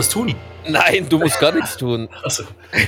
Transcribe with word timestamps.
Was 0.00 0.08
tun? 0.08 0.34
Nein, 0.66 1.06
du 1.10 1.18
musst 1.18 1.38
gar 1.40 1.52
nichts 1.52 1.76
tun. 1.76 2.08
Achso. 2.24 2.44
Äh, 2.72 2.86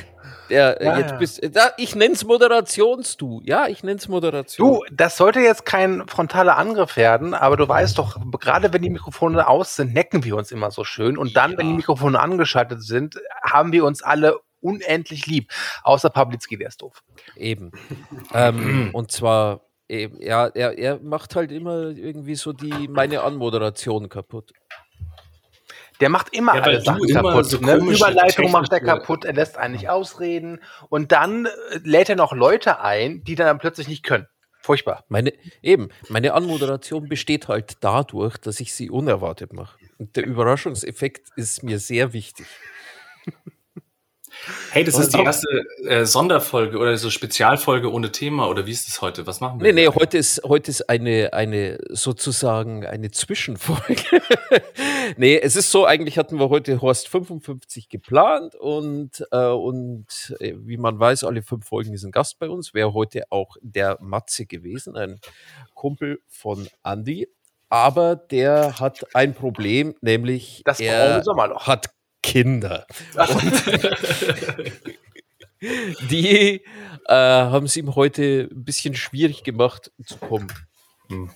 Ja, 0.48 0.70
jetzt 0.70 1.10
ja. 1.10 1.16
bist, 1.18 1.54
da, 1.54 1.72
ich 1.76 1.94
nenn's 1.94 2.24
Moderations-Du. 2.24 3.42
Ja, 3.44 3.66
ich 3.66 3.82
nenn's 3.82 4.08
Moderation. 4.08 4.66
Du, 4.66 4.84
das 4.90 5.18
sollte 5.18 5.40
jetzt 5.40 5.66
kein 5.66 6.08
frontaler 6.08 6.56
Angriff 6.56 6.96
werden, 6.96 7.34
aber 7.34 7.58
du 7.58 7.68
weißt 7.68 7.98
doch, 7.98 8.18
gerade 8.40 8.72
wenn 8.72 8.80
die 8.80 8.88
Mikrofone 8.88 9.46
aus 9.46 9.76
sind, 9.76 9.92
necken 9.92 10.24
wir 10.24 10.36
uns 10.36 10.52
immer 10.52 10.70
so 10.70 10.84
schön. 10.84 11.18
Und 11.18 11.36
dann, 11.36 11.58
wenn 11.58 11.66
die 11.66 11.74
Mikrofone 11.74 12.18
angeschaltet 12.18 12.82
sind, 12.82 13.20
haben 13.42 13.72
wir 13.72 13.84
uns 13.84 14.02
alle 14.02 14.38
unendlich 14.62 15.26
lieb. 15.26 15.52
Außer 15.82 16.08
Pawlitzki, 16.08 16.56
der 16.56 16.68
ist 16.68 16.80
doof. 16.80 17.02
Eben. 17.36 17.72
ähm, 18.32 18.88
und 18.94 19.12
zwar, 19.12 19.66
eben, 19.86 20.18
ja, 20.18 20.46
er, 20.46 20.78
er 20.78 20.98
macht 21.00 21.36
halt 21.36 21.52
immer 21.52 21.90
irgendwie 21.90 22.36
so 22.36 22.54
die 22.54 22.88
meine 22.88 23.20
Anmoderation 23.22 24.08
kaputt. 24.08 24.54
Der 26.02 26.08
macht 26.08 26.34
immer 26.34 26.56
Ja, 26.56 26.62
alle 26.62 26.80
Sachen 26.80 27.08
immer 27.08 27.22
kaputt. 27.22 27.46
so 27.46 27.58
ne? 27.58 27.76
Überleitung 27.76 28.50
macht 28.50 28.72
er 28.72 28.80
kaputt, 28.80 29.24
er 29.24 29.34
lässt 29.34 29.56
einen 29.56 29.74
nicht 29.74 29.88
ausreden. 29.88 30.60
Und 30.88 31.12
dann 31.12 31.46
äh, 31.46 31.78
lädt 31.84 32.08
er 32.08 32.16
noch 32.16 32.32
Leute 32.32 32.80
ein, 32.80 33.22
die 33.22 33.36
dann 33.36 33.60
plötzlich 33.60 33.86
nicht 33.86 34.02
können. 34.02 34.26
Furchtbar. 34.62 35.04
Meine, 35.06 35.32
eben, 35.62 35.90
meine 36.08 36.34
Anmoderation 36.34 37.08
besteht 37.08 37.46
halt 37.46 37.76
dadurch, 37.82 38.36
dass 38.38 38.58
ich 38.58 38.74
sie 38.74 38.90
unerwartet 38.90 39.52
mache. 39.52 39.78
Und 39.98 40.16
der 40.16 40.26
Überraschungseffekt 40.26 41.28
ist 41.36 41.62
mir 41.62 41.78
sehr 41.78 42.12
wichtig. 42.12 42.46
Hey, 44.70 44.82
das 44.82 44.96
Und 44.96 45.02
ist 45.02 45.14
die 45.14 45.22
erste 45.22 45.48
äh, 45.86 46.04
Sonderfolge 46.04 46.78
oder 46.78 46.96
so 46.96 47.10
Spezialfolge 47.10 47.92
ohne 47.92 48.10
Thema 48.10 48.48
oder 48.48 48.66
wie 48.66 48.72
ist 48.72 48.88
das 48.88 49.00
heute? 49.00 49.26
Was 49.26 49.40
machen 49.40 49.60
wir? 49.60 49.72
Nee, 49.72 49.88
nee, 49.88 49.94
heute 49.94 50.18
ist, 50.18 50.42
heute 50.44 50.70
ist 50.70 50.88
eine, 50.88 51.32
eine 51.32 51.78
sozusagen 51.90 52.84
eine 52.84 53.10
Zwischenfolge. 53.10 54.20
nee, 55.16 55.38
es 55.38 55.54
ist 55.54 55.70
so, 55.70 55.86
eigentlich 55.86 56.18
hatten 56.18 56.40
wir 56.40 56.48
heute 56.48 56.80
Horst 56.80 57.08
55 57.08 57.88
geplant 57.88 58.54
und, 58.56 59.24
äh, 59.30 59.46
und 59.46 60.36
äh, 60.40 60.54
wie 60.56 60.76
man 60.76 60.98
weiß, 60.98 61.24
alle 61.24 61.42
fünf 61.42 61.66
Folgen 61.66 61.92
ist 61.92 62.04
ein 62.04 62.10
Gast 62.10 62.38
bei 62.38 62.48
uns. 62.48 62.74
Wäre 62.74 62.94
heute 62.94 63.24
auch 63.30 63.56
der 63.60 63.98
Matze 64.00 64.46
gewesen, 64.46 64.96
ein 64.96 65.20
Kumpel 65.74 66.20
von 66.28 66.68
Andy. 66.82 67.28
Aber 67.68 68.16
der 68.16 68.80
hat 68.80 69.06
ein 69.14 69.34
Problem, 69.34 69.94
nämlich 70.02 70.62
Das 70.64 70.78
er 70.78 71.08
braune 71.08 71.24
Sommerloch. 71.24 71.66
hat 71.66 71.90
Kinder. 72.22 72.86
Die 76.10 76.60
äh, 77.06 77.14
haben 77.14 77.66
es 77.66 77.76
ihm 77.76 77.94
heute 77.94 78.48
ein 78.50 78.64
bisschen 78.64 78.94
schwierig 78.94 79.44
gemacht 79.44 79.92
zu 80.04 80.16
kommen. 80.16 80.52
Hm. 81.08 81.30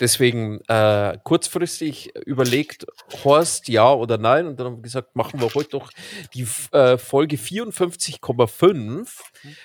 Deswegen 0.00 0.60
äh, 0.68 1.18
kurzfristig 1.24 2.14
überlegt, 2.24 2.86
Horst 3.24 3.68
ja 3.68 3.92
oder 3.92 4.16
nein. 4.16 4.46
Und 4.46 4.58
dann 4.58 4.66
haben 4.66 4.76
wir 4.76 4.82
gesagt, 4.82 5.16
machen 5.16 5.40
wir 5.40 5.52
heute 5.54 5.70
doch 5.70 5.90
die 6.34 6.46
äh, 6.72 6.98
Folge 6.98 7.36
54,5 7.36 9.08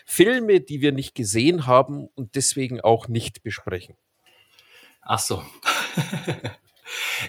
Filme, 0.06 0.60
die 0.60 0.82
wir 0.82 0.92
nicht 0.92 1.14
gesehen 1.14 1.68
haben 1.68 2.08
und 2.16 2.36
deswegen 2.36 2.82
auch 2.82 3.08
nicht 3.08 3.44
besprechen. 3.44 3.96
Ach 5.02 5.20
so. 5.20 5.44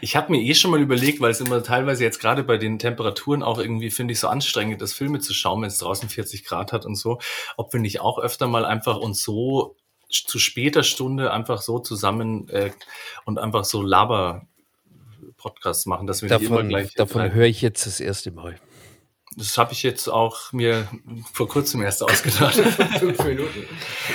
Ich 0.00 0.16
habe 0.16 0.32
mir 0.32 0.40
eh 0.40 0.54
schon 0.54 0.70
mal 0.70 0.80
überlegt, 0.80 1.20
weil 1.20 1.30
es 1.30 1.40
immer 1.40 1.62
teilweise 1.62 2.04
jetzt 2.04 2.20
gerade 2.20 2.44
bei 2.44 2.56
den 2.56 2.78
Temperaturen 2.78 3.42
auch 3.42 3.58
irgendwie, 3.58 3.90
finde 3.90 4.12
ich, 4.12 4.20
so 4.20 4.28
anstrengend 4.28 4.80
ist, 4.82 4.94
Filme 4.94 5.20
zu 5.20 5.34
schauen, 5.34 5.62
wenn 5.62 5.68
es 5.68 5.78
draußen 5.78 6.08
40 6.08 6.44
Grad 6.44 6.72
hat 6.72 6.86
und 6.86 6.96
so, 6.96 7.18
ob 7.56 7.72
wir 7.72 7.80
nicht 7.80 8.00
auch 8.00 8.18
öfter 8.18 8.46
mal 8.46 8.64
einfach 8.64 8.96
uns 8.96 9.22
so 9.22 9.76
zu 10.08 10.38
später 10.38 10.82
Stunde 10.82 11.32
einfach 11.32 11.62
so 11.62 11.78
zusammen 11.78 12.48
äh, 12.48 12.70
und 13.24 13.38
einfach 13.38 13.64
so 13.64 13.82
Laber-Podcasts 13.82 15.86
machen, 15.86 16.06
dass 16.06 16.22
wir 16.22 16.28
nicht 16.28 16.46
immer 16.46 16.56
Davon, 16.56 16.68
gleich. 16.68 16.94
davon 16.94 17.32
höre 17.32 17.46
ich 17.46 17.62
jetzt 17.62 17.86
das 17.86 18.00
erste 18.00 18.30
Mal. 18.30 18.56
Das 19.36 19.58
habe 19.58 19.72
ich 19.72 19.82
jetzt 19.82 20.06
auch 20.08 20.52
mir 20.52 20.88
vor 21.32 21.48
kurzem 21.48 21.82
erst 21.82 22.04
ausgedacht. 22.04 22.54
Fünf 23.00 23.24
Minuten. 23.24 23.64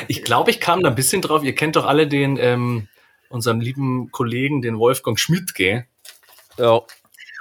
Ich 0.07 0.23
glaube, 0.23 0.51
ich 0.51 0.61
kam 0.61 0.81
da 0.81 0.89
ein 0.89 0.95
bisschen 0.95 1.21
drauf. 1.21 1.43
Ihr 1.43 1.55
kennt 1.55 1.75
doch 1.75 1.85
alle 1.85 2.07
den, 2.07 2.37
ähm, 2.37 2.87
unserem 3.29 3.61
lieben 3.61 4.11
Kollegen, 4.11 4.61
den 4.61 4.77
Wolfgang 4.79 5.19
Schmidt, 5.19 5.53
gell? 5.55 5.85
Ja, 6.57 6.81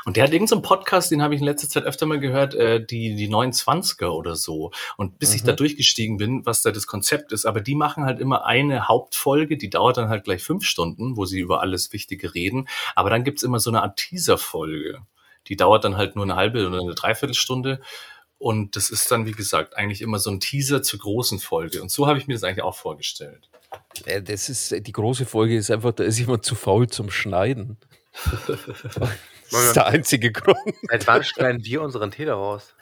Und 0.05 0.17
der 0.17 0.25
hat 0.25 0.33
irgendeinen 0.33 0.63
so 0.63 0.69
Podcast, 0.69 1.11
den 1.11 1.21
habe 1.23 1.35
ich 1.35 1.41
in 1.41 1.45
letzter 1.47 1.69
Zeit 1.69 1.85
öfter 1.85 2.07
mal 2.07 2.19
gehört, 2.19 2.55
äh, 2.55 2.83
die, 2.83 3.15
die 3.15 3.29
29er 3.29 4.09
oder 4.09 4.37
so. 4.37 4.71
Und 4.97 5.19
bis 5.19 5.35
ich 5.35 5.43
Mhm. 5.43 5.47
da 5.49 5.53
durchgestiegen 5.53 6.17
bin, 6.17 6.47
was 6.47 6.63
da 6.63 6.71
das 6.71 6.87
Konzept 6.87 7.33
ist, 7.33 7.45
aber 7.45 7.61
die 7.61 7.75
machen 7.75 8.05
halt 8.05 8.19
immer 8.19 8.47
eine 8.47 8.89
Hauptfolge, 8.89 9.59
die 9.59 9.69
dauert 9.69 9.99
dann 9.99 10.09
halt 10.09 10.25
gleich 10.25 10.43
fünf 10.43 10.65
Stunden, 10.65 11.17
wo 11.19 11.27
sie 11.27 11.41
über 11.41 11.61
alles 11.61 11.93
Wichtige 11.93 12.33
reden. 12.35 12.69
Aber 12.95 13.11
dann 13.11 13.23
gibt's 13.25 13.43
immer 13.43 13.59
so 13.61 13.69
eine 13.71 13.83
Art 13.83 13.99
Teaser-Folge. 13.99 15.01
Die 15.49 15.57
dauert 15.57 15.85
dann 15.85 15.97
halt 15.99 16.15
nur 16.17 16.25
eine 16.25 16.37
halbe 16.37 16.67
oder 16.67 16.81
eine 16.81 16.95
Dreiviertelstunde. 16.95 17.81
Und 18.39 18.77
das 18.77 18.89
ist 18.91 19.11
dann, 19.11 19.27
wie 19.27 19.33
gesagt, 19.33 19.77
eigentlich 19.77 20.01
immer 20.01 20.21
so 20.21 20.31
ein 20.31 20.41
Teaser 20.41 20.83
zur 20.83 21.01
großen 21.01 21.39
Folge. 21.39 21.83
Und 21.83 21.91
so 21.91 22.07
habe 22.07 22.19
ich 22.19 22.27
mir 22.29 22.35
das 22.35 22.45
eigentlich 22.45 22.63
auch 22.63 22.77
vorgestellt. 22.77 23.51
Äh, 24.07 24.23
das 24.23 24.49
ist 24.49 24.87
die 24.87 24.93
große 24.93 25.27
Folge 25.27 25.57
ist 25.57 25.71
einfach, 25.71 25.93
da 25.93 26.05
ist 26.05 26.19
jemand 26.19 26.45
zu 26.45 26.55
faul 26.55 26.89
zum 26.89 27.11
Schneiden. 27.11 27.77
Das 29.51 29.65
ist 29.65 29.77
der 29.77 29.87
einzige 29.87 30.31
Grund. 30.31 30.59
Seit 30.91 31.07
wann 31.07 31.25
schneiden 31.25 31.65
wir 31.65 31.81
unseren 31.81 32.11
Telehorst? 32.11 32.75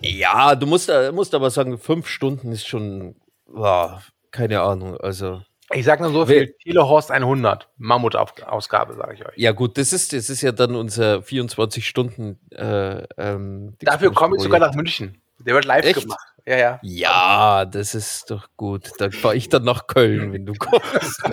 Ja, 0.00 0.54
du 0.54 0.66
musst, 0.66 0.90
äh, 0.90 1.10
musst 1.12 1.34
aber 1.34 1.50
sagen, 1.50 1.78
fünf 1.78 2.08
Stunden 2.08 2.52
ist 2.52 2.66
schon, 2.66 3.16
wow, 3.46 4.02
keine 4.30 4.60
Ahnung. 4.60 4.98
Also, 4.98 5.42
Ich 5.72 5.86
sag 5.86 6.00
nur 6.00 6.12
so 6.12 6.26
viel, 6.26 6.54
Telehorst 6.62 7.10
100. 7.10 7.68
Mammutausgabe, 7.78 8.94
sage 8.94 9.14
ich 9.14 9.26
euch. 9.26 9.32
ja 9.36 9.52
gut, 9.52 9.78
das 9.78 9.94
ist, 9.94 10.12
das 10.12 10.28
ist 10.28 10.42
ja 10.42 10.52
dann 10.52 10.74
unser 10.74 11.22
24 11.22 11.86
Stunden. 11.86 12.38
Äh, 12.50 13.04
ähm, 13.16 13.76
Dafür 13.80 14.12
komme 14.12 14.36
ich 14.36 14.42
sogar 14.42 14.60
nach 14.60 14.74
München. 14.74 15.21
Der 15.44 15.54
wird 15.54 15.64
live 15.64 15.84
Echt? 15.84 16.00
gemacht. 16.02 16.18
Ja, 16.46 16.56
ja. 16.56 16.80
Ja, 16.82 17.64
das 17.64 17.94
ist 17.94 18.30
doch 18.30 18.48
gut. 18.56 18.90
Dann 18.98 19.12
fahre 19.12 19.36
ich 19.36 19.48
dann 19.48 19.62
nach 19.64 19.86
Köln, 19.86 20.32
wenn 20.32 20.46
du 20.46 20.54
kommst. 20.54 21.22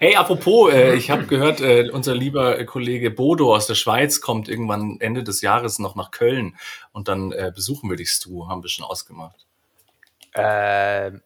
Hey, 0.00 0.16
apropos, 0.16 0.72
äh, 0.72 0.94
ich 0.94 1.10
habe 1.10 1.26
gehört, 1.26 1.60
äh, 1.60 1.90
unser 1.90 2.14
lieber 2.14 2.58
äh, 2.58 2.64
Kollege 2.64 3.10
Bodo 3.10 3.54
aus 3.54 3.66
der 3.66 3.74
Schweiz 3.74 4.20
kommt 4.20 4.48
irgendwann 4.48 4.96
Ende 5.00 5.22
des 5.22 5.42
Jahres 5.42 5.78
noch 5.78 5.94
nach 5.94 6.10
Köln 6.10 6.56
und 6.92 7.06
dann 7.08 7.30
äh, 7.32 7.52
besuchen 7.54 7.88
wir 7.90 7.96
dich, 7.96 8.10
Stu, 8.10 8.48
haben 8.48 8.62
wir 8.62 8.68
schon 8.68 8.84
ausgemacht. 8.84 9.46
Ähm, 10.34 11.22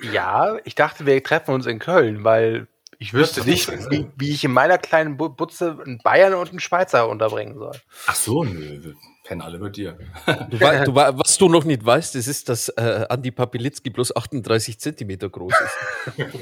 ja, 0.00 0.56
ich 0.64 0.74
dachte, 0.74 1.06
wir 1.06 1.22
treffen 1.22 1.54
uns 1.54 1.64
in 1.66 1.78
Köln, 1.78 2.24
weil 2.24 2.66
ich 2.98 3.14
wüsste 3.14 3.44
nicht, 3.44 3.70
wie, 3.90 4.06
wie 4.16 4.32
ich 4.32 4.44
in 4.44 4.52
meiner 4.52 4.78
kleinen 4.78 5.16
Bu- 5.16 5.30
Butze 5.30 5.78
einen 5.84 5.98
Bayern 5.98 6.34
und 6.34 6.50
einen 6.50 6.60
Schweizer 6.60 7.08
unterbringen 7.08 7.58
soll. 7.58 7.80
Ach 8.06 8.14
so, 8.14 8.44
nö, 8.44 8.94
pennen 9.26 9.42
alle 9.42 9.58
bei 9.58 9.68
dir. 9.68 9.98
Du, 10.50 10.58
du, 10.58 10.60
was 10.94 11.36
du 11.36 11.48
noch 11.48 11.64
nicht 11.64 11.84
weißt, 11.84 12.14
das 12.14 12.28
ist, 12.28 12.48
dass 12.48 12.68
äh, 12.70 13.06
Andi 13.08 13.32
Papilitzki 13.32 13.90
bloß 13.90 14.14
38 14.14 14.78
Zentimeter 14.78 15.28
groß 15.28 15.52
ist. 15.52 16.26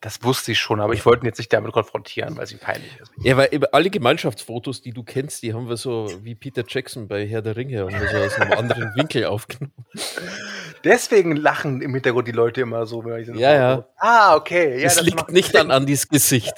Das 0.00 0.22
wusste 0.22 0.52
ich 0.52 0.60
schon, 0.60 0.80
aber 0.80 0.92
ich 0.92 1.04
wollte 1.04 1.24
ihn 1.24 1.26
jetzt 1.26 1.38
nicht 1.38 1.52
damit 1.52 1.72
konfrontieren, 1.72 2.36
weil 2.36 2.44
es 2.44 2.52
ihm 2.52 2.60
peinlich 2.60 3.00
ist. 3.00 3.10
Ja, 3.24 3.36
weil 3.36 3.48
alle 3.72 3.90
Gemeinschaftsfotos, 3.90 4.80
die 4.80 4.92
du 4.92 5.02
kennst, 5.02 5.42
die 5.42 5.54
haben 5.54 5.68
wir 5.68 5.76
so 5.76 6.08
wie 6.22 6.36
Peter 6.36 6.62
Jackson 6.66 7.08
bei 7.08 7.26
Herr 7.26 7.42
der 7.42 7.56
Ringe, 7.56 7.80
haben 7.80 7.90
wir 7.90 8.08
so 8.08 8.16
aus 8.16 8.34
einem 8.34 8.52
anderen 8.52 8.94
Winkel 8.94 9.24
aufgenommen. 9.24 9.72
Deswegen 10.84 11.34
lachen 11.34 11.82
im 11.82 11.94
Hintergrund 11.94 12.28
die 12.28 12.32
Leute 12.32 12.60
immer 12.60 12.86
so. 12.86 13.04
Wenn 13.04 13.20
ich 13.20 13.26
so 13.26 13.32
Ja, 13.32 13.54
ja. 13.54 13.88
Ah, 13.96 14.36
okay. 14.36 14.76
Ja, 14.76 14.84
das, 14.84 14.96
das 14.96 15.04
liegt 15.04 15.32
nicht 15.32 15.56
an 15.56 15.72
Andis 15.72 16.08
Gesicht. 16.08 16.54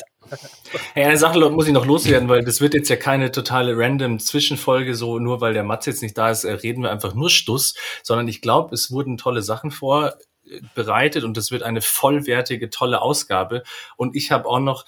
Hey, 0.94 1.04
eine 1.04 1.16
Sache 1.16 1.38
muss 1.50 1.66
ich 1.66 1.72
noch 1.72 1.86
loswerden, 1.86 2.28
weil 2.28 2.44
das 2.44 2.60
wird 2.60 2.74
jetzt 2.74 2.88
ja 2.88 2.96
keine 2.96 3.32
totale 3.32 3.76
random 3.76 4.18
Zwischenfolge, 4.18 4.94
so 4.94 5.18
nur 5.18 5.40
weil 5.40 5.54
der 5.54 5.64
Mats 5.64 5.86
jetzt 5.86 6.02
nicht 6.02 6.16
da 6.16 6.30
ist, 6.30 6.44
äh, 6.44 6.52
reden 6.52 6.82
wir 6.82 6.90
einfach 6.90 7.14
nur 7.14 7.30
Stuss, 7.30 7.74
sondern 8.02 8.28
ich 8.28 8.40
glaube, 8.40 8.74
es 8.74 8.90
wurden 8.90 9.16
tolle 9.16 9.42
Sachen 9.42 9.70
vorbereitet 9.70 11.24
und 11.24 11.36
es 11.36 11.50
wird 11.50 11.62
eine 11.62 11.80
vollwertige, 11.80 12.70
tolle 12.70 13.02
Ausgabe. 13.02 13.62
Und 13.96 14.16
ich 14.16 14.30
habe 14.30 14.48
auch 14.48 14.60
noch 14.60 14.84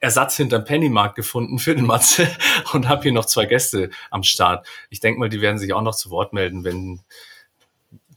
Ersatz 0.00 0.36
hinterm 0.36 0.64
Pennymarkt 0.64 1.16
gefunden 1.16 1.58
für 1.58 1.74
den 1.74 1.86
Matze 1.86 2.28
und 2.72 2.88
habe 2.88 3.02
hier 3.02 3.12
noch 3.12 3.26
zwei 3.26 3.46
Gäste 3.46 3.90
am 4.10 4.22
Start. 4.22 4.66
Ich 4.90 5.00
denke 5.00 5.20
mal, 5.20 5.28
die 5.28 5.40
werden 5.40 5.58
sich 5.58 5.72
auch 5.72 5.82
noch 5.82 5.94
zu 5.94 6.10
Wort 6.10 6.32
melden, 6.32 6.64
wenn 6.64 7.00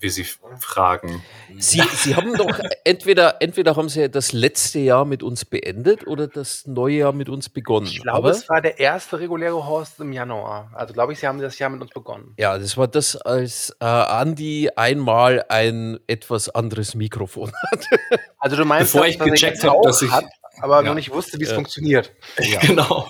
wir 0.01 0.12
sie 0.12 0.25
fragen. 0.59 1.24
Sie, 1.57 1.81
Sie 1.94 2.15
haben 2.15 2.33
doch 2.36 2.59
entweder, 2.83 3.42
entweder 3.42 3.75
haben 3.75 3.89
Sie 3.89 4.09
das 4.09 4.31
letzte 4.33 4.80
Jahr 4.80 5.06
mit 5.06 5.24
uns 5.24 5.45
beendet 5.45 6.07
oder 6.07 6.27
das 6.27 6.65
neue 6.68 6.95
Jahr 6.98 7.13
mit 7.13 7.30
uns 7.30 7.50
begonnen. 7.50 7.88
Ich 7.88 8.01
glaube, 8.01 8.18
Aber, 8.18 8.30
es 8.31 8.48
war 8.50 8.62
der 8.62 8.80
erste 8.80 9.19
reguläre 9.19 9.65
Horst 9.68 10.00
im 10.00 10.12
Januar. 10.13 10.71
Also 10.74 10.94
glaube 10.94 11.13
ich, 11.13 11.19
sie 11.19 11.27
haben 11.27 11.39
das 11.39 11.57
Jahr 11.59 11.69
mit 11.69 11.81
uns 11.81 11.92
begonnen. 11.92 12.33
ja, 12.38 12.57
das 12.57 12.77
war 12.77 12.88
das, 12.88 13.15
als 13.15 13.75
äh, 13.80 13.86
Andi 13.86 14.69
einmal 14.75 15.45
ein 15.50 16.00
etwas 16.07 16.50
anderes 16.50 16.95
Mikrofon 16.95 17.51
hatte. 17.71 17.88
Also 18.44 18.56
du 18.56 18.65
meinst, 18.65 18.94
Bevor 18.94 19.06
dass 19.06 19.15
ich 19.15 19.19
gecheckt 19.19 19.42
jetzt 19.57 19.63
hab, 19.63 19.74
auch 19.75 19.83
dass 19.83 20.01
ich- 20.01 20.09
hat, 20.12 20.25
aber 20.62 20.77
Ja. 20.77 20.81
noch 20.81 20.95
nicht 20.95 21.12
wusste, 21.13 21.38
wie 21.39 21.44
es 21.44 21.50
Ja. 21.50 21.56
funktioniert. 21.56 22.12
Genau. 22.62 23.07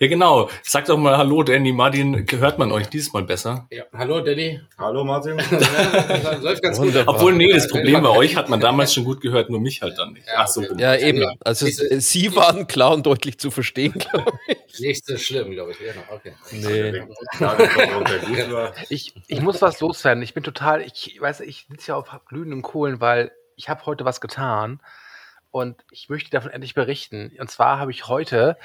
Ja, 0.00 0.06
genau. 0.06 0.48
Sag 0.62 0.84
doch 0.84 0.96
mal 0.96 1.18
Hallo, 1.18 1.42
Danny. 1.42 1.72
Martin, 1.72 2.24
hört 2.30 2.56
man 2.56 2.70
euch 2.70 2.86
diesmal 2.86 3.24
besser? 3.24 3.66
Ja, 3.72 3.82
hallo 3.92 4.20
Danny. 4.20 4.60
Hallo 4.78 5.02
Martin. 5.02 5.36
Läuft 6.40 6.62
ganz 6.62 6.78
gut. 6.78 6.94
Obwohl, 7.04 7.32
nee, 7.32 7.52
das 7.52 7.66
Problem 7.66 8.04
bei 8.04 8.10
euch 8.10 8.36
hat 8.36 8.48
man 8.48 8.60
damals 8.60 8.94
schon 8.94 9.02
gut 9.02 9.20
gehört, 9.20 9.50
nur 9.50 9.58
mich 9.60 9.82
halt 9.82 9.98
dann 9.98 10.12
nicht. 10.12 10.28
Ja, 10.28 10.34
Ach 10.36 10.46
so, 10.46 10.62
Ja, 10.76 10.94
eben. 10.94 11.26
Also 11.40 11.66
Sie 11.66 12.36
waren 12.36 12.68
klar 12.68 12.92
und 12.92 13.06
deutlich 13.06 13.40
zu 13.40 13.50
verstehen, 13.50 13.92
glaube 14.10 14.30
ich. 14.46 14.78
Nicht 14.78 15.04
so 15.04 15.16
schlimm, 15.16 15.50
glaube 15.50 15.72
ich. 15.72 15.78
Genau, 15.78 16.02
okay. 16.10 16.32
Nee. 16.52 17.02
Ich, 18.90 19.14
ich 19.26 19.40
muss 19.40 19.60
was 19.60 19.80
loswerden. 19.80 20.22
Ich 20.22 20.32
bin 20.32 20.44
total, 20.44 20.80
ich 20.82 21.16
weiß, 21.20 21.40
ich 21.40 21.66
sitze 21.68 21.88
ja 21.88 21.96
auf 21.96 22.08
glühenden 22.28 22.62
Kohlen, 22.62 23.00
weil 23.00 23.32
ich 23.56 23.68
habe 23.68 23.84
heute 23.84 24.04
was 24.04 24.20
getan 24.20 24.80
und 25.50 25.82
ich 25.90 26.08
möchte 26.08 26.30
davon 26.30 26.52
endlich 26.52 26.74
berichten. 26.74 27.32
Und 27.40 27.50
zwar 27.50 27.80
habe 27.80 27.90
ich 27.90 28.06
heute 28.06 28.56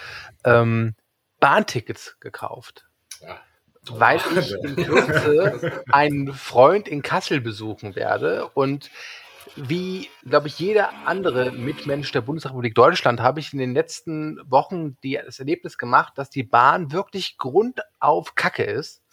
ähm, 0.45 0.93
Bahntickets 1.43 2.17
gekauft, 2.21 2.85
Ja. 3.21 3.37
weil 3.89 4.17
ich 4.39 4.53
in 4.63 4.75
Kürze 4.77 5.83
einen 5.91 6.33
Freund 6.33 6.87
in 6.87 7.01
Kassel 7.01 7.41
besuchen 7.41 7.95
werde 7.95 8.47
und 8.53 8.89
wie, 9.55 10.09
glaube 10.23 10.47
ich, 10.47 10.57
jeder 10.57 10.91
andere 11.05 11.51
Mitmensch 11.51 12.11
der 12.13 12.21
Bundesrepublik 12.21 12.75
Deutschland 12.75 13.19
habe 13.19 13.41
ich 13.41 13.51
in 13.51 13.59
den 13.59 13.73
letzten 13.73 14.39
Wochen 14.49 14.97
die, 15.03 15.19
das 15.23 15.37
Erlebnis 15.37 15.77
gemacht, 15.77 16.13
dass 16.15 16.29
die 16.29 16.43
Bahn 16.43 16.91
wirklich 16.93 17.37
grundauf 17.37 18.35
Kacke 18.35 18.63
ist. 18.63 19.03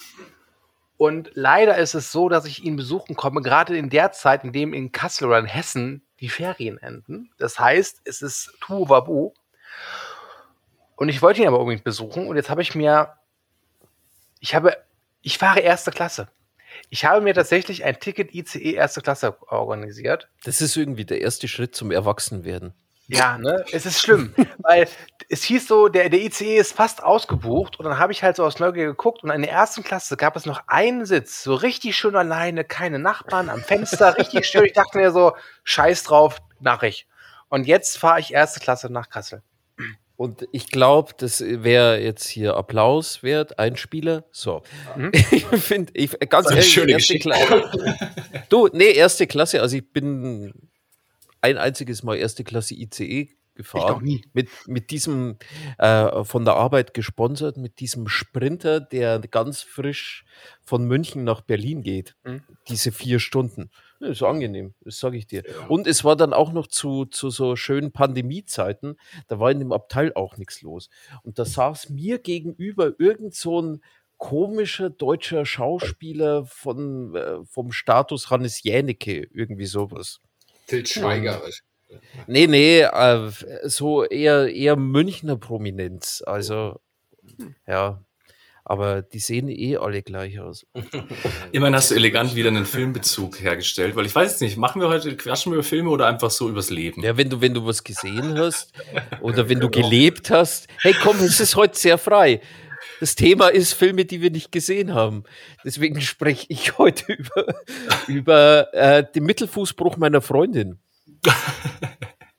Und 0.96 1.30
leider 1.34 1.76
ist 1.78 1.94
es 1.94 2.12
so, 2.12 2.28
dass 2.28 2.44
ich 2.44 2.62
ihn 2.64 2.76
besuchen 2.76 3.16
komme, 3.16 3.42
gerade 3.42 3.76
in 3.76 3.90
der 3.90 4.12
Zeit, 4.12 4.44
in 4.44 4.52
dem 4.52 4.72
in 4.72 4.92
Kassel 4.92 5.26
oder 5.26 5.38
in 5.40 5.46
Hessen 5.46 6.06
die 6.20 6.28
Ferien 6.28 6.78
enden. 6.78 7.30
Das 7.38 7.58
heißt, 7.58 8.02
es 8.04 8.22
ist 8.22 8.54
Tuvabu. 8.60 9.32
Und 11.00 11.08
ich 11.08 11.22
wollte 11.22 11.40
ihn 11.40 11.48
aber 11.48 11.58
unbedingt 11.58 11.82
besuchen. 11.82 12.26
Und 12.26 12.36
jetzt 12.36 12.50
habe 12.50 12.60
ich 12.60 12.74
mir, 12.74 13.14
ich 14.38 14.54
habe, 14.54 14.76
ich 15.22 15.38
fahre 15.38 15.60
erste 15.60 15.92
Klasse. 15.92 16.28
Ich 16.90 17.06
habe 17.06 17.22
mir 17.22 17.32
tatsächlich 17.32 17.84
ein 17.84 17.98
Ticket 17.98 18.34
ICE 18.34 18.74
erste 18.74 19.00
Klasse 19.00 19.34
organisiert. 19.50 20.28
Das 20.44 20.60
ist 20.60 20.76
irgendwie 20.76 21.06
der 21.06 21.22
erste 21.22 21.48
Schritt 21.48 21.74
zum 21.74 21.90
Erwachsenwerden. 21.90 22.74
Ja, 23.06 23.38
ne? 23.38 23.64
Es 23.72 23.86
ist 23.86 24.02
schlimm, 24.02 24.34
weil 24.58 24.88
es 25.30 25.42
hieß 25.42 25.68
so, 25.68 25.88
der, 25.88 26.10
der 26.10 26.20
ICE 26.20 26.58
ist 26.58 26.74
fast 26.74 27.02
ausgebucht 27.02 27.78
und 27.78 27.86
dann 27.86 27.98
habe 27.98 28.12
ich 28.12 28.22
halt 28.22 28.36
so 28.36 28.44
aus 28.44 28.58
Neugier 28.58 28.84
geguckt 28.84 29.24
und 29.24 29.30
in 29.30 29.40
der 29.40 29.50
ersten 29.50 29.82
Klasse 29.82 30.18
gab 30.18 30.36
es 30.36 30.44
noch 30.44 30.64
einen 30.66 31.06
Sitz, 31.06 31.42
so 31.42 31.54
richtig 31.54 31.96
schön 31.96 32.14
alleine, 32.14 32.62
keine 32.62 32.98
Nachbarn 32.98 33.48
am 33.48 33.62
Fenster, 33.62 34.16
richtig 34.18 34.46
schön. 34.46 34.66
Ich 34.66 34.74
dachte 34.74 34.98
mir 34.98 35.12
so, 35.12 35.32
scheiß 35.64 36.02
drauf, 36.02 36.42
mach 36.60 36.82
ich. 36.82 37.08
Und 37.48 37.66
jetzt 37.66 37.96
fahre 37.96 38.20
ich 38.20 38.34
erste 38.34 38.60
Klasse 38.60 38.92
nach 38.92 39.08
Kassel. 39.08 39.42
Und 40.20 40.46
ich 40.52 40.68
glaube, 40.68 41.14
das 41.16 41.40
wäre 41.40 41.98
jetzt 41.98 42.28
hier 42.28 42.54
Applaus 42.54 43.22
wert, 43.22 43.58
Einspieler. 43.58 44.26
So. 44.32 44.62
Mhm. 44.94 45.12
Ich 45.30 45.46
finde, 45.46 45.92
ich, 45.94 46.10
ganz 46.28 46.50
ehrlich, 46.50 46.76
erste 46.76 46.92
Geschichte. 46.92 47.30
Klasse. 47.30 47.70
Du, 48.50 48.68
nee, 48.70 48.90
erste 48.92 49.26
Klasse. 49.26 49.62
Also 49.62 49.78
ich 49.78 49.90
bin 49.90 50.52
ein 51.40 51.56
einziges 51.56 52.02
Mal 52.02 52.16
erste 52.16 52.44
Klasse 52.44 52.74
ICE 52.74 53.02
Ich 53.02 53.36
gefahren. 53.54 53.94
noch 53.94 54.02
nie. 54.02 54.22
Mit, 54.34 54.50
mit 54.66 54.90
diesem 54.90 55.38
äh, 55.78 56.22
von 56.22 56.44
der 56.44 56.52
Arbeit 56.52 56.92
gesponsert, 56.92 57.56
mit 57.56 57.80
diesem 57.80 58.06
Sprinter, 58.06 58.78
der 58.78 59.20
ganz 59.20 59.62
frisch 59.62 60.26
von 60.62 60.84
München 60.84 61.24
nach 61.24 61.40
Berlin 61.40 61.80
geht. 61.80 62.14
Mhm. 62.24 62.42
Diese 62.68 62.92
vier 62.92 63.20
Stunden. 63.20 63.70
Ja, 64.00 64.08
ist 64.08 64.22
angenehm, 64.22 64.74
das 64.80 64.98
sage 64.98 65.18
ich 65.18 65.26
dir. 65.26 65.44
Und 65.68 65.86
es 65.86 66.04
war 66.04 66.16
dann 66.16 66.32
auch 66.32 66.52
noch 66.52 66.66
zu, 66.66 67.04
zu 67.04 67.28
so 67.28 67.54
schönen 67.54 67.92
Pandemiezeiten, 67.92 68.98
da 69.28 69.38
war 69.38 69.50
in 69.50 69.58
dem 69.58 69.72
Abteil 69.72 70.14
auch 70.14 70.38
nichts 70.38 70.62
los. 70.62 70.88
Und 71.22 71.38
da 71.38 71.44
saß 71.44 71.90
mir 71.90 72.18
gegenüber 72.18 72.94
irgend 72.98 73.34
so 73.34 73.60
ein 73.60 73.82
komischer 74.16 74.90
deutscher 74.90 75.44
Schauspieler 75.44 76.46
von, 76.46 77.14
äh, 77.14 77.44
vom 77.44 77.72
Status 77.72 78.30
Hannes 78.30 78.62
Jänecke, 78.62 79.28
irgendwie 79.32 79.66
sowas. 79.66 80.20
Til 80.66 80.86
Schweiger. 80.86 81.42
Nee, 82.26 82.46
nee, 82.46 82.80
äh, 82.80 83.30
so 83.64 84.04
eher, 84.04 84.48
eher 84.48 84.76
Münchner 84.76 85.36
Prominenz. 85.36 86.22
Also, 86.24 86.80
ja. 87.66 88.02
Aber 88.70 89.02
die 89.02 89.18
sehen 89.18 89.48
eh 89.48 89.78
alle 89.78 90.00
gleich 90.00 90.38
aus. 90.38 90.64
Immerhin 91.50 91.74
hast 91.74 91.90
du 91.90 91.96
elegant 91.96 92.36
wieder 92.36 92.50
einen 92.50 92.64
Filmbezug 92.64 93.40
hergestellt, 93.40 93.96
weil 93.96 94.06
ich 94.06 94.14
weiß 94.14 94.30
jetzt 94.30 94.42
nicht, 94.42 94.56
machen 94.58 94.80
wir 94.80 94.86
heute, 94.86 95.16
quatschen 95.16 95.50
wir 95.50 95.56
über 95.56 95.64
Filme 95.64 95.90
oder 95.90 96.06
einfach 96.06 96.30
so 96.30 96.48
übers 96.48 96.70
Leben? 96.70 97.02
Ja, 97.02 97.16
wenn 97.16 97.28
du, 97.28 97.40
wenn 97.40 97.52
du 97.52 97.66
was 97.66 97.82
gesehen 97.82 98.38
hast 98.38 98.72
oder 99.22 99.48
wenn 99.48 99.58
du 99.58 99.70
gelebt 99.70 100.30
hast, 100.30 100.68
hey 100.82 100.94
komm, 101.02 101.16
es 101.16 101.40
ist 101.40 101.56
heute 101.56 101.76
sehr 101.76 101.98
frei. 101.98 102.40
Das 103.00 103.16
Thema 103.16 103.48
ist 103.48 103.72
Filme, 103.72 104.04
die 104.04 104.22
wir 104.22 104.30
nicht 104.30 104.52
gesehen 104.52 104.94
haben. 104.94 105.24
Deswegen 105.64 106.00
spreche 106.00 106.46
ich 106.48 106.78
heute 106.78 107.12
über, 107.12 107.46
über 108.06 108.72
äh, 108.72 109.04
den 109.12 109.24
Mittelfußbruch 109.24 109.96
meiner 109.96 110.20
Freundin. 110.20 110.78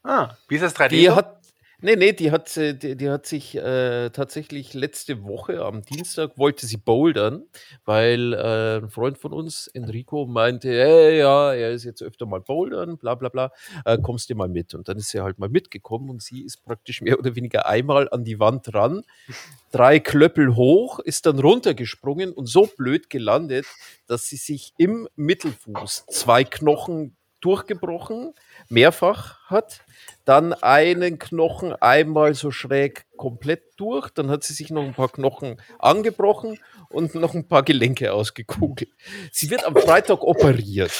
Ah, 0.02 0.38
wie 0.48 0.56
ist 0.56 0.62
das 0.62 0.78
3D? 0.78 0.88
Die 0.88 1.06
so? 1.08 1.16
hat, 1.18 1.41
nee, 1.82 1.96
nee, 1.96 2.14
die 2.14 2.32
hat, 2.32 2.56
äh, 2.58 2.74
die, 2.74 2.96
die 2.96 3.10
hat 3.10 3.26
sich 3.26 3.56
äh, 3.56 4.10
tatsächlich 4.10 4.74
letzte 4.74 5.24
Woche 5.24 5.64
am 5.64 5.82
Dienstag 5.82 6.38
wollte 6.38 6.66
sie 6.66 6.78
bouldern, 6.78 7.44
weil 7.86 8.34
äh, 8.34 8.78
ein 8.78 8.90
Freund 8.90 9.18
von 9.18 9.34
uns, 9.34 9.68
Enrico, 9.68 10.26
meinte, 10.26 10.70
hey, 10.70 11.20
ja, 11.20 11.54
er 11.54 11.72
ist 11.72 11.84
jetzt 11.84 12.02
öfter 12.02 12.26
mal 12.26 12.42
bouldern, 12.42 12.98
bla 12.98 13.16
bla 13.16 13.30
bla, 13.30 13.52
äh, 13.86 13.98
kommst 13.98 14.30
du 14.30 14.36
mal 14.36 14.48
mit? 14.48 14.74
Und 14.74 14.88
dann 14.88 14.98
ist 14.98 15.10
sie 15.10 15.22
halt 15.22 15.40
mal 15.40 15.50
mitgekommen 15.50 16.10
und 16.10 16.22
sie 16.22 16.42
ist 16.42 16.64
praktisch 16.64 17.02
mehr 17.02 17.20
oder 17.20 17.36
weniger 17.36 17.66
einmal 17.66 18.10
an 18.10 18.24
die 18.24 18.40
Wand 18.40 18.74
ran, 18.74 19.04
drei 19.72 20.00
Klöppel 20.00 20.56
hoch, 20.56 21.00
ist 21.00 21.26
dann 21.26 21.40
runtergesprungen 21.40 22.32
und 22.32 22.48
so 22.48 22.68
blöd 22.68 23.10
gelandet, 23.10 23.66
dass 24.08 24.28
sie 24.28 24.38
sich 24.38 24.74
im 24.78 25.08
Mittelfuß 25.16 26.06
zwei 26.10 26.44
Knochen 26.44 27.16
durchgebrochen, 27.42 28.34
mehrfach 28.72 29.40
hat, 29.48 29.82
dann 30.26 30.54
einen 30.54 31.20
Knochen 31.20 31.74
einmal 31.74 32.34
so 32.34 32.52
schräg 32.52 33.06
komplett 33.18 33.64
durch, 33.78 34.10
dann 34.10 34.30
hat 34.30 34.44
sie 34.44 34.54
sich 34.54 34.70
noch 34.70 34.84
ein 34.84 34.94
paar 34.94 35.10
Knochen 35.10 35.62
angebrochen 35.80 36.60
und 36.90 37.16
noch 37.16 37.34
ein 37.34 37.48
paar 37.48 37.64
Gelenke 37.64 38.14
ausgekugelt. 38.14 38.90
Sie 39.32 39.50
wird 39.50 39.66
am 39.66 39.76
Freitag 39.76 40.22
operiert. 40.22 40.92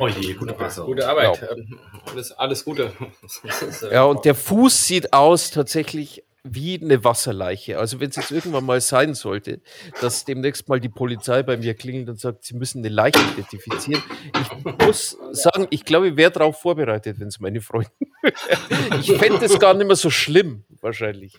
Oh 0.00 0.08
je, 0.08 0.34
gute 0.34 0.54
Besserung. 0.54 0.90
Gute 0.90 1.08
Arbeit. 1.08 1.48
Ähm, 1.50 1.78
Alles, 2.10 2.32
alles 2.32 2.64
Gute. 2.64 2.92
Ja, 3.90 4.04
und 4.04 4.24
der 4.24 4.34
Fuß 4.34 4.86
sieht 4.86 5.12
aus 5.12 5.50
tatsächlich 5.50 6.24
wie 6.44 6.80
eine 6.80 7.04
Wasserleiche. 7.04 7.78
Also 7.78 8.00
wenn 8.00 8.10
es 8.10 8.16
jetzt 8.16 8.32
irgendwann 8.32 8.64
mal 8.64 8.80
sein 8.80 9.14
sollte, 9.14 9.60
dass 10.00 10.24
demnächst 10.24 10.68
mal 10.68 10.80
die 10.80 10.88
Polizei 10.88 11.42
bei 11.42 11.56
mir 11.56 11.74
klingelt 11.74 12.08
und 12.08 12.18
sagt, 12.18 12.44
sie 12.44 12.54
müssen 12.54 12.78
eine 12.78 12.88
Leiche 12.88 13.20
identifizieren. 13.32 14.02
Ich 14.40 14.86
muss 14.86 15.16
sagen, 15.30 15.68
ich 15.70 15.84
glaube, 15.84 16.08
ich 16.08 16.16
wäre 16.16 16.32
darauf 16.32 16.60
vorbereitet, 16.60 17.20
wenn 17.20 17.28
es 17.28 17.38
meine 17.38 17.60
Freundin 17.60 17.92
wäre. 18.22 19.00
Ich 19.00 19.12
fände 19.12 19.44
es 19.44 19.58
gar 19.60 19.74
nicht 19.74 19.86
mehr 19.86 19.96
so 19.96 20.10
schlimm, 20.10 20.64
wahrscheinlich. 20.80 21.38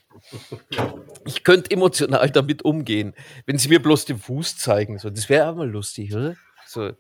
Ich 1.26 1.44
könnte 1.44 1.72
emotional 1.72 2.30
damit 2.32 2.64
umgehen, 2.64 3.14
wenn 3.46 3.58
sie 3.58 3.68
mir 3.68 3.82
bloß 3.82 4.06
den 4.06 4.18
Fuß 4.18 4.58
zeigen. 4.58 5.00
So, 5.00 5.10
das 5.10 5.28
wäre 5.28 5.50
auch 5.50 5.56
mal 5.56 5.70
lustig, 5.70 6.16
oder? 6.16 6.36
So, 6.66 6.92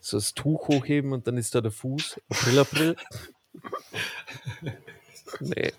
so 0.00 0.16
das 0.16 0.34
Tuch 0.34 0.66
hochheben 0.68 1.12
und 1.12 1.28
dann 1.28 1.36
ist 1.36 1.54
da 1.54 1.60
der 1.60 1.70
Fuß. 1.70 2.20
April, 2.30 2.58
April. 2.58 2.96
Nee. 5.40 5.72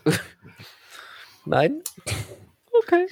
Nein? 1.48 1.82
Okay. 2.80 3.08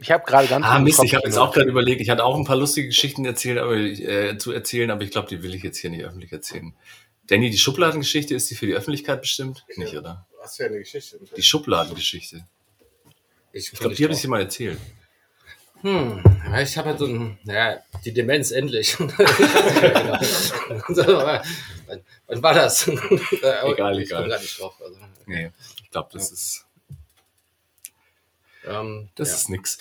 Ich 0.00 0.10
habe 0.10 0.24
gerade 0.26 0.46
ganz 0.46 0.66
Ah, 0.66 0.78
Mist, 0.78 1.02
ich 1.02 1.14
habe 1.14 1.26
jetzt 1.26 1.38
auch 1.38 1.52
gerade 1.52 1.68
überlegt, 1.70 2.00
ich 2.02 2.10
hatte 2.10 2.22
auch 2.24 2.36
ein 2.36 2.44
paar 2.44 2.56
lustige 2.56 2.88
Geschichten 2.88 3.24
erzählt, 3.24 3.58
aber, 3.58 3.74
äh, 3.76 4.36
zu 4.38 4.52
erzählen, 4.52 4.90
aber 4.90 5.02
ich 5.02 5.10
glaube, 5.10 5.28
die 5.28 5.42
will 5.42 5.54
ich 5.54 5.62
jetzt 5.62 5.78
hier 5.78 5.88
nicht 5.90 6.04
öffentlich 6.04 6.32
erzählen. 6.32 6.74
Danny, 7.28 7.48
die 7.50 7.58
Schubladengeschichte, 7.58 8.34
ist 8.34 8.50
die 8.50 8.54
für 8.54 8.66
die 8.66 8.74
Öffentlichkeit 8.74 9.20
bestimmt? 9.22 9.64
Nicht, 9.76 9.96
oder? 9.96 10.26
Was 10.40 10.56
für 10.56 10.66
eine 10.66 10.78
Geschichte. 10.78 11.18
Die 11.36 11.42
Schubladengeschichte. 11.42 12.46
Ich, 13.52 13.72
Ich 13.72 13.78
glaube, 13.78 13.94
die 13.94 14.04
habe 14.04 14.12
ich 14.14 14.20
dir 14.20 14.28
mal 14.28 14.40
erzählt. 14.42 14.78
Hm, 15.80 16.22
ja, 16.50 16.60
ich 16.60 16.76
habe 16.76 16.90
halt 16.90 16.98
so 16.98 17.06
ein, 17.06 17.38
ja, 17.44 17.78
die 18.04 18.12
Demenz 18.12 18.50
endlich. 18.50 18.96
wann, 18.98 19.12
wann 22.26 22.42
war 22.42 22.54
das? 22.54 22.88
Egal, 22.88 23.98
ich 24.00 24.10
egal. 24.10 24.28
nicht 24.28 24.60
drauf. 24.60 24.74
Also, 24.84 24.98
Nee, 25.26 25.50
ich 25.82 25.90
glaube, 25.90 26.10
das 26.12 26.30
ist, 26.30 26.65
ähm, 28.66 29.08
das 29.14 29.30
ja. 29.30 29.34
ist 29.36 29.50
nix. 29.50 29.78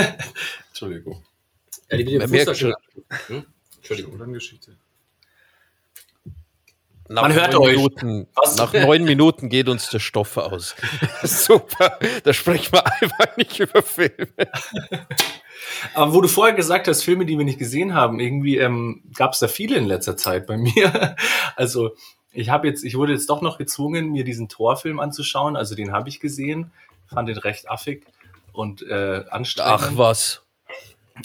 Entschuldigung. 0.68 1.24
Ja, 1.90 1.96
die 1.96 2.04
mit 2.04 2.12
dem 2.12 2.18
Man 2.18 2.28
Fuß 2.28 2.30
merkt 2.30 2.48
da 2.48 2.54
schon. 2.54 2.74
Hm? 3.28 3.46
Entschuldigung. 3.76 4.12
Schubladengeschichte. 4.12 4.76
Nach 7.08 7.22
Man 7.22 7.34
hört 7.34 7.54
euch. 7.54 7.76
Minuten, 7.76 8.26
Was? 8.34 8.56
nach 8.56 8.72
neun 8.72 9.04
Minuten 9.04 9.48
geht 9.48 9.68
uns 9.68 9.90
der 9.90 10.00
Stoff 10.00 10.36
aus. 10.36 10.74
Super. 11.22 11.98
Da 12.24 12.32
sprechen 12.32 12.72
wir 12.72 12.84
einfach 12.84 13.36
nicht 13.36 13.60
über 13.60 13.82
Filme. 13.82 14.26
Aber 15.94 16.14
wo 16.14 16.20
du 16.20 16.28
vorher 16.28 16.54
gesagt 16.54 16.88
hast, 16.88 17.04
Filme, 17.04 17.26
die 17.26 17.38
wir 17.38 17.44
nicht 17.44 17.58
gesehen 17.58 17.94
haben, 17.94 18.18
irgendwie 18.18 18.58
ähm, 18.58 19.02
gab 19.14 19.34
es 19.34 19.38
da 19.38 19.48
viele 19.48 19.76
in 19.76 19.84
letzter 19.84 20.16
Zeit 20.16 20.46
bei 20.46 20.56
mir. 20.56 21.16
Also 21.54 21.94
ich 22.32 22.50
habe 22.50 22.68
jetzt, 22.68 22.84
ich 22.84 22.96
wurde 22.96 23.12
jetzt 23.12 23.30
doch 23.30 23.40
noch 23.40 23.56
gezwungen, 23.56 24.10
mir 24.10 24.24
diesen 24.24 24.48
Torfilm 24.48 25.00
anzuschauen. 25.00 25.56
Also 25.56 25.74
den 25.74 25.92
habe 25.92 26.08
ich 26.08 26.20
gesehen, 26.20 26.72
fand 27.12 27.28
den 27.28 27.38
recht 27.38 27.68
affig. 27.70 28.04
und 28.52 28.82
äh, 28.82 29.24
anstrengend. 29.30 29.72
Ach 29.82 29.90
was. 29.96 30.42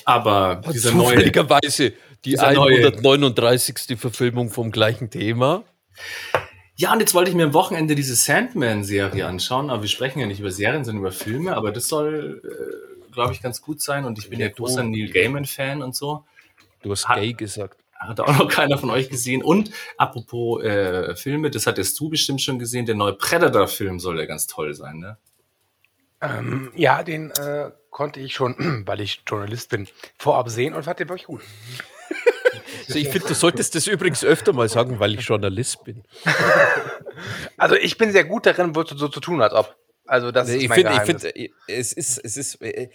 Aber 0.05 0.61
dieser 0.73 0.91
neue, 0.93 1.15
Zufälligerweise 1.15 1.91
die 1.91 1.95
dieser 2.31 2.51
neue- 2.53 2.88
139. 2.88 3.97
Verfilmung 4.00 4.50
vom 4.50 4.71
gleichen 4.71 5.09
Thema. 5.09 5.63
Ja, 6.75 6.93
und 6.93 7.00
jetzt 7.00 7.13
wollte 7.13 7.29
ich 7.29 7.35
mir 7.35 7.43
am 7.45 7.53
Wochenende 7.53 7.95
diese 7.95 8.15
Sandman-Serie 8.15 9.25
anschauen, 9.25 9.69
aber 9.69 9.81
wir 9.83 9.89
sprechen 9.89 10.19
ja 10.19 10.25
nicht 10.27 10.39
über 10.39 10.51
Serien, 10.51 10.83
sondern 10.83 11.01
über 11.01 11.11
Filme, 11.11 11.55
aber 11.55 11.71
das 11.71 11.88
soll, 11.88 12.41
äh, 12.43 13.11
glaube 13.13 13.33
ich, 13.33 13.41
ganz 13.41 13.61
gut 13.61 13.81
sein 13.81 14.05
und 14.05 14.17
ich 14.17 14.29
bin 14.29 14.39
ja 14.39 14.47
Ja, 14.47 14.51
großer 14.53 14.81
du- 14.83 14.89
Neil 14.89 15.09
Gaiman-Fan 15.09 15.81
und 15.81 15.95
so. 15.95 16.23
Du 16.81 16.91
hast 16.91 17.07
Hat- 17.07 17.17
gay 17.19 17.33
gesagt. 17.33 17.77
Hat 17.93 18.19
auch 18.19 18.35
noch 18.35 18.47
keiner 18.50 18.77
von 18.79 18.89
euch 18.89 19.09
gesehen. 19.09 19.43
Und 19.43 19.69
apropos 19.97 20.63
äh, 20.63 21.15
Filme, 21.15 21.51
das 21.51 21.67
hattest 21.67 22.00
du 22.00 22.09
bestimmt 22.09 22.41
schon 22.41 22.57
gesehen, 22.57 22.85
der 22.88 22.95
neue 22.95 23.13
Predator-Film 23.13 24.00
soll 24.00 24.19
ja 24.19 24.25
ganz 24.25 24.47
toll 24.47 24.73
sein, 24.73 24.97
ne? 24.97 25.17
Ähm, 26.21 26.71
ja, 26.75 27.03
den 27.03 27.31
äh, 27.31 27.71
konnte 27.89 28.19
ich 28.19 28.33
schon, 28.33 28.83
weil 28.85 29.01
ich 29.01 29.23
Journalist 29.27 29.69
bin, 29.69 29.87
vorab 30.17 30.49
sehen 30.49 30.73
und 30.73 30.83
fand 30.83 30.99
den 30.99 31.09
wirklich 31.09 31.27
gut. 31.27 31.41
Also 32.87 32.99
ich 32.99 33.09
finde, 33.09 33.27
du 33.27 33.33
solltest 33.35 33.75
das 33.75 33.87
übrigens 33.87 34.23
öfter 34.23 34.51
mal 34.51 34.67
sagen, 34.67 34.99
weil 34.99 35.13
ich 35.13 35.21
Journalist 35.21 35.83
bin. 35.83 36.03
Also 37.57 37.75
ich 37.75 37.97
bin 37.97 38.11
sehr 38.11 38.23
gut 38.23 38.45
darin, 38.47 38.75
wo 38.75 38.83
du 38.83 38.97
so 38.97 39.07
zu 39.07 39.19
tun 39.19 39.41
hast, 39.41 39.53
ob. 39.53 39.75
Also 40.05 40.31
das 40.31 40.49
ist 40.49 40.63
ich 40.63 40.69
mein 40.69 40.77
finde, 40.77 40.91
ich 40.91 40.97
Geheimnis. 40.97 41.21
finde, 41.21 41.39
äh, 41.39 41.49
es 41.67 41.93
ist, 41.93 42.17
es 42.17 42.35
ist, 42.37 42.61
äh, 42.61 42.89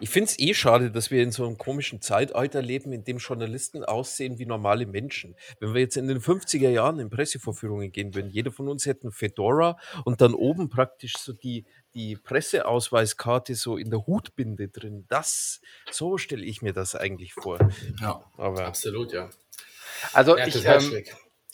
ich 0.00 0.10
finde 0.10 0.30
es 0.30 0.38
eh 0.38 0.54
schade, 0.54 0.90
dass 0.90 1.10
wir 1.10 1.22
in 1.22 1.32
so 1.32 1.46
einem 1.46 1.58
komischen 1.58 2.00
Zeitalter 2.00 2.62
leben, 2.62 2.92
in 2.92 3.04
dem 3.04 3.18
Journalisten 3.18 3.84
aussehen 3.84 4.38
wie 4.38 4.46
normale 4.46 4.86
Menschen. 4.86 5.36
Wenn 5.60 5.74
wir 5.74 5.80
jetzt 5.80 5.96
in 5.96 6.08
den 6.08 6.20
50er 6.20 6.68
Jahren 6.68 6.98
in 6.98 7.10
Pressevorführungen 7.10 7.92
gehen 7.92 8.14
würden, 8.14 8.30
jeder 8.30 8.52
von 8.52 8.68
uns 8.68 8.86
hätte 8.86 9.04
einen 9.04 9.12
Fedora 9.12 9.78
und 10.04 10.20
dann 10.20 10.34
oben 10.34 10.68
praktisch 10.68 11.16
so 11.16 11.32
die, 11.32 11.66
die 11.96 12.14
Presseausweiskarte 12.14 13.54
so 13.54 13.78
in 13.78 13.90
der 13.90 14.06
Hutbinde 14.06 14.68
drin. 14.68 15.06
Das, 15.08 15.62
so 15.90 16.18
stelle 16.18 16.44
ich 16.44 16.60
mir 16.60 16.74
das 16.74 16.94
eigentlich 16.94 17.32
vor. 17.32 17.58
Ja. 18.00 18.22
Aber 18.36 18.66
Absolut, 18.66 19.12
ja. 19.12 19.30
Also 20.12 20.36
Ja, 20.36 20.46
ich, 20.46 20.62
das 20.62 20.84
ähm. 20.84 21.04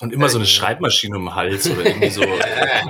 Und 0.01 0.13
immer 0.13 0.29
so 0.29 0.39
eine 0.39 0.49
Schreibmaschine 0.49 1.17
um 1.17 1.27
den 1.27 1.35
Hals 1.37 1.71
oder 1.71 1.87
irgendwie 1.87 2.11
so. 2.11 2.23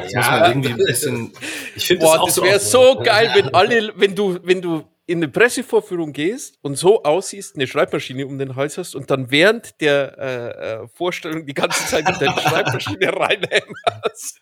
Das 0.02 0.14
muss 0.14 0.30
man 0.30 0.50
irgendwie 0.50 0.70
ein 0.70 0.76
bisschen. 0.78 1.32
Ich 1.76 1.86
finde 1.86 2.06
das 2.06 2.18
auch 2.18 2.24
das 2.26 2.34
so. 2.36 2.42
wäre 2.42 2.58
so 2.58 3.00
geil, 3.02 3.30
wenn 3.34 3.54
alle, 3.54 3.92
wenn 3.96 4.14
du, 4.14 4.38
wenn 4.42 4.62
du 4.62 4.84
in 5.04 5.18
eine 5.18 5.28
Pressevorführung 5.28 6.14
gehst 6.14 6.58
und 6.62 6.76
so 6.76 7.02
aussiehst, 7.02 7.56
eine 7.56 7.66
Schreibmaschine 7.66 8.26
um 8.26 8.38
den 8.38 8.56
Hals 8.56 8.78
hast 8.78 8.94
und 8.94 9.10
dann 9.10 9.30
während 9.30 9.78
der 9.82 10.18
äh, 10.18 10.84
äh, 10.84 10.88
Vorstellung 10.88 11.44
die 11.44 11.52
ganze 11.52 11.84
Zeit 11.86 12.08
in 12.08 12.18
deine 12.18 12.40
Schreibmaschine 12.40 13.12
reinhämmerst. 13.12 14.40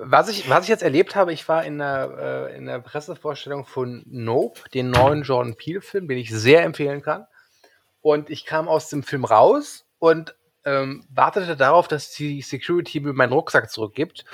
Was 0.00 0.28
ich, 0.28 0.48
was 0.48 0.64
ich 0.64 0.68
jetzt 0.68 0.82
erlebt 0.82 1.16
habe, 1.16 1.32
ich 1.32 1.48
war 1.48 1.64
in 1.64 1.78
der, 1.78 2.48
äh, 2.50 2.56
in 2.56 2.66
der 2.66 2.78
Pressevorstellung 2.78 3.64
von 3.66 4.02
Nope, 4.06 4.60
den 4.72 4.90
neuen 4.90 5.22
Jordan 5.22 5.56
Peele-Film, 5.56 6.08
den 6.08 6.18
ich 6.18 6.30
sehr 6.30 6.62
empfehlen 6.62 7.02
kann. 7.02 7.26
Und 8.00 8.30
ich 8.30 8.44
kam 8.46 8.68
aus 8.68 8.88
dem 8.88 9.02
Film 9.02 9.24
raus 9.24 9.84
und 9.98 10.34
ähm, 10.64 11.04
wartete 11.12 11.56
darauf, 11.56 11.88
dass 11.88 12.10
die 12.12 12.42
Security 12.42 13.00
mir 13.00 13.12
meinen 13.12 13.32
Rucksack 13.32 13.70
zurückgibt. 13.70 14.24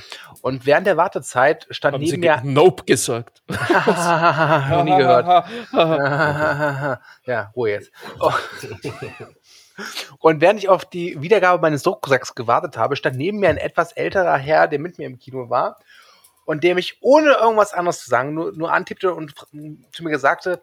Und 0.43 0.67
während 0.67 0.87
der 0.87 0.97
Wartezeit 0.97 1.67
stand 1.71 1.95
Haben 1.95 2.05
sie 2.07 2.19
neben 2.19 2.23
ge- 2.23 2.41
mir. 2.43 2.53
Nope 2.53 2.85
gesagt. 2.85 3.43
Noch 3.49 4.85
nie 4.85 4.97
gehört. 4.97 5.47
ja, 7.27 7.53
Ruhe 7.55 7.71
jetzt. 7.71 7.91
Oh. 8.21 8.33
Und 10.19 10.41
während 10.41 10.61
ich 10.61 10.69
auf 10.69 10.85
die 10.85 11.21
Wiedergabe 11.21 11.61
meines 11.61 11.87
Rucksacks 11.87 12.35
gewartet 12.35 12.77
habe, 12.77 12.97
stand 12.97 13.17
neben 13.17 13.39
mir 13.39 13.49
ein 13.49 13.57
etwas 13.57 13.93
älterer 13.93 14.37
Herr, 14.37 14.69
der 14.69 14.79
mit 14.79 14.99
mir 14.99 15.07
im 15.07 15.19
Kino 15.19 15.51
war 15.51 15.81
und 16.45 16.63
der 16.63 16.75
mich 16.75 16.99
ohne 17.01 17.33
irgendwas 17.33 17.73
anderes 17.73 18.01
zu 18.01 18.11
sagen 18.11 18.35
nur, 18.35 18.53
nur 18.53 18.73
antippte 18.73 19.15
und 19.15 19.35
zu 19.93 20.05
mir 20.05 20.19
sagte, 20.19 20.63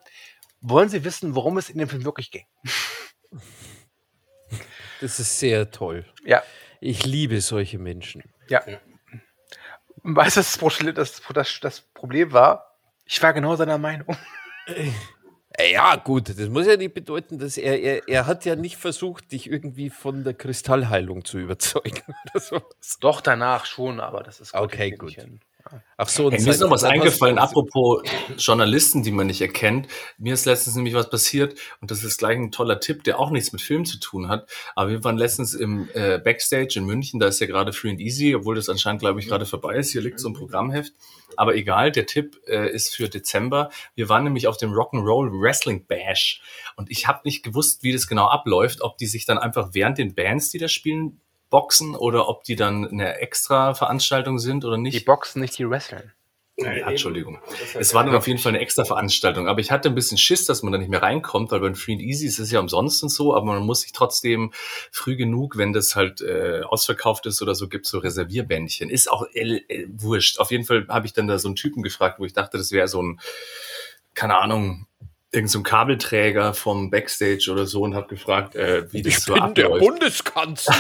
wollen 0.62 0.90
Sie 0.90 1.04
wissen, 1.04 1.36
worum 1.36 1.58
es 1.58 1.70
in 1.70 1.80
dem 1.80 1.90
Film 1.90 2.06
wirklich 2.06 2.32
ging? 2.32 2.46
Das 5.02 5.20
ist 5.20 5.40
sehr 5.40 5.72
toll. 5.72 6.06
Ja, 6.24 6.44
Ich 6.80 7.06
liebe 7.06 7.42
solche 7.42 7.80
Menschen. 7.80 8.24
ja. 8.68 8.80
Und 10.04 10.16
weißt 10.16 10.38
du, 10.38 10.42
das, 10.42 10.58
das, 10.94 11.22
das, 11.34 11.60
das 11.60 11.82
Problem 11.82 12.32
war, 12.32 12.76
ich 13.06 13.22
war 13.22 13.34
genau 13.34 13.56
seiner 13.56 13.78
Meinung. 13.78 14.18
Äh, 15.62 15.74
Ja, 15.74 15.96
gut, 15.96 16.30
das 16.30 16.50
muss 16.50 16.68
ja 16.68 16.78
nicht 16.78 16.94
bedeuten, 16.94 17.40
dass 17.40 17.58
er, 17.58 17.80
er, 17.80 18.08
er 18.08 18.26
hat 18.26 18.46
ja 18.46 18.56
nicht 18.56 18.78
versucht, 18.78 19.32
dich 19.32 19.50
irgendwie 19.50 19.90
von 19.90 20.24
der 20.24 20.34
Kristallheilung 20.34 21.26
zu 21.26 21.40
überzeugen. 21.40 22.02
oder 22.34 22.40
sowas. 22.42 22.98
Doch, 23.00 23.22
danach 23.22 23.66
schon, 23.66 24.00
aber 24.00 24.24
das 24.24 24.40
ist 24.40 24.54
Okay, 24.54 24.92
krieg 24.92 25.04
ich 25.10 25.18
gut. 25.18 25.28
Ach 25.98 26.10
so, 26.10 26.26
und 26.28 26.34
Hey, 26.34 26.42
mir 26.44 26.50
ist 26.52 26.60
noch 26.62 26.72
was 26.72 26.84
eingefallen, 26.84 27.40
hast- 27.40 27.50
apropos 27.50 28.02
Journalisten, 28.38 29.04
die 29.04 29.12
man 29.12 29.28
nicht 29.28 29.42
erkennt. 29.42 29.88
Mir 30.18 30.34
ist 30.34 30.46
letztens 30.46 30.76
nämlich 30.76 30.94
was 30.94 31.10
passiert 31.10 31.58
und 31.80 31.92
das 31.92 32.04
ist 32.04 32.18
gleich 32.18 32.38
ein 32.38 32.52
toller 32.52 32.80
Tipp, 32.80 33.04
der 33.04 33.20
auch 33.20 33.30
nichts 33.32 33.52
mit 33.52 33.62
Film 33.62 33.86
zu 33.86 34.00
tun 34.00 34.28
hat. 34.28 34.50
Aber 34.76 34.90
wir 34.90 35.04
waren 35.04 35.18
letztens 35.18 35.54
im 35.54 35.90
äh, 35.94 36.18
Backstage 36.20 36.74
in 36.78 36.86
München, 36.86 37.20
da 37.20 37.28
ist 37.28 37.40
ja 37.40 37.48
gerade 37.48 37.74
Free 37.74 37.92
and 37.92 38.00
Easy, 38.00 38.34
obwohl 38.36 38.56
das 38.56 38.70
anscheinend, 38.70 39.02
glaube 39.02 39.20
ich, 39.20 39.28
gerade 39.28 39.46
vorbei 39.46 39.76
ist. 39.76 39.92
Hier 39.92 40.02
liegt 40.02 40.20
so 40.20 40.30
ein 40.30 40.34
Programmheft. 40.34 40.94
Aber 41.38 41.56
egal, 41.56 41.92
der 41.92 42.06
Tipp 42.08 42.38
äh, 42.48 42.70
ist 42.72 42.96
für 42.96 43.08
Dezember. 43.08 43.70
Wir 43.96 44.10
waren 44.10 44.24
nämlich 44.24 44.48
auf 44.48 44.58
dem 44.58 44.72
Rock'n'Roll 44.72 45.42
Wrestling 45.42 45.86
Bash 45.86 46.42
und 46.76 46.90
ich 46.92 47.08
habe 47.08 47.22
nicht 47.24 47.44
gewusst, 47.44 47.84
wie 47.84 47.94
das 47.94 48.08
genau 48.08 48.28
abläuft, 48.28 48.82
ob 48.82 48.98
die 48.98 49.08
sich 49.08 49.26
dann 49.26 49.38
einfach 49.38 49.70
während 49.74 49.98
den 49.98 50.14
Bands, 50.16 50.50
die 50.50 50.58
da 50.58 50.68
spielen, 50.68 51.22
boxen 51.52 51.96
oder 51.96 52.28
ob 52.28 52.44
die 52.44 52.56
dann 52.56 52.88
eine 52.88 53.20
extra 53.20 53.76
Veranstaltung 53.76 54.40
sind 54.40 54.66
oder 54.66 54.78
nicht. 54.78 55.00
Die 55.00 55.06
boxen 55.06 55.42
nicht, 55.42 55.56
die 55.60 55.70
wresteln. 55.70 56.12
Ja, 56.58 56.90
Entschuldigung. 56.90 57.40
Es 57.80 57.94
war 57.94 58.04
dann 58.04 58.14
auf 58.14 58.28
jeden 58.28 58.40
Fall 58.40 58.52
eine 58.52 58.60
extra 58.60 58.86
Veranstaltung. 58.86 59.48
Aber 59.48 59.62
ich 59.62 59.72
hatte 59.72 59.90
ein 59.90 59.96
bisschen 59.96 60.18
Schiss, 60.18 60.46
dass 60.46 60.64
man 60.64 60.72
da 60.72 60.78
nicht 60.78 60.90
mehr 60.90 61.02
reinkommt, 61.02 61.52
weil 61.52 61.60
bei 61.60 61.74
Free 61.74 61.94
and 61.94 62.02
Easy 62.02 62.28
ist 62.28 62.40
es 62.40 62.52
ja 62.52 62.60
umsonst 62.60 63.02
und 63.04 63.10
so, 63.10 63.36
aber 63.36 63.46
man 63.46 63.64
muss 63.64 63.82
sich 63.82 63.94
trotzdem 63.94 64.52
früh 64.92 65.16
genug, 65.16 65.58
wenn 65.58 65.74
das 65.74 65.96
halt 65.96 66.22
äh, 66.22 66.62
ausverkauft 66.64 67.26
ist 67.26 67.42
oder 67.42 67.56
so, 67.56 67.68
gibt 67.68 67.86
so 67.86 68.00
Reservierbändchen. 68.00 68.90
Ist 68.90 69.12
auch 69.12 69.26
äh, 69.34 69.62
äh, 69.68 69.88
wurscht. 69.90 70.40
Auf 70.40 70.52
jeden 70.52 70.66
Fall 70.66 70.86
habe 70.88 71.06
ich 71.06 71.14
dann 71.14 71.28
da 71.28 71.40
so 71.40 71.48
einen 71.48 71.56
Typen 71.56 71.84
gefragt, 71.84 72.20
wo 72.20 72.26
ich 72.26 72.34
dachte, 72.34 72.58
das 72.58 72.72
wäre 72.72 72.88
so 72.88 73.02
ein, 73.02 73.20
keine 74.14 74.38
Ahnung, 74.38 74.88
irgend 75.32 75.50
so 75.50 75.60
ein 75.60 75.64
Kabelträger 75.64 76.54
vom 76.54 76.90
Backstage 76.90 77.50
oder 77.52 77.66
so 77.66 77.82
und 77.84 77.96
habe 77.96 78.08
gefragt, 78.08 78.56
äh, 78.56 78.92
wie 78.92 79.02
das 79.02 79.14
Ich 79.14 79.20
so 79.22 79.34
bin 79.34 79.54
der 79.54 79.66
abläuft. 79.66 79.86
Bundeskanzler. 79.86 80.76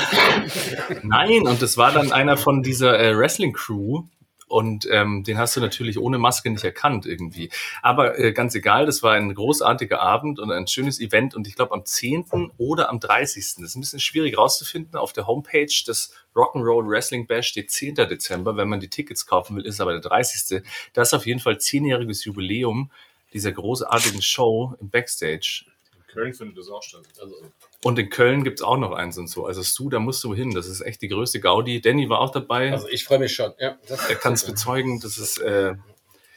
Nein, 1.04 1.48
und 1.48 1.62
das 1.62 1.78
war 1.78 1.94
dann 1.94 2.12
einer 2.12 2.38
von 2.38 2.62
dieser 2.62 3.00
äh, 3.00 3.18
Wrestling-Crew. 3.18 4.04
Und 4.48 4.86
ähm, 4.92 5.24
den 5.24 5.38
hast 5.38 5.56
du 5.56 5.62
natürlich 5.62 5.98
ohne 5.98 6.18
Maske 6.18 6.50
nicht 6.50 6.66
erkannt 6.66 7.06
irgendwie. 7.06 7.50
Aber 7.82 8.20
äh, 8.20 8.34
ganz 8.34 8.54
egal, 8.54 8.86
das 8.86 9.02
war 9.02 9.14
ein 9.14 9.34
großartiger 9.34 10.02
Abend 10.02 10.40
und 10.40 10.52
ein 10.52 10.68
schönes 10.68 11.00
Event. 11.00 11.36
Und 11.36 11.48
ich 11.48 11.56
glaube 11.56 11.74
am 11.74 11.86
10. 11.86 12.52
oder 12.58 12.90
am 12.90 13.00
30. 13.00 13.56
Das 13.60 13.70
ist 13.70 13.76
ein 13.78 13.80
bisschen 13.80 14.02
schwierig 14.02 14.38
rauszufinden. 14.38 15.00
Auf 15.00 15.14
der 15.14 15.26
Homepage 15.26 15.72
des 15.88 16.14
Rock'n'Roll 16.36 16.90
Wrestling 16.90 17.28
Bash 17.28 17.48
steht 17.48 17.72
10. 17.72 17.96
Dezember. 17.96 18.58
Wenn 18.58 18.68
man 18.68 18.82
die 18.82 18.90
Tickets 18.90 19.26
kaufen 19.26 19.56
will, 19.56 19.66
ist 19.66 19.80
aber 19.80 19.94
der 19.94 20.02
30. 20.02 20.62
Das 20.92 21.08
ist 21.08 21.14
auf 21.14 21.26
jeden 21.26 21.40
Fall 21.40 21.58
zehnjähriges 21.58 22.26
Jubiläum 22.26 22.92
dieser 23.34 23.52
großartigen 23.52 24.22
Show 24.22 24.76
im 24.80 24.90
Backstage. 24.90 25.66
In 25.96 26.14
Köln 26.14 26.34
findet 26.34 26.58
das 26.58 26.70
auch 26.70 26.84
statt. 26.84 27.04
Also, 27.22 27.36
Und 27.84 27.98
in 27.98 28.10
Köln 28.10 28.44
gibt's 28.44 28.62
auch 28.62 28.78
noch 28.78 28.92
eins 28.92 29.18
und 29.18 29.28
so. 29.28 29.46
Also 29.46 29.64
Stu, 29.64 29.90
da 29.90 30.00
musst 30.00 30.24
du 30.24 30.36
hin. 30.36 30.52
Das 30.52 30.68
ist 30.68 30.82
echt 30.82 31.02
die 31.02 31.08
größte 31.08 31.40
Gaudi. 31.40 31.80
Danny 31.82 32.10
war 32.10 32.20
auch 32.20 32.32
dabei. 32.32 32.72
Also 32.72 32.88
ich 32.90 33.06
freue 33.06 33.20
mich 33.20 33.34
schon. 33.34 33.54
Ja, 33.60 33.78
das 33.88 34.10
er 34.10 34.16
kann 34.16 34.34
es 34.34 34.46
bezeugen. 34.46 35.00
Das 35.00 35.18
ist 35.18 35.38
äh, 35.40 35.74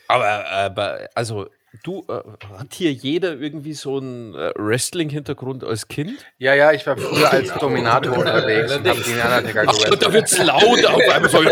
Aber, 0.07 0.49
aber 0.49 1.09
also, 1.15 1.49
du, 1.83 2.05
äh, 2.09 2.21
hat 2.57 2.73
hier 2.75 2.93
jeder 2.93 3.39
irgendwie 3.39 3.75
so 3.75 3.99
einen 3.99 4.35
äh, 4.35 4.53
Wrestling-Hintergrund 4.57 5.65
als 5.65 5.89
Kind? 5.89 6.25
Ja, 6.39 6.55
ja, 6.55 6.73
ich 6.73 6.87
war 6.87 6.97
früher 6.97 7.31
als 7.31 7.53
Dominator 7.55 8.17
unterwegs 8.17 8.77
und 8.77 8.87
habe 8.87 9.01
den 9.01 9.15
Undertaker 9.15 9.65
Ach, 9.67 9.97
da 9.97 10.13
wird's 10.13 10.39
laut 10.39 10.85
auf 10.87 11.09
einmal 11.09 11.31
so. 11.31 11.39
Oh, 11.39 11.43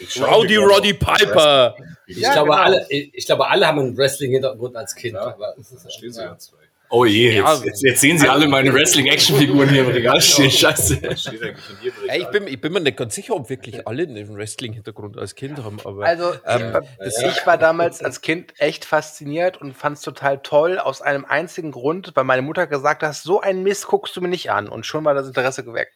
ich 0.00 0.16
äh, 0.16 0.22
Rowdy 0.22 0.56
Roddy 0.56 0.94
Piper. 0.94 1.74
ich, 2.06 2.18
Ja, 2.18 2.32
glaube, 2.34 2.50
genau. 2.50 2.62
alle, 2.62 2.86
ich, 2.90 3.14
ich 3.14 3.26
glaube, 3.26 3.48
alle 3.48 3.66
haben 3.66 3.78
einen 3.78 3.96
Wrestling-Hintergrund 3.96 4.76
als 4.76 4.94
Kind. 4.94 5.14
Ja, 5.14 5.34
aber 5.34 5.56
ist, 5.56 5.80
Verstehen 5.80 6.12
Sie 6.12 6.20
ja. 6.20 6.26
ja 6.28 6.38
zwei. 6.38 6.58
Oh 6.90 7.04
je, 7.04 7.36
Ja. 7.36 7.52
jetzt, 7.54 7.64
jetzt, 7.64 7.82
jetzt 7.84 8.00
sehen 8.00 8.18
Sie 8.18 8.28
alle 8.28 8.48
meine 8.48 8.72
Wrestling-Action-Figuren 8.72 9.68
hier 9.68 9.82
im 9.84 9.88
Regal 9.90 10.20
stehen. 10.20 10.50
Scheiße. 10.50 11.00
Ja, 11.02 12.14
ich, 12.14 12.26
bin, 12.28 12.46
ich 12.46 12.60
bin 12.60 12.72
mir 12.72 12.80
nicht 12.80 12.96
ganz 12.96 13.14
sicher, 13.14 13.34
ob 13.34 13.50
wirklich 13.50 13.86
alle 13.86 14.02
einen 14.04 14.36
Wrestling-Hintergrund 14.36 15.16
als 15.18 15.34
Kind 15.34 15.62
haben. 15.62 15.78
Aber 15.84 16.04
Also, 16.04 16.32
Ähm, 16.46 16.68
ich, 17.06 17.22
war, 17.22 17.30
ich 17.30 17.46
war 17.46 17.58
damals 17.58 18.02
als 18.02 18.20
Kind 18.20 18.54
echt 18.58 18.84
fasziniert 18.84 19.60
und 19.60 19.74
fand 19.76 19.96
es 19.98 20.02
total 20.02 20.38
toll, 20.42 20.78
aus 20.78 21.02
einem 21.02 21.24
einzigen 21.24 21.72
Grund, 21.72 22.12
weil 22.14 22.24
meine 22.24 22.42
Mutter 22.42 22.66
gesagt 22.66 23.02
hat, 23.02 23.14
so 23.14 23.40
einen 23.40 23.62
Mist 23.62 23.86
guckst 23.86 24.16
du 24.16 24.20
mir 24.20 24.28
nicht 24.28 24.50
an. 24.50 24.68
Und 24.68 24.86
schon 24.86 25.04
war 25.04 25.14
das 25.14 25.26
Interesse 25.26 25.64
geweckt. 25.64 25.94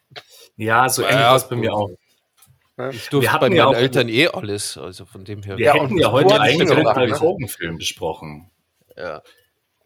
Ja, 0.56 0.88
so 0.88 1.02
ähnlich 1.02 1.16
Ja, 1.16 1.30
war 1.30 1.36
es 1.36 1.48
bei 1.48 1.56
mir 1.56 1.72
auch. 1.72 1.90
ich 2.90 3.08
durfte 3.08 3.20
wir 3.22 3.32
hatten 3.32 3.40
bei 3.40 3.48
meinen 3.48 3.56
ja 3.56 3.66
auch- 3.66 3.74
Eltern 3.74 4.08
eh 4.08 4.28
alles. 4.28 4.76
Also 4.78 5.04
von 5.04 5.24
dem 5.24 5.42
her. 5.42 5.56
Wir 5.56 5.66
Ja, 5.66 5.74
hätten 5.74 5.92
und 5.92 5.98
ja 5.98 6.10
heute 6.12 6.40
eigentlich 6.40 6.68
gemacht, 6.68 6.96
ne? 6.96 7.02
Hulk-Hogan-Film 7.04 7.78
besprochen. 7.78 8.50
Ja. 8.96 9.22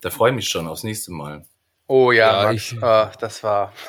Da 0.01 0.11
freue 0.11 0.31
ich 0.31 0.37
mich 0.37 0.49
schon 0.49 0.67
aufs 0.69 0.83
nächste 0.85 1.13
Mal. 1.13 1.45
Oh 1.89 2.13
ja, 2.13 2.43
Ja, 2.43 2.49
Max, 2.51 2.73
ich- 2.73 2.83
äh, 2.83 3.09
das 3.21 3.43
war. 3.43 3.73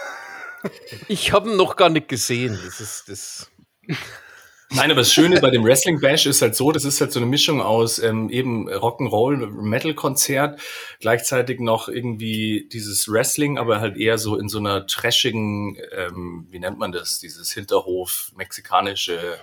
Ich 1.08 1.32
habe 1.32 1.50
ihn 1.52 1.56
noch 1.56 1.76
gar 1.76 1.88
nicht 1.90 2.08
gesehen. 2.10 2.60
Das 2.66 2.82
ist 2.82 3.08
das. 3.08 3.50
Nein, 4.72 4.92
aber 4.92 5.02
das 5.02 5.14
Schöne 5.14 5.40
bei 5.40 5.50
dem 5.50 5.64
Wrestling 5.64 6.02
Bash 6.02 6.26
ist 6.26 6.42
halt 6.42 6.56
so, 6.56 6.74
das 6.74 6.84
ist 6.84 7.00
halt 7.00 7.14
so 7.14 7.20
eine 7.20 7.26
Mischung 7.28 7.62
aus 7.62 8.00
ähm, 8.00 8.30
eben 8.30 8.68
Rock'n'Roll, 8.68 9.48
Metal-Konzert, 9.50 10.60
gleichzeitig 11.00 11.62
noch 11.62 11.88
irgendwie 11.88 12.68
dieses 12.74 13.08
Wrestling, 13.10 13.58
aber 13.58 13.80
halt 13.80 13.96
eher 13.98 14.18
so 14.18 14.36
in 14.36 14.50
so 14.50 14.58
einer 14.58 14.86
trashigen, 14.88 15.78
ähm, 15.94 16.48
wie 16.50 16.60
nennt 16.60 16.80
man 16.80 16.92
das, 16.92 17.20
dieses 17.20 17.54
Hinterhof, 17.54 18.32
mexikanische 18.36 19.38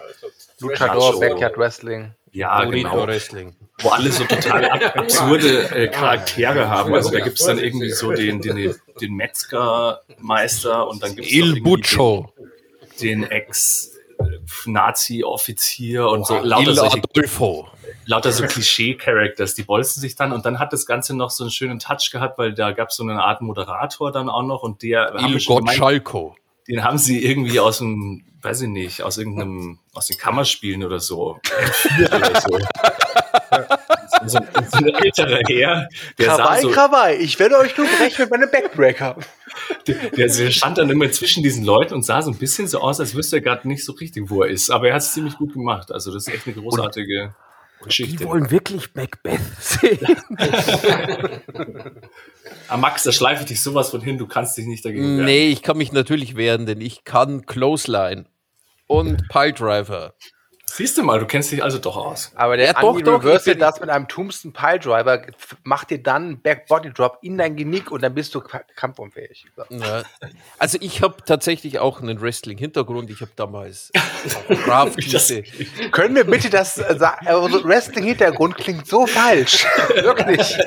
Luchador. 0.60 1.18
Backyard 1.20 1.56
Wrestling. 1.56 2.12
Ja, 2.34 2.64
Burrito 2.64 2.90
genau. 2.90 3.06
Wrestling. 3.06 3.54
Wo 3.80 3.88
alle 3.90 4.10
so 4.12 4.24
total 4.24 4.64
ab- 4.66 4.96
absurde 4.96 5.70
äh, 5.70 5.88
Charaktere 5.88 6.68
haben. 6.68 6.92
Also 6.94 7.10
da 7.10 7.20
gibt's 7.20 7.44
dann 7.46 7.58
irgendwie 7.58 7.90
so 7.90 8.12
den, 8.12 8.40
den, 8.40 8.74
den 9.00 9.14
Metzgermeister 9.14 10.86
und 10.88 11.02
dann 11.02 11.14
gibt's 11.16 11.32
noch 11.32 11.38
Il 11.38 11.60
Buccio. 11.62 12.32
den, 13.00 13.22
den 13.22 13.30
Ex-Nazi-Offizier 13.30 16.08
und 16.08 16.26
so 16.26 16.38
lauter 16.40 16.68
Il 16.70 16.74
solche 16.74 16.98
Adolfo. 16.98 17.68
lauter 18.06 18.32
so 18.32 18.44
Klischee-Characters, 18.46 19.54
die 19.54 19.62
bolzen 19.62 20.00
sich 20.00 20.16
dann 20.16 20.32
und 20.32 20.44
dann 20.44 20.58
hat 20.58 20.72
das 20.72 20.86
Ganze 20.86 21.16
noch 21.16 21.30
so 21.30 21.44
einen 21.44 21.50
schönen 21.50 21.78
Touch 21.78 22.10
gehabt, 22.12 22.38
weil 22.38 22.52
da 22.54 22.72
gab 22.72 22.88
es 22.90 22.96
so 22.96 23.02
eine 23.04 23.22
Art 23.22 23.40
Moderator 23.42 24.10
dann 24.12 24.28
auch 24.28 24.42
noch 24.42 24.62
und 24.62 24.82
der 24.82 25.14
Il 25.20 25.42
Gottschalko. 25.44 26.36
Den 26.68 26.84
haben 26.84 26.98
sie 26.98 27.24
irgendwie 27.24 27.60
aus 27.60 27.78
dem, 27.78 28.24
weiß 28.42 28.62
ich 28.62 28.68
nicht, 28.68 29.02
aus 29.02 29.18
irgendeinem, 29.18 29.78
aus 29.92 30.06
den 30.06 30.16
Kammerspielen 30.16 30.84
oder 30.84 31.00
so, 31.00 31.40
entführt 31.60 32.14
oder 32.14 32.40
so. 32.40 32.58
so, 34.26 34.38
so 34.70 34.78
ein 34.78 34.94
älterer 34.94 35.40
Herr, 35.46 35.88
der 36.18 36.26
Krawai, 36.26 36.60
so, 36.62 36.70
Krawai, 36.70 37.16
ich 37.20 37.38
werde 37.38 37.58
euch 37.58 37.76
nur 37.76 37.86
brechen 37.86 38.22
mit 38.22 38.30
meinem 38.30 38.50
Backbreaker. 38.50 39.16
der, 39.86 40.28
der 40.28 40.50
stand 40.50 40.78
dann 40.78 40.90
immer 40.90 41.10
zwischen 41.10 41.42
diesen 41.42 41.64
Leuten 41.64 41.94
und 41.94 42.04
sah 42.04 42.22
so 42.22 42.30
ein 42.30 42.38
bisschen 42.38 42.66
so 42.66 42.80
aus, 42.80 43.00
als 43.00 43.14
wüsste 43.14 43.36
er 43.36 43.42
gerade 43.42 43.68
nicht 43.68 43.84
so 43.84 43.92
richtig, 43.92 44.30
wo 44.30 44.42
er 44.42 44.50
ist. 44.50 44.70
Aber 44.70 44.88
er 44.88 44.94
hat 44.94 45.02
es 45.02 45.12
ziemlich 45.12 45.36
gut 45.36 45.52
gemacht. 45.52 45.92
Also 45.92 46.12
das 46.12 46.26
ist 46.26 46.34
echt 46.34 46.46
eine 46.46 46.56
großartige 46.56 47.34
Geschichte. 47.84 48.16
Die 48.16 48.24
wollen 48.24 48.50
wirklich 48.50 48.94
Macbeth 48.94 49.40
sehen. 49.60 49.98
Ah, 52.68 52.76
Max, 52.78 53.02
da 53.02 53.12
schleife 53.12 53.42
ich 53.42 53.48
dich 53.48 53.62
sowas 53.62 53.90
von 53.90 54.00
hin, 54.00 54.16
du 54.16 54.26
kannst 54.26 54.56
dich 54.56 54.66
nicht 54.66 54.84
dagegen 54.84 55.04
wehren. 55.04 55.24
Nee, 55.26 55.48
ich 55.48 55.62
kann 55.62 55.76
mich 55.76 55.92
natürlich 55.92 56.34
wehren, 56.34 56.66
denn 56.66 56.80
ich 56.80 57.04
kann 57.04 57.44
Clothesline 57.46 58.24
und 58.86 59.28
Piledriver. 59.28 60.14
Siehst 60.76 60.98
du 60.98 61.04
mal, 61.04 61.20
du 61.20 61.26
kennst 61.26 61.52
dich 61.52 61.62
also 61.62 61.78
doch 61.78 61.96
aus. 61.96 62.32
Aber 62.34 62.56
der 62.56 62.66
Ja, 62.66 62.72
doch, 62.72 62.90
Andy 62.90 63.04
doch, 63.04 63.20
ich 63.20 63.24
reversal 63.28 63.54
bin- 63.54 63.60
das 63.60 63.80
mit 63.80 63.90
einem 63.90 64.08
Tombstone 64.08 64.52
Piledriver, 64.52 65.22
macht 65.62 65.90
dir 65.90 66.02
dann 66.02 66.22
einen 66.24 66.40
Back 66.40 66.66
Body 66.66 66.92
Drop 66.92 67.18
in 67.22 67.38
dein 67.38 67.54
Genick 67.54 67.92
und 67.92 68.02
dann 68.02 68.12
bist 68.12 68.34
du 68.34 68.40
ka- 68.40 68.64
kampfunfähig. 68.74 69.46
Ja. 69.68 70.02
Also 70.58 70.78
ich 70.80 71.00
habe 71.00 71.14
tatsächlich 71.24 71.78
auch 71.78 72.00
einen 72.02 72.20
Wrestling-Hintergrund. 72.20 73.08
Ich 73.10 73.20
habe 73.20 73.30
damals 73.36 73.92
Können 75.92 76.16
wir 76.16 76.24
bitte 76.24 76.50
das 76.50 76.74
sagen? 76.74 77.26
Also 77.28 77.62
Wrestling-Hintergrund 77.64 78.56
klingt 78.56 78.88
so 78.88 79.06
falsch. 79.06 79.64
Wirklich. 79.94 80.58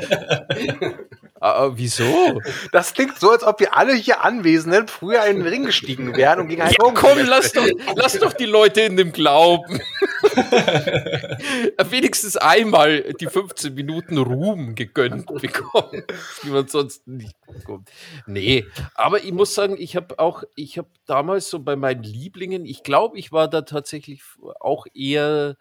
Ah, 1.39 1.69
wieso? 1.75 2.41
Das 2.71 2.93
klingt 2.95 3.19
so, 3.19 3.29
als 3.29 3.43
ob 3.43 3.59
wir 3.59 3.77
alle 3.77 3.93
hier 3.93 4.23
Anwesenden 4.23 4.87
früher 4.87 5.23
in 5.25 5.37
den 5.37 5.47
Ring 5.47 5.65
gestiegen 5.65 6.15
wären 6.15 6.39
und 6.39 6.47
gegen 6.47 6.63
einen 6.63 6.71
Ja, 6.71 6.91
komm, 6.95 7.19
lass 7.27 7.51
doch, 7.51 7.67
lass 7.95 8.13
doch 8.17 8.33
die 8.33 8.45
Leute 8.47 8.81
in 8.81 8.97
dem 8.97 9.11
Glauben. 9.11 9.79
Wenigstens 11.89 12.37
einmal 12.37 13.13
die 13.13 13.27
15 13.27 13.73
Minuten 13.73 14.17
Ruhm 14.17 14.75
gegönnt 14.75 15.25
bekommen, 15.41 16.03
die 16.43 16.49
man 16.49 16.67
sonst 16.67 17.07
nicht 17.07 17.35
bekommt. 17.45 17.89
Nee, 18.25 18.65
aber 18.95 19.23
ich 19.23 19.31
muss 19.31 19.53
sagen, 19.55 19.75
ich 19.77 19.95
habe 19.95 20.19
auch, 20.19 20.43
ich 20.55 20.77
habe 20.77 20.89
damals 21.05 21.49
so 21.49 21.59
bei 21.59 21.75
meinen 21.75 22.03
Lieblingen, 22.03 22.65
ich 22.65 22.83
glaube, 22.83 23.17
ich 23.17 23.31
war 23.31 23.47
da 23.47 23.61
tatsächlich 23.61 24.21
auch 24.59 24.85
eher, 24.93 25.57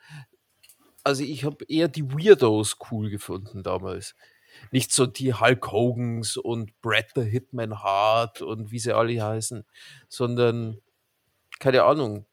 also 1.05 1.23
ich 1.23 1.45
habe 1.45 1.64
eher 1.69 1.88
die 1.88 2.11
Weirdos 2.12 2.78
cool 2.90 3.11
gefunden 3.11 3.62
damals. 3.62 4.14
Nicht 4.71 4.93
so 4.93 5.07
die 5.07 5.35
Hulk 5.35 5.70
Hogans 5.70 6.37
und 6.38 6.81
Bret 6.81 7.11
the 7.14 7.22
Hitman 7.22 7.83
Hart 7.83 8.40
und 8.40 8.70
wie 8.70 8.79
sie 8.79 8.94
alle 8.94 9.22
heißen, 9.22 9.64
sondern, 10.09 10.79
keine 11.61 11.85
Ahnung, 11.85 12.27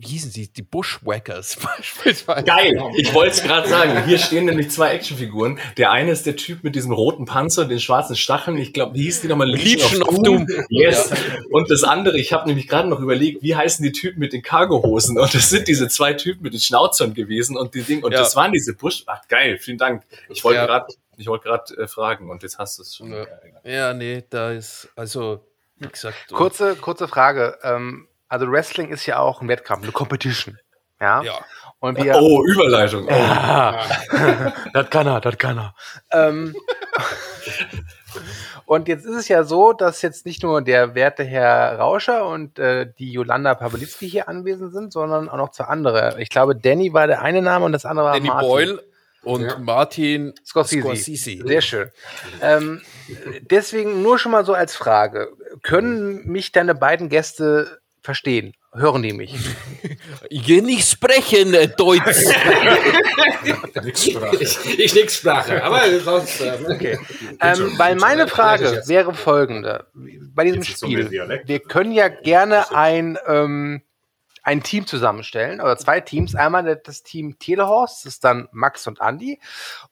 wie 0.00 0.06
hießen 0.06 0.30
sie? 0.30 0.48
Die 0.48 0.62
Bushwhackers 0.62 1.56
beispielsweise. 1.62 2.44
Geil, 2.44 2.80
ich 2.96 3.12
wollte 3.14 3.32
es 3.32 3.42
gerade 3.42 3.68
sagen. 3.68 4.04
Hier 4.06 4.18
stehen 4.18 4.44
nämlich 4.46 4.70
zwei 4.70 4.90
Actionfiguren. 4.94 5.58
Der 5.76 5.90
eine 5.90 6.10
ist 6.12 6.26
der 6.26 6.36
Typ 6.36 6.64
mit 6.64 6.74
diesem 6.74 6.92
roten 6.92 7.24
Panzer 7.24 7.62
und 7.62 7.68
den 7.68 7.80
schwarzen 7.80 8.16
Stacheln. 8.16 8.56
Ich 8.58 8.72
glaube, 8.72 8.94
wie 8.94 9.02
hieß 9.02 9.20
die 9.22 9.28
nochmal? 9.28 9.48
Legion 9.50 10.02
of 10.02 10.16
Doom. 10.22 10.46
Yes. 10.70 11.10
Und 11.50 11.70
das 11.70 11.84
andere, 11.84 12.18
ich 12.18 12.32
habe 12.32 12.46
nämlich 12.48 12.68
gerade 12.68 12.88
noch 12.88 13.00
überlegt, 13.00 13.42
wie 13.42 13.54
heißen 13.56 13.82
die 13.82 13.92
Typen 13.92 14.18
mit 14.20 14.32
den 14.32 14.42
Cargohosen? 14.42 15.18
Und 15.18 15.34
das 15.34 15.50
sind 15.50 15.68
diese 15.68 15.88
zwei 15.88 16.14
Typen 16.14 16.42
mit 16.42 16.52
den 16.54 16.60
Schnauzern 16.60 17.14
gewesen 17.14 17.56
und 17.56 17.74
die 17.74 17.82
Ding. 17.82 18.02
Und 18.02 18.12
Ja. 18.12 18.18
das 18.20 18.34
waren 18.36 18.52
diese 18.52 18.74
Bush. 18.74 19.04
Ach 19.06 19.20
geil, 19.28 19.58
vielen 19.58 19.78
Dank. 19.78 20.02
Ich 20.28 20.42
wollte 20.44 20.58
Ja. 20.60 20.66
gerade, 20.66 20.86
ich 21.16 21.26
wollte 21.26 21.44
gerade 21.44 21.74
äh, 21.76 21.86
fragen 21.86 22.30
und 22.30 22.42
jetzt 22.42 22.58
hast 22.58 22.78
du 22.78 22.82
es 22.82 22.96
schon. 22.96 23.12
Ja. 23.12 23.26
Ja, 23.64 23.94
nee, 23.94 24.24
da 24.30 24.52
ist, 24.52 24.88
also, 24.96 25.44
wie 25.76 25.88
gesagt. 25.88 26.28
Kurze, 26.32 26.74
kurze 26.76 27.06
Frage. 27.06 27.58
Ähm, 27.62 28.07
also 28.28 28.50
Wrestling 28.50 28.90
ist 28.90 29.06
ja 29.06 29.18
auch 29.18 29.40
ein 29.40 29.48
Wettkampf, 29.48 29.82
eine 29.82 29.92
Competition. 29.92 30.58
Ja. 31.00 31.22
Ja. 31.22 31.38
Und 31.80 32.02
wir. 32.02 32.16
Oh, 32.16 32.44
Überleitung. 32.44 33.06
Oh. 33.06 33.10
Ja. 33.10 33.80
das 34.72 34.90
kann 34.90 35.06
er, 35.06 35.20
das 35.20 35.38
kann 35.38 35.58
er. 35.58 35.74
Ähm, 36.10 36.56
und 38.66 38.88
jetzt 38.88 39.04
ist 39.06 39.14
es 39.14 39.28
ja 39.28 39.44
so, 39.44 39.72
dass 39.72 40.02
jetzt 40.02 40.26
nicht 40.26 40.42
nur 40.42 40.60
der 40.60 40.96
werte 40.96 41.22
Herr 41.22 41.78
Rauscher 41.78 42.26
und 42.26 42.58
äh, 42.58 42.92
die 42.98 43.12
Jolanda 43.12 43.54
Pawlitzki 43.54 44.08
hier 44.10 44.28
anwesend 44.28 44.72
sind, 44.72 44.92
sondern 44.92 45.28
auch 45.28 45.36
noch 45.36 45.50
zwei 45.50 45.64
andere. 45.64 46.16
Ich 46.20 46.30
glaube, 46.30 46.56
Danny 46.56 46.92
war 46.92 47.06
der 47.06 47.22
eine 47.22 47.42
Name 47.42 47.64
und 47.64 47.72
das 47.72 47.84
andere 47.84 48.06
war 48.06 48.14
Danny 48.14 48.26
Martin. 48.28 48.48
Boyle 48.48 48.84
und 49.22 49.42
Ja. 49.42 49.58
Martin 49.58 50.34
Scorsese. 50.44 50.82
Scorsese. 50.82 51.46
Sehr 51.46 51.60
schön. 51.60 51.90
Ähm, 52.42 52.82
deswegen 53.42 54.02
nur 54.02 54.18
schon 54.18 54.32
mal 54.32 54.44
so 54.44 54.54
als 54.54 54.74
Frage. 54.74 55.28
Können 55.62 56.26
mich 56.26 56.50
deine 56.50 56.74
beiden 56.74 57.08
Gäste 57.08 57.78
verstehen? 58.02 58.54
Hören 58.72 59.02
die 59.02 59.12
mich? 59.12 59.34
Ich 60.30 60.46
nicht 60.62 60.88
sprechen, 60.88 61.54
äh, 61.54 61.68
Deutsch. 61.68 62.02
Ich, 63.84 64.78
ich 64.78 64.94
nix 64.94 65.16
Sprache, 65.16 65.62
aber 65.62 66.00
sonst. 66.00 66.40
Ähm, 66.40 66.66
Okay. 66.68 66.98
Ähm, 67.40 67.78
weil 67.78 67.96
meine 67.96 68.28
Frage 68.28 68.82
wäre 68.86 69.14
folgende. 69.14 69.86
Bei 69.94 70.44
diesem 70.44 70.62
Spiel, 70.64 71.10
wir 71.10 71.60
können 71.60 71.92
ja 71.92 72.08
gerne 72.08 72.70
ein, 72.74 73.18
ähm, 73.26 73.82
ein 74.42 74.62
Team 74.62 74.86
zusammenstellen, 74.86 75.60
oder 75.60 75.76
zwei 75.76 76.00
Teams. 76.00 76.34
Einmal 76.34 76.76
das 76.76 77.02
Team 77.02 77.38
Telehorst, 77.38 78.04
das 78.04 78.14
ist 78.14 78.24
dann 78.24 78.48
Max 78.52 78.86
und 78.86 79.00
Andy. 79.00 79.40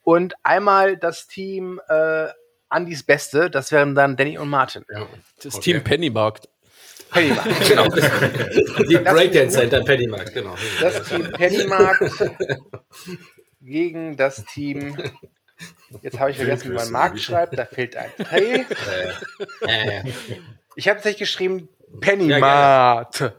Und 0.02 0.34
einmal 0.42 0.96
das 0.96 1.26
Team 1.26 1.80
äh, 1.88 2.26
Andys 2.68 3.04
Beste, 3.04 3.48
das 3.48 3.70
wären 3.72 3.94
dann 3.94 4.16
Danny 4.16 4.38
und 4.38 4.48
Martin. 4.48 4.84
ja. 4.90 5.06
Das 5.42 5.54
Okay. 5.54 5.72
Team 5.72 5.84
Pennymarkt. 5.84 6.48
Pennymarkt, 7.10 7.68
genau. 7.68 7.88
Die 8.88 8.96
Breakdance 8.98 9.56
Center 9.58 9.82
Pennymarkt, 9.84 10.34
genau. 10.34 10.54
Das 10.80 11.02
Team 11.08 11.30
Pennymarkt 11.32 12.12
gegen 13.60 14.16
das 14.16 14.44
Team. 14.44 14.96
Jetzt 16.02 16.18
habe 16.18 16.30
ich 16.32 16.36
vergessen, 16.36 16.70
wie 16.70 16.74
man 16.74 16.90
Markt 16.90 17.20
schreibt. 17.20 17.56
Da 17.58 17.64
fehlt 17.64 17.96
ein 17.96 18.10
P. 18.18 18.64
Äh, 19.66 20.02
Ich 20.74 20.88
habe 20.88 20.96
tatsächlich 20.96 21.20
geschrieben 21.30 21.68
Pennymarkt. 22.00 23.32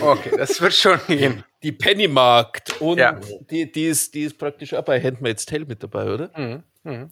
Okay, 0.00 0.32
das 0.36 0.60
wird 0.60 0.74
schon 0.74 1.00
gehen. 1.06 1.44
Die 1.62 1.72
Pennymarkt. 1.72 2.80
Und 2.80 2.98
Ja. 2.98 3.18
die, 3.50 3.70
die, 3.72 3.86
ist, 3.86 4.12
die 4.14 4.24
ist 4.24 4.36
praktisch 4.36 4.74
auch 4.74 4.82
bei 4.84 5.00
Handmaid's 5.00 5.46
Tale 5.46 5.64
mit 5.64 5.82
dabei, 5.82 6.06
oder? 6.12 6.30
Mhm. 6.36 6.62
Mhm. 6.82 7.10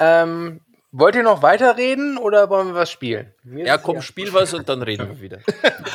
Ähm, 0.00 0.60
wollt 0.92 1.14
ihr 1.16 1.22
noch 1.22 1.42
weiterreden 1.42 2.18
oder 2.18 2.50
wollen 2.50 2.68
wir 2.68 2.74
was 2.74 2.90
spielen? 2.90 3.32
Mir 3.42 3.64
Ja, 3.66 3.78
komm, 3.78 4.02
spiel 4.02 4.32
was 4.32 4.52
und 4.54 4.68
dann 4.68 4.82
reden 4.82 5.08
wir 5.08 5.20
wieder. 5.20 5.38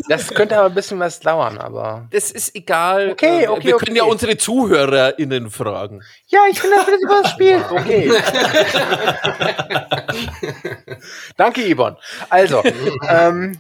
Das 0.10 0.30
könnte 0.30 0.58
aber 0.58 0.68
ein 0.68 0.74
bisschen 0.74 1.00
was 1.00 1.20
dauern, 1.20 1.58
aber. 1.58 2.08
Das 2.12 2.32
ist 2.32 2.56
egal. 2.56 3.12
Okay, 3.12 3.44
Äh, 3.44 3.48
okay, 3.50 3.68
Wir 3.68 3.76
okay. 3.76 3.86
können 3.86 3.98
ja 3.98 4.06
unsere 4.06 4.38
ZuhörerInnen 4.38 5.50
fragen. 5.52 6.02
Ja, 6.28 6.40
ich 6.50 6.62
bin 6.62 6.72
dafür, 6.72 6.94
dass 6.94 7.02
ihr 7.02 7.10
was 7.10 7.32
spielt. 7.32 7.70
Okay. 7.70 8.12
Danke, 11.38 11.62
Yvonne. 11.76 11.98
Also, 12.30 12.64
ähm, 13.10 13.60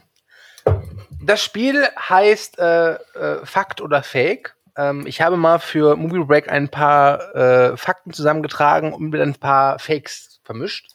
das 1.21 1.43
Spiel 1.43 1.85
heißt 2.09 2.59
äh, 2.59 2.93
äh, 2.93 2.97
Fakt 3.45 3.81
oder 3.81 4.03
Fake. 4.03 4.55
Ähm, 4.77 5.05
ich 5.05 5.21
habe 5.21 5.35
mal 5.35 5.59
für 5.59 5.95
Movie 5.97 6.23
Break 6.23 6.49
ein 6.49 6.69
paar 6.69 7.35
äh, 7.35 7.75
Fakten 7.77 8.13
zusammengetragen 8.13 8.93
und 8.93 9.09
mit 9.09 9.19
ein 9.21 9.35
paar 9.35 9.79
Fakes 9.79 10.39
vermischt. 10.43 10.87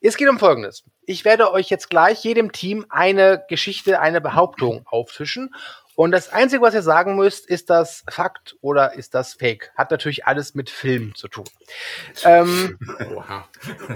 Es 0.00 0.16
geht 0.16 0.28
um 0.28 0.38
Folgendes. 0.38 0.84
Ich 1.06 1.24
werde 1.24 1.52
euch 1.52 1.70
jetzt 1.70 1.90
gleich 1.90 2.22
jedem 2.24 2.52
Team 2.52 2.86
eine 2.88 3.44
Geschichte, 3.48 4.00
eine 4.00 4.20
Behauptung 4.20 4.86
auftischen. 4.86 5.54
Und 5.96 6.12
das 6.12 6.32
Einzige, 6.32 6.62
was 6.62 6.74
ihr 6.74 6.82
sagen 6.82 7.16
müsst, 7.16 7.46
ist 7.46 7.70
das 7.70 8.04
Fakt 8.08 8.56
oder 8.60 8.94
ist 8.94 9.14
das 9.14 9.34
Fake. 9.34 9.72
Hat 9.76 9.90
natürlich 9.90 10.26
alles 10.26 10.54
mit 10.54 10.70
Film 10.70 11.14
zu 11.16 11.26
tun. 11.26 11.44
Ähm, 12.24 12.78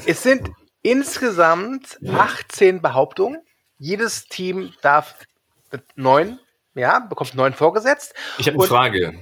es 0.06 0.22
sind 0.22 0.50
insgesamt 0.82 1.98
18 2.08 2.82
Behauptungen. 2.82 3.40
Jedes 3.78 4.24
Team 4.24 4.72
darf 4.82 5.14
neun 5.94 6.40
ja, 6.74 7.00
bekommt 7.00 7.34
neuen 7.34 7.54
vorgesetzt. 7.54 8.14
Ich 8.38 8.46
habe 8.46 8.58
eine 8.58 8.66
Frage. 8.66 9.14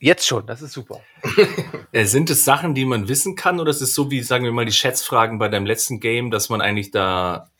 Jetzt 0.00 0.26
schon, 0.26 0.46
das 0.46 0.62
ist 0.62 0.72
super. 0.72 1.00
Äh, 1.92 2.04
sind 2.04 2.30
es 2.30 2.44
Sachen, 2.44 2.74
die 2.74 2.84
man 2.84 3.08
wissen 3.08 3.34
kann, 3.34 3.58
oder 3.58 3.70
ist 3.70 3.80
es 3.80 3.94
so 3.94 4.12
wie, 4.12 4.22
sagen 4.22 4.44
wir 4.44 4.52
mal, 4.52 4.64
die 4.64 4.72
Schätzfragen 4.72 5.38
bei 5.40 5.48
deinem 5.48 5.66
letzten 5.66 5.98
Game, 5.98 6.30
dass 6.30 6.48
man 6.48 6.60
eigentlich 6.60 6.92
da, 6.92 7.50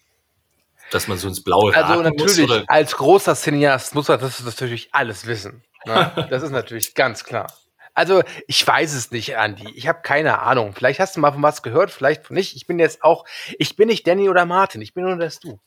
dass 0.92 1.08
man 1.08 1.18
so 1.18 1.26
ins 1.26 1.42
Blaue 1.42 1.74
Also 1.74 2.00
natürlich, 2.00 2.38
muss? 2.38 2.50
Oder? 2.50 2.64
als 2.68 2.96
großer 2.96 3.34
Cineast 3.34 3.94
muss 3.96 4.08
er 4.08 4.18
das 4.18 4.42
natürlich 4.44 4.88
alles 4.92 5.26
wissen. 5.26 5.64
Ne? 5.84 6.12
Das 6.30 6.44
ist 6.44 6.52
natürlich 6.52 6.94
ganz 6.94 7.24
klar. 7.24 7.52
Also 7.92 8.22
ich 8.46 8.64
weiß 8.64 8.94
es 8.94 9.10
nicht, 9.10 9.36
Andi. 9.36 9.68
Ich 9.74 9.88
habe 9.88 10.00
keine 10.02 10.38
Ahnung. 10.38 10.74
Vielleicht 10.76 11.00
hast 11.00 11.16
du 11.16 11.20
mal 11.20 11.32
von 11.32 11.42
was 11.42 11.62
gehört, 11.64 11.90
vielleicht 11.90 12.30
nicht. 12.30 12.54
Ich 12.54 12.68
bin 12.68 12.78
jetzt 12.78 13.02
auch, 13.02 13.24
ich 13.58 13.74
bin 13.74 13.88
nicht 13.88 14.06
Danny 14.06 14.28
oder 14.28 14.46
Martin. 14.46 14.80
Ich 14.80 14.94
bin 14.94 15.02
nur 15.04 15.16
das 15.16 15.40
du. 15.40 15.58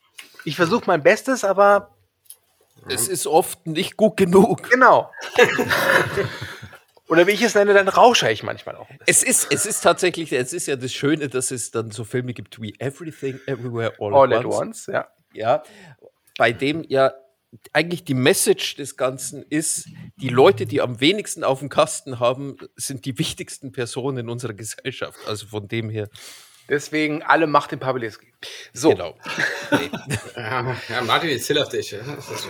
Ich 0.46 0.56
versuche 0.56 0.86
mein 0.88 1.04
Bestes, 1.04 1.44
aber 1.44 1.92
Es 2.88 3.10
ist 3.10 3.28
oft 3.28 3.68
nicht 3.68 3.98
gut 3.98 4.16
genug. 4.16 4.70
genau. 4.70 5.12
oder 7.10 7.28
wie 7.28 7.32
ich 7.32 7.42
es 7.42 7.56
nenne, 7.56 7.74
dann 7.74 7.88
rausche 7.88 8.32
ich 8.32 8.44
manchmal 8.44 8.76
auch. 8.76 8.88
Es 9.06 9.24
ist, 9.24 9.52
es 9.52 9.66
ist 9.66 9.82
tatsächlich, 9.82 10.32
es 10.32 10.54
ist 10.54 10.68
ja 10.68 10.76
das 10.76 10.94
Schöne, 10.94 11.28
dass 11.28 11.52
es 11.52 11.72
dann 11.72 11.92
so 11.92 12.04
Filme 12.04 12.34
gibt 12.34 12.62
wie 12.62 12.76
Everything, 12.80 13.40
Everywhere, 13.46 13.94
All, 14.00 14.14
All 14.14 14.34
at 14.34 14.40
at 14.40 14.46
Once. 14.46 14.58
once, 14.58 14.88
ja. 14.88 15.08
Ja, 15.34 15.64
bei 16.38 16.52
dem 16.52 16.86
ja 16.88 17.14
eigentlich 17.72 18.04
die 18.04 18.14
Message 18.14 18.76
des 18.76 18.98
Ganzen 18.98 19.44
ist, 19.44 19.88
die 20.18 20.30
Leute, 20.30 20.66
die 20.66 20.82
am 20.82 21.00
wenigsten 21.00 21.44
auf 21.44 21.60
dem 21.60 21.70
Kasten 21.70 22.20
haben, 22.20 22.58
sind 22.76 23.06
die 23.06 23.18
wichtigsten 23.20 23.72
Personen 23.72 24.20
in 24.20 24.30
unserer 24.30 24.54
Gesellschaft. 24.54 25.20
Also 25.28 25.48
von 25.48 25.68
dem 25.68 25.90
her, 25.90 26.10
Deswegen 26.70 27.24
alle 27.24 27.46
Macht 27.48 27.72
den 27.72 27.80
Pawelewski. 27.80 28.34
So, 28.72 28.90
genau. 28.92 29.16
Ja, 30.36 31.02
Martin, 31.06 31.30
jetzt 31.30 31.46
zill 31.46 31.60
auf 31.60 31.70
dich. 31.70 31.96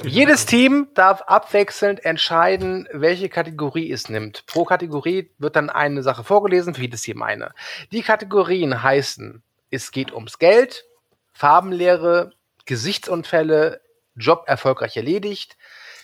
Jedes 0.03 0.45
Team 0.45 0.87
darf 0.93 1.21
abwechselnd 1.23 2.03
entscheiden, 2.05 2.87
welche 2.91 3.29
Kategorie 3.29 3.91
es 3.91 4.09
nimmt. 4.09 4.45
Pro 4.45 4.65
Kategorie 4.65 5.31
wird 5.37 5.55
dann 5.55 5.69
eine 5.69 6.03
Sache 6.03 6.23
vorgelesen, 6.23 6.73
für 6.73 6.81
jedes 6.81 7.01
Team 7.01 7.21
eine. 7.21 7.53
Die 7.91 8.01
Kategorien 8.01 8.81
heißen, 8.83 9.43
es 9.69 9.91
geht 9.91 10.13
ums 10.13 10.39
Geld, 10.39 10.85
Farbenlehre, 11.33 12.33
Gesichtsunfälle, 12.65 13.81
Job 14.15 14.43
erfolgreich 14.47 14.95
erledigt, 14.95 15.57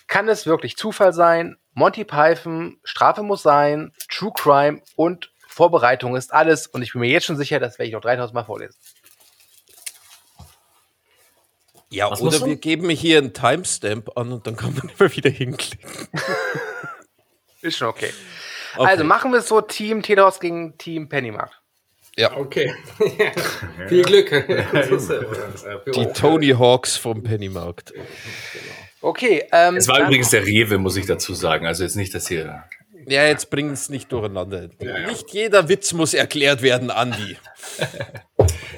kann 0.07 0.27
es 0.27 0.45
wirklich 0.45 0.75
Zufall 0.75 1.13
sein, 1.13 1.57
Monty 1.73 2.03
Python, 2.03 2.79
Strafe 2.83 3.23
muss 3.23 3.43
sein, 3.43 3.93
True 4.09 4.31
Crime 4.35 4.81
und 4.95 5.31
Vorbereitung 5.59 6.15
ist 6.15 6.33
alles. 6.33 6.67
Und 6.67 6.83
ich 6.83 6.93
bin 6.93 7.01
mir 7.01 7.09
jetzt 7.09 7.25
schon 7.25 7.35
sicher, 7.35 7.59
das 7.59 7.77
werde 7.77 7.89
ich 7.89 7.93
noch 7.93 7.99
3000 7.99 8.33
Mal 8.33 8.45
vorlesen. 8.45 8.75
Ja, 11.89 12.09
Was 12.09 12.21
oder 12.21 12.45
wir 12.45 12.55
geben 12.55 12.89
hier 12.89 13.17
einen 13.17 13.33
Timestamp 13.33 14.15
an 14.15 14.31
und 14.31 14.47
dann 14.47 14.55
kann 14.55 14.73
man 14.73 14.89
immer 14.97 15.13
wieder 15.13 15.29
hinklicken. 15.29 15.89
Ist 17.61 17.77
schon 17.77 17.89
okay. 17.89 18.13
Okay. 18.77 18.87
Also 18.87 19.03
machen 19.03 19.31
wir 19.33 19.39
es 19.39 19.49
so, 19.49 19.59
Team 19.59 20.01
Telos 20.01 20.39
gegen 20.39 20.77
Team 20.77 21.09
Pennymark. 21.09 21.51
Ja, 22.15 22.37
Okay. 22.37 22.73
Viel 23.89 24.03
Glück. 24.03 24.29
die 25.95 26.05
Tony 26.13 26.49
Hawks 26.49 26.95
vom 26.95 27.21
Pennymarkt. 27.21 27.91
Okay, 29.01 29.43
ähm, 29.51 29.75
Es 29.75 29.89
war 29.89 30.01
übrigens 30.01 30.29
der 30.29 30.45
Rewe, 30.45 30.77
muss 30.77 30.95
ich 30.95 31.05
dazu 31.05 31.33
sagen. 31.33 31.65
Also 31.65 31.83
jetzt 31.83 31.97
nicht, 31.97 32.13
dass 32.13 32.27
hier. 32.29 32.63
Ja, 33.09 33.25
jetzt 33.25 33.49
bringen 33.49 33.73
es 33.73 33.89
nicht 33.89 34.11
durcheinander. 34.11 34.69
Nicht 35.07 35.31
jeder 35.31 35.67
Witz 35.67 35.93
muss 35.93 36.13
erklärt 36.13 36.61
werden, 36.61 36.91
Andi. 36.91 37.37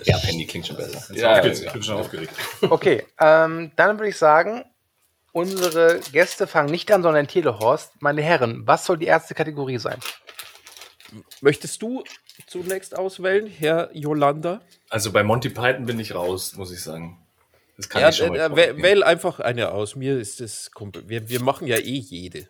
Ja, 0.03 0.17
Penny 0.17 0.47
klingt 0.47 0.65
schon 0.65 0.77
besser. 0.77 1.13
Ja, 1.13 1.45
ich 1.45 1.71
bin 1.71 1.83
schon 1.83 1.97
aufgeregt. 1.97 2.33
Okay, 2.61 3.05
ähm, 3.19 3.71
dann 3.75 3.99
würde 3.99 4.09
ich 4.09 4.17
sagen, 4.17 4.65
unsere 5.31 5.99
Gäste 6.11 6.47
fangen 6.47 6.71
nicht 6.71 6.91
an, 6.91 7.03
sondern 7.03 7.27
Telehorst. 7.27 8.01
Meine 8.01 8.23
Herren, 8.23 8.65
was 8.65 8.85
soll 8.85 8.97
die 8.97 9.05
erste 9.05 9.35
Kategorie 9.35 9.77
sein? 9.77 9.99
Möchtest 11.41 11.81
du 11.83 12.03
zunächst 12.47 12.97
auswählen, 12.97 13.45
Herr 13.45 13.89
Yolanda? 13.93 14.61
Also 14.89 15.11
bei 15.11 15.23
Monty 15.23 15.49
Python 15.49 15.85
bin 15.85 15.99
ich 15.99 16.15
raus, 16.15 16.55
muss 16.55 16.71
ich 16.71 16.81
sagen. 16.81 17.19
Das 17.77 17.87
kann 17.87 18.01
Ja, 18.01 18.09
ich 18.09 18.15
schon 18.15 18.35
äh, 18.35 18.45
äh, 18.45 18.81
wähl 18.81 19.03
einfach 19.03 19.39
eine 19.39 19.71
aus. 19.71 19.95
Mir 19.95 20.19
ist 20.19 20.39
das 20.39 20.71
komplett. 20.71 21.09
Wir, 21.09 21.29
wir 21.29 21.41
machen 21.41 21.67
ja 21.67 21.77
eh 21.77 21.97
jede. 21.97 22.47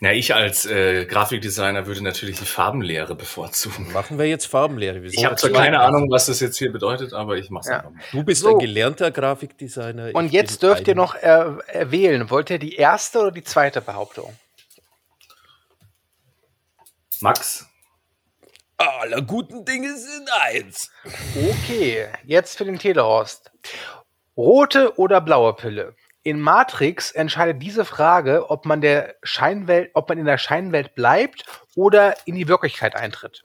Na, 0.00 0.12
ich 0.12 0.34
als 0.34 0.66
äh, 0.66 1.04
Grafikdesigner 1.06 1.86
würde 1.86 2.02
natürlich 2.02 2.38
die 2.38 2.44
Farbenlehre 2.46 3.14
bevorzugen. 3.14 3.92
Machen 3.92 4.18
wir 4.18 4.26
jetzt 4.26 4.46
Farbenlehre. 4.46 5.02
Wir 5.02 5.10
Ich 5.10 5.24
habe 5.24 5.36
zwar 5.36 5.50
keine 5.50 5.80
Ahnung, 5.80 6.08
was 6.10 6.26
das 6.26 6.40
jetzt 6.40 6.56
hier 6.58 6.72
bedeutet, 6.72 7.12
aber 7.12 7.36
ich 7.36 7.50
mache 7.50 7.62
es 7.62 7.68
Ja. 7.68 7.76
einfach 7.78 7.90
mal. 7.90 8.02
Du 8.12 8.22
bist 8.22 8.42
So. 8.42 8.50
ein 8.50 8.58
gelernter 8.58 9.10
Grafikdesigner. 9.10 10.10
Und 10.14 10.32
jetzt 10.32 10.62
dürft 10.62 10.86
ihr 10.88 10.94
noch 10.94 11.14
äh, 11.14 11.52
äh, 11.68 11.90
wählen. 11.90 12.30
Wollt 12.30 12.50
ihr 12.50 12.58
die 12.58 12.76
erste 12.76 13.20
oder 13.20 13.30
die 13.32 13.44
zweite 13.44 13.80
Behauptung? 13.80 14.34
Max, 17.20 17.66
Aller 18.76 19.22
guten 19.22 19.64
Dinge 19.64 19.96
sind 19.96 20.28
eins. 20.40 20.92
Okay, 21.34 22.06
jetzt 22.24 22.56
für 22.58 22.64
den 22.64 22.78
Telehorst. 22.78 23.50
Rote 24.36 24.96
oder 24.98 25.20
blaue 25.20 25.52
Pille? 25.54 25.96
In 26.24 26.40
Matrix 26.40 27.12
entscheidet 27.12 27.62
diese 27.62 27.84
Frage, 27.84 28.50
ob 28.50 28.66
man, 28.66 28.80
der 28.80 29.14
Scheinwelt, 29.22 29.90
ob 29.94 30.08
man 30.08 30.18
in 30.18 30.26
der 30.26 30.38
Scheinwelt 30.38 30.94
bleibt 30.94 31.44
oder 31.76 32.14
in 32.26 32.34
die 32.34 32.48
Wirklichkeit 32.48 32.96
eintritt. 32.96 33.44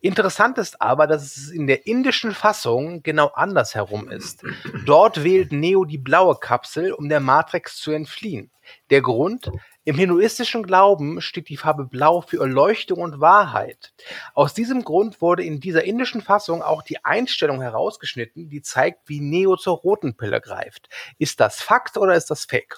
Interessant 0.00 0.58
ist 0.58 0.80
aber, 0.80 1.06
dass 1.06 1.36
es 1.36 1.50
in 1.50 1.66
der 1.66 1.86
indischen 1.86 2.32
Fassung 2.32 3.02
genau 3.02 3.28
andersherum 3.28 4.10
ist. 4.10 4.42
Dort 4.84 5.24
wählt 5.24 5.52
Neo 5.52 5.84
die 5.84 5.98
blaue 5.98 6.36
Kapsel, 6.36 6.92
um 6.92 7.08
der 7.08 7.20
Matrix 7.20 7.76
zu 7.76 7.90
entfliehen. 7.90 8.50
Der 8.90 9.02
Grund? 9.02 9.50
Im 9.90 9.96
hinduistischen 9.96 10.62
Glauben 10.62 11.20
steht 11.20 11.48
die 11.48 11.56
Farbe 11.56 11.84
Blau 11.84 12.20
für 12.20 12.38
Erleuchtung 12.38 13.00
und 13.00 13.18
Wahrheit. 13.18 13.92
Aus 14.34 14.54
diesem 14.54 14.84
Grund 14.84 15.20
wurde 15.20 15.42
in 15.42 15.58
dieser 15.58 15.82
indischen 15.82 16.20
Fassung 16.20 16.62
auch 16.62 16.82
die 16.82 17.04
Einstellung 17.04 17.60
herausgeschnitten, 17.60 18.48
die 18.48 18.62
zeigt, 18.62 19.08
wie 19.08 19.18
Neo 19.18 19.56
zur 19.56 19.78
roten 19.78 20.16
Pille 20.16 20.40
greift. 20.40 20.88
Ist 21.18 21.40
das 21.40 21.60
Fakt 21.60 21.96
oder 21.96 22.14
ist 22.14 22.30
das 22.30 22.44
Fake? 22.44 22.76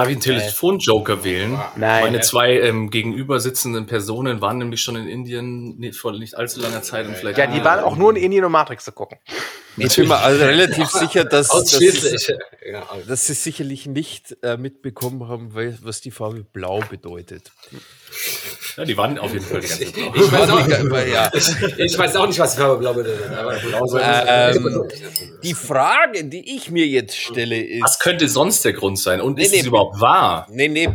darf 0.00 0.08
ich 0.08 0.14
einen 0.14 0.22
Telefonjoker 0.22 1.24
wählen? 1.24 1.58
Nein. 1.76 2.04
Meine 2.04 2.20
zwei 2.20 2.60
ähm, 2.60 2.90
gegenüber 2.90 3.40
sitzenden 3.40 3.86
Personen 3.86 4.40
waren 4.40 4.58
nämlich 4.58 4.80
schon 4.80 4.96
in 4.96 5.08
Indien 5.08 5.92
vor 5.92 6.12
nicht 6.12 6.36
allzu 6.36 6.60
langer 6.60 6.82
Zeit 6.82 7.06
und 7.06 7.16
vielleicht. 7.16 7.38
Ja, 7.38 7.46
die 7.46 7.62
waren 7.64 7.84
auch 7.84 7.96
nur 7.96 8.10
in 8.10 8.16
Indien 8.16 8.44
um 8.44 8.52
Matrix 8.52 8.84
zu 8.84 8.92
gucken. 8.92 9.18
Ich 9.76 9.96
bin 9.96 10.08
mir 10.08 10.16
also 10.18 10.44
relativ 10.44 10.88
sicher, 10.90 11.24
dass, 11.24 11.48
dass, 11.48 11.70
sie, 11.70 11.92
dass 13.06 13.26
sie 13.26 13.34
sicherlich 13.34 13.86
nicht 13.86 14.36
äh, 14.42 14.56
mitbekommen 14.56 15.28
haben, 15.28 15.52
was 15.82 16.00
die 16.00 16.10
Farbe 16.10 16.44
Blau 16.52 16.80
bedeutet. 16.90 17.50
Ja, 18.76 18.84
die 18.84 18.96
waren 18.96 19.18
auf 19.18 19.32
jeden 19.32 19.44
Fall 19.44 19.60
die 19.60 19.68
ganze 19.68 19.84
Zeit 19.92 19.96
drauf. 19.96 20.16
ich, 20.16 20.32
weiß 20.32 20.50
auch, 20.50 20.80
Aber 20.80 21.06
ja. 21.06 21.30
ich 21.78 21.98
weiß 21.98 22.16
auch 22.16 22.26
nicht, 22.26 22.38
was 22.40 22.56
Farbe 22.56 22.78
blau 22.78 22.92
bedeutet. 22.94 23.30
Aber 23.30 23.54
blau 23.56 23.86
soll 23.86 24.00
Ähm, 24.04 24.82
die 25.44 25.54
Frage, 25.54 26.24
die 26.24 26.56
ich 26.56 26.70
mir 26.70 26.86
jetzt 26.86 27.16
stelle, 27.16 27.56
Was 27.82 27.92
ist. 27.92 28.00
könnte 28.00 28.28
sonst 28.28 28.64
der 28.64 28.72
Grund 28.72 28.98
sein? 28.98 29.20
Und 29.20 29.36
Nee, 29.38 29.44
ist 29.44 29.52
nee, 29.52 29.60
es 29.60 29.66
überhaupt 29.66 30.00
wahr? 30.00 30.46
Nee, 30.50 30.68
nee, 30.68 30.88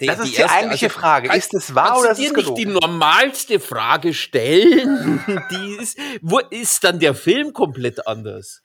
die, 0.00 0.06
Das 0.06 0.18
ist 0.20 0.36
die 0.36 0.44
eigentliche 0.44 0.90
Frage. 0.90 1.28
kann- 1.28 1.38
Ist 1.38 1.54
es 1.54 1.74
wahr 1.74 1.86
kannst 1.88 2.00
oder 2.00 2.08
du 2.08 2.12
ist 2.14 2.18
dir 2.20 2.30
es 2.30 2.36
nicht 2.36 2.44
gelogen? 2.46 2.56
die 2.56 2.66
normalste 2.66 3.60
Frage 3.60 4.12
stellen? 4.12 5.20
die 5.52 5.82
ist, 5.82 5.96
wo 6.20 6.40
ist 6.50 6.82
dann 6.82 6.98
der 6.98 7.14
Film 7.14 7.52
komplett 7.52 7.83
anders? 8.06 8.60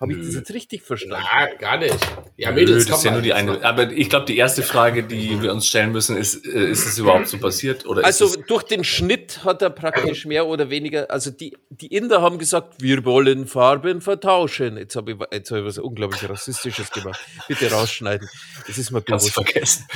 Habe 0.00 0.14
ich 0.14 0.24
das 0.24 0.34
jetzt 0.34 0.54
richtig 0.54 0.82
verstanden? 0.82 1.26
Ja, 1.30 1.54
gar 1.56 1.76
nicht. 1.76 1.94
Ja, 2.38 2.48
Nö, 2.48 2.54
Mädels, 2.54 2.86
das 2.86 2.98
ist 2.98 3.04
ja 3.04 3.10
nur 3.10 3.20
die 3.20 3.34
eine. 3.34 3.62
Aber 3.62 3.92
ich 3.92 4.08
glaube, 4.08 4.24
die 4.24 4.38
erste 4.38 4.62
Frage, 4.62 5.02
die 5.02 5.42
wir 5.42 5.52
uns 5.52 5.66
stellen 5.66 5.92
müssen, 5.92 6.16
ist, 6.16 6.46
äh, 6.46 6.70
ist 6.70 6.86
es 6.86 6.96
überhaupt 6.96 7.28
so 7.28 7.36
passiert? 7.36 7.84
Oder 7.84 8.02
Also 8.06 8.34
durch 8.46 8.62
den 8.62 8.82
Schnitt 8.82 9.44
hat 9.44 9.60
er 9.60 9.68
praktisch 9.68 10.24
mehr 10.24 10.46
oder 10.46 10.70
weniger, 10.70 11.10
also 11.10 11.30
die, 11.30 11.54
die 11.68 11.88
Inder 11.88 12.22
haben 12.22 12.38
gesagt, 12.38 12.80
wir 12.80 13.04
wollen 13.04 13.46
Farben 13.46 14.00
vertauschen. 14.00 14.78
Jetzt 14.78 14.96
habe 14.96 15.12
ich, 15.12 15.18
jetzt 15.32 15.50
hab 15.50 15.58
ich 15.58 15.64
was 15.66 15.76
unglaublich 15.76 16.26
Rassistisches 16.26 16.90
gemacht. 16.92 17.20
Bitte 17.46 17.70
rausschneiden. 17.70 18.26
Das 18.66 18.78
ist 18.78 18.92
mir 18.92 19.02
bewusst. 19.02 19.34
vergessen. 19.34 19.86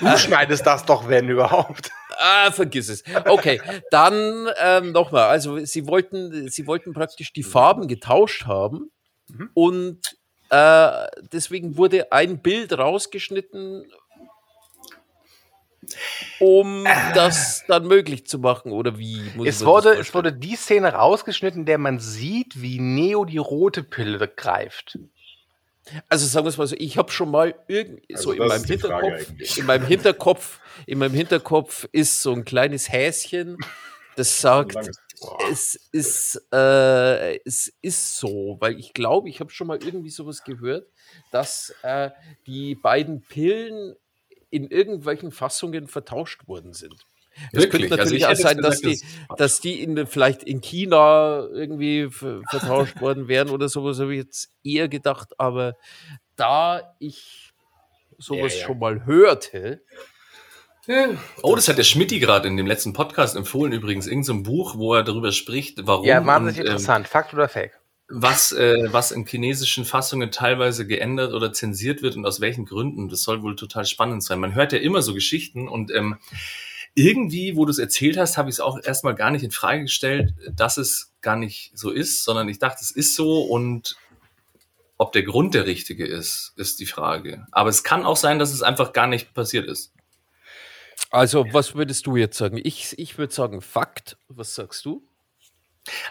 Du 0.00 0.16
schneidest 0.16 0.66
das 0.66 0.86
doch, 0.86 1.10
wenn 1.10 1.28
überhaupt. 1.28 1.90
Ah, 2.16 2.52
vergiss 2.52 2.88
es. 2.88 3.04
Okay, 3.26 3.60
dann 3.90 4.48
ähm, 4.62 4.92
nochmal. 4.92 5.28
Also 5.28 5.62
sie 5.64 5.86
wollten, 5.86 6.48
sie 6.48 6.66
wollten 6.66 6.94
praktisch 6.94 7.34
die 7.34 7.42
Farben 7.42 7.86
getauscht 7.86 8.46
haben 8.46 8.91
und 9.54 9.98
äh, 10.50 11.06
deswegen 11.32 11.76
wurde 11.76 12.12
ein 12.12 12.42
Bild 12.42 12.76
rausgeschnitten, 12.76 13.90
um 16.40 16.84
das 17.14 17.64
dann 17.66 17.86
möglich 17.86 18.26
zu 18.26 18.38
machen. 18.38 18.72
Oder 18.72 18.98
wie? 18.98 19.22
Es 19.44 19.64
wurde, 19.64 19.94
es 19.94 20.14
wurde 20.14 20.32
die 20.32 20.56
Szene 20.56 20.92
rausgeschnitten, 20.92 21.60
in 21.60 21.66
der 21.66 21.78
man 21.78 21.98
sieht, 21.98 22.60
wie 22.60 22.78
Neo 22.78 23.24
die 23.24 23.38
rote 23.38 23.82
Pille 23.82 24.28
greift. 24.28 24.98
Also 26.08 26.26
sagen 26.26 26.46
wir 26.46 26.50
es 26.50 26.58
mal 26.58 26.66
so, 26.66 26.76
ich 26.78 26.96
habe 26.96 27.10
schon 27.10 27.30
mal 27.30 27.54
irgendwie 27.66 28.14
so 28.14 28.30
Also 28.30 28.32
in 28.32 28.38
das 28.38 28.48
meinem 28.48 28.64
Hinterkopf, 28.64 29.56
in 29.56 29.66
meinem 29.66 29.86
Hinterkopf, 29.86 30.60
in 30.86 30.98
meinem 30.98 31.14
Hinterkopf 31.14 31.88
ist 31.90 32.22
so 32.22 32.32
ein 32.32 32.44
kleines 32.44 32.92
Häschen, 32.92 33.56
das 34.16 34.40
sagt, 34.40 34.76
Es 35.50 35.74
ist, 35.92 36.42
äh, 36.52 37.36
es 37.44 37.72
ist 37.82 38.16
so, 38.18 38.56
weil 38.60 38.78
ich 38.78 38.92
glaube, 38.94 39.28
ich 39.28 39.40
habe 39.40 39.50
schon 39.50 39.66
mal 39.66 39.78
irgendwie 39.82 40.10
sowas 40.10 40.42
gehört, 40.44 40.86
dass 41.30 41.74
äh, 41.82 42.10
die 42.46 42.74
beiden 42.74 43.22
Pillen 43.22 43.94
in 44.50 44.68
irgendwelchen 44.68 45.30
Fassungen 45.32 45.88
vertauscht 45.88 46.46
worden 46.48 46.72
sind. 46.72 46.94
Es 47.52 47.68
könnte? 47.70 47.86
Also 47.86 48.14
natürlich 48.14 48.22
ich 48.22 48.26
auch 48.26 48.34
sein, 48.36 48.58
dass 48.58 48.80
die, 48.80 49.00
dass 49.38 49.60
die 49.60 49.82
in, 49.82 50.06
vielleicht 50.06 50.42
in 50.42 50.60
China 50.60 51.46
irgendwie 51.50 52.10
ver- 52.10 52.42
vertauscht 52.50 53.00
worden 53.00 53.28
wären 53.28 53.48
oder 53.48 53.68
sowas, 53.68 53.98
habe 54.00 54.14
ich 54.14 54.22
jetzt 54.24 54.52
eher 54.62 54.88
gedacht. 54.88 55.30
Aber 55.38 55.76
da 56.36 56.94
ich 56.98 57.52
sowas 58.18 58.52
Ja, 58.52 58.58
ja. 58.60 58.66
schon 58.66 58.78
mal 58.78 59.06
hörte, 59.06 59.82
Oh, 61.42 61.54
das 61.54 61.68
hat 61.68 61.78
der 61.78 61.84
Schmidti 61.84 62.18
gerade 62.18 62.48
in 62.48 62.56
dem 62.56 62.66
letzten 62.66 62.92
Podcast 62.92 63.36
empfohlen, 63.36 63.72
übrigens, 63.72 64.06
irgendein 64.06 64.24
so 64.24 64.32
ein 64.32 64.42
Buch, 64.42 64.76
wo 64.76 64.94
er 64.94 65.04
darüber 65.04 65.30
spricht, 65.30 65.86
warum 65.86 66.04
Ja, 66.04 66.24
wahnsinnig 66.26 66.60
und, 66.60 66.66
ähm, 66.66 66.72
interessant. 66.72 67.08
Fakt 67.08 67.32
oder 67.34 67.48
Fake? 67.48 67.78
was, 68.14 68.52
äh, 68.52 68.92
was 68.92 69.10
in 69.10 69.26
chinesischen 69.26 69.84
Fassungen 69.84 70.30
teilweise 70.30 70.86
geändert 70.86 71.32
oder 71.32 71.52
zensiert 71.52 72.02
wird 72.02 72.16
und 72.16 72.26
aus 72.26 72.40
welchen 72.40 72.66
Gründen. 72.66 73.08
Das 73.08 73.22
soll 73.22 73.42
wohl 73.42 73.56
total 73.56 73.86
spannend 73.86 74.22
sein. 74.22 74.38
Man 74.38 74.54
hört 74.54 74.72
ja 74.72 74.78
immer 74.78 75.00
so 75.00 75.14
Geschichten 75.14 75.66
und 75.66 75.90
ähm, 75.90 76.18
irgendwie, 76.94 77.56
wo 77.56 77.64
du 77.64 77.70
es 77.70 77.78
erzählt 77.78 78.18
hast, 78.18 78.36
habe 78.36 78.50
ich 78.50 78.56
es 78.56 78.60
auch 78.60 78.78
erstmal 78.82 79.14
gar 79.14 79.30
nicht 79.30 79.44
in 79.44 79.50
Frage 79.50 79.82
gestellt, 79.82 80.34
dass 80.54 80.76
es 80.76 81.12
gar 81.22 81.36
nicht 81.36 81.72
so 81.74 81.90
ist, 81.90 82.22
sondern 82.22 82.48
ich 82.50 82.58
dachte, 82.58 82.80
es 82.82 82.90
ist 82.90 83.14
so 83.14 83.42
und 83.42 83.96
ob 84.98 85.12
der 85.12 85.22
Grund 85.22 85.54
der 85.54 85.66
richtige 85.66 86.06
ist, 86.06 86.52
ist 86.56 86.80
die 86.80 86.86
Frage. 86.86 87.46
Aber 87.50 87.70
es 87.70 87.82
kann 87.82 88.04
auch 88.04 88.16
sein, 88.16 88.38
dass 88.38 88.52
es 88.52 88.62
einfach 88.62 88.92
gar 88.92 89.06
nicht 89.06 89.32
passiert 89.32 89.66
ist. 89.66 89.92
Also 91.10 91.46
was 91.52 91.74
würdest 91.74 92.06
du 92.06 92.16
jetzt 92.16 92.38
sagen? 92.38 92.60
Ich, 92.62 92.98
ich 92.98 93.18
würde 93.18 93.32
sagen 93.32 93.60
Fakt. 93.60 94.16
Was 94.28 94.54
sagst 94.54 94.84
du? 94.84 95.02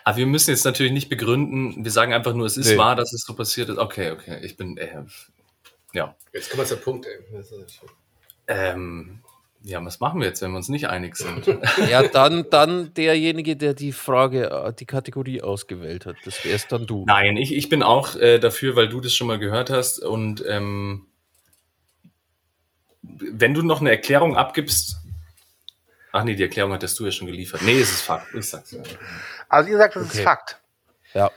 Aber 0.04 0.18
wir 0.18 0.26
müssen 0.26 0.50
jetzt 0.52 0.66
natürlich 0.66 0.92
nicht 0.92 1.10
begründen, 1.10 1.84
wir 1.84 1.92
sagen 1.92 2.14
einfach 2.14 2.34
nur, 2.34 2.46
es 2.46 2.58
ist 2.58 2.72
Nee. 2.72 2.78
wahr, 2.78 2.96
dass 2.96 3.14
es 3.14 3.24
so 3.24 3.34
passiert 3.36 3.70
ist. 3.70 3.78
Okay, 3.78 4.12
okay, 4.12 4.40
ich 4.44 4.58
bin, 4.58 4.78
äh, 4.78 5.04
ja. 5.94 6.16
Jetzt 6.34 6.50
kommen 6.50 6.64
wir 6.64 6.68
zum 6.68 6.80
Punkt, 6.82 7.06
ey. 7.06 7.20
Ähm, 8.48 9.22
ja, 9.64 9.84
was 9.86 10.00
machen 10.00 10.20
wir 10.20 10.28
jetzt, 10.28 10.42
wenn 10.42 10.52
wir 10.52 10.58
uns 10.58 10.70
nicht 10.70 10.88
einig 10.90 11.16
sind? 11.16 11.46
Ja, 11.90 12.04
dann, 12.04 12.50
dann 12.50 12.94
derjenige, 12.96 13.56
der 13.56 13.74
die 13.74 13.92
Frage, 13.92 14.50
äh, 14.50 14.74
die 14.74 14.86
Kategorie 14.86 15.42
ausgewählt 15.42 16.06
hat. 16.06 16.16
Das 16.26 16.44
wär's 16.44 16.68
dann 16.68 16.88
du. 16.88 17.06
Nein, 17.06 17.38
ich, 17.38 17.54
ich 17.56 17.70
bin 17.70 17.84
auch 17.84 18.16
äh, 18.16 18.40
dafür, 18.40 18.76
weil 18.76 18.90
du 18.90 19.00
das 19.02 19.14
schon 19.14 19.28
mal 19.28 19.40
gehört 19.40 19.70
hast. 19.70 20.00
Und 20.00 20.44
ähm, 20.48 21.06
wenn 23.02 23.54
du 23.54 23.62
noch 23.62 23.82
eine 23.82 23.92
Erklärung 23.92 24.36
abgibst. 24.38 24.98
Ach 26.12 26.24
nee, 26.24 26.36
die 26.36 26.44
Erklärung 26.44 26.74
hattest 26.74 27.00
du 27.00 27.06
ja 27.06 27.12
schon 27.12 27.28
geliefert. 27.28 27.62
Nee, 27.62 27.80
es 27.80 27.90
ist 27.92 28.02
Fakt. 28.02 28.34
Ich 28.34 28.50
sag's 28.50 28.72
ja. 28.72 28.82
Also 29.48 29.70
ihr 29.70 29.78
sagt, 29.78 29.96
es 29.96 30.04
ist 30.04 30.14
Okay. 30.14 30.24
Fakt. 30.24 30.62
Ja. 31.14 31.32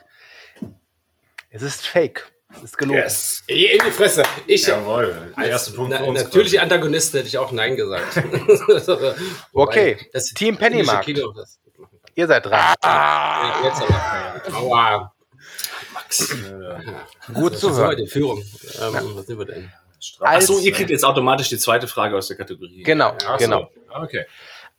Es 1.51 1.63
ist 1.63 1.87
Fake. 1.87 2.31
Es 2.57 2.63
ist 2.65 2.79
gelogen. 2.79 2.99
Yes. 3.01 3.43
In 3.47 3.57
die 3.85 3.91
Fresse. 3.91 4.23
Ich, 4.47 4.67
Jawohl. 4.67 5.33
Als 5.37 5.49
erste 5.49 5.73
Punkt 5.73 5.91
na, 5.93 5.99
für 5.99 6.05
uns. 6.05 6.23
natürliche 6.23 6.61
Antagonist 6.63 7.15
hätte 7.15 7.27
ich 7.29 7.39
auch 7.39 7.53
Nein 7.53 7.77
gesagt. 7.77 8.17
Okay, 9.53 10.09
das 10.13 10.27
Team 10.27 10.57
Pennymarkt. 10.57 11.09
Ihr 12.17 12.27
seid 12.27 12.47
dran. 12.47 12.75
Ja, 12.83 13.61
Jetzt 13.65 13.83
aber. 13.83 14.57
Aua. 14.57 15.15
Gut 17.33 17.55
Das 17.55 17.61
zu 17.61 17.71
ist 17.71 17.77
hören. 17.77 18.07
Führung. 18.07 18.39
Ähm, 18.39 19.17
Was 19.17 19.27
sind 19.27 19.39
wir 19.39 19.47
denn? 19.47 19.73
Ach 20.21 20.27
Als, 20.33 20.47
so, 20.47 20.59
ihr 20.59 20.73
kriegt 20.73 20.91
jetzt 20.91 21.05
automatisch 21.05 21.49
die 21.49 21.59
zweite 21.59 21.87
Frage 21.87 22.17
aus 22.17 22.29
der 22.29 22.37
Kategorie. 22.37 22.83
genau, 22.83 23.17
Ach 23.27 23.39
so. 23.39 23.45
genau. 23.45 23.71
Okay. 23.91 24.25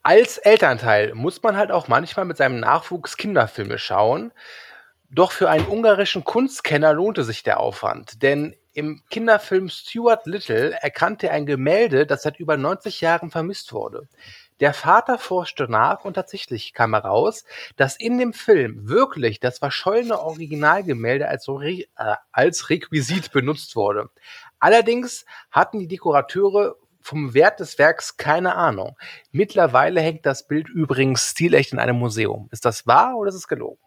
Als 0.03 0.37
Elternteil 0.37 1.15
muss 1.15 1.41
man 1.41 1.57
halt 1.57 1.71
auch 1.71 1.87
manchmal 1.87 2.25
mit 2.25 2.37
seinem 2.37 2.59
Nachwuchs 2.59 3.17
Kinderfilme 3.17 3.79
schauen. 3.79 4.31
Doch 5.09 5.31
für 5.31 5.49
einen 5.49 5.67
ungarischen 5.67 6.23
Kunstkenner 6.23 6.93
lohnte 6.93 7.23
sich 7.23 7.43
der 7.43 7.59
Aufwand, 7.59 8.21
denn 8.21 8.55
im 8.73 9.01
Kinderfilm 9.09 9.69
Stuart 9.69 10.25
Little 10.25 10.71
erkannte 10.81 11.27
er 11.27 11.33
ein 11.33 11.45
Gemälde, 11.45 12.05
das 12.05 12.23
seit 12.23 12.37
über 12.39 12.57
90 12.57 13.01
Jahren 13.01 13.31
vermisst 13.31 13.71
wurde. 13.71 14.09
Der 14.59 14.73
Vater 14.73 15.17
forschte 15.17 15.69
nach 15.69 16.05
und 16.05 16.13
tatsächlich 16.13 16.73
kam 16.73 16.93
heraus, 16.93 17.43
dass 17.75 17.97
in 17.97 18.17
dem 18.17 18.31
Film 18.33 18.87
wirklich 18.87 19.39
das 19.41 19.59
verschollene 19.59 20.19
Originalgemälde 20.19 21.27
als, 21.27 21.49
Re 21.49 21.85
äh, 21.97 22.15
als 22.31 22.69
Requisit 22.69 23.31
benutzt 23.31 23.75
wurde. 23.75 24.09
Allerdings 24.59 25.25
hatten 25.51 25.79
die 25.79 25.87
Dekorateure 25.87 26.75
vom 27.01 27.33
Wert 27.35 27.59
des 27.59 27.77
Werks 27.77 28.17
keine 28.17 28.55
Ahnung. 28.55 28.97
Mittlerweile 29.31 30.01
hängt 30.01 30.25
das 30.25 30.47
Bild 30.47 30.69
übrigens 30.69 31.29
stilecht 31.29 31.71
in 31.71 31.79
einem 31.79 31.97
Museum. 31.97 32.49
Ist 32.51 32.65
das 32.65 32.87
wahr 32.87 33.15
oder 33.17 33.29
ist 33.29 33.35
es 33.35 33.47
gelogen? 33.47 33.79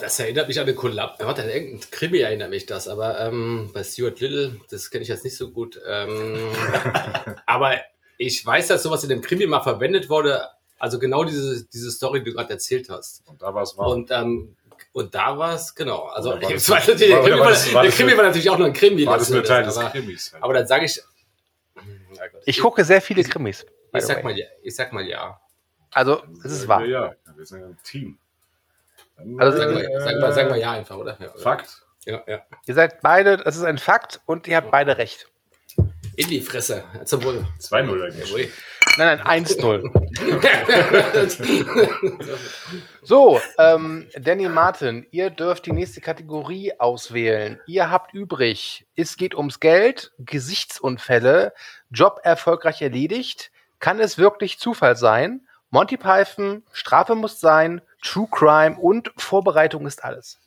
Das 0.00 0.18
erinnert 0.20 0.48
mich 0.48 0.58
an 0.58 0.66
eine 0.66 0.74
Kollab. 0.74 1.18
Warte, 1.20 1.42
an 1.42 1.48
irgendein 1.50 1.90
Krimi 1.90 2.18
erinnert 2.18 2.50
mich 2.50 2.66
das, 2.66 2.88
aber 2.88 3.20
ähm, 3.20 3.70
bei 3.74 3.84
Stuart 3.84 4.20
Little, 4.20 4.60
das 4.70 4.90
kenne 4.90 5.02
ich 5.02 5.08
jetzt 5.08 5.24
nicht 5.24 5.36
so 5.36 5.50
gut. 5.50 5.80
Ähm, 5.86 6.38
aber 7.46 7.76
ich 8.16 8.44
weiß, 8.44 8.68
dass 8.68 8.82
sowas 8.82 9.02
in 9.02 9.10
dem 9.10 9.20
Krimi 9.20 9.46
mal 9.46 9.62
verwendet 9.62 10.08
wurde. 10.08 10.48
Also 10.78 10.98
genau 10.98 11.24
diese, 11.24 11.66
diese 11.66 11.90
Story, 11.90 12.20
die 12.20 12.30
du 12.30 12.36
gerade 12.36 12.54
erzählt 12.54 12.88
hast. 12.88 13.26
Und 13.26 13.42
da 13.42 13.54
war 13.54 13.62
es 13.62 13.76
wahr. 13.76 13.88
Und, 13.88 14.10
ähm, 14.10 14.56
und 14.96 15.14
da 15.14 15.36
war 15.36 15.54
es, 15.54 15.74
genau. 15.74 16.04
Also 16.06 16.30
war 16.30 16.38
das- 16.40 16.70
war 16.70 16.80
der, 16.80 16.94
Krimi 16.96 17.10
war 17.12 17.38
war, 17.40 17.50
das- 17.50 17.74
war 17.74 17.82
der 17.82 17.90
das- 17.90 17.98
Krimi 17.98 18.16
war 18.16 18.24
natürlich 18.24 18.48
auch 18.48 18.56
nur 18.56 18.68
ein 18.68 18.72
Krimi. 18.72 19.04
war 19.04 19.18
das 19.18 19.28
nur 19.28 19.44
Teil 19.44 19.62
des 19.62 19.76
aber, 19.76 19.90
Krimis? 19.90 20.32
halt. 20.32 20.42
aber 20.42 20.54
dann 20.54 20.66
sage 20.66 20.86
ich. 20.86 21.00
Ich 22.46 22.60
gucke 22.60 22.82
sehr 22.82 23.02
viele 23.02 23.22
Krimis. 23.24 23.66
Ich 23.92 24.00
the 24.00 24.06
sag 24.06 24.24
mal 24.24 24.36
ja. 24.36 24.46
Ich 24.62 24.74
sag 24.74 24.92
mal 24.92 25.04
ja. 25.06 25.38
Also, 25.92 26.22
es 26.44 26.50
ist 26.52 26.66
wahr. 26.68 26.84
Ja, 26.84 27.06
ja. 27.06 27.14
Wir 27.36 27.44
sind 27.46 27.60
ja 27.60 27.66
ein 27.66 27.78
Team. 27.82 28.18
Dann, 29.16 29.38
Also, 29.40 29.58
Sag 29.58 29.68
äh, 29.68 29.72
mal, 29.74 30.00
sag 30.00 30.20
mal, 30.20 30.32
sag 30.32 30.48
mal 30.50 30.58
ja 30.58 30.72
einfach, 30.72 30.96
oder? 30.96 31.16
Ja, 31.20 31.30
oder? 31.32 31.38
Fakt. 31.42 31.82
Ja, 32.06 32.22
ja. 32.26 32.42
Ihr 32.66 32.74
seid 32.74 33.00
beide, 33.02 33.34
es 33.44 33.56
ist 33.56 33.64
ein 33.64 33.78
Fakt 33.78 34.20
und 34.26 34.46
ihr 34.48 34.56
habt 34.56 34.70
beide 34.70 34.96
recht. 34.98 35.28
In 36.16 36.28
die 36.28 36.40
Fresse. 36.40 36.84
Zum 37.04 37.22
Wohl. 37.24 37.46
2-0 37.60 38.02
eigentlich. 38.06 38.50
Nein, 38.96 39.20
nein, 39.24 39.44
1-0. 39.44 39.86
So, 43.02 43.40
ähm, 43.58 44.08
Danny 44.18 44.48
Martin, 44.48 45.06
ihr 45.12 45.30
dürft 45.30 45.66
die 45.66 45.72
nächste 45.72 46.00
Kategorie 46.00 46.72
auswählen. 46.80 47.60
Ihr 47.68 47.88
habt 47.88 48.12
übrig, 48.14 48.84
es 48.96 49.16
geht 49.16 49.36
ums 49.36 49.60
Geld, 49.60 50.12
Gesichtsunfälle, 50.18 51.52
Job 51.90 52.18
erfolgreich 52.24 52.82
erledigt, 52.82 53.52
kann 53.78 54.00
es 54.00 54.18
wirklich 54.18 54.58
Zufall 54.58 54.96
sein, 54.96 55.46
Monty 55.70 55.96
Python, 55.96 56.64
Strafe 56.72 57.14
muss 57.14 57.38
sein, 57.38 57.80
True 58.02 58.26
Crime 58.28 58.76
und 58.76 59.12
Vorbereitung 59.16 59.86
ist 59.86 60.02
alles. 60.02 60.40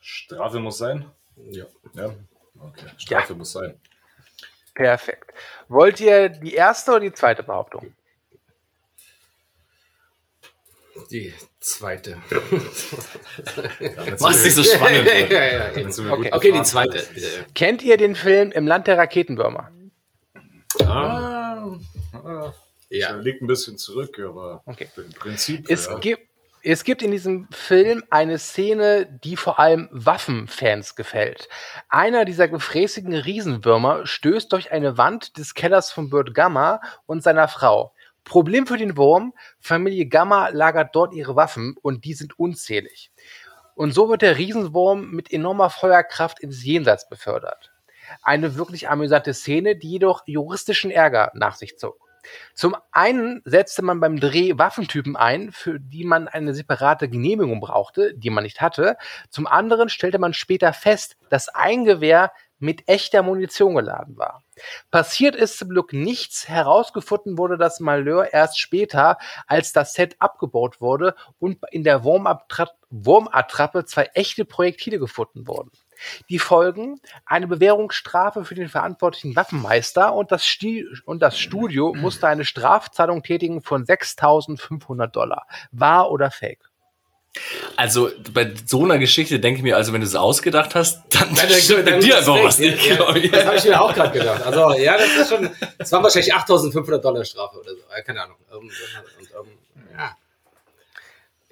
Strafe 0.00 0.60
muss 0.60 0.78
sein. 0.78 1.04
ja. 1.50 1.66
Ja. 1.94 2.14
Okay. 2.58 2.86
Strafe 2.96 3.34
muss 3.34 3.52
sein. 3.52 3.78
Perfekt. 4.74 5.32
Wollt 5.68 6.00
ihr 6.00 6.28
die 6.28 6.54
erste 6.54 6.92
oder 6.92 7.00
die 7.00 7.12
zweite 7.12 7.42
Behauptung? 7.42 7.94
Die 11.10 11.32
zweite. 11.60 12.18
Mach's 14.20 14.44
nicht 14.44 14.54
so 14.54 14.62
spannend. 14.62 15.06
ja, 15.06 15.44
ja, 15.44 15.78
ja. 15.78 16.12
Okay. 16.12 16.30
Okay, 16.32 16.52
die 16.52 16.62
zweite. 16.62 17.02
Kennt 17.54 17.82
ihr 17.82 17.96
den 17.96 18.14
Film 18.14 18.52
Im 18.52 18.66
Land 18.66 18.86
der 18.86 18.98
Raketenwürmer? 18.98 19.70
Ah, 20.84 21.76
ah, 22.12 22.52
Ja. 22.88 23.12
Der 23.12 23.22
liegt 23.22 23.42
ein 23.42 23.46
bisschen 23.46 23.78
zurück, 23.78 24.18
aber 24.18 24.62
Okay. 24.66 24.88
im 24.96 25.10
Prinzip. 25.12 25.68
Es, 25.70 25.86
ja. 25.86 25.98
gibt, 25.98 26.26
es 26.64 26.84
gibt 26.84 27.02
in 27.02 27.10
diesem 27.10 27.48
Film 27.50 28.04
eine 28.10 28.38
Szene, 28.38 29.06
die 29.24 29.36
vor 29.36 29.58
allem 29.58 29.88
Waffenfans 29.90 30.94
gefällt. 30.94 31.48
Einer 31.88 32.24
dieser 32.24 32.46
gefräßigen 32.46 33.14
Riesenwürmer 33.14 34.06
stößt 34.06 34.52
durch 34.52 34.70
eine 34.70 34.96
Wand 34.96 35.38
des 35.38 35.54
Kellers 35.54 35.90
von 35.90 36.08
Burt 36.08 36.34
Gamma 36.34 36.80
und 37.06 37.22
seiner 37.22 37.48
Frau. 37.48 37.92
Problem 38.24 38.68
für 38.68 38.76
den 38.76 38.96
Wurm, 38.96 39.34
Familie 39.58 40.06
Gamma 40.06 40.48
lagert 40.50 40.94
dort 40.94 41.12
ihre 41.14 41.34
Waffen 41.34 41.76
und 41.82 42.04
die 42.04 42.14
sind 42.14 42.38
unzählig. 42.38 43.10
Und 43.74 43.92
so 43.92 44.08
wird 44.08 44.22
der 44.22 44.38
Riesenwurm 44.38 45.10
mit 45.10 45.32
enormer 45.32 45.70
Feuerkraft 45.70 46.38
ins 46.38 46.62
Jenseits 46.62 47.08
befördert. 47.08 47.72
Eine 48.22 48.54
wirklich 48.54 48.88
amüsante 48.88 49.34
Szene, 49.34 49.74
die 49.74 49.90
jedoch 49.90 50.22
juristischen 50.26 50.92
Ärger 50.92 51.32
nach 51.34 51.56
sich 51.56 51.78
zog. 51.78 52.11
Zum 52.54 52.76
einen 52.90 53.42
setzte 53.44 53.82
man 53.82 54.00
beim 54.00 54.20
Dreh 54.20 54.58
Waffentypen 54.58 55.16
ein, 55.16 55.52
für 55.52 55.80
die 55.80 56.04
man 56.04 56.28
eine 56.28 56.54
separate 56.54 57.08
Genehmigung 57.08 57.60
brauchte, 57.60 58.14
die 58.14 58.30
man 58.30 58.44
nicht 58.44 58.60
hatte. 58.60 58.96
Zum 59.30 59.46
anderen 59.46 59.88
stellte 59.88 60.18
man 60.18 60.34
später 60.34 60.72
fest, 60.72 61.16
dass 61.28 61.48
ein 61.48 61.84
Gewehr 61.84 62.32
mit 62.58 62.88
echter 62.88 63.24
Munition 63.24 63.74
geladen 63.74 64.16
war. 64.16 64.44
Passiert 64.92 65.34
ist 65.34 65.58
zum 65.58 65.70
Glück 65.70 65.92
nichts. 65.92 66.48
Herausgefunden 66.48 67.36
wurde 67.36 67.58
das 67.58 67.80
Malheur 67.80 68.32
erst 68.32 68.60
später, 68.60 69.18
als 69.48 69.72
das 69.72 69.94
Set 69.94 70.14
abgebaut 70.20 70.80
wurde 70.80 71.16
und 71.40 71.58
in 71.72 71.82
der 71.82 72.04
Wurmattrappe 72.04 73.84
zwei 73.84 74.04
echte 74.14 74.44
Projektile 74.44 75.00
gefunden 75.00 75.48
wurden. 75.48 75.72
Die 76.28 76.38
Folgen 76.38 77.00
eine 77.26 77.46
Bewährungsstrafe 77.46 78.44
für 78.44 78.54
den 78.54 78.68
verantwortlichen 78.68 79.34
Waffenmeister 79.36 80.12
und 80.14 80.32
das, 80.32 80.46
Sti 80.46 80.86
und 81.04 81.20
das 81.22 81.38
Studio 81.38 81.94
musste 81.94 82.28
eine 82.28 82.44
Strafzahlung 82.44 83.22
tätigen 83.22 83.62
von 83.62 83.84
6.500 83.84 85.06
Dollar. 85.08 85.46
Wahr 85.70 86.10
oder 86.10 86.30
fake? 86.30 86.60
Also 87.76 88.10
bei 88.34 88.52
so 88.66 88.84
einer 88.84 88.98
Geschichte 88.98 89.40
denke 89.40 89.58
ich 89.58 89.62
mir, 89.62 89.74
also 89.76 89.94
wenn 89.94 90.02
du 90.02 90.06
es 90.06 90.14
ausgedacht 90.14 90.74
hast, 90.74 91.02
dann, 91.08 91.34
dann- 91.34 91.48
stimmt 91.50 91.88
dann- 91.88 92.00
dir 92.00 92.16
das 92.16 92.28
einfach 92.28 92.36
ist 92.40 92.44
was 92.44 92.58
nicht. 92.58 92.86
Ja, 92.86 93.16
ich. 93.16 93.30
Das 93.30 93.46
habe 93.46 93.56
ich 93.56 93.64
mir 93.64 93.80
auch 93.80 93.94
gerade 93.94 94.18
gedacht. 94.18 94.42
Also 94.42 94.78
ja, 94.78 94.98
das 94.98 95.06
ist 95.16 95.28
schon, 95.30 95.48
das 95.78 95.90
waren 95.92 96.02
wahrscheinlich 96.02 96.34
8.500 96.34 96.98
Dollar 96.98 97.24
Strafe 97.24 97.58
oder 97.60 97.70
so. 97.70 97.78
Ja, 97.90 98.02
keine 98.02 98.22
Ahnung. 98.22 98.36
Ähm, 98.52 98.58
Und, 98.58 98.70
ähm, 98.70 99.58
ja. 99.96 100.16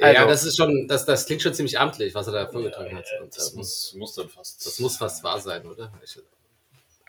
Ja, 0.00 0.06
Also- 0.20 0.28
das 0.28 0.44
ist 0.44 0.56
schon, 0.56 0.88
das, 0.88 1.04
das 1.06 1.26
klingt 1.26 1.42
schon 1.42 1.54
ziemlich 1.54 1.78
amtlich, 1.78 2.14
was 2.14 2.26
er 2.26 2.32
da 2.32 2.46
vorgetragen 2.46 2.96
hat. 2.96 3.04
Und, 3.20 3.36
Das 3.36 3.50
ähm, 3.52 3.58
muss, 3.58 3.94
muss 3.96 4.14
dann 4.14 4.28
fast. 4.28 4.64
das 4.66 4.78
muss 4.80 4.96
fast 4.96 5.22
wahr 5.24 5.40
sein, 5.40 5.64
oder? 5.66 5.92
Ich, 6.04 6.18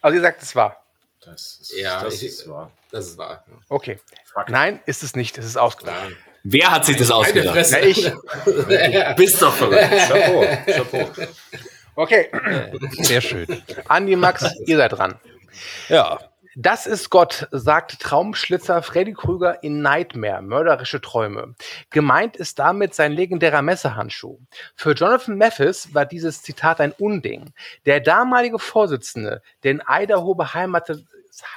Also 0.01 0.15
ihr 0.15 0.21
sagt, 0.21 0.41
es 0.41 0.55
war. 0.55 0.83
Das 1.23 1.59
ist, 1.61 1.73
Ja, 1.77 2.03
das 2.03 2.15
ich- 2.15 2.23
ist 2.29 2.47
wahr. 2.49 2.71
das 2.91 3.07
ist 3.07 3.17
wahr. 3.17 3.43
ja. 3.47 3.53
Okay. 3.69 3.99
Fuck. 4.33 4.49
Nein, 4.49 4.79
ist 4.85 5.03
es 5.03 5.15
nicht. 5.15 5.37
Es 5.37 5.45
ist 5.45 5.57
ausgedacht. 5.57 5.95
Klar. 6.07 6.11
Wer 6.43 6.71
hat 6.71 6.85
sich 6.85 6.97
das 6.97 7.11
ausgedacht? 7.11 7.53
Fresse. 7.53 7.77
Na, 7.79 7.85
ich. 7.85 8.03
Du 8.03 9.15
bist 9.15 9.39
doch 9.41 9.53
verrückt. 9.53 9.91
Chapeau, 10.07 10.43
Chapeau. 10.65 11.09
Okay. 11.95 12.31
Sehr 13.03 13.21
schön. 13.21 13.45
Andi, 13.87 14.15
Max, 14.15 14.43
ihr 14.65 14.77
seid 14.77 14.93
dran. 14.93 15.19
Ja. 15.89 16.19
Das 16.57 16.85
ist 16.85 17.09
Gott, 17.09 17.47
sagt 17.51 18.01
Traumschlitzer 18.01 18.83
Freddy 18.83 19.13
Krüger 19.13 19.63
in 19.63 19.81
Nightmare, 19.81 20.41
mörderische 20.41 20.99
Träume. 20.99 21.55
Gemeint 21.91 22.35
ist 22.35 22.59
damit 22.59 22.93
sein 22.93 23.13
legendärer 23.13 23.61
Messerhandschuh. 23.61 24.37
Für 24.75 24.91
Jonathan 24.91 25.37
Mathis 25.37 25.93
war 25.93 26.05
dieses 26.05 26.41
Zitat 26.41 26.81
ein 26.81 26.91
Unding. 26.91 27.53
Der 27.85 28.01
damalige 28.01 28.59
Vorsitzende, 28.59 29.41
der 29.63 29.71
in 29.71 29.83
Idaho 29.87 30.35
beheimatet, 30.35 31.05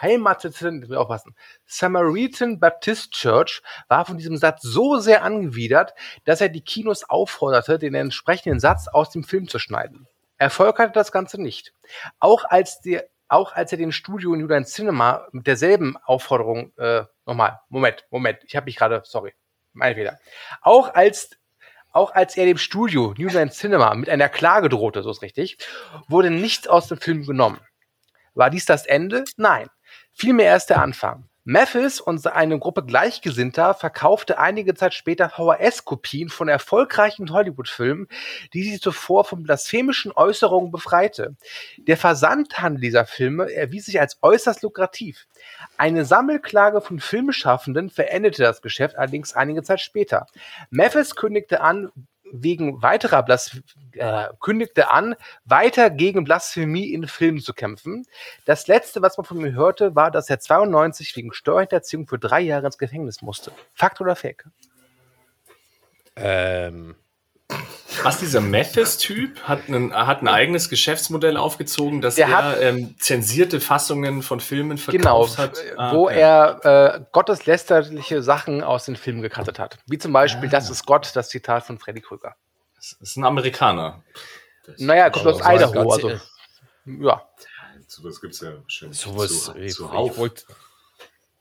heimateten, 0.00 0.94
aufpassen, 0.94 1.34
Samaritan 1.66 2.60
Baptist 2.60 3.10
Church 3.14 3.62
war 3.88 4.04
von 4.04 4.16
diesem 4.16 4.36
Satz 4.36 4.62
so 4.62 5.00
sehr 5.00 5.24
angewidert, 5.24 5.92
dass 6.24 6.40
er 6.40 6.50
die 6.50 6.60
Kinos 6.60 7.02
aufforderte, 7.10 7.80
den 7.80 7.96
entsprechenden 7.96 8.60
Satz 8.60 8.86
aus 8.86 9.10
dem 9.10 9.24
Film 9.24 9.48
zu 9.48 9.58
schneiden. 9.58 10.06
Erfolg 10.38 10.78
hatte 10.78 10.92
das 10.92 11.10
Ganze 11.10 11.42
nicht. 11.42 11.72
Auch 12.20 12.44
als 12.44 12.80
der 12.80 13.08
auch 13.28 13.52
als 13.54 13.72
er 13.72 13.78
dem 13.78 13.92
Studio 13.92 14.34
New 14.34 14.46
Line 14.46 14.64
Cinema 14.64 15.26
mit 15.32 15.46
derselben 15.46 15.96
Aufforderung, 16.04 16.72
äh, 16.76 17.04
nochmal, 17.26 17.60
Moment, 17.68 18.04
Moment, 18.10 18.38
ich 18.44 18.56
habe 18.56 18.66
mich 18.66 18.76
gerade, 18.76 19.02
sorry, 19.04 19.34
mein 19.72 19.94
Fehler. 19.94 20.18
Auch 20.62 20.94
als, 20.94 21.30
auch 21.90 22.14
als 22.14 22.36
er 22.36 22.46
dem 22.46 22.58
Studio 22.58 23.14
New 23.16 23.28
Line 23.28 23.50
Cinema 23.50 23.94
mit 23.94 24.08
einer 24.08 24.28
Klage 24.28 24.68
drohte, 24.68 25.02
so 25.02 25.10
ist 25.10 25.22
richtig, 25.22 25.58
wurde 26.08 26.30
nichts 26.30 26.68
aus 26.68 26.88
dem 26.88 26.98
Film 26.98 27.24
genommen. 27.24 27.60
War 28.34 28.50
dies 28.50 28.66
das 28.66 28.86
Ende? 28.86 29.24
Nein. 29.36 29.68
Vielmehr 30.12 30.46
erst 30.46 30.70
der 30.70 30.80
Anfang. 30.82 31.28
Mathis 31.44 32.00
und 32.00 32.26
eine 32.26 32.58
Gruppe 32.58 32.84
Gleichgesinnter 32.84 33.74
verkaufte 33.74 34.38
einige 34.38 34.74
Zeit 34.74 34.94
später 34.94 35.28
VHS-Kopien 35.28 36.30
von 36.30 36.48
erfolgreichen 36.48 37.30
Hollywood-Filmen, 37.30 38.08
die 38.54 38.62
sie 38.64 38.80
zuvor 38.80 39.24
von 39.24 39.42
blasphemischen 39.42 40.10
Äußerungen 40.12 40.70
befreite. 40.70 41.36
Der 41.76 41.98
Versandhandel 41.98 42.80
dieser 42.80 43.04
Filme 43.04 43.52
erwies 43.52 43.84
sich 43.84 44.00
als 44.00 44.18
äußerst 44.22 44.62
lukrativ. 44.62 45.26
Eine 45.76 46.06
Sammelklage 46.06 46.80
von 46.80 46.98
Filmschaffenden 46.98 47.90
verendete 47.90 48.42
das 48.42 48.62
Geschäft 48.62 48.96
allerdings 48.96 49.34
einige 49.34 49.62
Zeit 49.62 49.82
später. 49.82 50.26
Mathis 50.70 51.14
kündigte 51.14 51.60
an, 51.60 51.92
wegen 52.32 52.82
weiterer 52.82 53.22
Blas 53.22 53.60
äh, 53.92 54.28
kündigte 54.40 54.90
an, 54.90 55.14
weiter 55.44 55.90
gegen 55.90 56.24
Blasphemie 56.24 56.92
in 56.92 57.06
Filmen 57.06 57.40
zu 57.40 57.52
kämpfen. 57.52 58.06
Das 58.44 58.66
letzte, 58.66 59.02
was 59.02 59.16
man 59.16 59.24
von 59.24 59.40
ihm 59.40 59.54
hörte, 59.54 59.94
war, 59.94 60.10
dass 60.10 60.30
er 60.30 60.40
92 60.40 61.14
wegen 61.16 61.32
Steuerhinterziehung 61.32 62.06
für 62.06 62.18
drei 62.18 62.40
Jahre 62.40 62.66
ins 62.66 62.78
Gefängnis 62.78 63.22
musste. 63.22 63.52
Fakt 63.74 64.00
oder 64.00 64.16
Fake? 64.16 64.44
Ähm, 66.16 66.94
Was 68.02 68.18
dieser 68.18 68.40
Mathis-Typ 68.40 69.40
hat, 69.44 69.68
einen, 69.68 69.94
hat 69.94 70.20
ein 70.22 70.28
eigenes 70.28 70.68
Geschäftsmodell 70.68 71.36
aufgezogen, 71.36 72.00
dass 72.00 72.16
Der 72.16 72.26
er 72.26 72.36
hat- 72.36 72.60
ähm, 72.60 72.96
zensierte 72.98 73.60
Fassungen 73.60 74.22
von 74.22 74.40
Filmen 74.40 74.76
Genau, 74.86 75.26
verkauft 75.26 75.38
hat. 75.38 75.58
äh, 75.58 75.74
Ah, 75.76 75.92
wo 75.94 76.04
okay. 76.06 76.20
er 76.20 76.96
äh, 76.96 77.04
gotteslästerliche 77.12 78.22
Sachen 78.22 78.62
aus 78.62 78.86
den 78.86 78.96
Filmen 78.96 79.22
gekattet 79.22 79.58
hat. 79.58 79.78
Wie 79.86 79.98
zum 79.98 80.12
Beispiel, 80.12 80.48
das 80.48 80.70
ist 80.70 80.84
Gott, 80.86 81.10
das 81.14 81.28
Zitat 81.28 81.64
von 81.66 81.78
Freddy 81.78 82.00
Krüger. 82.00 82.34
Das 82.76 82.92
ist 83.00 83.16
ein 83.16 83.24
Amerikaner. 83.24 84.02
Das 84.66 84.80
Naja, 84.80 85.10
kommt 85.10 85.26
aus 85.26 85.40
Idaho, 85.40 85.90
Also, 85.92 86.20
ja. 86.86 87.22
Sowas 87.86 88.20
gibt 88.20 88.34
es 88.34 88.40
ja 88.40 88.52
schon 88.66 88.92
sowas. 88.92 89.44
zu, 89.44 89.56
ich, 89.56 89.74
zuhauf. 89.74 90.10
ich 90.12 90.18
wollt, 90.18 90.46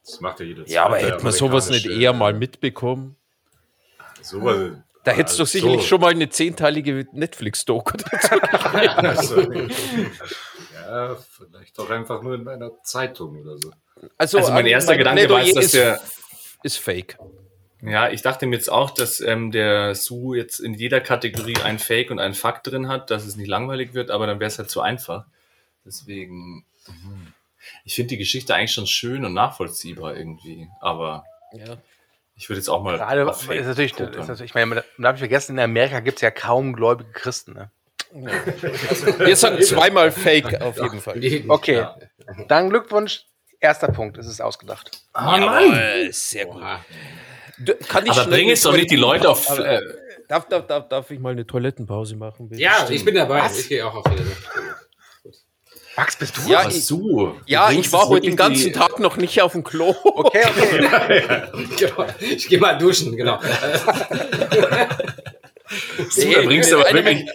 Das 0.05 0.19
macht 0.21 0.39
ja 0.41 0.45
jeder 0.45 0.67
ja, 0.67 0.85
aber 0.85 0.97
hätte 0.97 1.23
man 1.23 1.31
sowas 1.33 1.69
nicht 1.69 1.85
eher 1.87 2.13
mal 2.13 2.33
mitbekommen? 2.33 3.15
Sowas, 4.21 4.73
Da 5.03 5.11
hättest 5.11 5.37
du 5.37 5.43
Ah, 5.43 5.45
sicherlich 5.45 5.87
schon 5.87 5.99
mal 6.01 6.11
eine 6.11 6.29
zehnteilige 6.29 7.05
Netflix-Doku 7.11 7.97
dazu. 7.97 8.35
Also, 9.03 9.41
ja, 9.41 11.15
vielleicht 11.15 11.77
doch 11.77 11.89
einfach 11.89 12.21
nur 12.21 12.35
in 12.35 12.47
einer 12.47 12.71
Zeitung 12.83 13.39
oder 13.41 13.57
so. 13.57 13.71
Also, 14.17 14.37
Also 14.37 14.51
mein 14.53 14.65
äh, 14.65 14.71
erster 14.71 14.97
Gedanke 14.97 15.29
war 15.29 15.41
jetzt, 15.43 15.55
dass 15.57 15.65
ist, 15.65 15.73
der- 15.75 16.01
ist 16.63 16.77
fake. 16.77 17.17
Ja, 17.81 18.09
ich 18.09 18.21
dachte 18.21 18.45
mir 18.45 18.55
jetzt 18.55 18.71
auch, 18.71 18.91
dass 18.91 19.19
ähm, 19.19 19.51
der 19.51 19.93
Sue 19.95 20.37
jetzt 20.37 20.59
in 20.59 20.73
jeder 20.73 21.01
Kategorie 21.01 21.57
ein 21.63 21.79
Fake 21.79 22.11
und 22.11 22.19
ein 22.19 22.33
Fakt 22.33 22.67
drin 22.67 22.87
hat, 22.87 23.11
dass 23.11 23.25
es 23.25 23.35
nicht 23.35 23.49
langweilig 23.49 23.93
wird, 23.93 24.09
aber 24.09 24.25
dann 24.25 24.39
wäre 24.39 24.47
es 24.47 24.57
halt 24.57 24.69
zu 24.69 24.79
einfach. 24.79 25.25
Deswegen, 25.85 26.65
mhm. 26.87 27.33
ich 27.83 27.95
finde 27.95 28.09
die 28.09 28.17
Geschichte 28.17 28.55
eigentlich 28.55 28.71
schon 28.71 28.87
schön 28.87 29.25
und 29.25 29.33
nachvollziehbar 29.33 30.15
irgendwie, 30.15 30.69
aber 30.79 31.25
Ja. 31.53 31.77
Ich 32.35 32.49
würde 32.49 32.59
jetzt 32.59 32.69
auch 32.69 32.81
mal 32.83 32.97
Gerade 32.97 33.21
ist 33.21 33.47
natürlich, 33.47 33.93
ist 33.97 33.99
natürlich, 33.99 34.41
ich 34.41 34.53
meine, 34.55 34.67
man 34.67 34.83
darf 34.97 35.13
nicht 35.13 35.19
vergessen, 35.19 35.53
in 35.57 35.63
Amerika 35.63 35.99
gibt 35.99 36.17
es 36.17 36.21
ja 36.21 36.31
kaum 36.31 36.73
gläubige 36.73 37.11
Christen. 37.11 37.53
Ne? 37.53 37.71
Wir 39.19 39.35
sagen 39.35 39.61
zweimal 39.61 40.11
fake 40.11 40.61
auf 40.61 40.77
jeden 40.77 41.01
Fall. 41.01 41.19
Okay, 41.47 41.85
dann 42.47 42.69
Glückwunsch. 42.69 43.25
Erster 43.59 43.87
Punkt, 43.87 44.17
es 44.17 44.27
ist 44.27 44.41
ausgedacht. 44.41 44.91
Ah, 45.13 45.37
Jawohl, 45.39 46.09
sehr 46.11 46.45
gut. 46.47 46.61
Du- 47.59 47.75
Kann 47.87 48.05
ich 48.05 48.11
Aber 48.11 48.25
bring 48.29 48.49
jetzt 48.49 48.65
doch 48.65 48.73
nicht 48.75 48.91
die 48.91 48.97
Leute 48.97 49.29
auf. 49.29 49.49
Aber- 49.49 49.65
Äh, 49.65 49.81
Darf, 50.27 50.47
darf, 50.47 50.67
darf, 50.67 50.87
darf 50.89 51.11
ich 51.11 51.19
mal 51.19 51.33
eine 51.33 51.45
Toilettenpause 51.45 52.15
machen? 52.15 52.49
bitte? 52.49 52.61
Ja, 52.61 52.87
ich 52.89 53.03
bin 53.05 53.13
dabei. 53.15 53.41
Was? 53.41 53.59
Ich 53.59 53.69
gehe 53.69 53.85
auch 53.85 53.93
auf 53.93 54.03
Toilette. 54.03 54.31
Max, 55.95 56.15
bist 56.15 56.37
du? 56.37 56.49
Ja, 56.49 56.67
ich- 56.67 56.87
du? 56.87 57.35
Ja, 57.45 57.71
ich 57.71 57.91
war 57.91 58.07
heute 58.07 58.27
den 58.27 58.35
ganzen 58.35 58.65
die- 58.67 58.71
Tag 58.71 58.99
noch 58.99 59.17
nicht 59.17 59.41
auf 59.41 59.51
dem 59.51 59.63
Klo. 59.63 59.95
Okay, 60.03 60.41
okay. 60.45 61.23
Genau. 61.77 62.05
Ich 62.19 62.47
gehe 62.47 62.59
mal 62.59 62.77
duschen, 62.77 63.15
genau. 63.15 63.39
Du, 66.15 66.31
da 66.31 66.41
bringst 66.43 66.71
du 66.71 66.77
in, 66.77 66.95
wirklich 66.95 67.25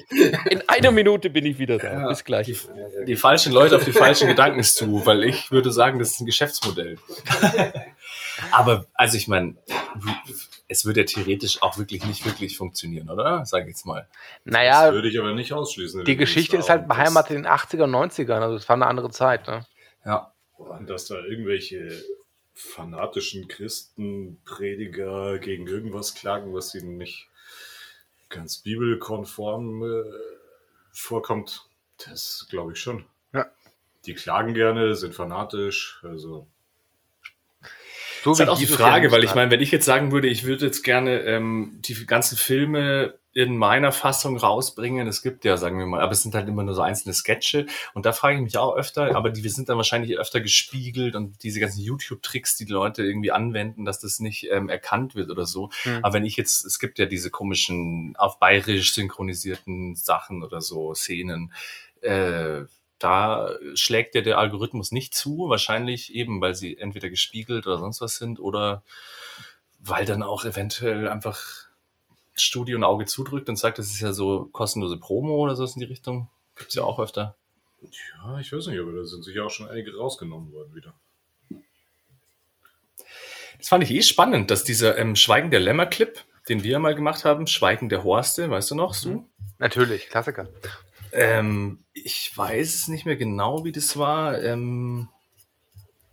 in 0.50 0.62
einer 0.68 0.92
Minute 0.92 1.28
bin 1.28 1.44
ich 1.44 1.58
wieder 1.58 1.78
da. 1.78 2.06
Bis 2.08 2.22
gleich. 2.22 2.46
die 3.06 3.16
falschen 3.16 3.52
Leute 3.52 3.74
auf 3.76 3.84
die 3.84 3.90
falschen 3.90 4.28
Gedanken 4.28 4.62
zu, 4.62 5.04
weil 5.04 5.24
ich 5.24 5.50
würde 5.50 5.72
sagen, 5.72 5.98
das 5.98 6.10
ist 6.12 6.20
ein 6.20 6.26
Geschäftsmodell. 6.26 6.98
Aber, 8.52 8.84
also 8.94 9.16
ich 9.16 9.26
meine, 9.26 9.56
es 10.68 10.84
würde 10.84 11.00
ja 11.00 11.06
theoretisch 11.06 11.62
auch 11.62 11.78
wirklich 11.78 12.04
nicht 12.04 12.24
wirklich 12.26 12.56
funktionieren, 12.56 13.08
oder? 13.08 13.44
Sag 13.46 13.62
ich 13.62 13.68
jetzt 13.68 13.86
mal. 13.86 14.06
Das 14.44 14.52
Naja, 14.52 14.92
würde 14.92 15.08
ich 15.08 15.18
aber 15.18 15.32
nicht 15.32 15.52
ausschließen. 15.52 16.04
die 16.04 16.16
Geschichte 16.16 16.58
ist 16.58 16.68
halt 16.68 16.86
beheimatet 16.86 17.36
in 17.36 17.42
den 17.44 17.50
80er 17.50 17.84
und 17.84 17.94
90ern. 17.94 18.40
Also 18.40 18.56
es 18.56 18.68
war 18.68 18.76
eine 18.76 18.86
andere 18.86 19.10
Zeit. 19.10 19.46
Ne? 19.46 19.66
Ja. 20.04 20.32
Und 20.58 20.90
dass 20.90 21.06
da 21.06 21.16
irgendwelche 21.24 21.90
fanatischen 22.52 23.48
Christenprediger 23.48 25.38
gegen 25.38 25.66
irgendwas 25.66 26.14
klagen, 26.14 26.52
was 26.52 26.74
ihnen 26.74 26.96
nicht 26.98 27.28
ganz 28.28 28.58
bibelkonform 28.58 29.82
äh, 29.84 30.04
vorkommt, 30.92 31.66
das 32.04 32.46
glaube 32.50 32.72
ich 32.72 32.80
schon. 32.80 33.06
Ja. 33.32 33.46
Die 34.06 34.14
klagen 34.14 34.54
gerne, 34.54 34.94
sind 34.96 35.14
fanatisch, 35.14 36.00
also 36.02 36.46
So 38.22 38.30
Das 38.30 38.40
ist 38.40 38.46
halt 38.46 38.48
auch 38.50 38.58
die 38.58 38.66
Frage, 38.66 39.12
weil 39.12 39.24
ich 39.24 39.34
meine, 39.34 39.50
wenn 39.50 39.60
ich 39.60 39.70
jetzt 39.70 39.84
sagen 39.84 40.12
würde, 40.12 40.28
ich 40.28 40.44
würde 40.44 40.66
jetzt 40.66 40.82
gerne 40.82 41.20
ähm, 41.20 41.80
die 41.80 42.06
ganzen 42.06 42.36
Filme 42.36 43.14
in 43.34 43.56
meiner 43.56 43.92
Fassung 43.92 44.36
rausbringen, 44.36 45.06
es 45.06 45.22
gibt 45.22 45.44
ja, 45.44 45.56
sagen 45.56 45.78
wir 45.78 45.86
mal, 45.86 46.00
aber 46.00 46.10
es 46.12 46.22
sind 46.22 46.34
halt 46.34 46.48
immer 46.48 46.64
nur 46.64 46.74
so 46.74 46.82
einzelne 46.82 47.14
Sketche 47.14 47.66
und 47.94 48.04
da 48.04 48.12
frage 48.12 48.36
ich 48.36 48.42
mich 48.42 48.58
auch 48.58 48.74
öfter, 48.74 49.14
aber 49.14 49.30
die 49.30 49.48
sind 49.48 49.68
dann 49.68 49.76
wahrscheinlich 49.76 50.18
öfter 50.18 50.40
gespiegelt 50.40 51.14
und 51.14 51.42
diese 51.44 51.60
ganzen 51.60 51.80
YouTube-Tricks, 51.80 52.56
die 52.56 52.64
die 52.64 52.72
Leute 52.72 53.04
irgendwie 53.04 53.30
anwenden, 53.30 53.84
dass 53.84 54.00
das 54.00 54.18
nicht 54.18 54.48
ähm, 54.50 54.68
erkannt 54.68 55.14
wird 55.14 55.30
oder 55.30 55.46
so. 55.46 55.70
Hm. 55.82 56.00
Aber 56.02 56.14
wenn 56.14 56.24
ich 56.24 56.36
jetzt, 56.36 56.64
es 56.64 56.80
gibt 56.80 56.98
ja 56.98 57.06
diese 57.06 57.30
komischen 57.30 58.16
auf 58.16 58.40
bayerisch 58.40 58.92
synchronisierten 58.94 59.94
Sachen 59.94 60.42
oder 60.42 60.60
so 60.60 60.94
Szenen, 60.94 61.52
äh, 62.00 62.62
da 62.98 63.56
schlägt 63.74 64.14
ja 64.14 64.20
der 64.20 64.38
Algorithmus 64.38 64.92
nicht 64.92 65.14
zu, 65.14 65.48
wahrscheinlich 65.48 66.14
eben, 66.14 66.40
weil 66.40 66.54
sie 66.54 66.76
entweder 66.78 67.10
gespiegelt 67.10 67.66
oder 67.66 67.78
sonst 67.78 68.00
was 68.00 68.16
sind 68.16 68.40
oder 68.40 68.82
weil 69.78 70.04
dann 70.04 70.22
auch 70.22 70.44
eventuell 70.44 71.08
einfach 71.08 71.68
Studio 72.34 72.78
ein 72.78 72.84
Auge 72.84 73.06
zudrückt 73.06 73.48
und 73.48 73.56
sagt, 73.56 73.78
das 73.78 73.86
ist 73.86 74.00
ja 74.00 74.12
so 74.12 74.48
kostenlose 74.52 74.98
Promo 74.98 75.36
oder 75.36 75.56
so 75.56 75.64
in 75.64 75.80
die 75.80 75.84
Richtung. 75.84 76.28
Gibt's 76.56 76.74
ja 76.74 76.82
auch 76.82 76.98
öfter. 76.98 77.36
Ja, 77.80 78.38
ich 78.40 78.52
weiß 78.52 78.66
nicht, 78.66 78.80
aber 78.80 78.92
da 78.92 79.04
sind 79.04 79.22
sicher 79.24 79.44
auch 79.44 79.50
schon 79.50 79.68
einige 79.68 79.96
rausgenommen 79.96 80.52
worden 80.52 80.74
wieder. 80.74 80.94
Das 83.58 83.68
fand 83.68 83.84
ich 83.84 83.90
eh 83.90 84.02
spannend, 84.02 84.50
dass 84.50 84.64
dieser 84.64 84.98
ähm, 84.98 85.16
Schweigen 85.16 85.50
der 85.50 85.60
Lämmer-Clip, 85.60 86.18
den 86.48 86.62
wir 86.62 86.78
mal 86.78 86.94
gemacht 86.94 87.24
haben, 87.24 87.46
Schweigen 87.46 87.88
der 87.88 88.04
Horste, 88.04 88.50
weißt 88.50 88.70
du 88.70 88.74
noch, 88.74 88.94
Stu? 88.94 89.24
Natürlich, 89.58 90.08
Klassiker. 90.08 90.48
Ähm, 91.12 91.84
ich 91.92 92.36
weiß 92.36 92.74
es 92.74 92.88
nicht 92.88 93.06
mehr 93.06 93.16
genau, 93.16 93.64
wie 93.64 93.72
das 93.72 93.96
war. 93.96 94.42
Ähm, 94.42 95.08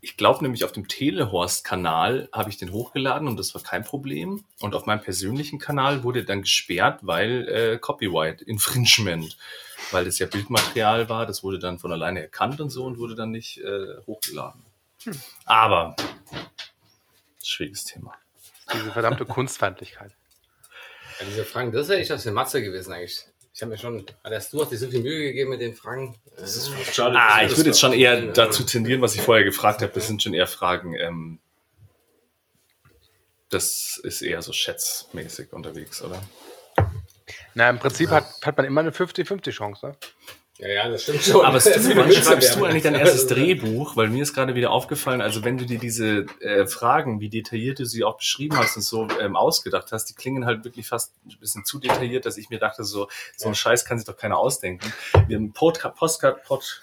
ich 0.01 0.17
glaube 0.17 0.43
nämlich 0.43 0.63
auf 0.63 0.71
dem 0.71 0.87
Telehorst-Kanal 0.87 2.29
habe 2.31 2.49
ich 2.51 2.57
den 2.57 2.71
hochgeladen 2.71 3.27
und 3.27 3.37
das 3.37 3.55
war 3.55 3.63
kein 3.63 3.83
Problem. 3.83 4.45
Und 4.59 4.75
auf 4.75 4.85
meinem 4.85 5.01
persönlichen 5.01 5.57
Kanal 5.57 6.03
wurde 6.03 6.23
dann 6.23 6.43
gesperrt, 6.43 6.99
weil 7.01 7.47
äh, 7.47 7.77
Copyright 7.79 8.43
Infringement, 8.43 9.35
weil 9.91 10.05
das 10.05 10.19
ja 10.19 10.27
Bildmaterial 10.27 11.09
war, 11.09 11.25
das 11.25 11.43
wurde 11.43 11.57
dann 11.57 11.79
von 11.79 11.91
alleine 11.91 12.21
erkannt 12.21 12.61
und 12.61 12.69
so 12.69 12.85
und 12.85 12.99
wurde 12.99 13.15
dann 13.15 13.31
nicht 13.31 13.57
äh, 13.57 13.97
hochgeladen. 14.05 14.63
Aber 15.45 15.95
schwieriges 17.43 17.85
Thema. 17.85 18.13
Diese 18.73 18.91
verdammte 18.91 19.25
Kunstfeindlichkeit. 19.25 20.11
Ja, 21.19 21.25
diese 21.25 21.45
Fragen, 21.45 21.71
das 21.71 21.83
ist 21.83 21.89
ja 21.89 21.95
echt 21.95 22.11
aus 22.11 22.23
der 22.23 22.33
Matze 22.33 22.61
gewesen 22.61 22.93
eigentlich. 22.93 23.25
Ich 23.56 23.62
habe 23.62 23.72
mir 23.72 23.78
schon, 23.78 24.06
Alter, 24.22 24.45
du 24.51 24.62
hast 24.62 24.72
dir 24.74 24.78
so 24.78 24.89
viel 24.89 25.01
Mühe 25.01 25.24
gegeben 25.24 25.51
mit 25.51 25.62
den 25.62 25.74
Fragen. 25.74 26.14
Das 26.38 26.58
ist 26.58 26.68
Äh, 26.68 26.91
schade. 26.91 27.16
Ah, 27.18 27.41
dass 27.41 27.51
ich 27.53 27.58
würde 27.58 27.70
jetzt 27.70 27.80
schon 27.80 27.93
eher 27.93 28.34
dazu 28.34 28.64
tendieren, 28.64 29.01
was 29.01 29.16
ich 29.16 29.22
vorher 29.22 29.45
gefragt 29.45 29.82
habe. 29.82 29.93
Das 29.93 30.08
sind 30.08 30.22
schon 30.22 30.34
eher 30.34 30.45
Fragen. 30.45 30.93
Ähm, 30.95 31.39
das 33.49 33.97
ist 34.03 34.22
eher 34.22 34.41
so 34.41 34.51
schätzmäßig 34.51 35.53
unterwegs, 35.53 36.01
oder? 36.01 36.22
Na, 37.53 37.70
im 37.70 37.80
Prinzip 37.80 38.10
hat, 38.10 38.26
hat 38.43 38.58
man 38.58 38.66
immer 38.66 38.82
eine 38.82 38.91
50-50 38.91 39.51
Chance. 39.51 39.88
Ne? 39.88 39.95
Ja, 40.58 40.70
ja, 40.70 40.89
das 40.89 41.03
stimmt 41.03 41.22
schon. 41.22 41.45
Aber 41.45 41.60
Stu, 41.62 41.70
wann 41.95 42.12
schreibst 42.12 42.56
du 42.56 42.64
eigentlich 42.64 42.84
dein 42.84 42.95
erstes 42.95 43.28
Drehbuch? 43.28 43.97
Weil 43.97 44.08
mir 44.08 44.24
ist 44.24 44.34
gerade 44.34 44.56
wieder 44.56 44.72
aufgefallen, 44.72 45.20
also 45.20 45.43
wenn 45.43 45.58
du 45.58 45.66
dir 45.66 45.80
diese 45.80 46.26
äh, 46.39 46.66
Fragen, 46.66 47.20
wie 47.20 47.28
detailliert 47.28 47.80
du 47.80 47.86
sie 47.86 48.06
auch 48.06 48.18
beschrieben 48.18 48.58
hast 48.58 48.78
und 48.78 48.84
so 48.84 49.08
ähm, 49.20 49.36
ausgedacht 49.36 49.91
hast, 49.91 50.06
die 50.06 50.14
klingen 50.14 50.45
halt 50.45 50.64
wirklich 50.64 50.88
fast 50.88 51.14
ein 51.26 51.38
bisschen 51.41 51.66
zu 51.66 51.78
detailliert, 51.78 52.26
dass 52.26 52.38
ich 52.38 52.49
mir 52.49 52.60
dachte, 52.60 52.86
so, 52.86 53.10
so 53.36 53.49
ein 53.49 53.56
Scheiß 53.56 53.84
kann 53.84 53.97
sich 53.97 54.08
doch 54.08 54.16
keiner 54.16 54.38
ausdenken. 54.38 54.93
Wir 55.28 55.36
haben 55.36 55.51
Podca 55.51 55.89
Postcard, 55.89 56.41
Pod, 56.45 56.82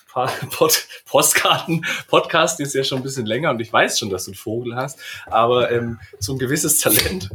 Pod, 0.50 0.86
Postkarten, 1.06 1.86
Podcast 2.08 2.60
ist 2.60 2.74
ja 2.74 2.84
schon 2.84 2.98
ein 2.98 3.04
bisschen 3.04 3.24
länger 3.24 3.50
und 3.50 3.60
ich 3.60 3.72
weiß 3.72 3.98
schon, 3.98 4.10
dass 4.10 4.26
du 4.26 4.32
einen 4.32 4.36
Vogel 4.36 4.76
hast, 4.76 5.00
aber 5.26 5.70
ähm, 5.70 5.98
so 6.18 6.34
ein 6.34 6.38
gewisses 6.38 6.78
Talent 6.78 7.30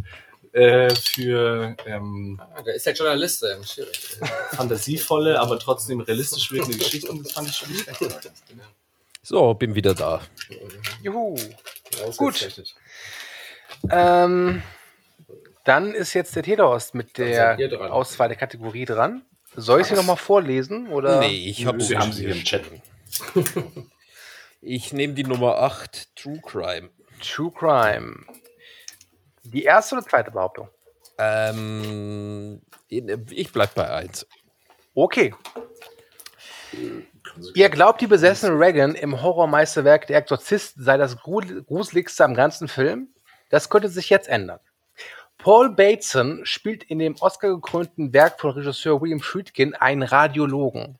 äh, 0.58 0.93
für 0.95 1.76
ähm, 1.86 2.41
Ah, 2.55 2.62
Der 2.64 2.76
ist 2.76 2.86
ja 2.86 2.91
Journalist, 2.93 3.43
äh, 3.43 3.64
schwierig. 3.64 4.18
fantasievolle, 4.51 5.39
aber 5.39 5.60
trotzdem 5.60 5.99
realistisch 6.01 6.51
wirkende 6.51 6.78
Geschichten, 6.78 7.22
das 7.24 7.32
fand 7.34 7.49
ich 7.49 7.55
schon 7.55 7.72
nicht 7.72 7.84
schlecht. 7.95 8.32
So, 9.24 9.53
bin 9.53 9.76
wieder 9.76 9.93
da. 9.93 10.22
Juhu. 11.03 11.36
Ausgezeichnet. 12.05 12.76
Ähm, 13.91 14.64
dann 15.66 15.93
ist 15.93 16.14
jetzt 16.14 16.36
der 16.36 16.43
Telehost 16.43 16.95
mit 16.95 17.18
der. 17.18 17.58
Auswahl 17.91 18.30
der 18.30 18.38
Kategorie 18.38 18.86
dran. 18.86 19.24
Soll 19.55 19.82
ich 19.82 19.88
sie 19.88 19.95
nochmal 19.95 20.18
vorlesen? 20.18 20.88
Oder? 20.89 21.20
Nee, 21.20 21.49
ich 21.49 21.66
habe 21.66 21.80
Wir 21.80 21.99
haben 21.99 22.14
sie 22.14 22.26
hier 22.26 22.36
im 22.36 22.43
Chat. 22.43 22.64
Ich 24.62 24.93
nehme 24.93 25.14
die 25.14 25.24
Nummer 25.24 25.58
8, 25.60 26.16
True 26.16 26.39
Crime. 26.41 26.89
True 27.22 27.51
Crime. 27.51 28.26
Die 29.54 29.64
erste 29.64 29.95
oder 29.95 30.06
zweite 30.06 30.32
Behauptung? 30.32 30.70
Ähm, 31.18 32.62
ich 32.89 33.52
bleib 33.52 33.74
bei 33.76 33.89
1. 33.89 34.28
Okay. 34.93 35.34
Ihr 37.54 37.70
glaubt, 37.70 38.02
die 38.02 38.08
besessene 38.08 38.58
Reagan 38.60 38.95
im 38.95 39.22
Horrormeisterwerk 39.22 40.08
Der 40.08 40.18
Exorzist 40.18 40.76
sei 40.78 40.98
das 40.98 41.18
grusel- 41.18 41.64
gruseligste 41.64 42.24
am 42.26 42.34
ganzen 42.34 42.68
Film? 42.68 43.10
Das 43.50 43.70
könnte 43.70 43.89
sich 43.89 44.10
jetzt 44.10 44.28
ändern. 44.28 44.60
Paul 45.38 45.70
Bateson 45.70 46.41
spielt 46.45 46.84
in 46.84 47.00
dem 47.00 47.16
Oscar-gekrönten 47.20 48.12
Werk 48.12 48.39
von 48.41 48.52
Regisseur 48.52 49.02
William 49.02 49.20
Friedkin 49.20 49.76
einen 49.76 50.02
Radiologen. 50.04 50.98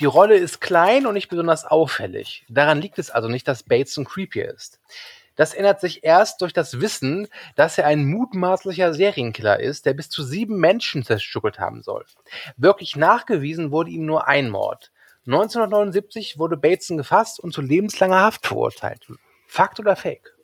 Die 0.00 0.04
Rolle 0.04 0.36
ist 0.36 0.60
klein 0.60 1.06
und 1.06 1.14
nicht 1.14 1.28
besonders 1.28 1.64
auffällig. 1.64 2.44
Daran 2.48 2.80
liegt 2.80 2.98
es 2.98 3.10
also 3.10 3.28
nicht, 3.28 3.46
dass 3.48 3.62
Bateson 3.62 4.04
creepy 4.04 4.40
ist. 4.42 4.80
Das 5.38 5.54
ändert 5.54 5.80
sich 5.80 6.02
erst 6.02 6.40
durch 6.40 6.52
das 6.52 6.80
Wissen, 6.80 7.28
dass 7.54 7.78
er 7.78 7.86
ein 7.86 8.04
mutmaßlicher 8.06 8.92
Serienkiller 8.92 9.60
ist, 9.60 9.86
der 9.86 9.94
bis 9.94 10.10
zu 10.10 10.24
sieben 10.24 10.58
Menschen 10.58 11.04
zerstückelt 11.04 11.60
haben 11.60 11.80
soll. 11.82 12.04
Wirklich 12.56 12.96
nachgewiesen 12.96 13.70
wurde 13.70 13.92
ihm 13.92 14.04
nur 14.04 14.26
ein 14.26 14.50
Mord. 14.50 14.90
1979 15.26 16.40
wurde 16.40 16.56
Bateson 16.56 16.96
gefasst 16.96 17.38
und 17.38 17.52
zu 17.52 17.62
lebenslanger 17.62 18.20
Haft 18.20 18.48
verurteilt. 18.48 19.06
Fakt 19.46 19.78
oder 19.78 19.94
Fake? 19.94 20.34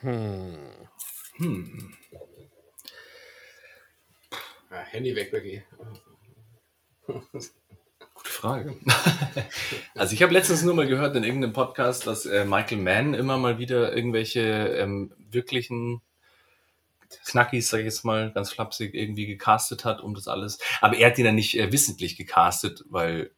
Hm. 0.00 0.56
Hm. 1.38 1.92
Ja, 4.70 4.76
Handy 4.76 5.16
weg, 5.16 5.32
Becky. 5.32 5.64
Gute 8.28 8.40
Frage. 8.40 8.76
also 9.94 10.12
ich 10.12 10.22
habe 10.22 10.32
letztens 10.32 10.62
nur 10.62 10.74
mal 10.74 10.86
gehört 10.86 11.16
in 11.16 11.24
irgendeinem 11.24 11.52
Podcast, 11.52 12.06
dass 12.06 12.26
äh, 12.26 12.44
Michael 12.44 12.78
Mann 12.78 13.14
immer 13.14 13.38
mal 13.38 13.58
wieder 13.58 13.94
irgendwelche 13.94 14.40
ähm, 14.40 15.12
wirklichen 15.18 16.02
Knackis, 17.24 17.70
sag 17.70 17.78
ich 17.78 17.86
jetzt 17.86 18.04
mal, 18.04 18.30
ganz 18.32 18.52
flapsig 18.52 18.94
irgendwie 18.94 19.26
gecastet 19.26 19.84
hat, 19.84 20.02
um 20.02 20.14
das 20.14 20.28
alles. 20.28 20.58
Aber 20.80 20.96
er 20.96 21.08
hat 21.08 21.18
die 21.18 21.22
dann 21.22 21.36
nicht 21.36 21.58
äh, 21.58 21.72
wissentlich 21.72 22.16
gecastet, 22.16 22.84
weil, 22.90 23.30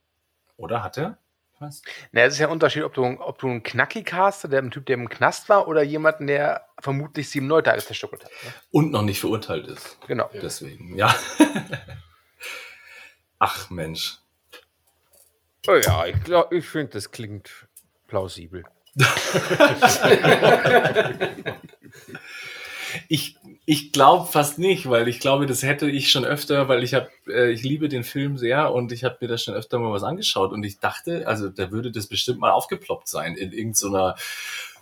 oder 0.57 0.83
hat 0.83 0.99
er? 0.99 1.19
Weiß. 1.61 1.83
Na, 2.13 2.23
es 2.23 2.35
ist 2.35 2.41
ja 2.41 2.49
ein 2.49 2.53
Unterschied, 2.53 2.83
ob 2.83 2.95
du, 2.95 3.05
ob 3.05 3.39
du 3.39 3.49
einen 3.49 3.63
Knacki 3.63 4.03
castest, 4.03 4.53
der 4.53 4.63
ein 4.63 4.71
Typ, 4.71 4.87
der 4.87 4.95
im 4.95 5.09
Knast 5.09 5.49
war, 5.49 5.69
oder 5.69 5.83
jemanden, 5.83 6.27
der 6.27 6.67
vermutlich 6.81 7.29
sieben 7.29 7.49
Leute 7.49 7.77
zerstückelt 7.79 8.25
hat. 8.25 8.31
Ne? 8.31 8.53
Und 8.71 8.91
noch 8.91 9.03
nicht 9.03 9.21
verurteilt 9.21 9.69
ist. 9.69 9.99
Genau. 10.09 10.31
Deswegen, 10.33 10.97
ja. 10.97 11.15
Ach 13.39 13.71
Mensch. 13.71 14.21
Oh 15.67 15.75
ja, 15.75 16.07
ich, 16.07 16.17
ich 16.51 16.67
finde, 16.67 16.93
das 16.93 17.11
klingt 17.11 17.51
plausibel. 18.07 18.65
Ich, 23.09 23.37
ich 23.67 23.93
glaube 23.93 24.31
fast 24.31 24.59
nicht, 24.59 24.89
weil 24.89 25.09
ich 25.09 25.21
glaube, 25.21 25.47
das 25.47 25.63
hätte 25.63 25.89
ich 25.89 26.11
schon 26.11 26.25
öfter, 26.25 26.69
weil 26.69 26.83
ich 26.83 26.95
habe, 26.95 27.11
äh, 27.29 27.51
ich 27.51 27.63
liebe 27.63 27.89
den 27.89 28.05
Film 28.05 28.39
sehr 28.39 28.73
und 28.73 28.93
ich 28.93 29.05
habe 29.05 29.19
mir 29.21 29.29
da 29.29 29.39
schon 29.39 29.55
öfter 29.55 29.79
mal 29.79 29.93
was 29.93 30.03
angeschaut 30.03 30.53
und 30.53 30.65
ich 30.65 30.79
dachte, 30.79 31.27
also 31.27 31.49
da 31.49 31.71
würde 31.71 31.93
das 31.93 32.07
bestimmt 32.07 32.41
mal 32.41 32.51
aufgeploppt 32.51 33.09
sein 33.09 33.37
in 33.37 33.53
irgendeiner 33.53 34.17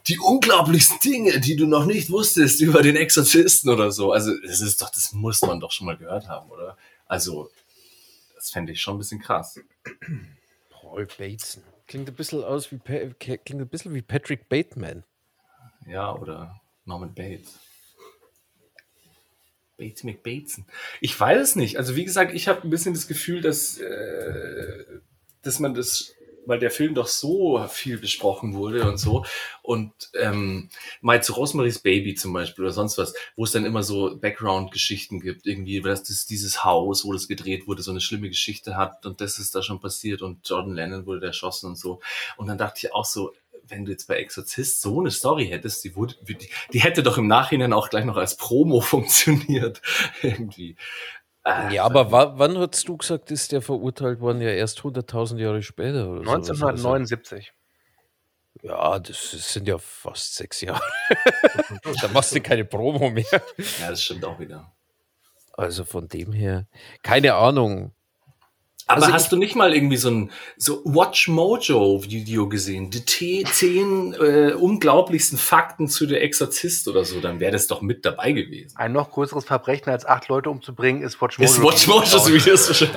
die 0.06 0.18
unglaublichsten 0.18 0.98
Dinge, 1.00 1.38
die 1.40 1.56
du 1.56 1.66
noch 1.66 1.84
nicht 1.84 2.10
wusstest 2.10 2.60
über 2.60 2.82
den 2.82 2.96
Exorzisten 2.96 3.70
oder 3.70 3.92
so. 3.92 4.12
Also 4.12 4.32
das 4.46 4.60
ist 4.62 4.80
doch, 4.80 4.88
das 4.90 5.12
muss 5.12 5.42
man 5.42 5.60
doch 5.60 5.70
schon 5.70 5.86
mal 5.86 5.98
gehört 5.98 6.28
haben, 6.28 6.50
oder? 6.50 6.78
Also 7.06 7.50
das 8.34 8.50
fände 8.50 8.72
ich 8.72 8.80
schon 8.80 8.94
ein 8.94 8.98
bisschen 8.98 9.20
krass. 9.20 9.60
Paul 10.88 11.06
Bateson. 11.06 11.62
Klingt 11.86 12.08
ein 12.08 12.14
bisschen 12.14 12.42
aus 12.42 12.72
wie 12.72 12.78
klingt 12.78 13.50
ein 13.50 13.68
bisschen 13.68 13.94
wie 13.94 14.02
Patrick 14.02 14.48
Bateman. 14.48 15.04
Ja, 15.86 16.14
oder 16.14 16.60
Norman 16.84 17.14
Bates. 17.14 17.58
Bates 19.76 20.02
McBateson. 20.02 20.66
Ich 21.00 21.18
weiß 21.18 21.40
es 21.40 21.56
nicht. 21.56 21.76
Also 21.76 21.94
wie 21.94 22.04
gesagt, 22.04 22.34
ich 22.34 22.48
habe 22.48 22.62
ein 22.62 22.70
bisschen 22.70 22.94
das 22.94 23.06
Gefühl, 23.06 23.40
dass, 23.40 23.78
äh, 23.78 24.84
dass 25.42 25.60
man 25.60 25.74
das, 25.74 26.14
weil 26.48 26.58
der 26.58 26.70
Film 26.70 26.94
doch 26.94 27.06
so 27.06 27.64
viel 27.68 27.98
besprochen 27.98 28.54
wurde 28.54 28.88
und 28.88 28.98
so. 28.98 29.24
Und 29.62 29.92
ähm, 30.18 30.70
mal 31.00 31.22
zu 31.22 31.34
Rosemary's 31.34 31.78
Baby 31.78 32.14
zum 32.14 32.32
Beispiel 32.32 32.64
oder 32.64 32.72
sonst 32.72 32.98
was, 32.98 33.14
wo 33.36 33.44
es 33.44 33.52
dann 33.52 33.66
immer 33.66 33.82
so 33.82 34.16
Background-Geschichten 34.16 35.20
gibt, 35.20 35.46
irgendwie, 35.46 35.80
dass 35.80 36.02
das 36.02 36.26
dieses 36.26 36.64
Haus, 36.64 37.04
wo 37.04 37.12
das 37.12 37.28
gedreht 37.28 37.66
wurde, 37.66 37.82
so 37.82 37.90
eine 37.90 38.00
schlimme 38.00 38.28
Geschichte 38.28 38.76
hat 38.76 39.04
und 39.06 39.20
das 39.20 39.38
ist 39.38 39.54
da 39.54 39.62
schon 39.62 39.80
passiert 39.80 40.22
und 40.22 40.48
Jordan 40.48 40.74
Lennon 40.74 41.06
wurde 41.06 41.26
erschossen 41.26 41.66
und 41.66 41.76
so. 41.76 42.00
Und 42.36 42.46
dann 42.46 42.58
dachte 42.58 42.86
ich 42.86 42.94
auch 42.94 43.04
so, 43.04 43.32
wenn 43.70 43.84
du 43.84 43.92
jetzt 43.92 44.08
bei 44.08 44.16
Exorzist 44.16 44.80
so 44.80 45.00
eine 45.00 45.10
Story 45.10 45.46
hättest, 45.46 45.84
die, 45.84 45.94
wurde, 45.94 46.14
die, 46.22 46.36
die 46.72 46.80
hätte 46.80 47.02
doch 47.02 47.18
im 47.18 47.26
Nachhinein 47.26 47.72
auch 47.72 47.90
gleich 47.90 48.04
noch 48.04 48.16
als 48.16 48.36
Promo 48.36 48.80
funktioniert. 48.80 49.82
Irgendwie. 50.22 50.76
Äh, 51.48 51.74
Ja, 51.74 51.84
aber 51.84 52.12
wa 52.12 52.34
wann 52.36 52.58
hast 52.58 52.86
du 52.88 52.96
gesagt, 52.96 53.30
ist 53.30 53.52
der 53.52 53.62
verurteilt 53.62 54.20
worden? 54.20 54.40
Ja, 54.40 54.50
erst 54.50 54.80
100.000 54.80 55.38
Jahre 55.38 55.62
später 55.62 56.08
oder 56.10 56.24
so. 56.24 56.30
1979. 56.30 57.52
Ja, 58.62 58.98
das 58.98 59.30
sind 59.30 59.68
ja 59.68 59.78
fast 59.78 60.34
sechs 60.34 60.60
Jahre. 60.60 60.82
da 62.02 62.08
machst 62.08 62.34
du 62.34 62.40
keine 62.40 62.64
Promo 62.64 63.08
mehr. 63.10 63.24
Ja, 63.80 63.90
das 63.90 64.02
stimmt 64.02 64.24
auch 64.24 64.38
wieder. 64.38 64.72
Also 65.52 65.84
von 65.84 66.08
dem 66.08 66.32
her, 66.32 66.66
keine 67.02 67.34
Ahnung. 67.34 67.92
Aber 68.88 69.02
Also 69.02 69.12
hast 69.14 69.30
du 69.32 69.36
nicht 69.36 69.54
mal 69.54 69.74
irgendwie 69.74 69.98
so 69.98 70.10
ein 70.10 70.30
so 70.56 70.82
Watch 70.84 71.28
Mojo 71.28 72.02
Video 72.04 72.48
gesehen? 72.48 72.90
Die 72.90 73.04
T 73.04 73.44
zehn 73.44 74.14
äh, 74.14 74.54
unglaublichsten 74.54 75.38
Fakten 75.38 75.88
zu 75.88 76.06
der 76.06 76.22
Exorzist 76.22 76.88
oder 76.88 77.04
so, 77.04 77.20
dann 77.20 77.38
wäre 77.38 77.52
das 77.52 77.66
doch 77.66 77.82
mit 77.82 78.04
dabei 78.04 78.32
gewesen. 78.32 78.76
Ein 78.76 78.92
noch 78.92 79.10
größeres 79.10 79.44
Verbrechen 79.44 79.90
als 79.90 80.06
acht 80.06 80.28
Leute 80.28 80.50
umzubringen 80.50 81.02
ist 81.02 81.20
Watch 81.20 81.38
Ist 81.38 81.62
Watch 81.62 81.86
Mojo 81.86 82.04
so 82.06 82.32
Videos. 82.32 82.84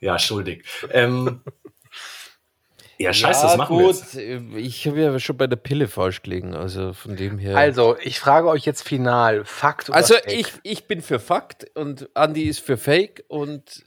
Ja, 0.00 0.18
schuldig. 0.18 0.66
Ähm, 0.90 1.40
ja, 2.98 3.12
scheiße, 3.12 3.42
das 3.42 3.56
machen 3.56 3.78
wir 3.78 3.86
jetzt. 3.86 4.16
Ich 4.16 4.86
habe 4.86 5.00
ja 5.00 5.18
schon 5.18 5.36
bei 5.36 5.46
der 5.46 5.56
Pille 5.56 5.88
falsch 5.88 6.22
gelegen, 6.22 6.54
also 6.54 6.92
von 6.92 7.16
dem 7.16 7.38
her. 7.38 7.56
Also, 7.56 7.96
ich 8.02 8.20
frage 8.20 8.48
euch 8.48 8.64
jetzt 8.64 8.86
final, 8.86 9.44
Fakt 9.44 9.88
oder 9.88 9.96
also 9.96 10.14
Fake? 10.14 10.32
ich, 10.32 10.52
ich 10.62 10.84
bin 10.86 11.02
für 11.02 11.18
Fakt 11.18 11.66
und 11.74 12.08
Andi 12.14 12.44
ist 12.44 12.60
für 12.60 12.76
Fake 12.76 13.24
und 13.28 13.82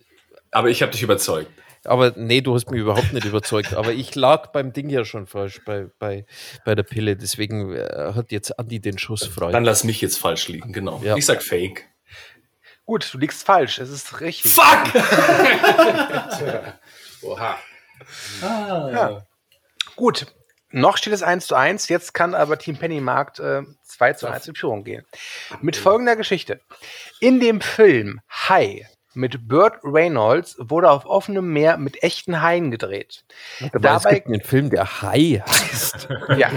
Aber 0.51 0.70
ich 0.70 0.82
habe 0.82 0.91
dich 0.91 1.03
überzeugt. 1.03 1.49
aber 1.86 2.14
nee, 2.16 2.41
du 2.41 2.53
hast 2.53 2.70
mich 2.70 2.82
überhaupt 2.82 3.14
nicht 3.14 3.26
überzeugt. 3.26 3.74
Aber 3.76 3.93
ich 3.93 4.14
lag 4.16 4.47
beim 4.47 4.74
Ding 4.74 4.89
ja 4.89 5.05
schon 5.05 5.26
falsch 5.28 5.62
bei, 5.66 5.88
bei, 5.99 6.26
bei 6.66 6.76
der 6.76 6.84
Pille. 6.84 7.16
Deswegen 7.16 7.74
äh, 7.74 8.12
hat 8.14 8.32
jetzt 8.32 8.60
Andi 8.60 8.80
den 8.80 8.97
Schuss 8.97 9.26
frei. 9.26 9.51
Dann 9.51 9.64
lass 9.64 9.84
mich 9.84 10.01
jetzt 10.01 10.18
falsch 10.18 10.47
liegen, 10.49 10.74
genau. 10.74 11.01
Ja. 11.03 11.16
Ich 11.16 11.26
sag 11.26 11.41
Fake. 11.43 11.86
Gut, 12.86 13.14
du 13.14 13.18
liegst 13.18 13.45
falsch, 13.45 13.80
es 13.80 13.89
ist 13.89 14.22
richtig. 14.22 14.53
Fuck! 14.53 14.93
Oha. 17.22 17.58
Ja. 18.41 19.21
Gut, 19.95 20.27
noch 20.71 20.97
steht 20.97 21.13
es 21.13 21.23
1 21.23 21.47
zu 21.47 21.55
1, 21.55 21.87
jetzt 21.89 22.13
kann 22.13 22.35
aber 22.35 22.57
Team 22.57 22.77
Pennymarkt 22.77 23.39
äh, 23.39 23.63
2 23.85 24.13
zu 24.13 24.27
1 24.27 24.47
in 24.49 24.55
Führung 24.55 24.83
gehen. 24.83 25.05
Mit 25.61 25.75
folgender 25.75 26.15
Geschichte. 26.15 26.59
In 27.19 27.39
dem 27.39 27.61
Film 27.61 28.19
Hai 28.29 28.87
mit 29.13 29.47
Burt 29.47 29.79
Reynolds 29.83 30.57
wurde 30.59 30.91
auf 30.91 31.07
offenem 31.07 31.51
Meer 31.51 31.77
mit 31.77 32.03
echten 32.03 32.43
Haien 32.43 32.69
gedreht. 32.69 33.23
Aber 33.73 33.95
es 33.95 34.03
dabei- 34.03 34.13
gibt 34.15 34.27
einen 34.27 34.41
Film, 34.41 34.69
der 34.69 35.01
Hai 35.01 35.41
heißt. 35.43 36.07
Ja. 36.37 36.51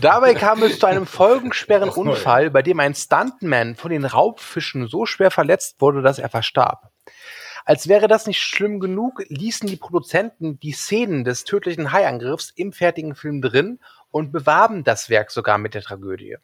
Dabei 0.00 0.34
kam 0.34 0.62
es 0.64 0.80
zu 0.80 0.86
einem 0.86 1.06
folgenschweren 1.06 1.88
Unfall, 1.90 2.50
bei 2.50 2.62
dem 2.62 2.80
ein 2.80 2.94
Stuntman 2.96 3.76
von 3.76 3.92
den 3.92 4.04
Raubfischen 4.04 4.88
so 4.88 5.06
schwer 5.06 5.30
verletzt 5.30 5.80
wurde, 5.80 6.02
dass 6.02 6.18
er 6.18 6.28
verstarb. 6.28 6.90
Als 7.68 7.86
wäre 7.86 8.08
das 8.08 8.26
nicht 8.26 8.40
schlimm 8.40 8.80
genug, 8.80 9.22
ließen 9.28 9.68
die 9.68 9.76
Produzenten 9.76 10.58
die 10.58 10.72
Szenen 10.72 11.22
des 11.22 11.44
tödlichen 11.44 11.92
Haiangriffs 11.92 12.50
im 12.56 12.72
fertigen 12.72 13.14
Film 13.14 13.42
drin 13.42 13.78
und 14.10 14.32
bewarben 14.32 14.84
das 14.84 15.10
Werk 15.10 15.30
sogar 15.30 15.58
mit 15.58 15.74
der 15.74 15.82
Tragödie. 15.82 16.38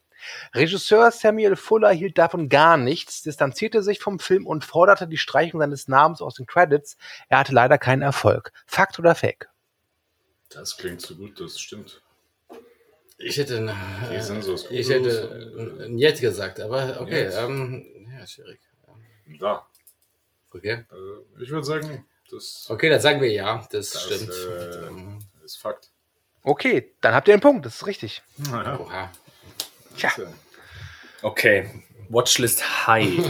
Regisseur 0.55 1.11
Samuel 1.11 1.57
Fuller 1.57 1.93
hielt 1.93 2.19
davon 2.19 2.51
gar 2.51 2.77
nichts, 2.77 3.23
distanzierte 3.23 3.83
sich 3.83 4.01
vom 4.01 4.19
Film 4.19 4.47
und 4.47 4.67
forderte 4.67 5.09
die 5.09 5.17
Streichung 5.17 5.61
seines 5.61 5.89
Namens 5.89 6.21
aus 6.21 6.35
den 6.35 6.45
Credits. 6.45 6.99
Er 7.31 7.39
hatte 7.39 7.55
leider 7.55 7.79
keinen 7.79 8.03
Erfolg. 8.03 8.53
Fakt 8.67 8.99
oder 8.99 9.15
Fake? 9.15 9.49
Das 10.51 10.77
klingt 10.77 11.01
so 11.01 11.17
gut, 11.17 11.41
das 11.41 11.59
stimmt. 11.59 12.03
Ich 13.17 13.39
hätte, 13.39 13.75
äh, 14.13 14.21
sind 14.21 14.45
so 14.45 14.57
ich 14.69 14.91
hätte 14.91 15.81
äh, 15.81 15.89
Njet 15.89 16.21
gesagt, 16.21 16.61
aber 16.61 17.01
okay. 17.01 17.31
Ähm, 17.33 17.87
ja, 18.15 18.27
schwierig. 18.27 18.61
Ja, 19.41 19.67
Okay. 20.55 20.85
äh, 20.91 21.43
ich 21.43 21.51
würde 21.51 21.65
sagen, 21.67 22.07
das, 22.31 22.67
okay, 22.71 22.89
dann 22.89 23.01
sagen 23.01 23.21
wir 23.21 23.31
ja, 23.33 23.67
das, 23.73 23.91
das 23.91 24.03
stimmt. 24.05 24.31
äh, 24.31 25.45
ist 25.45 25.57
Fakt. 25.59 25.91
Okay, 26.43 26.95
dann 27.01 27.15
habt 27.15 27.27
ihr 27.29 27.35
einen 27.35 27.41
Punkt, 27.41 27.67
das 27.67 27.77
ist 27.77 27.87
richtig. 27.87 28.23
Naja, 28.51 28.79
Oha. 28.79 29.11
Tja. 29.97 30.11
Okay. 31.23 31.71
Watchlist 32.11 32.87
High. 32.87 33.17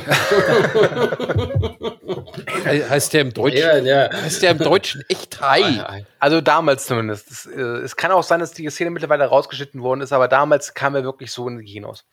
He- 2.64 2.84
heißt 2.84 3.12
der 3.12 3.20
im 3.22 3.32
Deutschen? 3.32 3.58
Ja, 3.58 3.76
ja. 3.78 4.10
Heißt 4.12 4.42
der 4.42 4.50
im 4.50 4.58
Deutschen 4.58 5.04
echt 5.08 5.40
Hai? 5.40 6.04
Also 6.18 6.40
damals 6.40 6.86
zumindest. 6.86 7.30
Es, 7.30 7.46
äh, 7.46 7.60
es 7.60 7.96
kann 7.96 8.10
auch 8.10 8.22
sein, 8.24 8.40
dass 8.40 8.52
die 8.52 8.68
Szene 8.70 8.90
mittlerweile 8.90 9.24
rausgeschnitten 9.26 9.80
worden 9.82 10.00
ist, 10.00 10.12
aber 10.12 10.28
damals 10.28 10.74
kam 10.74 10.94
er 10.96 11.04
wirklich 11.04 11.30
so 11.32 11.48
in 11.48 11.58
die 11.58 11.64
Kinos. 11.64 12.04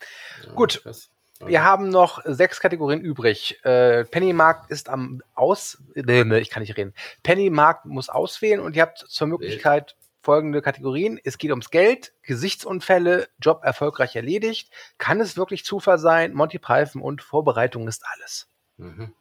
Gut. 0.55 0.81
Krass. 0.83 1.09
Wir 1.45 1.63
haben 1.63 1.89
noch 1.89 2.21
sechs 2.25 2.59
Kategorien 2.59 3.01
übrig. 3.01 3.59
Äh, 3.63 4.05
Pennymarkt 4.05 4.71
ist 4.71 4.89
am 4.89 5.21
Aus... 5.35 5.77
Nee, 5.95 6.23
nee, 6.23 6.39
ich 6.39 6.49
kann 6.49 6.61
nicht 6.61 6.77
reden. 6.77 6.93
Pennymarkt 7.23 7.85
muss 7.85 8.09
auswählen 8.09 8.59
und 8.59 8.75
ihr 8.75 8.81
habt 8.83 8.99
zur 8.99 9.27
Möglichkeit 9.27 9.95
folgende 10.21 10.61
Kategorien. 10.61 11.19
Es 11.23 11.37
geht 11.37 11.49
ums 11.49 11.71
Geld, 11.71 12.13
Gesichtsunfälle, 12.21 13.27
Job 13.39 13.61
erfolgreich 13.63 14.15
erledigt, 14.15 14.71
kann 14.99 15.19
es 15.19 15.35
wirklich 15.35 15.65
Zufall 15.65 15.97
sein, 15.97 16.33
Monty 16.33 16.59
Python 16.59 17.01
und 17.01 17.21
Vorbereitung 17.23 17.87
ist 17.87 18.03
alles. 18.13 18.47
Mhm. 18.77 19.13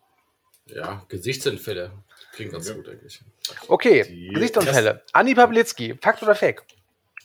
Ja, 0.67 1.05
Gesichtsunfälle. 1.09 1.91
Klingt 2.33 2.53
ganz 2.53 2.69
Ja. 2.69 2.75
gut 2.75 2.89
eigentlich. 2.89 3.23
Okay, 3.69 4.05
Die- 4.05 4.29
Gesichtsunfälle. 4.29 5.03
Anni 5.13 5.35
Pawlitzki, 5.35 5.99
Fakt 6.01 6.23
oder 6.23 6.35
Fake? 6.35 6.65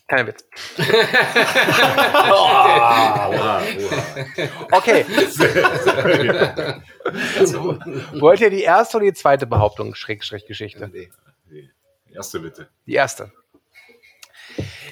Kein 0.08 0.28
Witz. 0.28 0.46
Okay. 4.72 5.06
Wollt 8.20 8.42
ihr 8.42 8.50
die 8.50 8.62
erste 8.62 8.98
oder 8.98 9.06
die 9.06 9.14
zweite 9.14 9.46
Behauptung, 9.46 9.94
Schrägstrich 9.96 10.46
Geschichte? 10.48 10.90
Nee. 10.92 11.12
Die 11.50 11.70
erste 12.14 12.40
bitte. 12.40 12.68
Die 12.86 12.94
erste. 12.94 13.32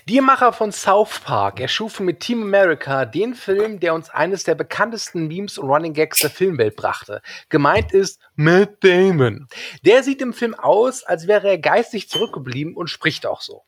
Die 0.09 0.19
Macher 0.19 0.51
von 0.51 0.73
South 0.73 1.21
Park 1.21 1.61
erschufen 1.61 2.05
mit 2.05 2.19
Team 2.19 2.41
America 2.43 3.05
den 3.05 3.35
Film, 3.35 3.79
der 3.79 3.93
uns 3.93 4.09
eines 4.09 4.43
der 4.43 4.53
bekanntesten 4.53 5.27
Memes 5.27 5.57
und 5.57 5.69
Running 5.69 5.93
Gags 5.93 6.19
der 6.19 6.29
Filmwelt 6.29 6.75
brachte. 6.75 7.21
Gemeint 7.47 7.93
ist 7.93 8.19
Matt 8.35 8.83
Damon. 8.83 9.47
Der 9.85 10.03
sieht 10.03 10.21
im 10.21 10.33
Film 10.33 10.55
aus, 10.55 11.03
als 11.03 11.27
wäre 11.27 11.47
er 11.47 11.57
geistig 11.57 12.09
zurückgeblieben 12.09 12.75
und 12.75 12.89
spricht 12.89 13.25
auch 13.25 13.39
so. 13.39 13.63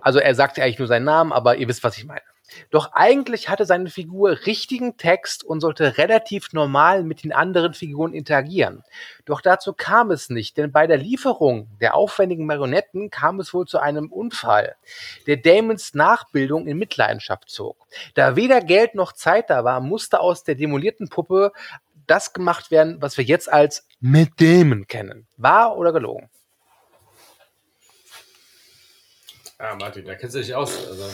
Also 0.00 0.20
er 0.20 0.34
sagt 0.34 0.56
ja 0.56 0.64
eigentlich 0.64 0.78
nur 0.78 0.88
seinen 0.88 1.04
Namen, 1.04 1.32
aber 1.32 1.56
ihr 1.56 1.68
wisst, 1.68 1.84
was 1.84 1.98
ich 1.98 2.06
meine. 2.06 2.22
Doch 2.70 2.92
eigentlich 2.92 3.48
hatte 3.48 3.66
seine 3.66 3.90
Figur 3.90 4.46
richtigen 4.46 4.96
Text 4.96 5.44
und 5.44 5.60
sollte 5.60 5.98
relativ 5.98 6.52
normal 6.52 7.02
mit 7.04 7.24
den 7.24 7.32
anderen 7.32 7.74
Figuren 7.74 8.14
interagieren. 8.14 8.82
Doch 9.24 9.40
dazu 9.40 9.72
kam 9.72 10.10
es 10.10 10.30
nicht, 10.30 10.56
denn 10.56 10.72
bei 10.72 10.86
der 10.86 10.98
Lieferung 10.98 11.68
der 11.80 11.94
aufwendigen 11.94 12.46
Marionetten 12.46 13.10
kam 13.10 13.40
es 13.40 13.52
wohl 13.54 13.66
zu 13.66 13.78
einem 13.78 14.10
Unfall, 14.10 14.76
der 15.26 15.36
Damons 15.36 15.94
Nachbildung 15.94 16.66
in 16.66 16.78
Mitleidenschaft 16.78 17.48
zog. 17.48 17.76
Da 18.14 18.36
weder 18.36 18.60
Geld 18.60 18.94
noch 18.94 19.12
Zeit 19.12 19.50
da 19.50 19.64
war, 19.64 19.80
musste 19.80 20.20
aus 20.20 20.44
der 20.44 20.54
demolierten 20.54 21.08
Puppe 21.08 21.52
das 22.06 22.32
gemacht 22.32 22.70
werden, 22.70 23.00
was 23.00 23.16
wir 23.16 23.24
jetzt 23.24 23.50
als 23.50 23.86
mit 24.00 24.40
Damon 24.40 24.86
kennen. 24.86 25.26
Wahr 25.36 25.76
oder 25.76 25.92
gelogen? 25.92 26.28
Ah, 29.58 29.76
Martin, 29.76 30.04
da 30.04 30.16
kennst 30.16 30.34
du 30.34 30.40
dich 30.40 30.54
aus. 30.54 30.76
Also. 30.88 31.04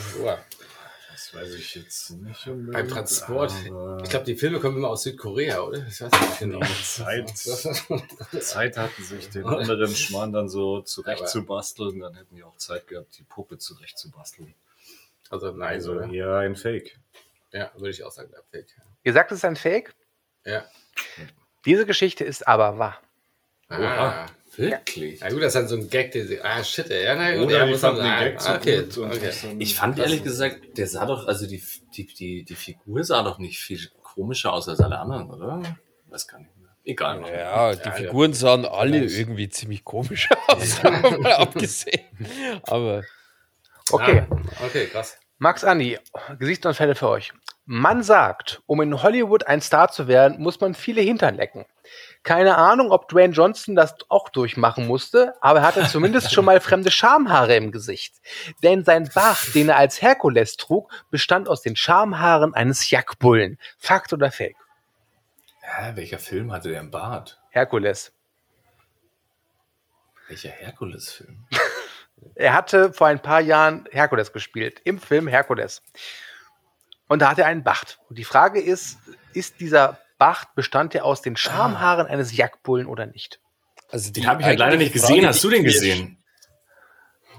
Das 1.31 1.43
weiß 1.43 1.55
ich 1.55 1.74
jetzt 1.74 2.11
nicht 2.11 2.47
unbedingt. 2.47 2.72
Beim 2.72 2.89
Transport. 2.89 3.53
aber 3.68 4.01
Ich 4.03 4.09
glaube, 4.09 4.24
die 4.24 4.35
Filme 4.37 4.61
kommen 4.61 4.79
immer 4.79 4.89
aus 4.89 5.03
Südkorea, 5.03 5.61
oder? 5.61 5.87
Ich 5.87 6.01
weiß 6.01 6.11
nicht 6.11 6.39
genau. 6.39 6.61
Zeit, 6.83 7.37
Zeit 8.41 8.76
hatten, 8.79 9.03
sich 9.03 9.29
den 9.31 9.45
anderen 9.45 9.95
Schmarrn 9.95 10.33
dann 10.33 10.49
so 10.49 10.81
zurechtzubasteln. 10.81 12.01
Dann 12.01 12.14
hätten 12.14 12.35
die 12.35 12.43
auch 12.45 12.57
Zeit 12.57 12.87
gehabt, 12.87 13.18
die 13.18 13.24
Puppe 13.24 13.59
zurechtzubasteln. 13.59 14.55
Also, 15.29 15.51
nein, 15.53 15.74
Also 15.74 15.93
oder? 15.93 16.07
hier 16.07 16.35
ein 16.37 16.57
Fake. 16.57 16.99
Ja, 17.53 17.70
würde 17.74 17.91
ich 17.91 18.03
auch 18.05 18.12
sagen, 18.12 18.31
der 18.31 18.43
Fake. 18.51 18.74
Ihr 19.05 19.12
sagt, 19.12 19.31
es 19.33 19.39
ist 19.39 19.45
ein 19.45 19.57
Fake? 19.57 19.95
Ja. 20.45 20.64
Diese 21.66 21.85
Geschichte 21.85 22.24
ist 22.24 22.47
aber 22.49 22.79
wahr. 22.79 23.03
Ah, 23.68 24.26
Wirklich? 24.59 25.20
Na 25.20 25.28
gut, 25.30 25.40
das 25.42 25.48
ist 25.48 25.54
dann 25.54 25.68
so 25.68 25.76
ein 25.76 25.88
Gag, 25.88 26.12
der 26.12 26.26
sie. 26.26 26.40
Ah, 26.40 26.62
shit, 26.64 26.90
ey. 26.90 27.04
Ja, 27.04 27.14
na 27.14 27.34
gut, 27.36 27.46
Oder 27.46 27.59
ja, 27.59 27.64
die 27.64 27.70
muss 27.72 27.80
fanden 27.80 28.02
den. 28.02 28.18
Gag 28.18 28.40
so 28.40 28.52
okay, 28.52 28.82
gut 28.82 28.98
und 28.98 29.12
okay. 29.14 29.30
Ich 29.59 29.74
fand 29.76 29.98
ehrlich 29.98 30.22
gesagt, 30.24 30.61
der 30.76 30.86
sah 30.86 31.06
doch, 31.06 31.26
also 31.26 31.46
die, 31.46 31.62
die, 31.94 32.06
die, 32.06 32.44
die 32.44 32.54
Figur 32.54 33.04
sah 33.04 33.22
doch 33.22 33.38
nicht 33.38 33.59
viel 33.61 33.80
komischer 34.02 34.52
aus 34.52 34.68
als 34.68 34.80
alle 34.80 34.98
anderen, 34.98 35.30
oder? 35.30 35.62
Weiß 36.09 36.26
gar 36.26 36.38
nicht 36.40 36.50
mehr. 36.56 36.68
Egal. 36.84 37.20
Ja, 37.32 37.74
die 37.74 37.84
Ja, 37.84 37.92
Figuren 37.92 38.32
sahen 38.32 38.64
alle 38.64 39.04
irgendwie 39.04 39.48
ziemlich 39.48 39.84
komisch 39.84 40.28
aus, 40.48 40.82
mal 40.82 41.32
abgesehen. 41.34 42.00
Aber 42.64 43.04
Okay. 43.90 44.24
Ah, 44.30 44.64
okay, 44.66 44.86
krass. 44.86 45.18
Max 45.38 45.64
Andi, 45.64 45.98
Gesichtsunfälle 46.38 46.94
für 46.94 47.09
euch. 47.09 47.32
Man 47.64 48.02
sagt, 48.02 48.62
um 48.66 48.80
in 48.80 49.02
Hollywood 49.02 49.46
ein 49.46 49.61
Star 49.61 49.90
zu 49.90 50.09
werden, 50.09 50.40
muss 50.40 50.61
man 50.61 50.74
viele 50.74 51.00
Hintern 51.00 51.36
lecken. 51.36 51.64
Keine 52.29 52.59
Ahnung, 52.59 52.91
ob 52.91 53.09
Dwayne 53.09 53.33
Johnson 53.33 53.74
das 53.74 53.95
auch 54.11 54.29
durchmachen 54.29 54.87
musste, 54.87 55.33
aber 55.41 55.61
er 55.61 55.64
hatte 55.66 55.89
zumindest 55.89 56.31
schon 56.31 56.45
mal 56.45 56.61
fremde 56.61 56.91
Schamhaare 56.91 57.57
im 57.57 57.72
Gesicht. 57.72 58.16
Denn 58.62 58.85
sein 58.85 59.09
Bart, 59.14 59.55
den 59.55 59.70
er 59.70 59.79
als 59.79 60.03
Herkules 60.03 60.59
trug, 60.59 60.93
bestand 61.11 61.49
aus 61.49 61.62
den 61.62 61.74
Schamhaaren 61.74 62.53
eines 62.53 62.91
Jackbullen. 62.91 63.59
Fakt 63.79 64.12
oder 64.12 64.31
Fake? 64.31 64.59
Hä, 65.62 65.93
welcher 65.95 66.18
Film 66.18 66.53
hatte 66.53 66.68
der 66.68 66.81
im 66.81 66.91
Bart? 66.91 67.41
Herkules. 67.49 68.12
Welcher 70.29 70.51
Herkules-Film? 70.51 71.47
Er 72.35 72.53
hatte 72.53 72.93
vor 72.93 73.07
ein 73.07 73.22
paar 73.22 73.41
Jahren 73.41 73.89
Herkules 73.91 74.33
gespielt, 74.33 74.83
im 74.85 74.99
Film 74.99 75.29
Herkules. 75.29 75.83
Und 77.07 77.22
da 77.22 77.31
hat 77.31 77.39
er 77.39 77.47
einen 77.47 77.62
Bart. 77.62 78.01
Und 78.09 78.18
die 78.18 78.24
Frage 78.24 78.61
ist, 78.61 78.99
ist 79.33 79.61
dieser 79.61 79.99
Bart, 80.18 80.54
bestand 80.54 80.94
er 80.94 81.04
aus 81.04 81.22
den 81.22 81.36
Schamhaaren 81.36 82.06
eines 82.06 82.36
Jackbullen 82.36 82.86
oder 82.86 83.06
nicht? 83.06 83.40
also 83.90 84.12
Den 84.12 84.26
habe 84.26 84.42
ich 84.42 84.46
halt 84.46 84.58
leider 84.58 84.76
nicht 84.76 84.92
gesehen. 84.92 85.16
Frage, 85.16 85.28
Hast 85.28 85.44
du 85.44 85.50
den 85.50 85.64
gesehen? 85.64 86.18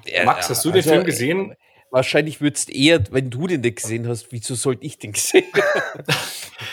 Ja, 0.05 0.25
Max, 0.25 0.49
hast 0.49 0.65
du 0.65 0.69
den 0.69 0.77
also, 0.77 0.89
Film 0.89 1.03
gesehen? 1.03 1.55
wahrscheinlich 1.91 2.41
würdest 2.41 2.69
eher, 2.69 3.03
wenn 3.11 3.29
du 3.29 3.47
den 3.47 3.61
nicht 3.61 3.77
gesehen 3.77 4.07
hast, 4.07 4.31
wieso 4.31 4.55
sollte 4.55 4.85
ich 4.85 4.97
den 4.97 5.13
gesehen? 5.13 5.45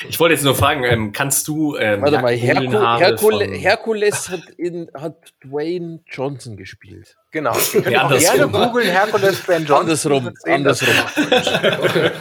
Ich 0.08 0.18
wollte 0.18 0.34
jetzt 0.34 0.42
nur 0.42 0.54
fragen, 0.54 0.84
ähm, 0.84 1.12
kannst 1.12 1.46
du 1.46 1.76
ähm, 1.76 2.02
Warte 2.02 2.18
mal, 2.18 2.34
Herku 2.34 2.98
Herkule 2.98 3.46
Herkules 3.46 4.28
hat, 4.28 4.42
in, 4.58 4.90
hat 4.92 5.32
Dwayne 5.44 6.00
Johnson 6.06 6.56
gespielt. 6.56 7.16
Genau. 7.30 7.52
Ja, 7.74 7.80
gerne 8.08 8.08
andersrum. 8.44 8.52
googeln, 8.52 8.88
Hercules 8.88 9.40
Ben 9.42 9.64
Johnson. 9.66 10.14
Andersrum, 10.14 10.30
andersrum. 10.46 10.94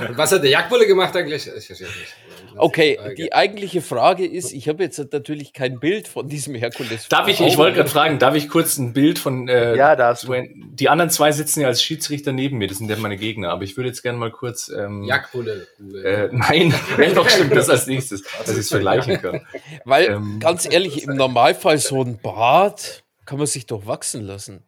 Und 0.09 0.17
was 0.17 0.31
hat 0.31 0.43
der 0.43 0.49
Jagdbulle 0.49 0.87
gemacht 0.87 1.15
eigentlich? 1.15 1.47
Ich 1.47 1.65
verstehe 1.65 1.87
es 1.87 1.95
nicht. 1.95 2.15
Okay, 2.57 2.97
die 3.17 3.33
eigentliche 3.33 3.81
Frage 3.81 4.25
ist, 4.25 4.53
ich 4.53 4.69
habe 4.69 4.83
jetzt 4.83 4.97
natürlich 5.11 5.51
kein 5.53 5.79
Bild 5.79 6.07
von 6.07 6.27
diesem 6.27 6.55
Herkules. 6.55 7.07
Darf 7.09 7.27
ich, 7.27 7.41
ich 7.41 7.57
wollte 7.57 7.75
gerade 7.75 7.89
fragen, 7.89 8.19
darf 8.19 8.35
ich 8.35 8.49
kurz 8.49 8.77
ein 8.77 8.93
Bild 8.93 9.19
von 9.19 9.47
äh, 9.47 9.75
Ja, 9.75 9.95
da 9.95 10.07
hast 10.09 10.23
du. 10.23 10.33
Die 10.53 10.89
anderen 10.89 11.09
zwei 11.09 11.31
sitzen 11.31 11.61
ja 11.61 11.67
als 11.67 11.83
Schiedsrichter 11.83 12.31
neben 12.31 12.57
mir, 12.57 12.67
das 12.67 12.77
sind 12.77 12.89
ja 12.89 12.95
meine 12.97 13.17
Gegner, 13.17 13.49
aber 13.51 13.63
ich 13.63 13.75
würde 13.75 13.89
jetzt 13.89 14.01
gerne 14.03 14.17
mal 14.17 14.31
kurz 14.31 14.69
ähm, 14.69 15.03
Jagdbulle. 15.03 15.67
äh, 16.03 16.29
nein, 16.31 16.73
ja, 16.97 17.09
doch 17.13 17.29
stimmt 17.29 17.55
das 17.55 17.69
als 17.69 17.87
nächstes, 17.87 18.23
dass 18.23 18.51
ich 18.51 18.59
es 18.59 18.69
vergleichen 18.69 19.21
kann. 19.21 19.41
Weil, 19.83 20.05
ähm, 20.05 20.39
ganz 20.39 20.65
ehrlich, 20.69 21.03
im 21.03 21.15
Normalfall 21.15 21.77
so 21.77 22.01
ein 22.01 22.19
Bart 22.21 23.03
kann 23.25 23.37
man 23.37 23.47
sich 23.47 23.65
doch 23.65 23.85
wachsen 23.85 24.21
lassen. 24.21 24.63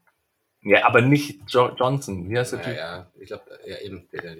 Ja, 0.67 0.85
aber 0.85 1.01
nicht 1.01 1.39
jo 1.47 1.69
Johnson. 1.75 2.29
Wie 2.29 2.37
heißt 2.37 2.53
der 2.53 2.59
ja, 2.59 2.65
Typ? 2.65 2.77
ja, 2.77 3.11
ich 3.19 3.27
glaube, 3.27 3.43
ja, 3.65 3.77
eben. 3.79 4.07
Der, 4.11 4.21
der, 4.21 4.35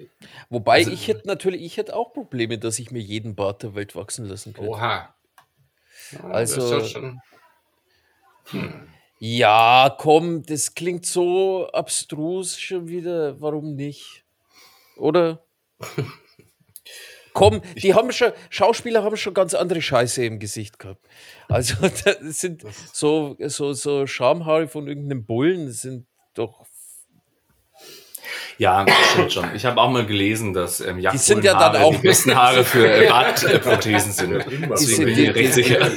Wobei 0.50 0.78
Also- 0.78 0.90
ich 0.90 1.08
hätte 1.08 1.26
natürlich, 1.26 1.62
ich 1.62 1.76
hätte 1.76 1.96
auch 1.96 2.12
Probleme, 2.12 2.58
dass 2.58 2.78
ich 2.78 2.90
mir 2.90 3.00
jeden 3.00 3.34
Bart 3.34 3.62
der 3.62 3.74
Welt 3.74 3.96
wachsen 3.96 4.26
lassen 4.26 4.52
könnte. 4.52 4.70
Oha. 4.70 5.14
Ja, 6.12 6.24
Also- 6.24 6.84
schon- 6.84 7.20
Ja, 9.20 9.94
komm, 9.98 10.42
das 10.44 10.74
klingt 10.74 11.06
so 11.06 11.68
abstrus 11.72 12.58
schon 12.58 12.88
wieder. 12.88 13.40
Warum 13.40 13.74
nicht? 13.74 14.24
Oder? 14.96 15.42
komm, 17.34 17.60
die 17.76 17.94
haben 17.94 18.10
schon, 18.12 18.32
Schauspieler 18.50 19.04
haben 19.04 19.16
schon 19.16 19.34
ganz 19.34 19.54
andere 19.54 19.80
Scheiße 19.80 20.24
im 20.24 20.38
Gesicht 20.40 20.78
gehabt. 20.78 21.06
Also, 21.48 21.74
das 22.04 22.40
sind 22.40 22.64
so, 22.92 23.36
so, 23.38 23.72
so 23.74 24.06
Schamhaare 24.06 24.66
von 24.68 24.88
irgendeinem 24.88 25.24
Bullen, 25.24 25.66
das 25.66 25.82
sind 25.82 26.07
doch. 26.38 26.64
Ja, 28.58 28.84
stimmt 29.12 29.32
schon. 29.32 29.54
Ich 29.54 29.64
habe 29.64 29.80
auch 29.80 29.88
mal 29.88 30.04
gelesen, 30.04 30.52
dass 30.52 30.80
ähm, 30.80 30.98
Die 31.00 31.16
sind 31.18 31.44
ja 31.44 31.56
dann 31.56 31.80
auch- 31.80 31.92
die 31.94 31.98
besten 31.98 32.34
Haare 32.34 32.64
für 32.64 32.90
äh, 32.90 33.06
Bartprothesen 33.08 34.10
sind. 34.12 34.30
Die 34.50 34.56
Deswegen 34.58 34.76
sind, 34.76 35.04
bin 35.04 35.08
ich 35.14 35.16
mir 35.28 35.34
recht 35.36 35.54
sicher. 35.54 35.90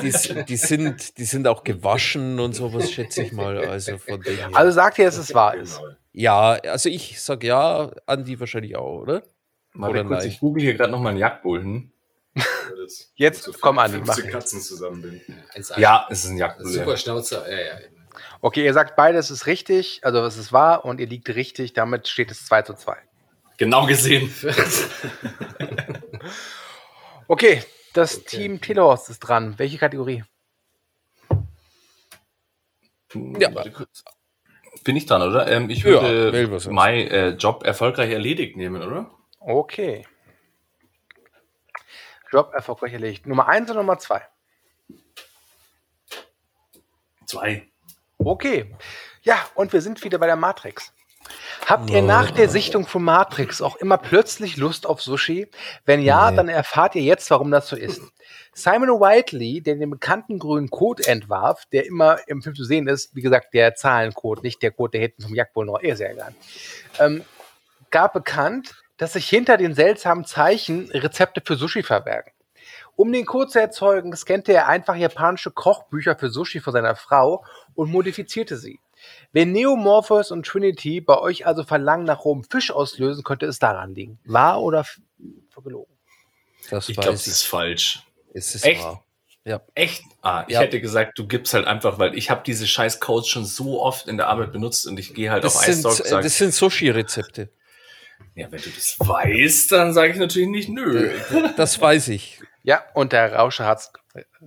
die, 0.00 0.12
die, 0.12 0.44
die, 0.44 0.56
sind, 0.56 1.18
die 1.18 1.24
sind 1.24 1.48
auch 1.48 1.64
gewaschen 1.64 2.38
und 2.38 2.52
sowas, 2.54 2.92
schätze 2.92 3.24
ich 3.24 3.32
mal. 3.32 3.58
Also 3.66 3.98
von 3.98 4.20
dem 4.20 4.36
her. 4.36 4.50
Also 4.52 4.70
sagt 4.70 4.98
ihr, 5.00 5.06
dass 5.06 5.16
es 5.18 5.34
wahr 5.34 5.56
ist. 5.56 5.80
Ja, 6.12 6.52
also 6.52 6.88
ich 6.88 7.20
sag 7.20 7.42
ja, 7.42 7.90
Andi 8.06 8.38
wahrscheinlich 8.38 8.76
auch, 8.76 9.00
oder? 9.00 9.22
Warte 9.74 9.90
Oder 9.94 10.04
kurz, 10.04 10.20
nein? 10.20 10.28
ich 10.28 10.38
google 10.38 10.62
hier 10.62 10.74
gerade 10.74 10.92
nochmal 10.92 11.10
einen 11.10 11.18
Jagdbullen. 11.18 11.90
Das- 12.34 13.10
Jetzt 13.16 13.42
so 13.42 13.52
komm, 13.60 13.80
Andi, 13.80 13.98
mach 13.98 14.14
15 14.14 14.24
ihn. 14.26 14.30
Katzen 14.30 14.60
zusammenbinden. 14.60 15.42
Ja, 15.78 16.06
es 16.10 16.24
ist 16.24 16.30
ein 16.30 16.36
Jagdbulle. 16.36 16.70
Super 16.70 16.96
Schnauzer. 16.96 17.50
Ja, 17.50 17.58
ja. 17.58 17.72
Okay, 18.44 18.62
ihr 18.62 18.74
sagt 18.74 18.94
beides 18.94 19.30
ist 19.30 19.46
richtig, 19.46 20.00
also 20.04 20.22
es 20.22 20.36
ist 20.36 20.52
wahr 20.52 20.84
und 20.84 21.00
ihr 21.00 21.06
liegt 21.06 21.30
richtig, 21.30 21.72
damit 21.72 22.08
steht 22.08 22.30
es 22.30 22.44
2 22.44 22.60
zu 22.60 22.74
2. 22.74 22.94
Genau 23.56 23.86
gesehen. 23.86 24.30
Okay, 27.26 27.62
das 27.94 28.18
Okay. 28.18 28.26
Team 28.26 28.60
Telehorst 28.60 29.08
ist 29.08 29.20
dran. 29.20 29.58
Welche 29.58 29.78
Kategorie? 29.78 30.24
Ja. 33.14 33.54
Warte 33.54 33.72
kurz. 33.72 34.04
Bin 34.84 34.94
ich 34.96 35.06
dran, 35.06 35.22
oder? 35.22 35.50
Ähm, 35.50 35.70
ich 35.70 35.78
Ja, 35.78 36.02
würde 36.02 36.32
wähl 36.34 36.50
was 36.52 36.66
aus. 36.66 36.72
mein 36.74 37.08
äh, 37.08 37.30
Job 37.30 37.62
erfolgreich 37.64 38.10
erledigt 38.10 38.58
nehmen, 38.58 38.82
oder? 38.82 39.10
Okay. 39.40 40.06
Job 42.30 42.52
erfolgreich 42.52 42.92
erledigt. 42.92 43.24
Nummer 43.26 43.48
1 43.48 43.70
und 43.70 43.76
Nummer 43.78 43.98
2. 43.98 44.20
Zwei. 47.24 47.70
Okay. 48.26 48.74
Ja, 49.22 49.38
und 49.54 49.72
wir 49.72 49.80
sind 49.80 50.02
wieder 50.04 50.18
bei 50.18 50.26
der 50.26 50.36
Matrix. 50.36 50.92
Habt 51.66 51.88
ihr 51.88 52.02
nach 52.02 52.30
der 52.30 52.50
Sichtung 52.50 52.86
von 52.86 53.02
Matrix 53.02 53.62
auch 53.62 53.76
immer 53.76 53.96
plötzlich 53.96 54.58
Lust 54.58 54.86
auf 54.86 55.00
Sushi? 55.00 55.48
Wenn 55.86 56.02
ja, 56.02 56.30
Nee. 56.30 56.36
dann 56.36 56.48
erfahrt 56.50 56.94
ihr 56.96 57.02
jetzt, 57.02 57.30
warum 57.30 57.50
das 57.50 57.68
so 57.68 57.76
ist. 57.76 58.02
Simon 58.52 59.00
Whiteley, 59.00 59.62
der 59.62 59.76
den 59.76 59.90
bekannten 59.90 60.38
grünen 60.38 60.68
Code 60.68 61.06
entwarf, 61.06 61.64
der 61.72 61.86
immer 61.86 62.18
im 62.28 62.42
Film 62.42 62.54
zu 62.54 62.64
sehen 62.64 62.86
ist, 62.88 63.14
wie 63.14 63.22
gesagt, 63.22 63.54
der 63.54 63.74
Zahlencode, 63.74 64.42
nicht 64.42 64.62
der 64.62 64.70
Code, 64.70 64.92
der 64.92 65.00
hinten 65.00 65.22
vom 65.22 65.34
Jagdbull 65.34 65.64
noch, 65.66 65.82
eh 65.82 65.94
sehr 65.94 66.12
egal, 66.12 66.34
ähm, 67.00 67.24
gab 67.90 68.12
bekannt, 68.12 68.74
dass 68.98 69.14
sich 69.14 69.28
hinter 69.28 69.56
den 69.56 69.74
seltsamen 69.74 70.24
Zeichen 70.26 70.90
Rezepte 70.90 71.42
für 71.44 71.56
Sushi 71.56 71.82
verbergen. 71.82 72.30
Um 72.96 73.12
den 73.12 73.26
Code 73.26 73.50
zu 73.50 73.60
erzeugen, 73.60 74.14
scannte 74.16 74.52
er 74.52 74.68
einfach 74.68 74.94
japanische 74.94 75.50
Kochbücher 75.50 76.16
für 76.16 76.28
Sushi 76.30 76.60
von 76.60 76.72
seiner 76.72 76.94
Frau 76.96 77.44
und 77.74 77.90
modifizierte 77.90 78.56
sie. 78.56 78.78
Wenn 79.32 79.52
Neo, 79.52 79.76
Morpheus 79.76 80.30
und 80.30 80.46
Trinity 80.46 81.00
bei 81.00 81.18
euch 81.18 81.46
also 81.46 81.64
Verlangen 81.64 82.04
nach 82.06 82.24
rohem 82.24 82.44
Fisch 82.44 82.70
auslösen, 82.70 83.24
könnte 83.24 83.46
es 83.46 83.58
daran 83.58 83.94
liegen. 83.94 84.18
Wahr 84.24 84.62
oder 84.62 84.80
f- 84.80 85.00
gelogen? 85.62 85.92
Das 86.70 86.88
Ich 86.88 86.96
glaube, 86.96 87.14
es 87.14 87.26
ist 87.26 87.42
falsch. 87.42 88.00
es 88.32 88.54
ist 88.54 88.64
Echt? 88.64 88.82
wahr. 88.82 89.04
Ja. 89.44 89.60
Echt? 89.74 90.02
Ah, 90.22 90.44
ich 90.48 90.54
Ja. 90.54 90.60
hätte 90.60 90.80
gesagt, 90.80 91.18
du 91.18 91.26
gibst 91.26 91.52
halt 91.52 91.66
einfach, 91.66 91.98
weil 91.98 92.16
ich 92.16 92.30
habe 92.30 92.42
diese 92.46 92.66
scheiß 92.66 92.98
Codes 93.00 93.28
schon 93.28 93.44
so 93.44 93.82
oft 93.82 94.08
in 94.08 94.16
der 94.16 94.28
Arbeit 94.28 94.52
benutzt 94.52 94.86
und 94.86 94.98
ich 94.98 95.12
gehe 95.12 95.30
halt 95.30 95.44
Das 95.44 95.56
auf 95.56 95.64
sag, 95.66 96.22
das 96.22 96.38
sind 96.38 96.54
Sushi-Rezepte. 96.54 97.50
ja, 98.34 98.50
wenn 98.50 98.62
du 98.62 98.70
das 98.70 98.96
weißt, 99.00 99.72
dann 99.72 99.92
sage 99.92 100.12
ich 100.12 100.18
natürlich 100.18 100.48
nicht 100.48 100.70
nö. 100.70 101.10
Das 101.58 101.78
weiß 101.78 102.08
ich. 102.08 102.40
Ja, 102.64 102.82
und 102.94 103.12
der 103.12 103.34
Rauscher 103.34 103.66
hat's 103.66 103.92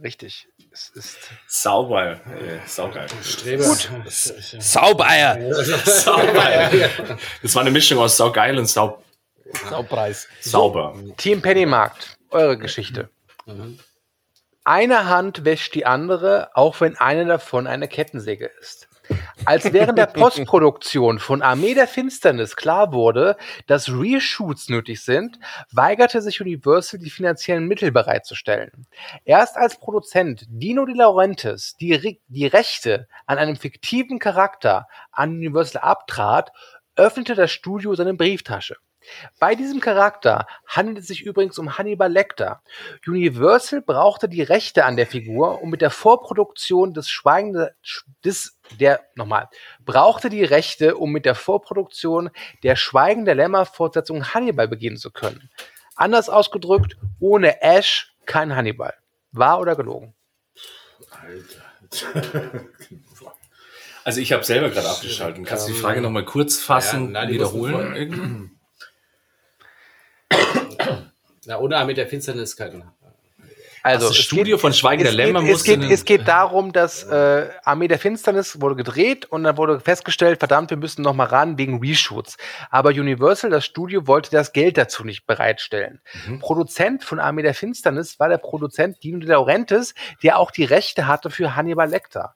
richtig. 0.01 0.47
Es 0.71 0.89
ist 0.89 1.17
Sauber. 1.47 2.13
Äh, 2.13 2.59
saugeil. 2.65 3.07
Streber. 3.23 3.63
Gut. 3.63 3.89
Saubeier! 4.07 5.53
Saugeil. 5.85 6.89
Das 7.43 7.53
war 7.55 7.61
eine 7.61 7.71
Mischung 7.71 7.99
aus 7.99 8.17
saugeil 8.17 8.57
und 8.57 8.65
sau 8.65 9.03
Saupreis. 9.69 10.27
sauber. 10.41 10.95
Team 11.17 11.41
Pennymarkt, 11.41 12.17
eure 12.31 12.57
Geschichte. 12.57 13.09
Mhm. 13.45 13.79
Eine 14.63 15.05
Hand 15.07 15.45
wäscht 15.45 15.75
die 15.75 15.85
andere, 15.85 16.49
auch 16.55 16.81
wenn 16.81 16.97
eine 16.97 17.25
davon 17.25 17.67
eine 17.67 17.87
Kettensäge 17.87 18.47
ist. 18.59 18.86
Als 19.45 19.71
während 19.71 19.97
der 19.97 20.07
Postproduktion 20.07 21.19
von 21.19 21.41
Armee 21.41 21.73
der 21.73 21.87
Finsternis 21.87 22.55
klar 22.55 22.91
wurde, 22.91 23.37
dass 23.67 23.89
Reshoots 23.89 24.69
nötig 24.69 25.01
sind, 25.01 25.39
weigerte 25.71 26.21
sich 26.21 26.41
Universal, 26.41 26.99
die 26.99 27.09
finanziellen 27.09 27.67
Mittel 27.67 27.91
bereitzustellen. 27.91 28.87
Erst 29.25 29.55
als 29.57 29.79
Produzent 29.79 30.45
Dino 30.49 30.85
De 30.85 30.95
Laurentiis 30.95 31.75
die, 31.79 31.93
Re- 31.93 32.17
die 32.27 32.47
Rechte 32.47 33.07
an 33.25 33.37
einem 33.37 33.55
fiktiven 33.55 34.19
Charakter 34.19 34.87
an 35.11 35.31
Universal 35.31 35.81
abtrat, 35.81 36.51
öffnete 36.95 37.35
das 37.35 37.51
Studio 37.51 37.93
seine 37.95 38.15
Brieftasche. 38.15 38.75
Bei 39.39 39.55
diesem 39.55 39.79
Charakter 39.79 40.47
handelt 40.65 40.99
es 40.99 41.07
sich 41.07 41.21
übrigens 41.23 41.57
um 41.57 41.77
Hannibal 41.77 42.11
Lecter. 42.11 42.61
Universal 43.05 43.81
brauchte 43.81 44.29
die 44.29 44.41
Rechte 44.41 44.85
an 44.85 44.95
der 44.95 45.07
Figur, 45.07 45.61
um 45.61 45.69
mit 45.69 45.81
der 45.81 45.89
Vorproduktion 45.89 46.93
des 46.93 47.09
Schweigende, 47.09 47.75
des, 48.23 48.59
der, 48.79 49.01
nochmal, 49.15 49.49
brauchte 49.85 50.29
die 50.29 50.43
Rechte, 50.43 50.97
um 50.97 51.11
mit 51.11 51.25
der 51.25 51.35
Vorproduktion 51.35 52.29
der 52.63 52.75
Schweigen 52.75 53.25
der 53.25 53.35
Lämmer 53.35 53.65
Fortsetzung 53.65 54.33
Hannibal 54.33 54.67
beginnen 54.67 54.97
zu 54.97 55.11
können. 55.11 55.49
Anders 55.95 56.29
ausgedrückt, 56.29 56.97
ohne 57.19 57.61
Ash 57.61 58.13
kein 58.25 58.55
Hannibal. 58.55 58.93
Wahr 59.31 59.59
oder 59.59 59.75
gelogen? 59.75 60.13
Alter. 61.11 62.61
Also 64.03 64.21
ich 64.21 64.31
habe 64.31 64.45
selber 64.45 64.69
gerade 64.69 64.87
abgeschaltet. 64.87 65.45
Kannst 65.45 65.67
du 65.67 65.73
die 65.73 65.77
Ähm, 65.77 65.83
Frage 65.83 65.99
nochmal 65.99 66.23
kurz 66.23 66.61
fassen, 66.61 67.07
ja, 67.07 67.11
nein, 67.11 67.29
wiederholen? 67.29 68.51
Na, 71.45 71.59
ohne 71.59 71.83
mit 71.85 71.97
der 71.97 72.07
Finsternis 72.07 72.55
kein. 72.55 72.83
Also, 73.83 74.09
das 74.09 74.17
es 74.17 74.25
Studio 74.25 74.57
geht- 74.57 74.61
von 74.61 74.73
Schweigen 74.73 75.03
der 75.03 75.11
es 75.11 75.15
Lämmer 75.15 75.41
geht, 75.41 75.55
es, 75.55 75.63
geht, 75.63 75.81
es 75.83 76.03
geht 76.03 76.27
darum, 76.27 76.73
dass 76.73 77.03
äh, 77.03 77.47
Armee 77.63 77.87
der 77.87 77.99
Finsternis 77.99 78.59
wurde 78.59 78.75
gedreht 78.75 79.25
und 79.27 79.43
dann 79.45 79.55
wurde 79.55 79.79
festgestellt, 79.79 80.39
verdammt, 80.39 80.71
wir 80.71 80.77
müssen 80.77 81.03
noch 81.03 81.13
mal 81.13 81.27
ran 81.27 81.57
wegen 81.57 81.79
Reshoots. 81.79 82.35
Aber 82.69 82.89
Universal, 82.89 83.49
das 83.49 83.63
Studio, 83.63 84.05
wollte 84.05 84.29
das 84.31 84.51
Geld 84.51 84.77
dazu 84.77 85.05
nicht 85.05 85.25
bereitstellen. 85.25 86.01
Mhm. 86.27 86.39
Produzent 86.39 87.05
von 87.05 87.19
Armee 87.19 87.43
der 87.43 87.53
Finsternis 87.53 88.19
war 88.19 88.27
der 88.27 88.39
Produzent 88.39 89.01
Dino 89.01 89.19
De 89.19 89.29
Laurentiis, 89.29 89.93
der 90.21 90.37
auch 90.37 90.51
die 90.51 90.65
Rechte 90.65 91.07
hatte 91.07 91.29
für 91.29 91.55
Hannibal 91.55 91.89
Lecter. 91.89 92.35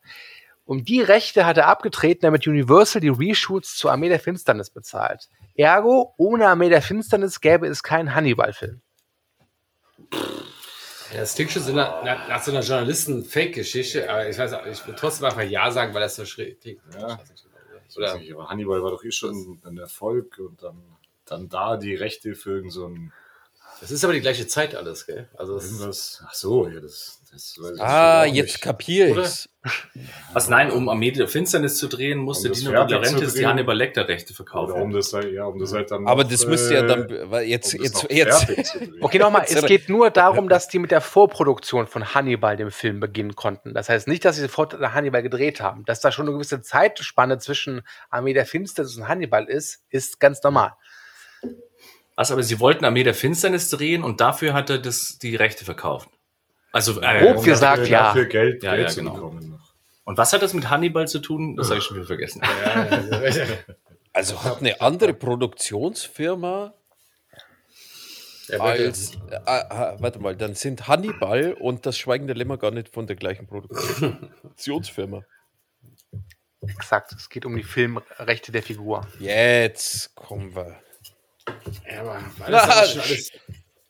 Um 0.64 0.86
die 0.86 1.02
Rechte 1.02 1.46
hat 1.46 1.58
er 1.58 1.68
abgetreten, 1.68 2.22
damit 2.22 2.48
Universal 2.48 3.02
die 3.02 3.10
Reshoots 3.10 3.76
zu 3.76 3.90
Armee 3.90 4.08
der 4.08 4.22
Finsternis 4.22 4.70
bezahlt. 4.70 5.28
Ergo, 5.56 6.14
ohne 6.18 6.48
Armee 6.48 6.70
der 6.70 6.82
Finsternis 6.82 7.42
gäbe 7.42 7.68
es 7.68 7.84
keinen 7.84 8.16
Hannibal-Film. 8.16 8.82
Ja, 11.14 11.20
das 11.20 11.36
klingt 11.36 11.52
schon 11.52 11.64
so 11.64 11.74
nach, 11.74 12.04
nach, 12.04 12.28
nach 12.30 12.42
so 12.42 12.52
einer 12.52 12.62
Journalisten-Fake-Geschichte, 12.62 14.10
aber 14.10 14.30
ich 14.30 14.38
weiß 14.38 14.54
auch, 14.54 14.66
ich 14.66 14.86
will 14.88 14.96
trotzdem 14.96 15.26
einfach 15.26 15.42
Ja 15.42 15.70
sagen, 15.72 15.94
weil 15.94 16.02
das 16.02 16.16
so 16.16 16.26
schräg 16.26 16.62
klingt. 16.62 16.82
Ja. 16.98 17.20
Ich 17.90 17.98
Oder? 17.98 18.14
weiß 18.14 18.20
nicht, 18.20 18.34
aber 18.34 18.48
Hannibal 18.48 18.82
war 18.82 18.92
doch 18.92 19.04
eh 19.04 19.12
schon 19.12 19.60
ein 19.66 19.78
Erfolg 19.78 20.40
und 20.40 20.64
dann, 20.64 20.82
dann 21.26 21.50
da 21.50 21.76
die 21.76 21.96
Rechte 21.96 22.36
für 22.36 22.52
irgend 22.52 22.72
so 22.72 22.88
ein 22.88 23.12
Das 23.82 23.92
ist 23.92 24.06
aber 24.06 24.14
die 24.14 24.22
gleiche 24.22 24.48
Zeit 24.48 24.76
alles, 24.76 25.06
gell? 25.06 25.28
Also 25.38 25.60
irgendwas. 25.60 26.24
Ach 26.26 26.34
so, 26.34 26.70
ja, 26.70 26.80
das, 26.80 27.21
ich 27.34 27.82
Ah, 27.82 28.26
jetzt 28.26 28.36
nicht. 28.54 28.62
kapier 28.62 29.12
Oder? 29.12 29.22
ich's. 29.22 29.50
Was 30.34 30.50
nein, 30.50 30.72
um 30.72 30.90
Armee 30.90 31.12
der 31.12 31.28
Finsternis 31.28 31.78
zu 31.78 31.88
drehen, 31.88 32.18
musste 32.20 32.50
Um 32.50 32.54
Dino 32.56 32.72
zu 33.08 33.34
die. 33.36 33.46
Hannibal 33.46 33.78
Lecter 33.78 34.08
Rechte 34.08 34.34
Oder 34.34 34.42
um 34.42 34.48
verkaufen. 34.48 34.92
das 34.92 35.14
halt, 35.14 35.32
ja, 35.34 35.46
um 35.46 35.60
das 35.60 35.72
halt 35.74 35.92
dann. 35.92 36.08
Aber 36.08 36.24
noch, 36.24 36.32
das 36.32 36.46
müsste 36.48 36.74
ja 36.74 36.84
äh, 36.84 36.88
dann, 36.88 37.32
weil 37.32 37.46
jetzt, 37.48 37.74
um 37.74 37.84
jetzt, 37.84 38.08
jetzt. 38.10 38.78
Okay, 39.02 39.20
nochmal, 39.20 39.46
es 39.48 39.66
geht 39.66 39.88
nur 39.88 40.10
darum, 40.10 40.50
dass 40.50 40.68
die 40.68 40.80
mit 40.80 40.92
der 40.92 41.02
Vorproduktion 41.02 41.88
von 41.88 42.14
Hannibal, 42.14 42.58
dem 42.58 42.72
Film, 42.72 43.00
beginnen 43.00 43.36
konnten. 43.36 43.74
Das 43.74 43.88
heißt 43.88 44.08
nicht, 44.08 44.26
dass 44.26 44.36
sie 44.38 44.42
sofort 44.42 44.74
Hannibal 44.80 45.22
gedreht 45.22 45.62
haben. 45.62 45.86
Dass 45.86 46.00
da 46.02 46.12
schon 46.12 46.26
eine 46.28 46.34
gewisse 46.34 46.62
Zeitspanne 46.62 47.38
zwischen 47.38 47.82
Armee 48.10 48.34
der 48.34 48.46
Finsternis 48.46 48.98
und 48.98 49.08
Hannibal 49.08 49.46
ist, 49.48 49.84
ist 49.90 50.20
ganz 50.20 50.42
normal. 50.44 50.74
Was, 52.16 52.32
aber 52.32 52.44
sie 52.44 52.60
wollten 52.60 52.84
Armee 52.86 53.04
der 53.04 53.14
Finsternis 53.14 53.70
drehen 53.70 54.04
und 54.04 54.22
dafür 54.22 54.54
hat 54.54 54.70
er 54.70 54.78
das, 54.80 55.18
die 55.20 55.36
Rechte 55.36 55.66
verkauft. 55.66 56.10
Also, 56.72 56.96
Grob 56.96 57.06
äh, 57.06 57.42
gesagt, 57.44 57.88
ja. 57.88 58.04
Dafür 58.04 58.26
Geld, 58.26 58.64
Ja, 58.64 58.76
Geld 58.76 58.88
ja, 58.88 58.94
zu 58.94 59.00
genau. 59.00 59.14
bekommen. 59.14 59.50
noch. 59.50 59.74
und 60.06 60.18
was 60.18 60.34
hat 60.34 60.42
das 60.42 60.54
mit 60.54 60.70
Hannibal 60.70 61.08
zu 61.08 61.20
tun? 61.20 61.56
Das 61.56 61.70
habe 61.70 61.80
ich 61.80 61.84
schon 61.84 61.98
wieder 61.98 62.08
vergessen. 62.08 62.42
also 64.14 64.44
hat 64.44 64.60
eine 64.60 64.80
andere 64.80 65.14
Produktionsfirma 65.14 66.74
als, 68.60 69.16
äh, 69.30 69.36
äh, 69.36 69.96
warte 70.00 70.20
mal, 70.20 70.36
dann 70.36 70.56
sind 70.56 70.88
Hannibal 70.88 71.54
und 71.54 71.86
das 71.86 71.98
Schweigen 71.98 72.28
der 72.28 72.36
Lämmer 72.36 72.58
gar 72.58 72.72
nicht 72.72 72.90
von 72.90 73.08
der 73.08 73.16
gleichen 73.16 73.48
Produktionsfirma. 73.48 75.24
Exakt. 76.62 77.14
Es 77.14 77.30
geht 77.30 77.46
um 77.46 77.56
die 77.56 77.64
Filmrechte 77.64 78.52
der 78.52 78.62
Figur. 78.62 79.08
Jetzt 79.20 80.16
kommen 80.16 80.56
wir. 80.56 80.80
Ja, 81.90 82.02
aber 82.02 82.22
war 82.38 82.52
das 82.52 82.70
alles, 82.70 83.32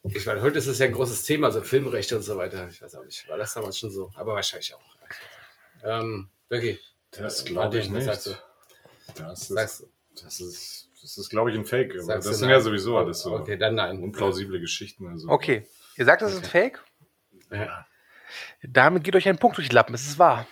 ich 0.03 0.25
meine, 0.25 0.41
heute 0.41 0.57
ist 0.57 0.67
es 0.67 0.79
ja 0.79 0.85
ein 0.87 0.93
großes 0.93 1.23
Thema, 1.23 1.51
so 1.51 1.61
Filmrechte 1.61 2.15
und 2.15 2.23
so 2.23 2.37
weiter. 2.37 2.67
Ich 2.69 2.81
weiß 2.81 2.95
auch 2.95 3.03
nicht, 3.05 3.27
war 3.29 3.37
das 3.37 3.53
damals 3.53 3.77
schon 3.77 3.91
so? 3.91 4.11
Aber 4.15 4.33
wahrscheinlich 4.33 4.73
auch. 4.73 4.81
Ähm, 5.83 6.29
Becky, 6.49 6.79
Das 7.11 7.43
glaube 7.45 7.79
ich 7.79 7.89
nicht. 7.89 8.05
sagst 8.05 8.27
du? 8.27 8.31
Das 9.15 9.47
Sagst 9.47 9.81
ist, 9.81 9.89
du? 10.15 10.23
das 10.23 10.39
ist, 10.39 10.89
das 11.01 11.17
ist 11.17 11.29
glaube 11.29 11.51
ich, 11.51 11.57
ein 11.57 11.65
Fake. 11.65 11.93
Sagst 12.01 12.27
das 12.27 12.37
sind 12.37 12.47
nein? 12.49 12.57
ja 12.57 12.61
sowieso 12.61 12.97
alles 12.97 13.21
so 13.21 13.33
Okay, 13.33 13.57
dann 13.57 13.75
nein. 13.75 14.01
unplausible 14.01 14.59
Geschichten. 14.59 15.07
Also. 15.07 15.27
Okay. 15.29 15.67
Ihr 15.97 16.05
sagt, 16.05 16.21
das 16.21 16.31
ist 16.33 16.39
ein 16.39 16.49
Fake? 16.49 16.83
Ja. 17.51 17.85
Damit 18.63 19.03
geht 19.03 19.15
euch 19.15 19.27
ein 19.27 19.37
Punkt 19.37 19.57
durch 19.57 19.69
die 19.69 19.75
Lappen. 19.75 19.93
Es 19.93 20.05
ist 20.07 20.17
wahr. 20.19 20.47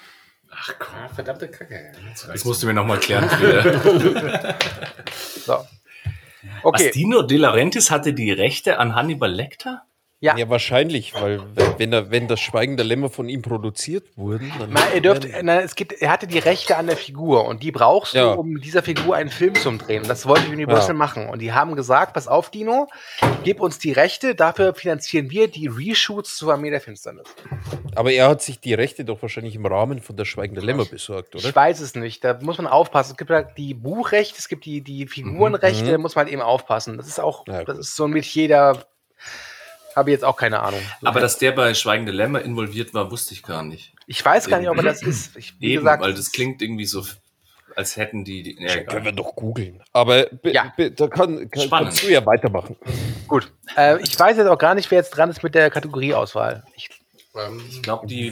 Ach 0.52 0.74
komm, 0.80 0.96
Ah, 0.96 1.08
verdammte 1.10 1.48
Kacke. 1.50 1.92
Das 2.28 2.44
musst 2.44 2.62
du 2.64 2.68
mir 2.68 2.74
nochmal 2.74 3.00
klären. 3.00 3.30
Frieda. 3.30 4.58
So. 5.46 5.66
Okay. 6.64 6.92
Dino 6.92 7.22
De 7.22 7.38
Laurentiis 7.38 7.92
hatte 7.92 8.14
die 8.14 8.32
Rechte 8.32 8.80
an 8.80 8.96
Hannibal 8.96 9.32
Lecter? 9.32 9.84
Ja. 10.22 10.36
Ja, 10.36 10.50
wahrscheinlich, 10.50 11.14
weil 11.14 11.42
wenn, 11.78 11.94
er, 11.94 12.12
wenn 12.12 12.28
das 12.28 12.42
Schweigen 12.42 12.76
der 12.76 12.86
Lämmer 12.86 13.10
von 13.10 13.30
ihm 13.30 13.42
produziert 13.42 14.06
wurden, 14.18 14.52
dann. 14.60 14.72
Nein, 14.72 14.84
ihr 14.96 15.02
dürft, 15.02 15.26
nein, 15.44 15.62
es 15.64 15.76
geht, 15.76 15.94
er 15.94 16.12
hatte 16.12 16.28
die 16.28 16.40
Rechte 16.40 16.76
an 16.76 16.88
der 16.88 16.98
Figur 16.98 17.46
und 17.46 17.64
die 17.64 17.72
brauchst 17.72 18.14
Ja. 18.16 18.34
du, 18.34 18.42
um 18.42 18.50
mit 18.50 18.66
dieser 18.66 18.84
Figur 18.84 19.16
einen 19.16 19.30
Film 19.30 19.56
zu 19.56 19.72
drehen. 19.78 20.04
Das 20.06 20.28
wollte 20.28 20.50
Universal 20.50 20.90
Ja. 20.90 20.94
machen. 20.96 21.30
Und 21.30 21.40
die 21.42 21.54
haben 21.54 21.74
gesagt, 21.78 22.14
pass 22.16 22.28
auf, 22.28 22.50
Dino, 22.52 22.90
gib 23.46 23.62
uns 23.62 23.80
die 23.80 23.94
Rechte, 23.94 24.36
dafür 24.36 24.74
finanzieren 24.76 25.30
wir 25.32 25.48
die 25.48 25.68
Reshoots 25.68 26.36
zur 26.36 26.52
Armee 26.52 26.70
der 26.70 26.82
Finsternis. 26.82 27.28
Aber 27.96 28.12
er 28.12 28.28
hat 28.28 28.42
sich 28.42 28.60
die 28.60 28.74
Rechte 28.74 29.06
doch 29.06 29.22
wahrscheinlich 29.22 29.56
im 29.56 29.66
Rahmen 29.66 30.02
von 30.02 30.18
der 30.18 30.26
Schweigen 30.26 30.54
der 30.54 30.64
Lämmer 30.66 30.84
besorgt, 30.84 31.34
oder? 31.36 31.46
Ich 31.48 31.56
weiß 31.56 31.80
es 31.80 31.96
nicht, 31.96 32.26
da 32.26 32.38
muss 32.42 32.58
man 32.58 32.68
aufpassen. 32.68 33.12
Es 33.12 33.18
gibt 33.18 33.30
halt 33.32 33.58
die 33.58 33.74
Buchrechte, 33.74 34.36
es 34.38 34.50
gibt 34.50 34.66
die, 34.66 34.82
die 34.82 35.08
Figurenrechte, 35.08 35.86
Mhm. 35.86 35.92
da 35.92 35.98
muss 35.98 36.16
man 36.16 36.26
halt 36.26 36.34
eben 36.34 36.42
aufpassen. 36.42 36.98
Das 36.98 37.08
ist 37.08 37.22
auch, 37.22 37.46
das 37.46 37.78
ist 37.78 37.96
so 37.96 38.06
Metier, 38.10 38.50
da 38.50 38.74
habe 40.00 40.10
ich 40.10 40.14
jetzt 40.14 40.26
auch 40.26 40.36
keine 40.38 40.62
Ahnung. 40.62 40.82
Aber 41.04 41.20
dass 41.20 41.38
der 41.38 41.52
bei 41.52 41.74
Schweigen 41.74 42.06
der 42.06 42.16
Lämmer 42.16 42.42
involviert 42.42 42.94
war, 42.94 43.12
wusste 43.12 43.34
ich 43.34 43.44
gar 43.44 43.64
nicht. 43.64 43.94
ich 44.08 44.24
weiß 44.26 44.48
gar 44.48 44.60
nicht, 44.60 44.70
ob 44.70 44.78
er 44.78 44.84
das 44.84 45.02
ist. 45.04 45.36
Ich, 45.38 45.54
wie 45.60 45.74
Eben, 45.74 45.84
gesagt, 45.84 46.02
weil 46.04 46.14
das 46.14 46.32
klingt 46.32 46.62
irgendwie 46.62 46.86
so, 46.86 47.06
als 47.76 47.96
hätten 47.96 48.24
die. 48.26 48.42
die 48.44 48.58
ja, 48.60 48.76
Ja, 48.78 48.84
können 48.84 49.06
wir 49.06 49.12
doch 49.12 49.36
googeln. 49.36 49.82
Aber 49.94 50.26
be, 50.26 50.52
Ja. 50.52 50.74
da 50.78 51.08
kann, 51.08 51.50
kann, 51.52 51.70
kannst 51.70 52.04
du 52.04 52.08
ja 52.08 52.26
weitermachen. 52.26 52.76
gut. 53.28 53.52
Äh, 53.78 54.02
ich 54.02 54.20
weiß 54.20 54.38
jetzt 54.38 54.48
auch 54.48 54.58
gar 54.58 54.74
nicht, 54.76 54.90
wer 54.92 54.98
jetzt 54.98 55.12
dran 55.12 55.30
ist 55.30 55.44
mit 55.44 55.54
der 55.56 55.70
Kategorieauswahl. 55.70 56.64
Ich 56.76 56.90
Ähm, 57.36 57.62
Ich 57.70 57.82
glaube, 57.84 58.08
die 58.08 58.32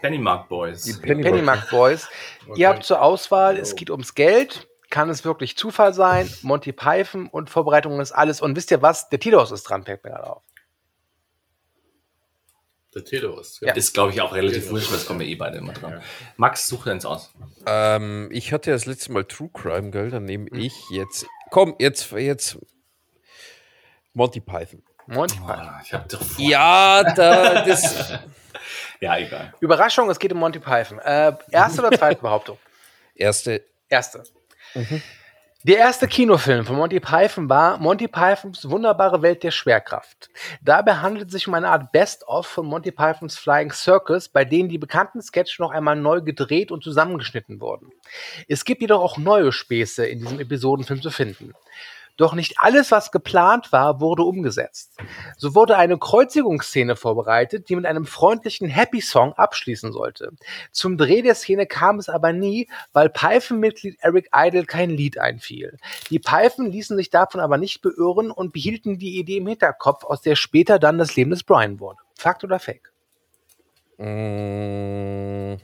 Pennymark 0.00 0.48
Boys. 0.48 0.82
Die 0.84 0.94
Penny 0.94 1.22
Pennymark 1.22 1.68
Boys. 1.70 2.08
Ihr 2.56 2.68
habt 2.68 2.82
zur 2.82 3.02
Auswahl, 3.02 3.58
es 3.58 3.76
geht 3.76 3.90
ums 3.90 4.14
Geld. 4.14 4.66
Kann 4.90 5.10
es 5.10 5.22
wirklich 5.22 5.54
Zufall 5.58 5.92
sein? 5.92 6.30
Monty 6.40 6.72
Python 6.72 7.26
und 7.26 7.50
Vorbereitung 7.50 8.00
ist 8.00 8.12
alles. 8.12 8.40
Und 8.40 8.56
wisst 8.56 8.70
ihr 8.70 8.80
was? 8.80 9.10
Der 9.10 9.20
Tilos 9.20 9.50
ist 9.50 9.64
dran, 9.64 9.84
fällt 9.84 10.02
mir 10.02 10.10
gerade 10.12 10.26
auf. 10.30 10.42
Der 12.94 13.04
Telos. 13.04 13.60
Ja. 13.60 13.74
Ist, 13.74 13.94
glaube 13.94 14.12
ich, 14.12 14.20
auch 14.20 14.34
relativ 14.34 14.70
wurscht, 14.70 14.90
weil 14.90 14.98
es 14.98 15.06
kommen 15.06 15.20
ja 15.20 15.26
eh 15.26 15.34
beide 15.34 15.58
immer 15.58 15.72
dran. 15.72 16.02
Max, 16.36 16.66
suche 16.66 16.90
eins 16.90 17.04
aus. 17.04 17.32
Ähm, 17.66 18.28
ich 18.32 18.52
hatte 18.52 18.70
ja 18.70 18.76
das 18.76 18.86
letzte 18.86 19.12
Mal 19.12 19.24
True 19.24 19.50
Crime, 19.52 19.90
gell? 19.90 20.10
Dann 20.10 20.24
nehme 20.24 20.48
ich 20.52 20.72
jetzt. 20.90 21.26
Komm, 21.50 21.74
jetzt, 21.78 22.10
jetzt. 22.12 22.58
Monty 24.14 24.40
Python. 24.40 24.82
Monty 25.06 25.36
Python. 25.36 25.50
Ah, 25.50 25.80
ich 25.84 25.92
habe 25.92 26.08
doch 26.08 26.22
vor. 26.22 26.44
Ja, 26.44 27.02
da, 27.14 27.64
das. 27.64 28.12
Ja, 29.00 29.16
egal. 29.16 29.54
Überraschung, 29.60 30.10
es 30.10 30.18
geht 30.18 30.32
um 30.32 30.38
Monty 30.38 30.58
Python. 30.58 30.98
Äh, 30.98 31.32
erste 31.52 31.86
oder 31.86 31.96
zweite 31.96 32.20
Behauptung? 32.20 32.58
Erste. 33.14 33.62
Erste. 33.88 34.24
Der 35.68 35.76
erste 35.76 36.08
Kinofilm 36.08 36.64
von 36.64 36.76
Monty 36.76 36.98
Python 36.98 37.50
war 37.50 37.76
Monty 37.76 38.08
Pythons 38.08 38.70
wunderbare 38.70 39.20
Welt 39.20 39.42
der 39.42 39.50
Schwerkraft. 39.50 40.30
Dabei 40.62 40.94
handelt 40.94 41.26
es 41.26 41.32
sich 41.32 41.46
um 41.46 41.52
eine 41.52 41.68
Art 41.68 41.92
Best-of 41.92 42.46
von 42.46 42.64
Monty 42.64 42.90
Pythons 42.90 43.36
Flying 43.36 43.70
Circus, 43.70 44.30
bei 44.30 44.46
denen 44.46 44.70
die 44.70 44.78
bekannten 44.78 45.20
Sketche 45.20 45.60
noch 45.60 45.70
einmal 45.70 45.96
neu 45.96 46.22
gedreht 46.22 46.70
und 46.70 46.82
zusammengeschnitten 46.82 47.60
wurden. 47.60 47.92
Es 48.48 48.64
gibt 48.64 48.80
jedoch 48.80 49.02
auch 49.02 49.18
neue 49.18 49.52
Späße 49.52 50.06
in 50.06 50.20
diesem 50.20 50.40
Episodenfilm 50.40 51.02
zu 51.02 51.10
finden. 51.10 51.52
Doch 52.18 52.34
nicht 52.34 52.56
alles, 52.58 52.90
was 52.90 53.12
geplant 53.12 53.70
war, 53.70 54.00
wurde 54.00 54.24
umgesetzt. 54.24 54.98
So 55.36 55.54
wurde 55.54 55.76
eine 55.76 55.98
Kreuzigungsszene 55.98 56.96
vorbereitet, 56.96 57.68
die 57.68 57.76
mit 57.76 57.86
einem 57.86 58.06
freundlichen 58.06 58.68
Happy 58.68 59.00
Song 59.00 59.34
abschließen 59.34 59.92
sollte. 59.92 60.32
Zum 60.72 60.98
Dreh 60.98 61.22
der 61.22 61.36
Szene 61.36 61.66
kam 61.66 62.00
es 62.00 62.08
aber 62.08 62.32
nie, 62.32 62.68
weil 62.92 63.08
Python-Mitglied 63.08 63.98
Eric 64.00 64.30
Idle 64.34 64.64
kein 64.64 64.90
Lied 64.90 65.16
einfiel. 65.18 65.78
Die 66.10 66.18
Python 66.18 66.66
ließen 66.66 66.96
sich 66.96 67.08
davon 67.10 67.40
aber 67.40 67.56
nicht 67.56 67.82
beirren 67.82 68.32
und 68.32 68.52
behielten 68.52 68.98
die 68.98 69.18
Idee 69.20 69.36
im 69.36 69.46
Hinterkopf, 69.46 70.02
aus 70.02 70.20
der 70.20 70.34
später 70.34 70.80
dann 70.80 70.98
das 70.98 71.14
Leben 71.14 71.30
des 71.30 71.44
Brian 71.44 71.78
wurde. 71.78 72.00
Fakt 72.16 72.42
oder 72.42 72.58
Fake? 72.58 72.92
Mm, 73.98 75.54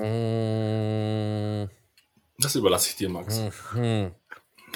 mm, 0.00 1.68
Das 2.38 2.54
überlasse 2.54 2.90
ich 2.90 2.96
dir, 2.96 3.08
Max. 3.08 3.42
hm. 3.72 4.12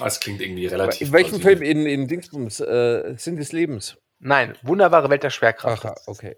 Das 0.04 0.20
klingt 0.20 0.40
irgendwie 0.40 0.66
relativ. 0.66 1.08
In 1.08 1.12
welchem 1.12 1.40
plausibel. 1.40 1.58
Film? 1.58 1.78
In, 1.78 1.86
in 1.86 2.08
Dingsbums? 2.08 2.60
Äh, 2.60 3.14
Sinn 3.16 3.36
des 3.36 3.52
Lebens. 3.52 3.96
Nein, 4.18 4.56
wunderbare 4.62 5.10
Welt 5.10 5.22
der 5.22 5.30
Schwerkraft. 5.30 5.84
Aha, 5.84 5.94
okay. 6.06 6.36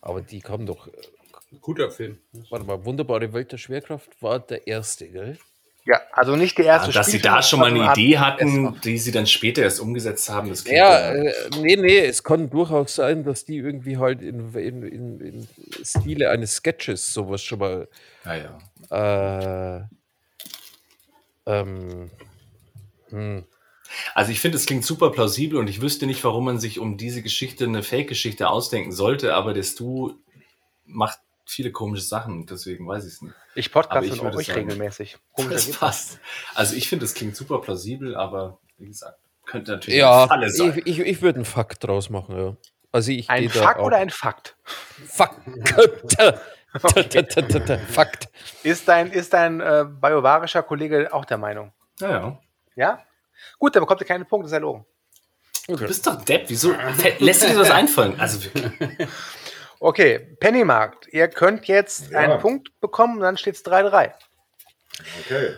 Aber 0.00 0.20
die 0.22 0.40
kam 0.40 0.66
doch. 0.66 0.86
äh, 0.88 0.92
Guter 1.60 1.90
Film. 1.90 2.18
Warte 2.50 2.64
mal, 2.64 2.84
Wunderbare 2.84 3.32
Welt 3.32 3.52
der 3.52 3.58
Schwerkraft 3.58 4.10
war 4.22 4.40
der 4.40 4.66
erste, 4.66 5.08
gell? 5.08 5.38
Ja, 5.84 6.00
also 6.12 6.36
nicht 6.36 6.56
der 6.58 6.64
Ja, 6.66 6.72
erste 6.74 6.92
dass 6.92 7.06
sie 7.06 7.18
Spielfilm, 7.18 7.34
da 7.34 7.42
schon 7.42 7.58
mal 7.58 7.70
eine 7.74 7.90
Idee 7.92 8.16
hatten, 8.18 8.80
die 8.82 8.98
sie 8.98 9.10
dann 9.10 9.26
später 9.26 9.62
erst 9.62 9.80
umgesetzt 9.80 10.28
haben, 10.28 10.48
das 10.48 10.62
klingt 10.62 10.78
Ja, 10.78 11.10
äh, 11.12 11.32
nee, 11.60 11.74
nee, 11.74 11.98
es 11.98 12.22
kann 12.22 12.48
durchaus 12.50 12.94
sein, 12.94 13.24
dass 13.24 13.44
die 13.44 13.56
irgendwie 13.56 13.96
halt 13.98 14.22
in, 14.22 14.54
in, 14.54 14.82
in, 14.84 15.20
in 15.20 15.48
Stile 15.84 16.30
eines 16.30 16.54
Sketches 16.54 17.12
sowas 17.12 17.42
schon 17.42 17.58
mal 17.58 17.88
ja, 18.24 18.58
ja. 18.90 19.78
äh, 19.78 19.84
ähm, 21.46 22.10
hm. 23.12 23.44
Also 24.14 24.32
ich 24.32 24.40
finde, 24.40 24.56
es 24.56 24.66
klingt 24.66 24.84
super 24.84 25.10
plausibel 25.10 25.58
und 25.58 25.68
ich 25.68 25.80
wüsste 25.80 26.06
nicht, 26.06 26.22
warum 26.24 26.44
man 26.44 26.58
sich 26.58 26.78
um 26.78 26.96
diese 26.96 27.22
Geschichte 27.22 27.64
eine 27.64 27.82
Fake-Geschichte 27.82 28.48
ausdenken 28.48 28.92
sollte, 28.92 29.34
aber 29.34 29.54
das 29.54 29.74
Du 29.74 30.18
macht 30.86 31.18
viele 31.46 31.72
komische 31.72 32.02
Sachen, 32.02 32.46
deswegen 32.46 32.86
weiß 32.86 33.04
ich 33.04 33.14
es 33.14 33.22
nicht. 33.22 33.34
Ich 33.54 33.66
Aber 33.74 33.82
podcast 33.82 34.06
ich 34.06 34.22
mit 34.22 34.34
euch 34.34 34.46
sagen, 34.46 34.60
regelmäßig. 34.60 35.18
Komisch, 35.32 35.52
Das 35.52 35.70
passt. 35.72 36.20
Also 36.54 36.74
ich 36.76 36.88
finde, 36.88 37.04
es 37.04 37.14
klingt 37.14 37.36
super 37.36 37.60
plausibel, 37.60 38.16
aber 38.16 38.58
wie 38.78 38.86
gesagt, 38.86 39.18
könnte 39.44 39.72
natürlich 39.72 39.98
Ja, 39.98 40.24
eine 40.30 40.50
sein. 40.50 40.78
ich, 40.78 40.86
ich, 40.86 40.98
ich 41.00 41.22
würde 41.22 41.36
einen 41.36 41.44
Fakt 41.44 41.84
draus 41.84 42.10
machen, 42.10 42.36
ja. 42.36 42.56
Also 42.92 43.10
ich 43.10 43.28
Ein 43.30 43.48
Fakt 43.48 43.80
oder 43.80 43.96
ein 43.96 44.10
Fakt? 44.10 44.56
Fakt. 45.06 45.40
Fakt. 47.88 48.28
Ist 48.62 48.88
dein, 48.88 49.10
ist 49.10 49.32
dein 49.34 49.60
äh, 49.60 49.84
biovarischer 49.86 50.62
Kollege 50.62 51.12
auch 51.12 51.24
der 51.24 51.38
Meinung? 51.38 51.72
Ja, 52.00 52.10
ja. 52.10 52.41
Ja? 52.76 53.02
Gut, 53.58 53.74
dann 53.74 53.82
bekommt 53.82 54.00
ihr 54.00 54.06
keine 54.06 54.24
Punkte, 54.24 54.46
ist 54.46 54.52
ja 54.52 54.58
logen. 54.58 54.84
Du 55.68 55.76
bist 55.76 56.06
doch 56.06 56.22
Depp, 56.24 56.44
wieso 56.48 56.74
lässt 57.18 57.42
dir 57.48 57.54
das 57.54 57.70
einfallen? 57.70 58.18
Also 58.18 58.42
wirklich. 58.44 59.08
Okay, 59.84 60.20
Pennymarkt. 60.38 61.08
Ihr 61.08 61.26
könnt 61.26 61.66
jetzt 61.66 62.12
Ja. 62.12 62.20
einen 62.20 62.38
Punkt 62.38 62.68
bekommen 62.80 63.16
und 63.16 63.22
dann 63.22 63.36
steht 63.36 63.56
es 63.56 63.64
3-3. 63.64 64.12
Okay. 65.24 65.56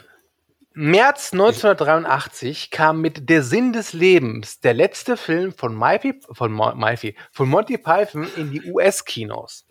März 0.72 1.34
1983 1.34 2.70
kam 2.70 3.02
mit 3.02 3.28
Der 3.28 3.42
Sinn 3.42 3.74
des 3.74 3.92
Lebens 3.92 4.60
der 4.60 4.72
letzte 4.72 5.18
Film 5.18 5.52
von, 5.52 5.76
Myfi, 5.76 6.20
von, 6.32 6.52
Myfi, 6.52 7.14
von 7.32 7.50
Monty 7.50 7.76
Python 7.76 8.26
in 8.36 8.50
die 8.50 8.62
US-Kinos. 8.72 9.66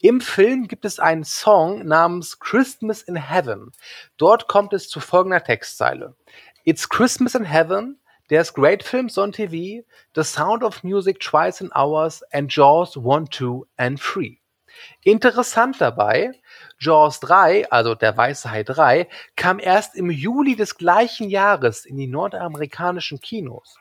Im 0.00 0.20
Film 0.20 0.68
gibt 0.68 0.84
es 0.84 1.00
einen 1.00 1.24
Song 1.24 1.84
namens 1.84 2.38
Christmas 2.38 3.02
in 3.02 3.16
Heaven. 3.16 3.72
Dort 4.16 4.46
kommt 4.46 4.72
es 4.72 4.88
zu 4.88 5.00
folgender 5.00 5.42
Textzeile. 5.42 6.14
It's 6.68 6.86
Christmas 6.86 7.34
in 7.34 7.46
Heaven, 7.46 7.96
there's 8.28 8.50
great 8.50 8.82
films 8.82 9.16
on 9.16 9.32
TV, 9.32 9.84
The 10.12 10.22
Sound 10.22 10.62
of 10.62 10.84
Music 10.84 11.18
twice 11.18 11.62
in 11.62 11.70
hours 11.74 12.22
and 12.30 12.50
Jaws 12.50 12.94
1, 12.94 13.28
2 13.28 13.66
and 13.78 13.98
3. 13.98 14.38
Interessant 15.02 15.80
dabei, 15.80 16.32
Jaws 16.78 17.20
3, 17.20 17.70
also 17.70 17.94
der 17.94 18.14
Weiße 18.18 18.50
Hai 18.50 18.64
3, 18.64 19.08
kam 19.34 19.60
erst 19.60 19.96
im 19.96 20.10
Juli 20.10 20.56
des 20.56 20.76
gleichen 20.76 21.30
Jahres 21.30 21.86
in 21.86 21.96
die 21.96 22.06
nordamerikanischen 22.06 23.18
Kinos. 23.18 23.78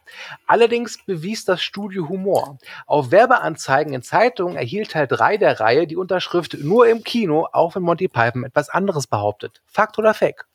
Allerdings 0.47 0.97
bewies 1.05 1.43
das 1.43 1.61
Studio 1.61 2.07
Humor. 2.07 2.57
Auf 2.85 3.11
Werbeanzeigen 3.11 3.91
in 3.91 4.01
Zeitungen 4.01 4.55
erhielt 4.55 4.91
Teil 4.91 5.07
3 5.07 5.35
der 5.35 5.59
Reihe 5.59 5.87
die 5.87 5.97
Unterschrift 5.97 6.53
nur 6.57 6.87
im 6.87 7.03
Kino, 7.03 7.49
auch 7.51 7.75
wenn 7.75 7.83
Monty 7.83 8.07
Python 8.07 8.45
etwas 8.45 8.69
anderes 8.69 9.07
behauptet. 9.07 9.61
Fakt 9.65 9.99
oder 9.99 10.13
Fake? 10.13 10.45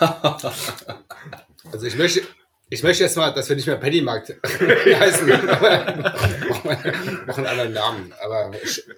Also 1.72 1.86
ich 1.86 1.96
möchte, 1.96 2.22
ich 2.70 2.82
möchte 2.82 3.04
jetzt 3.04 3.16
mal, 3.16 3.30
dass 3.32 3.48
wir 3.48 3.56
nicht 3.56 3.66
mehr 3.66 3.76
Pennymarkt 3.76 4.30
heißen. 4.42 5.30
aber 5.32 5.86
einen 7.36 7.46
anderen 7.46 7.72
Namen. 7.72 8.14
Aber 8.22 8.50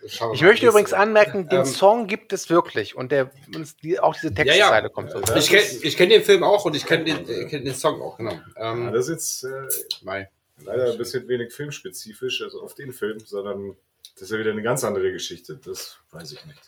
Ich 0.05 0.21
mal. 0.21 0.37
möchte 0.43 0.67
übrigens 0.67 0.93
anmerken, 0.93 1.49
den 1.49 1.61
Ähm, 1.61 1.65
Song 1.65 2.07
gibt 2.07 2.33
es 2.33 2.49
wirklich 2.49 2.95
und 2.97 3.11
der, 3.13 3.31
uns 3.55 3.77
die, 3.77 3.99
auch 3.99 4.15
diese 4.15 4.29
Ja, 4.29 4.35
Textzeile 4.35 4.83
ja. 4.85 4.89
kommt 4.89 5.11
so. 5.11 5.21
Ich 5.35 5.49
kenne 5.49 5.63
ich 5.83 5.97
kenn 5.97 6.11
den 6.11 6.23
Film 6.23 6.43
auch 6.45 6.65
und 6.65 6.77
ich 6.77 6.87
kenne 6.87 7.05
den, 7.05 7.29
äh, 7.29 7.47
kenn 7.47 7.65
den 7.65 7.75
Song 7.75 8.01
auch, 8.01 8.17
genau. 8.19 8.39
Ja, 8.57 8.73
Ähm, 8.73 8.93
das 8.93 9.09
ist 9.09 9.43
jetzt 9.43 9.45
äh, 9.45 10.27
leider 10.65 10.93
ein 10.93 10.99
bisschen 10.99 11.27
wenig 11.29 11.53
filmspezifisch, 11.53 12.43
also 12.43 12.63
auf 12.63 12.75
den 12.75 12.93
Film, 12.93 13.19
sondern 13.21 13.77
das 14.15 14.23
ist 14.23 14.31
ja 14.31 14.39
wieder 14.39 14.53
eine 14.53 14.63
ganz 14.63 14.85
andere 14.85 15.11
Geschichte. 15.13 15.59
Das 15.65 15.97
weiß 16.13 16.33
ich 16.33 16.45
nicht. 16.47 16.61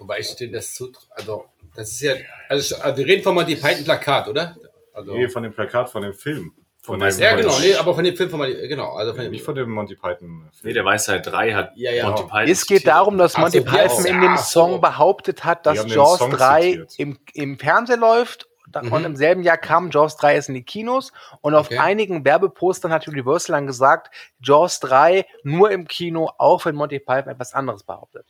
Wobei 0.00 0.18
ich 0.18 0.34
den 0.34 0.50
das 0.52 0.74
zu, 0.74 0.90
also 1.10 1.44
das 1.76 1.90
ist 1.92 2.00
ja, 2.00 2.14
also 2.48 2.74
also 2.76 2.96
wir 2.98 3.06
reden 3.06 3.22
von 3.22 3.34
Monty 3.34 3.54
Python 3.54 3.84
Plakat, 3.84 4.26
oder? 4.28 4.56
Also, 4.92 5.12
Nee, 5.14 5.28
von 5.28 5.42
dem 5.44 5.52
Plakat, 5.52 5.88
von 5.90 6.02
dem 6.02 6.14
Film. 6.14 6.52
Von 6.82 6.98
dem, 6.98 7.16
ja, 7.18 7.36
genau, 7.36 7.56
nee, 7.60 7.74
aber 7.74 7.94
von 7.94 8.02
dem 8.02 8.16
Film 8.16 8.30
von 8.30 8.38
Monty, 8.40 8.66
genau, 8.66 8.94
also 8.94 9.12
von 9.14 9.22
dem, 9.22 9.30
nicht 9.30 9.44
von 9.44 9.54
dem 9.54 9.70
Monty 9.70 9.94
Python. 9.94 10.18
Film. 10.18 10.48
Nee, 10.62 10.72
der 10.72 10.84
Weisheit 10.84 11.26
3 11.26 11.52
hat 11.52 11.72
Ja, 11.76 11.92
ja. 11.92 12.06
Monty 12.08 12.22
Python. 12.22 12.48
Es 12.48 12.66
geht 12.66 12.86
darum, 12.86 13.18
dass 13.18 13.34
Ach 13.36 13.40
Monty 13.40 13.58
so, 13.58 13.64
Python 13.64 13.90
auch. 13.90 14.04
in 14.06 14.20
dem 14.22 14.32
Ach 14.32 14.38
so. 14.38 14.60
Song 14.60 14.80
behauptet 14.80 15.44
hat, 15.44 15.66
dass 15.66 15.86
Jaws 15.94 16.18
Song 16.18 16.30
3 16.30 16.62
zitiert. 16.62 16.94
im, 16.98 17.18
im 17.34 17.58
Fernsehen 17.58 18.00
läuft. 18.00 18.48
Mhm. 18.82 18.92
Und 18.92 19.04
im 19.04 19.16
selben 19.16 19.42
Jahr 19.42 19.58
kam 19.58 19.90
Jaws 19.90 20.16
3 20.16 20.36
erst 20.36 20.48
in 20.48 20.54
die 20.54 20.62
Kinos. 20.62 21.12
Und 21.42 21.54
auf 21.54 21.66
Okay. 21.66 21.78
einigen 21.78 22.24
Werbepostern 22.24 22.92
hat 22.92 23.06
Universal 23.06 23.56
dann 23.56 23.66
gesagt, 23.66 24.14
Jaws 24.42 24.80
3 24.80 25.26
nur 25.42 25.70
im 25.70 25.86
Kino, 25.86 26.30
auch 26.38 26.64
wenn 26.64 26.76
Monty 26.76 26.98
Python 27.00 27.28
etwas 27.32 27.52
anderes 27.52 27.82
behauptet. 27.82 28.24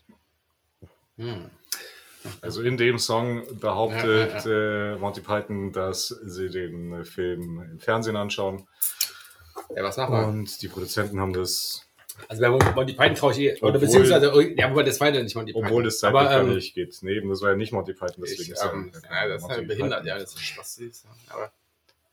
Hm. 1.18 1.50
Also 2.42 2.62
in 2.62 2.76
dem 2.76 2.98
Song 2.98 3.42
behauptet 3.58 4.44
Äh, 4.46 4.96
Monty 4.96 5.20
Python, 5.20 5.72
dass 5.72 6.08
sie 6.08 6.48
den 6.50 6.92
äh, 6.92 7.04
Film 7.04 7.62
im 7.72 7.78
Fernsehen 7.80 8.16
anschauen. 8.16 8.66
Ja, 9.74 9.82
was 9.82 9.96
machen 9.96 10.14
wir? 10.14 10.26
Und 10.26 10.60
die 10.62 10.68
Produzenten 10.68 11.18
haben 11.20 11.32
das, 11.32 11.82
Also 12.28 12.42
bei 12.42 12.48
Monty 12.50 12.92
Python 12.94 13.14
traue 13.14 13.32
ich 13.32 13.38
eh, 13.38 13.52
oder 13.60 13.68
Obwohl- 13.74 13.80
beziehungsweise, 13.80 14.54
ja, 14.56 14.70
wobei 14.70 14.82
das 14.82 15.00
war 15.00 15.08
ja 15.14 15.22
nicht 15.22 15.34
Monty 15.36 15.52
Python. 15.52 15.66
obwohl 15.66 15.82
das 15.84 15.98
zeitlich 15.98 16.20
aber, 16.20 16.40
ähm, 16.48 16.54
nicht 16.54 16.74
geht. 16.74 16.96
Nee, 17.02 17.20
das 17.20 17.40
war 17.42 17.50
ja 17.50 17.56
nicht 17.56 17.72
Monty 17.72 17.92
Python, 17.92 18.16
deswegen 18.22 18.42
ich, 18.42 18.50
ist 18.50 18.64
ähm, 18.64 18.92
ja, 19.10 19.28
das 19.28 19.42
ist 19.42 19.48
ja 19.48 19.56
behindert, 19.62 19.90
Python. 20.02 20.06
ja, 20.06 20.18
das 20.18 20.34
ist 20.34 20.40
Spaß. 20.42 20.74
süß, 20.76 21.04
Aber 21.28 21.52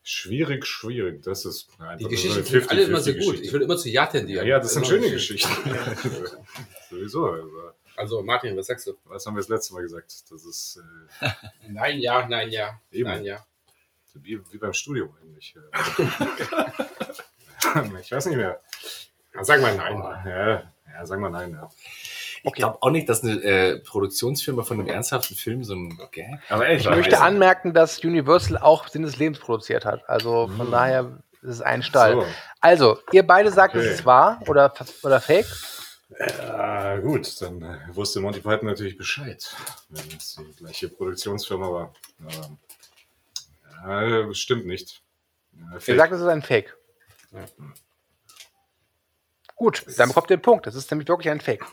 Schwierig, 0.09 0.65
schwierig. 0.65 1.21
Das 1.23 1.43
ist 1.43 1.67
einfach 1.79 1.97
die 1.97 2.03
so 2.05 2.09
Geschichten 2.09 2.37
eine 2.37 2.45
sind 2.45 2.69
alle 2.71 2.81
immer 2.83 2.99
so 3.01 3.11
50-50 3.11 3.25
gut. 3.25 3.39
Ich 3.41 3.51
würde 3.51 3.65
immer 3.65 3.75
zu 3.75 3.89
Ja 3.89 4.03
Ja, 4.03 4.07
tendieren. 4.07 4.47
ja, 4.47 4.59
das 4.59 4.73
sind 4.73 4.87
schöne 4.87 5.03
schön. 5.03 5.11
Geschichten. 5.11 5.51
Sowieso. 6.89 7.25
Also, 7.25 7.49
Also 7.97 8.21
Martin, 8.21 8.55
was 8.55 8.67
sagst 8.67 8.87
du? 8.87 8.93
was 9.05 9.25
haben 9.25 9.35
wir 9.35 9.41
das 9.41 9.49
letzte 9.49 9.73
Mal 9.73 9.81
gesagt? 9.81 10.13
Das 10.29 10.45
ist 10.45 10.79
äh, 11.21 11.29
Nein, 11.67 11.99
ja, 11.99 12.27
nein, 12.27 12.49
ja. 12.49 12.79
Eben. 12.91 13.09
Nein, 13.09 13.25
ja. 13.25 13.45
wie, 14.13 14.39
wie 14.51 14.57
beim 14.57 14.73
Studium 14.73 15.13
eigentlich. 15.21 15.55
ich 18.01 18.11
weiß 18.11 18.25
nicht 18.27 18.37
mehr. 18.37 18.59
Na, 19.33 19.43
Sag 19.43 19.61
mal 19.61 19.75
nein. 19.75 19.97
Ja, 20.25 20.63
ja 20.93 21.05
sagen 21.05 21.21
wir 21.21 21.29
nein. 21.29 21.51
Ja. 21.51 21.69
Ich 22.43 22.53
glaube 22.53 22.77
auch 22.81 22.91
nicht, 22.91 23.09
dass 23.09 23.23
eine 23.23 23.41
äh, 23.41 23.79
Produktionsfirma 23.79 24.63
von 24.63 24.79
einem 24.79 24.89
ernsthaften 24.89 25.35
Film 25.35 25.63
so 25.63 25.73
ein 25.73 25.99
Gag. 26.11 26.39
Aber 26.49 26.67
echt, 26.69 26.85
Ich 26.85 26.89
möchte 26.91 27.19
anmerken, 27.19 27.73
dass 27.73 28.03
Universal 28.03 28.57
auch 28.59 28.87
Sinn 28.87 29.01
des 29.01 29.17
Lebens 29.17 29.39
produziert 29.39 29.85
hat. 29.85 30.07
Also 30.07 30.47
von 30.47 30.67
Mhm. 30.67 30.71
daher 30.71 31.17
ist 31.41 31.49
es 31.49 31.61
ein 31.61 31.81
Stall. 31.81 32.13
So. 32.13 32.25
Also, 32.61 32.99
ihr 33.11 33.25
beide 33.25 33.51
sagt, 33.51 33.75
Okay. 33.75 33.85
es 33.85 33.95
ist 33.95 34.05
wahr 34.05 34.39
oder, 34.47 34.71
oder 35.03 35.19
fake? 35.19 35.47
Ja, 36.09 36.97
gut, 36.99 37.41
dann 37.41 37.61
äh, 37.61 37.79
wusste 37.95 38.21
Monty 38.21 38.39
Python 38.39 38.67
natürlich 38.67 38.97
Bescheid, 38.97 39.53
wenn 39.89 40.05
es 40.17 40.35
die 40.35 40.55
gleiche 40.55 40.87
Produktionsfirma 40.89 41.69
war. 41.69 41.93
Aber, 43.83 44.07
ja, 44.07 44.27
das 44.27 44.37
stimmt 44.37 44.65
nicht. 44.65 45.01
Ihr 45.53 45.79
fake. 45.81 45.97
sagt, 45.97 46.13
es 46.13 46.21
ist 46.21 46.27
ein 46.27 46.41
Fake. 46.41 46.77
Ja. 47.31 47.45
Gut, 49.55 49.83
dann 49.97 50.09
bekommt 50.09 50.29
ihr 50.29 50.37
den 50.37 50.41
Punkt. 50.41 50.67
Das 50.67 50.75
ist 50.75 50.89
nämlich 50.91 51.07
wirklich 51.07 51.31
ein 51.31 51.41
Fake. 51.41 51.65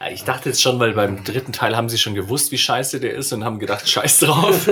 Ja, 0.00 0.08
ich 0.10 0.24
dachte 0.24 0.48
jetzt 0.50 0.62
schon, 0.62 0.78
weil 0.80 0.92
beim 0.92 1.24
dritten 1.24 1.52
Teil 1.52 1.76
haben 1.76 1.88
sie 1.88 1.98
schon 1.98 2.14
gewusst, 2.14 2.52
wie 2.52 2.58
scheiße 2.58 3.00
der 3.00 3.14
ist 3.14 3.32
und 3.32 3.44
haben 3.44 3.58
gedacht, 3.58 3.88
scheiß 3.88 4.20
drauf. 4.20 4.66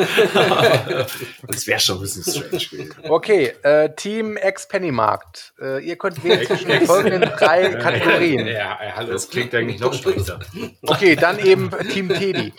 das 1.46 1.66
wäre 1.66 1.80
schon 1.80 1.96
ein 1.96 2.00
bisschen 2.02 2.22
strange 2.22 2.64
gewesen. 2.66 2.94
Okay, 3.08 3.52
äh, 3.62 3.90
Team 3.94 4.36
Ex-Pennymarkt. 4.36 5.54
Äh, 5.60 5.84
ihr 5.84 5.96
könnt 5.96 6.22
wählen 6.22 6.46
zwischen 6.46 6.68
den 6.68 6.86
folgenden 6.86 7.22
drei 7.38 7.70
Kategorien. 7.70 8.46
Ja, 8.46 8.78
ja, 8.82 8.96
hallo. 8.96 9.12
Das 9.12 9.28
klingt 9.28 9.54
eigentlich 9.54 9.80
noch 9.80 9.94
schlechter. 9.94 10.38
Okay, 10.82 11.16
dann 11.16 11.38
eben 11.38 11.70
Team 11.92 12.08
Teddy. 12.08 12.52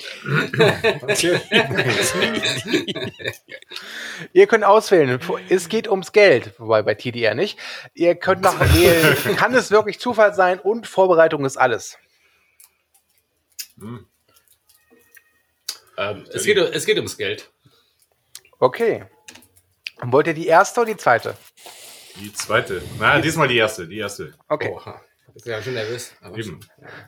Okay. 1.02 1.40
Ihr 4.34 4.48
könnt 4.48 4.64
auswählen. 4.64 5.20
Es 5.50 5.70
geht 5.70 5.88
ums 5.88 6.12
Geld, 6.12 6.54
wobei 6.58 6.82
bei 6.82 6.94
Teddy 6.94 7.22
eher 7.22 7.36
nicht. 7.36 7.58
Ihr 7.94 8.16
könnt 8.16 8.42
noch 8.42 8.60
wählen, 8.76 9.36
kann 9.36 9.54
es 9.54 9.72
wirklich 9.72 10.00
Zufall 10.00 10.34
sein 10.34 10.60
und 10.60 10.88
Vorbereitung 10.88 11.19
ist 11.46 11.58
alles. 11.58 11.98
Hm. 13.80 14.06
Ähm, 15.98 16.26
es, 16.32 16.46
geht, 16.46 16.58
es 16.58 16.86
geht 16.86 16.98
ums 16.98 17.18
Geld. 17.18 17.52
Okay. 18.60 19.06
Wollt 20.02 20.28
ihr 20.28 20.34
die 20.34 20.48
erste 20.48 20.82
oder 20.82 20.92
die 20.92 20.98
zweite? 20.98 21.36
Die 22.16 22.32
zweite. 22.34 22.82
Na, 23.00 23.20
diesmal 23.20 23.48
die 23.48 23.58
erste. 23.58 23.88
Die 23.88 23.98
erste. 23.98 24.34
Okay. 24.48 24.70
Oha. 24.74 25.02
Ich 25.36 25.44
bin 25.44 25.54
ja 25.54 25.62
schon 25.62 25.74
nervös. 25.74 26.14
Aber 26.22 26.38
Eben. 26.38 26.60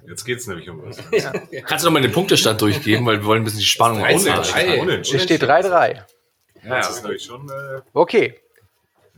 Jetzt 0.08 0.24
geht 0.26 0.40
es 0.40 0.48
nämlich 0.48 0.70
um 0.70 0.84
was. 0.84 0.98
Kannst 1.66 1.84
du 1.84 1.88
noch 1.88 1.94
mal 1.94 2.02
den 2.02 2.12
Punktestand 2.12 2.62
durchgeben, 2.62 3.06
weil 3.06 3.20
wir 3.20 3.26
wollen 3.26 3.42
ein 3.42 3.46
bisschen 3.46 3.60
die 3.60 3.66
Spannung. 3.66 4.02
Unentschieden. 4.02 5.18
Es 5.18 5.24
steht 5.24 5.44
3-3. 5.44 5.96
Ja, 6.64 6.78
das 6.78 6.92
ist 6.98 7.04
nämlich 7.04 7.24
schon. 7.24 7.50
Äh, 7.50 7.82
Okay. 7.94 8.41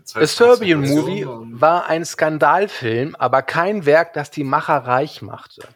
The 0.05 0.19
heißt 0.19 0.37
Serbian 0.37 0.81
Movie 0.81 1.25
war 1.25 1.87
ein 1.87 2.05
Skandalfilm, 2.05 3.15
aber 3.17 3.41
kein 3.41 3.85
Werk, 3.85 4.13
das 4.13 4.31
die 4.31 4.43
Macher 4.43 4.77
reich 4.77 5.21
machte. 5.21 5.67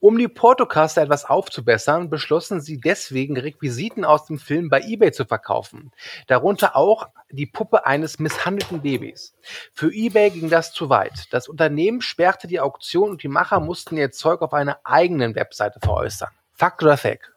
Um 0.00 0.18
die 0.18 0.28
Portokasse 0.28 1.00
etwas 1.00 1.24
aufzubessern, 1.24 2.10
beschlossen 2.10 2.60
sie 2.60 2.78
deswegen, 2.78 3.36
Requisiten 3.36 4.04
aus 4.04 4.26
dem 4.26 4.38
Film 4.38 4.68
bei 4.68 4.82
eBay 4.82 5.12
zu 5.12 5.24
verkaufen. 5.24 5.92
Darunter 6.26 6.76
auch 6.76 7.08
die 7.30 7.46
Puppe 7.46 7.86
eines 7.86 8.18
misshandelten 8.18 8.82
Babys. 8.82 9.34
Für 9.72 9.92
eBay 9.92 10.30
ging 10.30 10.50
das 10.50 10.72
zu 10.72 10.88
weit. 10.88 11.32
Das 11.32 11.48
Unternehmen 11.48 12.00
sperrte 12.00 12.46
die 12.46 12.60
Auktion 12.60 13.10
und 13.10 13.22
die 13.22 13.28
Macher 13.28 13.60
mussten 13.60 13.96
ihr 13.96 14.12
Zeug 14.12 14.42
auf 14.42 14.52
einer 14.52 14.78
eigenen 14.84 15.34
Webseite 15.34 15.80
veräußern. 15.80 16.30
Fakt 16.52 16.82
oder 16.82 16.96
Fake? 16.96 17.32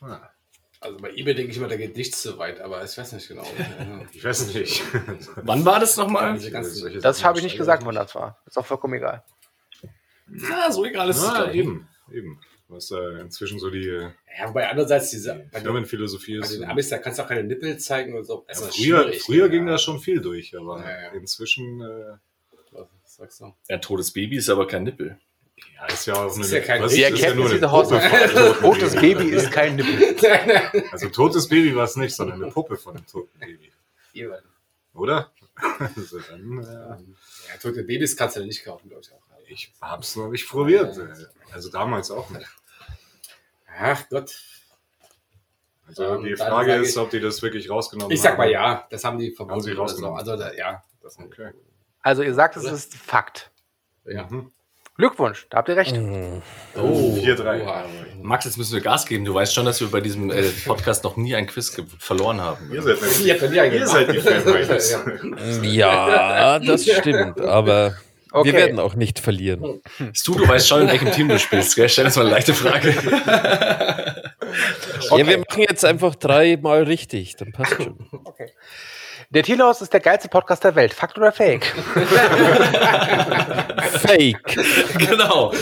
Ah, 0.00 0.33
Also 0.84 0.98
bei 0.98 1.10
eBay 1.14 1.34
denke 1.34 1.50
ich 1.50 1.56
immer, 1.56 1.68
da 1.68 1.76
geht 1.76 1.96
nichts 1.96 2.22
so 2.22 2.36
weit, 2.36 2.60
aber 2.60 2.84
ich 2.84 2.96
weiß 2.96 3.12
nicht 3.12 3.26
genau. 3.26 3.42
Ich 4.12 4.22
weiß 4.22 4.52
nicht. 4.54 4.82
Wann 5.36 5.64
war 5.64 5.80
das 5.80 5.96
nochmal? 5.96 6.38
Das 7.00 7.24
habe 7.24 7.38
ich 7.38 7.44
nicht 7.44 7.56
gesagt, 7.56 7.86
wann 7.86 7.94
das 7.94 8.14
war. 8.14 8.38
Ist 8.46 8.58
auch 8.58 8.66
vollkommen 8.66 8.94
egal. 8.94 9.24
Ja, 10.30 10.70
so 10.70 10.84
egal 10.84 11.08
ist 11.08 11.16
es. 11.18 11.24
Ah, 11.24 11.50
eben, 11.50 11.88
eben. 12.12 12.38
Was 12.68 12.90
äh, 12.90 13.20
inzwischen 13.20 13.58
so 13.58 13.70
die 13.70 13.86
Ja, 13.86 14.48
wobei 14.48 14.68
andererseits 14.68 15.10
diese, 15.10 15.46
bei 15.50 15.60
Firmenphilosophie 15.60 16.38
bei 16.38 16.44
ist. 16.44 16.54
den 16.54 16.64
Amis, 16.64 16.90
da 16.90 16.98
kannst 16.98 17.18
du 17.18 17.22
auch 17.22 17.28
keine 17.28 17.44
Nippel 17.44 17.78
zeigen 17.78 18.14
und 18.16 18.24
so. 18.24 18.44
Ja, 18.48 18.54
früher 18.54 19.12
früher 19.14 19.46
ja. 19.46 19.48
ging 19.48 19.66
da 19.66 19.78
schon 19.78 20.00
viel 20.00 20.20
durch, 20.20 20.54
aber 20.56 20.80
Ja, 20.80 21.02
ja. 21.02 21.08
inzwischen 21.12 21.80
äh, 21.80 22.16
Was 22.72 23.16
sagst 23.16 23.40
du? 23.40 23.54
Ja, 23.70 23.78
totes 23.78 24.12
Baby 24.12 24.36
ist 24.36 24.50
aber 24.50 24.66
kein 24.66 24.82
Nippel. 24.84 25.18
Ja, 25.56 25.86
ist 25.86 26.06
ja 26.06 26.14
auch 26.14 26.24
Das 26.26 26.34
eine, 26.36 26.44
ist 26.44 26.52
ja 26.52 26.60
kein- 26.60 26.82
was 26.82 26.92
Die 26.92 27.00
ja 27.00 27.08
Erkenntnis 27.08 27.34
nur 27.36 27.44
eine 27.46 27.54
dieser 27.54 27.68
Puppe 27.68 27.72
Haus- 27.72 27.88
von 27.88 27.98
einem 28.00 28.54
toten 28.60 28.60
Totes 28.80 28.94
Baby 28.96 29.28
ist 29.30 29.50
kein 29.52 29.76
Nippel. 29.76 30.82
Also 30.92 31.08
totes 31.08 31.48
Baby 31.48 31.74
war 31.76 31.84
es 31.84 31.96
nicht, 31.96 32.14
sondern 32.14 32.42
eine 32.42 32.52
Puppe 32.52 32.76
von 32.76 32.96
einem 32.96 33.06
toten 33.06 33.38
Baby. 33.38 33.72
Ja, 34.12 34.28
Oder? 34.94 35.30
Also 35.78 36.18
dann, 36.20 36.58
äh, 37.54 37.58
tote 37.60 37.84
Babys 37.84 38.16
kannst 38.16 38.36
du 38.36 38.44
nicht 38.44 38.64
kaufen, 38.64 38.88
glaube 38.88 39.02
ich 39.04 39.12
auch. 39.12 39.20
Ich 39.46 39.72
hab's 39.80 40.16
noch 40.16 40.28
nicht 40.30 40.48
probiert. 40.48 40.98
Also 41.52 41.70
damals 41.70 42.10
auch 42.10 42.28
nicht. 42.30 42.46
Ach 43.78 44.08
Gott. 44.08 44.34
Also 45.86 46.02
Ähm, 46.16 46.24
die 46.24 46.34
Frage 46.36 46.74
ist, 46.76 46.90
ich- 46.92 46.96
ob 46.96 47.10
die 47.10 47.20
das 47.20 47.42
wirklich 47.42 47.68
rausgenommen 47.70 48.06
haben. 48.06 48.12
Ich 48.14 48.22
sag 48.22 48.38
mal 48.38 48.50
ja, 48.50 48.86
das 48.90 49.04
haben 49.04 49.18
die 49.18 49.28
Haben 49.28 49.36
verboten. 49.36 49.60
sie 49.60 49.70
oder 49.72 49.76
so. 49.76 49.82
rausgenommen. 49.82 50.18
Also 50.18 50.36
da, 50.36 50.52
ja. 50.54 50.82
Das, 51.02 51.18
Okay. 51.18 51.52
Also 52.00 52.22
ihr 52.22 52.34
sagt, 52.34 52.56
es 52.56 52.64
ist 52.64 52.94
Fakt. 52.94 53.50
ja. 54.06 54.26
Mhm. 54.28 54.50
Glückwunsch, 54.96 55.46
da 55.50 55.58
habt 55.58 55.68
ihr 55.68 55.76
recht. 55.76 55.92
Oh, 56.76 57.16
4-3. 57.16 57.62
oha. 57.64 57.84
Max, 58.22 58.44
jetzt 58.44 58.56
müssen 58.58 58.74
wir 58.74 58.80
Gas 58.80 59.06
geben. 59.06 59.24
Du 59.24 59.34
weißt 59.34 59.52
schon, 59.52 59.64
dass 59.64 59.80
wir 59.80 59.88
bei 59.88 60.00
diesem 60.00 60.30
äh, 60.30 60.44
Podcast 60.64 61.02
noch 61.02 61.16
nie 61.16 61.34
ein 61.34 61.46
Quiz 61.48 61.76
verloren 61.98 62.40
haben. 62.40 62.70
Ihr 62.72 62.80
seid, 62.80 62.98
Ihr 63.20 63.72
ihr 63.72 63.86
seid 63.88 64.12
die 64.12 64.20
Fanboys. 64.20 64.96
Ja. 65.62 66.58
Das 66.60 66.84
stimmt, 66.88 67.40
aber 67.40 67.96
Okay. 68.34 68.52
wir 68.52 68.58
werden 68.58 68.80
auch 68.80 68.94
nicht 68.96 69.20
verlieren. 69.20 69.80
Du, 70.24 70.34
du 70.34 70.48
weißt 70.48 70.66
schon, 70.66 70.82
in 70.82 70.88
welchem 70.88 71.12
Team 71.12 71.28
du 71.28 71.38
spielst. 71.38 71.76
Gell? 71.76 71.88
Stell 71.88 72.06
uns 72.06 72.16
mal 72.16 72.22
eine 72.22 72.30
leichte 72.32 72.52
Frage. 72.52 72.92
Ja, 75.10 75.26
wir 75.28 75.38
machen 75.38 75.62
jetzt 75.68 75.84
einfach 75.84 76.16
dreimal 76.16 76.82
richtig, 76.82 77.36
dann 77.36 77.52
passt 77.52 77.74
schon. 77.80 77.96
Okay. 78.24 78.50
Der 79.34 79.42
Tierhaus 79.42 79.82
ist 79.82 79.92
der 79.92 79.98
geilste 79.98 80.28
Podcast 80.28 80.62
der 80.62 80.76
Welt. 80.76 80.94
Fakt 80.94 81.18
oder 81.18 81.32
Fake? 81.32 81.66
Fake. 83.98 84.38
genau. 84.96 85.52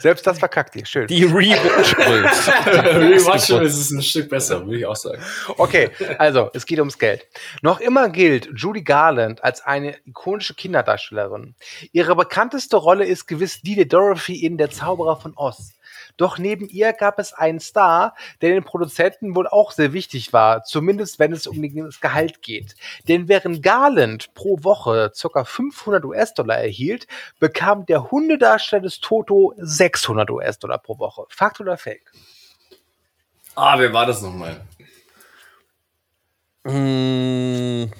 Selbst 0.00 0.26
das 0.26 0.38
verkackt 0.38 0.76
ihr. 0.76 0.84
Schön. 0.84 1.06
Die 1.06 1.24
Rewatchables. 1.24 2.48
Rewatchable 2.66 3.66
ist 3.66 3.78
es 3.78 3.90
ein 3.90 4.02
Stück 4.02 4.28
besser, 4.28 4.66
würde 4.66 4.80
ich 4.80 4.86
auch 4.86 4.96
sagen. 4.96 5.22
Okay, 5.56 5.88
also 6.18 6.50
es 6.52 6.66
geht 6.66 6.78
ums 6.78 6.98
Geld. 6.98 7.26
Noch 7.62 7.80
immer 7.80 8.10
gilt 8.10 8.50
Judy 8.54 8.82
Garland 8.82 9.42
als 9.42 9.64
eine 9.64 9.96
ikonische 10.04 10.52
Kinderdarstellerin. 10.52 11.54
Ihre 11.92 12.14
bekannteste 12.14 12.76
Rolle 12.76 13.06
ist 13.06 13.26
gewiss 13.26 13.62
die 13.62 13.76
der 13.76 13.86
Dorothy 13.86 14.44
in 14.44 14.58
Der 14.58 14.70
Zauberer 14.70 15.16
von 15.16 15.32
Oz. 15.36 15.72
Doch 16.16 16.38
neben 16.38 16.68
ihr 16.68 16.92
gab 16.92 17.18
es 17.18 17.32
einen 17.32 17.60
Star, 17.60 18.14
der 18.40 18.50
den 18.50 18.64
Produzenten 18.64 19.34
wohl 19.34 19.46
auch 19.46 19.72
sehr 19.72 19.92
wichtig 19.92 20.32
war, 20.32 20.62
zumindest 20.64 21.18
wenn 21.18 21.32
es 21.32 21.46
um 21.46 21.62
das 21.62 22.00
Gehalt 22.00 22.42
geht. 22.42 22.74
Denn 23.08 23.28
während 23.28 23.62
Garland 23.62 24.34
pro 24.34 24.62
Woche 24.62 25.12
ca. 25.20 25.44
500 25.44 26.04
US-Dollar 26.04 26.58
erhielt, 26.58 27.06
bekam 27.38 27.86
der 27.86 28.10
Hundedarsteller 28.10 28.82
des 28.82 29.00
Toto 29.00 29.54
600 29.56 30.30
US-Dollar 30.30 30.78
pro 30.78 30.98
Woche. 30.98 31.24
Fakt 31.28 31.60
oder 31.60 31.76
Fake? 31.76 32.12
Ah, 33.54 33.78
wer 33.78 33.92
war 33.92 34.06
das 34.06 34.22
nochmal? 34.22 34.60
Mm, 36.64 37.90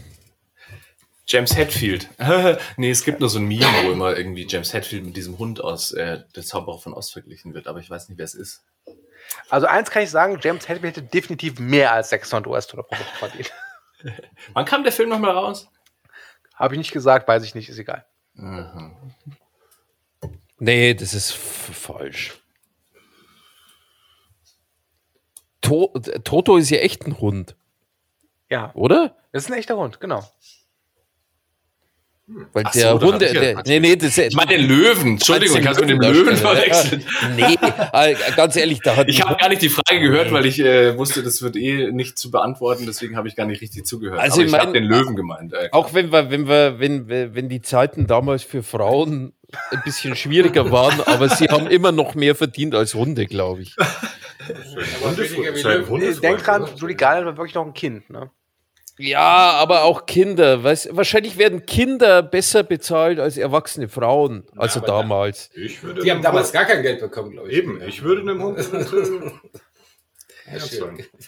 James 1.27 1.57
Hetfield. 1.57 2.09
nee, 2.77 2.91
es 2.91 3.05
gibt 3.05 3.21
nur 3.21 3.29
so 3.31 3.39
ein 3.39 3.47
Meme, 3.47 3.65
wo 3.85 3.93
immer 3.93 4.17
irgendwie 4.17 4.47
James 4.49 4.73
Hetfield 4.73 5.05
mit 5.05 5.17
diesem 5.17 5.39
Hund 5.39 5.61
aus 5.61 5.93
äh, 5.93 6.25
Der 6.35 6.43
Zauberer 6.43 6.79
von 6.79 6.93
Ost 6.95 7.13
verglichen 7.13 7.55
wird, 7.55 7.69
aber 7.69 7.79
ich 7.79 7.89
weiß 7.89 8.09
nicht, 8.09 8.19
wer 8.19 8.25
es 8.25 8.35
ist. 8.35 8.65
Also 9.49 9.67
eins 9.67 9.91
kann 9.91 10.03
ich 10.03 10.11
sagen, 10.11 10.39
James 10.43 10.69
Hetfield 10.69 10.97
hätte 10.97 11.07
definitiv 11.07 11.59
mehr 11.61 11.93
als 11.93 12.11
600 12.11 12.47
US-Dollar 12.49 12.85
verdient. 13.19 13.53
Wann 14.53 14.65
kam 14.65 14.83
der 14.83 14.93
Film 14.93 15.09
nochmal 15.11 15.31
raus? 15.31 15.69
Habe 16.55 16.75
ich 16.75 16.79
nicht 16.79 16.93
gesagt, 16.93 17.29
weiß 17.29 17.45
ich 17.45 17.55
nicht, 17.55 17.69
ist 17.69 17.79
egal. 17.79 18.05
Mhm. 18.35 18.97
nee, 20.59 20.95
das 20.95 21.15
ist 21.15 21.33
falsch. 21.33 22.33
To 25.61 25.89
Toto 26.25 26.57
ist 26.57 26.71
ja 26.71 26.79
echt 26.79 27.07
ein 27.07 27.21
Hund, 27.21 27.57
Ja, 28.51 28.73
oder? 28.75 29.17
das 29.31 29.45
ist 29.45 29.51
ein 29.51 29.59
echter 29.59 29.77
Hund, 29.77 30.01
genau. 30.01 30.29
Weil 32.53 32.65
Ach 32.67 32.73
so, 32.73 32.79
der 32.81 32.91
hab 32.91 33.03
Hunde. 33.03 33.33
Der, 33.33 33.63
nee, 33.67 33.81
nee, 33.81 33.97
das 33.97 34.17
Ich 34.19 34.35
meine 34.35 34.57
den 34.57 34.67
Löwen. 34.69 35.13
Entschuldigung, 35.13 35.59
ich 35.59 35.67
habe 35.67 35.81
mit 35.81 35.91
dem 35.91 36.01
Löwen 36.01 36.37
verwechselt. 36.37 37.05
Nee, 37.37 37.57
äh, 37.93 38.15
ganz 38.37 38.57
ehrlich, 38.57 38.81
da 38.83 38.97
hat 38.97 39.09
Ich 39.09 39.23
habe 39.23 39.37
gar 39.37 39.49
nicht 39.49 39.63
die 39.63 39.69
Frage 39.69 40.01
gehört, 40.01 40.33
weil 40.33 40.47
ich 40.47 40.59
äh, 40.61 40.97
wusste, 40.99 41.23
das 41.23 41.43
wird 41.43 41.57
eh 41.57 41.91
nicht 41.93 42.19
zu 42.19 42.31
beantworten, 42.31 42.85
deswegen 42.87 43.17
habe 43.17 43.29
ich 43.29 43.37
gar 43.37 43.47
nicht 43.47 43.61
richtig 43.61 43.87
zugehört. 43.87 44.21
Also 44.21 44.35
Aber 44.37 44.43
ich 44.45 44.49
ich 44.49 44.55
habe 44.59 44.65
mein- 44.67 44.75
den 44.75 44.85
Löwen 44.85 45.17
gemeint. 45.17 45.53
Äh, 45.53 45.69
Auch 45.73 45.95
wenn 45.95 46.13
wir, 46.13 46.31
wenn 46.31 46.49
wir, 46.49 46.79
wenn, 46.79 47.09
wenn 47.09 47.49
die 47.49 47.63
Zeiten 47.63 48.07
damals 48.07 48.43
für 48.43 48.63
Frauen 48.63 49.33
ein 49.71 49.83
bisschen 49.85 50.17
schwieriger 50.17 50.71
waren, 50.71 51.01
aber 51.03 51.29
sie 51.29 51.47
haben 51.49 51.67
immer 51.67 51.93
noch 51.93 52.15
mehr 52.15 52.35
verdient 52.35 52.75
als 52.75 52.95
Hunde, 52.95 53.27
glaube 53.27 53.63
ich. 53.63 53.77
Hundefreund, 55.05 56.23
Denk 56.23 56.43
dran? 56.43 56.69
Judy 56.77 56.95
Garland 56.95 57.27
war 57.27 57.37
wirklich 57.37 57.55
noch 57.55 57.67
ein 57.67 57.75
Kind, 57.75 58.11
ne? 58.11 58.31
Ja, 58.99 59.53
aber 59.59 59.85
auch 59.85 60.07
Kinder. 60.07 60.63
Weißt, 60.63 60.95
wahrscheinlich 60.97 61.39
werden 61.39 61.65
Kinder 61.67 62.23
besser 62.23 62.63
bezahlt 62.63 63.19
als 63.19 63.37
erwachsene 63.39 63.89
Frauen. 63.89 64.45
Also 64.57 64.81
da- 64.81 64.87
damals. 64.87 65.51
Ich 65.55 65.83
würde 65.83 66.03
Die 66.03 66.11
haben 66.11 66.23
damals 66.23 66.49
Hund- 66.49 66.53
gar 66.55 66.65
kein 66.67 66.83
Geld 66.83 67.01
bekommen, 67.01 67.31
glaube 67.33 67.51
ich. 67.51 67.57
Eben, 67.59 67.81
ich 67.87 68.03
würde 68.03 68.21
einem 68.23 68.43
Hund. 68.43 68.59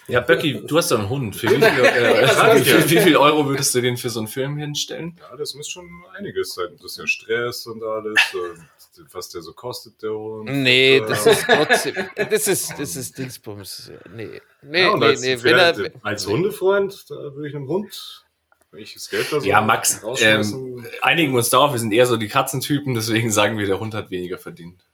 Ja, 0.09 0.21
Böcki, 0.21 0.63
du 0.67 0.77
hast 0.77 0.91
doch 0.91 0.99
einen 0.99 1.09
Hund. 1.09 1.37
Für 1.37 1.49
wie 1.49 1.55
viel, 1.55 1.63
äh, 1.63 2.27
wie, 2.57 2.65
viel, 2.65 2.91
wie 2.91 3.01
viel 3.01 3.17
Euro 3.17 3.47
würdest 3.47 3.75
du 3.75 3.81
den 3.81 3.97
für 3.97 4.11
so 4.11 4.21
einen 4.21 4.29
Film 4.29 4.57
hinstellen? 4.59 5.17
Ja, 5.21 5.37
das 5.37 5.55
muss 5.55 5.69
schon 5.69 5.89
einiges 6.17 6.55
sein. 6.55 6.69
Das 6.81 6.93
ist 6.93 6.99
ja 6.99 7.07
Stress 7.07 7.67
und 7.67 7.83
alles. 7.83 8.21
Und 8.35 8.69
was 9.13 9.29
der 9.29 9.43
so 9.43 9.53
kostet, 9.53 10.03
der 10.03 10.11
Hund. 10.11 10.51
Nee, 10.51 11.01
Und, 11.01 11.11
das 11.11 11.27
äh, 11.27 11.33
ist 11.33 11.47
trotzdem. 11.47 11.95
Das 12.31 12.49
ist, 12.49 12.79
das 12.79 12.97
ist 12.97 13.19
Dingsbums. 13.19 13.91
Nee. 14.15 14.41
Nee, 14.63 14.83
ja, 14.83 14.97
nee, 14.97 15.07
als, 15.07 15.21
nee. 15.21 15.43
Wenn 15.43 15.57
er, 15.57 15.91
als 16.03 16.27
Hundefreund, 16.27 17.11
da 17.11 17.15
würde 17.15 17.49
ich 17.49 17.55
einem 17.55 17.69
Hund, 17.69 18.25
wenn 18.71 18.83
ich 18.83 18.95
das 18.95 19.09
Geld 19.09 19.33
da 19.33 19.41
so 19.41 19.47
Ja, 19.47 19.61
Max, 19.61 20.03
ähm, 20.21 20.87
einigen 21.03 21.33
wir 21.33 21.39
uns 21.39 21.51
darauf, 21.51 21.73
wir 21.73 21.79
sind 21.79 21.93
eher 21.93 22.07
so 22.07 22.17
die 22.17 22.29
Katzentypen, 22.29 22.95
deswegen 22.95 23.31
sagen 23.31 23.59
wir, 23.59 23.67
der 23.67 23.81
Hund 23.81 23.95
hat 23.95 24.11
weniger 24.11 24.39
verdient. 24.39 24.85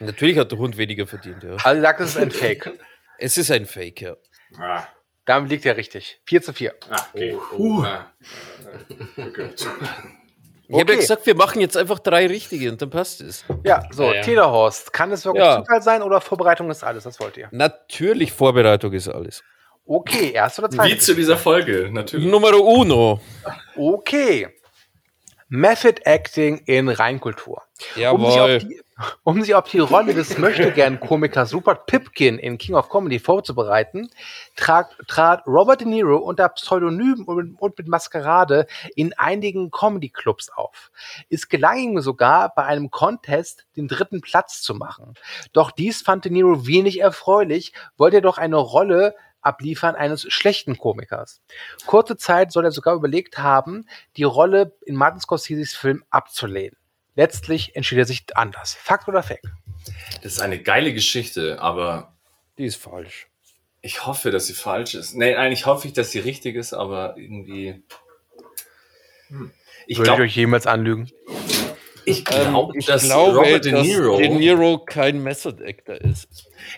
natürlich 0.00 0.38
hat 0.38 0.50
der 0.50 0.58
Hund 0.58 0.76
weniger 0.76 1.06
verdient, 1.06 1.42
ja. 1.42 1.56
Also 1.62 1.80
sagt, 1.80 2.00
es 2.00 2.10
ist 2.10 2.16
ein 2.16 2.30
Fake. 2.30 2.72
Es 3.18 3.38
ist 3.38 3.50
ein 3.50 3.66
Fake, 3.66 4.00
ja. 4.00 4.16
Ah, 4.58 4.84
Damit 5.24 5.50
liegt 5.50 5.66
er 5.66 5.76
richtig. 5.76 6.20
4 6.26 6.42
zu 6.42 6.52
4. 6.52 6.74
ah, 6.90 6.96
okay. 7.12 7.36
Oh, 7.52 7.56
oh, 7.58 7.82
ja. 7.84 8.12
okay. 9.16 9.50
Ich 10.66 10.80
habe 10.80 10.92
ja 10.94 10.98
gesagt, 10.98 11.26
wir 11.26 11.34
machen 11.34 11.60
jetzt 11.60 11.76
einfach 11.76 11.98
drei 11.98 12.26
richtige 12.26 12.70
und 12.70 12.80
dann 12.80 12.88
passt 12.90 13.20
es. 13.20 13.44
Ja, 13.64 13.82
so, 13.92 14.04
Ja, 14.04 14.14
ja. 14.14 14.22
Telehorst. 14.22 14.92
Kann 14.92 15.12
es 15.12 15.24
wirklich 15.24 15.44
Ja. 15.44 15.58
Zufall 15.60 15.82
sein 15.82 16.02
oder 16.02 16.20
Vorbereitung 16.20 16.70
ist 16.70 16.82
alles? 16.82 17.04
Das 17.04 17.20
wollt 17.20 17.36
ihr. 17.36 17.48
Natürlich, 17.52 18.32
Vorbereitung 18.32 18.92
ist 18.94 19.08
alles. 19.08 19.42
Okay, 19.86 20.30
erste 20.32 20.62
oder 20.62 20.72
Wie 20.72 20.76
zweite? 20.76 20.98
zu 20.98 21.14
dieser 21.14 21.36
Folge, 21.36 21.90
natürlich. 21.92 22.26
Numero 22.26 22.58
uno. 22.60 23.20
Okay. 23.76 24.48
Method 25.48 26.00
Acting 26.04 26.62
in 26.64 26.88
Reinkultur. 26.88 27.62
Um 27.94 27.94
sich, 27.94 28.06
auf 28.06 28.22
Jawohl. 28.24 28.58
die, 28.60 28.80
um 29.22 29.40
sich 29.42 29.54
auf 29.54 29.68
die 29.68 29.78
Rolle 29.78 30.14
des 30.14 30.38
Möchtegern-Komikers 30.38 31.54
Rupert 31.54 31.86
Pipkin 31.86 32.38
in 32.38 32.58
King 32.58 32.74
of 32.74 32.88
Comedy 32.88 33.18
vorzubereiten, 33.18 34.10
trat, 34.56 34.96
trat 35.08 35.46
Robert 35.46 35.80
De 35.80 35.88
Niro 35.88 36.18
unter 36.18 36.48
Pseudonym 36.50 37.24
und, 37.24 37.78
mit 37.78 37.88
Maskerade 37.88 38.66
in 38.94 39.12
einigen 39.14 39.70
Comedy-Clubs 39.70 40.50
auf. 40.50 40.90
Es 41.28 41.48
gelang 41.48 41.78
ihm 41.78 42.00
sogar, 42.00 42.54
bei 42.54 42.64
einem 42.64 42.90
Contest 42.90 43.66
den 43.76 43.88
dritten 43.88 44.20
Platz 44.20 44.62
zu 44.62 44.74
machen. 44.74 45.14
Doch 45.52 45.70
dies 45.70 46.02
fand 46.02 46.24
De 46.24 46.32
Niro 46.32 46.66
wenig 46.66 47.00
erfreulich, 47.00 47.72
wollte 47.96 48.16
er 48.16 48.22
doch 48.22 48.38
eine 48.38 48.56
Rolle 48.56 49.14
abliefern 49.40 49.94
eines 49.94 50.22
schlechten 50.32 50.78
Komikers. 50.78 51.42
Kurze 51.86 52.16
Zeit 52.16 52.50
soll 52.52 52.64
er 52.64 52.70
sogar 52.70 52.94
überlegt 52.94 53.38
haben, 53.38 53.86
die 54.16 54.22
Rolle 54.22 54.76
in 54.86 54.96
Martin 54.96 55.20
Scorseses 55.20 55.74
Film 55.74 56.02
abzulehnen. 56.10 56.76
Letztlich 57.16 57.76
entschied 57.76 57.98
er 57.98 58.04
sich 58.06 58.24
anders. 58.34 58.74
Fakt 58.74 59.08
oder 59.08 59.22
Fake? 59.22 59.42
Das 60.22 60.32
ist 60.32 60.40
eine 60.40 60.60
geile 60.60 60.92
Geschichte, 60.92 61.60
aber 61.60 62.14
Die 62.58 62.64
ist 62.64 62.76
falsch. 62.76 63.28
ich 63.82 64.06
hoffe, 64.06 64.30
dass 64.30 64.46
sie 64.46 64.54
falsch 64.54 64.94
ist. 64.94 65.14
Nee, 65.14 65.34
eigentlich 65.36 65.66
hoffe 65.66 65.86
ich, 65.88 65.92
dass 65.92 66.10
sie 66.10 66.18
richtig 66.20 66.56
ist, 66.56 66.72
aber 66.72 67.16
irgendwie. 67.16 67.82
Ich 69.28 69.30
Würde 69.30 69.52
ich 69.86 69.98
glaube, 70.02 70.22
euch 70.22 70.36
jemals 70.36 70.66
anlügen? 70.66 71.10
ich 72.06 72.18
Ähm, 72.30 72.50
glaub, 72.50 72.74
ich 72.76 72.86
dass 72.86 73.02
glaube, 73.04 73.38
Robert 73.38 73.64
De 73.64 73.72
dass 73.72 73.86
Niro, 73.86 74.18
De 74.18 74.28
Niro 74.28 74.78
kein 74.78 75.22
Method 75.22 75.62
Actor 75.64 75.96
ist. 76.00 76.28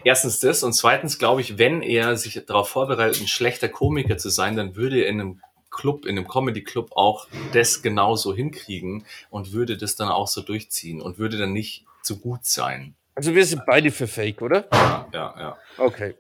erstens 0.04 0.40
das 0.40 0.62
und 0.62 0.72
zweitens 0.72 1.18
glaube 1.18 1.40
ich, 1.40 1.58
wenn 1.58 1.82
er 1.82 2.16
sich 2.16 2.40
darauf 2.46 2.68
vorbereitet, 2.68 3.20
ein 3.20 3.28
schlechter 3.28 3.68
Komiker 3.68 4.18
zu 4.18 4.28
sein, 4.30 4.56
dann 4.56 4.76
würde 4.76 5.00
er 5.02 5.08
in 5.08 5.20
einem 5.20 5.42
Club, 5.76 6.06
in 6.06 6.18
einem 6.18 6.26
Comedy-Club 6.26 6.92
auch 6.96 7.28
das 7.52 7.82
genauso 7.82 8.34
hinkriegen 8.34 9.04
und 9.30 9.52
würde 9.52 9.76
das 9.76 9.94
dann 9.94 10.08
auch 10.08 10.26
so 10.26 10.40
durchziehen 10.40 11.00
und 11.00 11.18
würde 11.18 11.36
dann 11.38 11.52
nicht 11.52 11.84
zu 12.02 12.18
gut 12.18 12.44
sein. 12.44 12.94
Also 13.14 13.34
wir 13.34 13.44
sind 13.46 13.62
beide 13.66 13.90
für 13.90 14.06
Fake, 14.06 14.42
oder? 14.42 14.66
Ja, 14.72 15.08
ja, 15.12 15.34
ja. 15.38 15.58
Okay. 15.78 16.14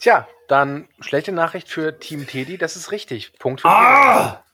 Tja, 0.00 0.26
dann 0.48 0.88
schlechte 1.00 1.32
Nachricht 1.32 1.68
für 1.68 1.98
Team 1.98 2.26
Teddy, 2.26 2.56
das 2.56 2.76
ist 2.76 2.92
richtig. 2.92 3.32
Punkt 3.38 3.60
für 3.60 3.68
Ah! 3.68 4.44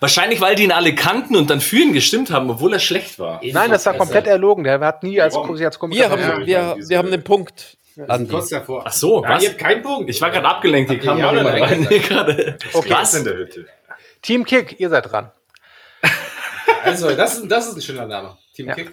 Wahrscheinlich, 0.00 0.40
weil 0.40 0.54
die 0.54 0.64
ihn 0.64 0.72
alle 0.72 0.94
kannten 0.94 1.36
und 1.36 1.50
dann 1.50 1.60
für 1.60 1.76
ihn 1.76 1.92
gestimmt 1.92 2.30
haben, 2.30 2.50
obwohl 2.50 2.72
er 2.72 2.78
schlecht 2.78 3.18
war. 3.18 3.40
Nein, 3.42 3.70
das 3.70 3.86
war 3.86 3.94
komplett 3.94 4.26
erlogen. 4.26 4.64
Der 4.64 4.80
hat 4.80 5.02
nie 5.02 5.20
als, 5.20 5.34
als 5.36 5.78
Komiker 5.78 6.10
Wir 6.10 6.10
haben, 6.10 6.46
wir, 6.46 6.76
wir 6.78 6.98
haben 6.98 7.08
einen 7.08 7.24
Punkt. 7.24 7.78
Andi. 8.08 8.30
Kurz 8.30 8.48
davor. 8.48 8.82
Ach 8.86 8.92
so, 8.92 9.22
Ja, 9.22 9.30
was? 9.30 9.42
ihr 9.42 9.50
habt 9.50 9.58
keinen 9.58 9.82
Punkt. 9.82 10.10
Ich 10.10 10.20
war 10.20 10.30
gerade 10.30 10.46
abgelenkt, 10.48 10.90
hier 10.90 10.98
Habt 10.98 11.06
kam 11.06 11.18
ihr 11.18 11.24
noch 11.24 11.32
ja 11.32 11.38
jemand 11.38 11.56
oder 11.56 11.70
rein. 11.70 11.86
nein 11.90 12.02
gerade. 12.08 12.58
Okay. 12.72 12.90
Was 12.90 13.14
in 13.14 13.24
der 13.24 13.34
Hütte? 13.36 13.66
Team 14.22 14.44
Kick, 14.44 14.80
ihr 14.80 14.88
seid 14.90 15.10
dran. 15.10 15.30
Also, 16.84 17.14
das 17.16 17.38
ist, 17.38 17.48
das 17.50 17.68
ist 17.68 17.76
ein 17.76 17.80
schöner 17.82 18.06
Name. 18.06 18.36
Team 18.54 18.66
Ja. 18.68 18.74
Kick. 18.74 18.92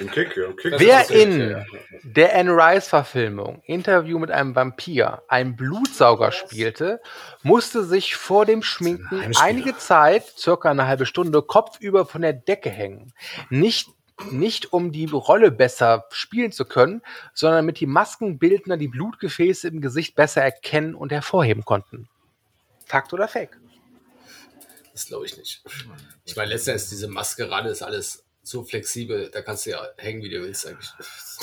Den 0.00 0.10
Kick, 0.10 0.36
ja, 0.36 0.44
Kick. 0.60 0.74
Wer 0.78 1.08
in 1.10 1.50
ja. 1.50 1.64
der 2.02 2.34
Anne 2.36 2.50
Rice-Verfilmung 2.50 3.62
Interview 3.66 4.18
mit 4.18 4.30
einem 4.32 4.56
Vampir 4.56 5.22
einen 5.28 5.54
Blutsauger 5.54 6.32
spielte, 6.32 7.00
musste 7.42 7.84
sich 7.84 8.16
vor 8.16 8.44
dem 8.44 8.62
Schminken 8.62 9.32
einige 9.40 9.76
Zeit, 9.78 10.24
circa 10.36 10.70
eine 10.70 10.86
halbe 10.88 11.06
Stunde, 11.06 11.42
kopfüber 11.42 12.06
von 12.06 12.22
der 12.22 12.32
Decke 12.32 12.70
hängen. 12.70 13.12
Nicht, 13.48 13.88
nicht 14.30 14.72
um 14.72 14.92
die 14.92 15.06
Rolle 15.06 15.50
besser 15.50 16.06
spielen 16.10 16.52
zu 16.52 16.64
können, 16.64 17.02
sondern 17.34 17.58
damit 17.58 17.80
die 17.80 17.86
Maskenbildner 17.86 18.76
die 18.76 18.88
Blutgefäße 18.88 19.68
im 19.68 19.80
Gesicht 19.80 20.14
besser 20.14 20.42
erkennen 20.42 20.94
und 20.94 21.12
hervorheben 21.12 21.64
konnten. 21.64 22.08
Fakt 22.86 23.12
oder 23.12 23.28
Fake? 23.28 23.58
Das 24.92 25.06
glaube 25.06 25.26
ich 25.26 25.36
nicht. 25.36 25.62
Ich 26.24 26.36
meine, 26.36 26.50
letztendlich 26.50 26.84
ist 26.84 26.90
diese 26.90 27.08
Maskerade 27.08 27.68
ist 27.68 27.82
alles 27.82 28.24
so 28.42 28.64
flexibel, 28.64 29.30
da 29.30 29.42
kannst 29.42 29.66
du 29.66 29.70
ja 29.70 29.86
hängen, 29.98 30.22
wie 30.22 30.30
du 30.30 30.40
willst 30.40 30.66
eigentlich. 30.66 30.90
Das 30.96 31.40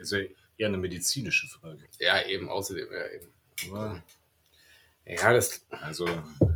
ist 0.00 0.12
ja 0.12 0.18
eher 0.56 0.68
eine 0.68 0.78
medizinische 0.78 1.48
Frage. 1.48 1.80
Ja, 1.98 2.22
eben, 2.26 2.48
außerdem, 2.48 2.88
ja, 2.92 3.08
eben. 3.08 3.28
Aber, 3.68 4.02
Ja, 5.06 5.32
das, 5.32 5.66
Also, 5.70 6.06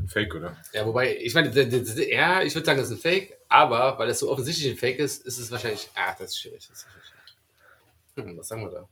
Fake, 0.07 0.35
oder? 0.35 0.57
ja, 0.73 0.87
wobei, 0.87 1.17
ich 1.17 1.35
meine, 1.35 1.49
ja, 1.51 2.43
ich 2.43 2.55
würde 2.55 2.67
sagen, 2.67 2.79
das 2.79 2.91
ist 2.91 2.99
ein 2.99 3.01
Fake, 3.01 3.37
aber 3.49 3.99
weil 3.99 4.09
das 4.09 4.21
so 4.21 4.31
offensichtlich 4.31 4.71
ein 4.71 4.77
Fake 4.77 4.99
ist, 4.99 5.27
ist 5.27 5.39
es 5.39 5.51
wahrscheinlich, 5.51 5.89
ah, 5.95 6.15
das 6.19 6.31
ist 6.31 6.41
schwierig. 6.41 6.67
Das 6.69 6.79
ist 6.79 6.87
schwierig. 6.87 8.29
Hm, 8.29 8.39
was 8.39 8.49
sagen 8.49 8.63
wir 8.63 8.71
da? 8.71 8.89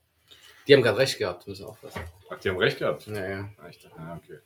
Die 0.67 0.75
haben 0.75 0.83
gerade 0.83 0.99
recht 0.99 1.19
gehabt, 1.19 1.47
müssen 1.47 1.65
wir 1.65 1.69
aufpassen. 1.69 2.03
Ach, 2.31 2.39
die 2.39 2.49
haben 2.49 2.57
recht 2.59 2.79
gehabt. 2.79 3.07
Ja, 3.07 3.29
ja. 3.29 3.49
Ah, 3.59 3.69
ich 3.69 3.81
dachte, 3.81 3.97
ah, 3.99 4.17
okay. 4.23 4.39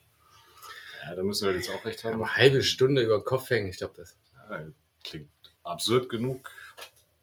Ja, 1.03 1.15
da 1.15 1.23
müssen 1.23 1.47
wir 1.47 1.55
jetzt 1.55 1.69
auch 1.69 1.83
recht 1.85 2.03
haben. 2.03 2.15
Eine 2.15 2.35
halbe 2.35 2.61
Stunde 2.63 3.01
über 3.01 3.17
den 3.19 3.23
Kopf 3.25 3.49
hängen, 3.49 3.69
ich 3.69 3.77
glaube 3.77 3.93
das. 3.97 4.17
Ja, 4.49 4.65
klingt 5.03 5.29
absurd 5.63 6.09
genug. 6.09 6.51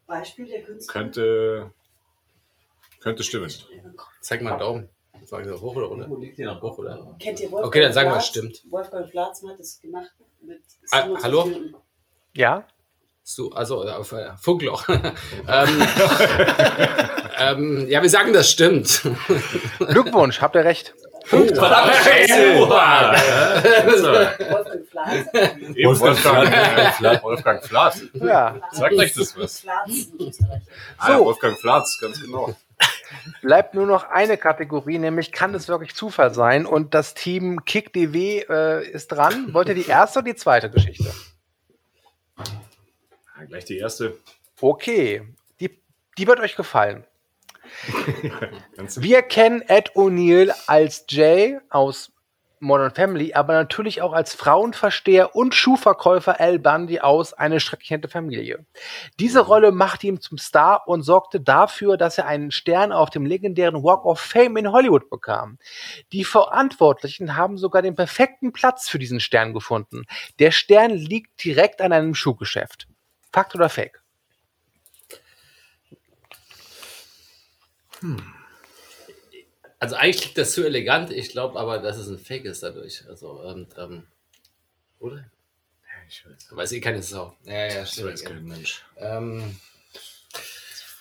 Beispiel 0.07 0.47
der 0.47 0.63
Künstler. 0.63 0.93
Könnte, 0.93 1.73
könnte 2.99 3.23
stimmen. 3.23 3.51
Zeig 4.21 4.41
mal 4.41 4.51
einen 4.51 4.59
Daumen. 4.59 4.89
Sagen 5.23 5.45
Sie 5.45 5.53
hoch 5.59 5.75
oder 5.75 5.87
runter? 5.87 6.07
Hoch 6.61 6.77
oder? 6.77 7.15
Kennt 7.19 7.39
ihr 7.39 7.51
Wolfgang 7.51 7.67
Okay, 7.67 7.81
dann 7.81 7.93
sagen 7.93 8.09
wir, 8.11 8.19
stimmt. 8.21 8.63
Wolfgang 8.69 9.09
Flatzmann 9.09 9.53
hat 9.53 9.59
das 9.59 9.79
gemacht 9.79 10.11
mit 10.41 10.61
Ah, 10.91 11.01
27 11.03 11.23
hallo? 11.23 11.45
Minuten. 11.45 11.75
Ja? 12.35 12.63
So, 13.23 13.51
also 13.53 13.83
äh, 13.85 13.91
auf 13.91 14.11
äh, 14.11 14.37
Funkloch. 14.39 14.87
ähm, 15.47 15.87
ähm, 17.39 17.85
ja, 17.89 18.01
wir 18.03 18.09
sagen, 18.09 18.33
das 18.33 18.51
stimmt. 18.51 19.01
Glückwunsch, 19.79 20.41
habt 20.41 20.55
ihr 20.55 20.63
recht. 20.63 20.93
Wolfgang 21.31 21.57
Flatz. 24.91 25.15
Eben 25.75 25.99
Wolfgang, 25.99 27.23
Wolfgang 27.23 27.63
Flatz. 27.65 28.01
Ja. 28.13 28.57
Sagt 28.71 28.93
euch 28.93 29.13
das 29.13 29.35
was? 29.37 29.65
Ah, 30.97 31.17
So. 31.17 31.25
Wolfgang 31.25 31.57
Flatz, 31.57 31.97
ganz 31.99 32.21
genau. 32.21 32.55
Bleibt 33.41 33.73
nur 33.73 33.85
noch 33.85 34.09
eine 34.09 34.37
Kategorie, 34.37 34.97
nämlich 34.97 35.31
kann 35.31 35.53
es 35.53 35.67
wirklich 35.67 35.95
Zufall 35.95 36.33
sein? 36.33 36.65
Und 36.65 36.93
das 36.93 37.13
Team 37.13 37.63
KickDW 37.65 38.45
äh, 38.49 38.89
ist 38.89 39.07
dran. 39.09 39.53
Wollt 39.53 39.69
ihr 39.69 39.75
die 39.75 39.87
erste 39.87 40.19
oder 40.19 40.25
die 40.31 40.35
zweite 40.35 40.69
Geschichte? 40.69 41.13
Ah, 42.37 43.43
gleich 43.47 43.65
die 43.65 43.77
erste. 43.77 44.17
Okay, 44.61 45.21
die, 45.59 45.77
die 46.17 46.27
wird 46.27 46.39
euch 46.39 46.55
gefallen. 46.55 47.05
Wir 48.95 49.21
kennen 49.23 49.61
Ed 49.61 49.91
O'Neill 49.95 50.53
als 50.67 51.05
Jay 51.09 51.59
aus 51.69 52.11
Modern 52.65 52.91
Family, 52.91 53.33
aber 53.33 53.53
natürlich 53.53 54.01
auch 54.01 54.13
als 54.13 54.33
Frauenversteher 54.33 55.35
und 55.35 55.55
Schuhverkäufer 55.55 56.39
Al 56.39 56.59
Bundy 56.59 56.99
aus 56.99 57.33
Eine 57.33 57.59
schreckliche 57.59 58.07
Familie. 58.07 58.65
Diese 59.19 59.39
Rolle 59.39 59.71
machte 59.71 60.07
ihn 60.07 60.19
zum 60.19 60.37
Star 60.37 60.87
und 60.87 61.03
sorgte 61.03 61.39
dafür, 61.39 61.97
dass 61.97 62.17
er 62.17 62.27
einen 62.27 62.51
Stern 62.51 62.91
auf 62.91 63.09
dem 63.09 63.25
legendären 63.25 63.83
Walk 63.83 64.05
of 64.05 64.19
Fame 64.19 64.57
in 64.57 64.71
Hollywood 64.71 65.09
bekam. 65.09 65.57
Die 66.11 66.23
Verantwortlichen 66.23 67.35
haben 67.35 67.57
sogar 67.57 67.81
den 67.81 67.95
perfekten 67.95 68.51
Platz 68.51 68.89
für 68.89 68.99
diesen 68.99 69.19
Stern 69.19 69.53
gefunden. 69.53 70.05
Der 70.39 70.51
Stern 70.51 70.91
liegt 70.91 71.43
direkt 71.43 71.81
an 71.81 71.93
einem 71.93 72.15
Schuhgeschäft. 72.15 72.87
Fakt 73.31 73.55
oder 73.55 73.69
Fake? 73.69 74.01
Also 79.85 79.97
eigentlich 79.97 80.21
klingt 80.21 80.37
das 80.39 80.53
zu 80.53 80.65
elegant, 80.65 81.11
ich 81.11 81.29
glaube 81.29 81.59
aber, 81.59 81.77
dass 81.77 81.97
es 81.97 82.07
ein 82.07 82.17
Fake 82.17 82.45
ist 82.45 82.63
dadurch. 82.63 83.07
Also, 83.07 83.43
ähm, 83.43 83.67
ähm, 83.77 84.07
oder? 84.97 85.29
Ich 86.09 86.25
weiß, 86.25 86.47
Weiß 86.49 86.71
eh 86.71 86.81
keine 86.81 87.03
Sau. 87.03 87.37
Ja, 87.43 87.67
ja, 87.67 87.75
das 87.81 87.91
stimmt. 87.91 88.13
weiß 88.13 88.23
kein 88.23 88.45
Mensch. 88.45 88.83
Ähm, 88.97 89.59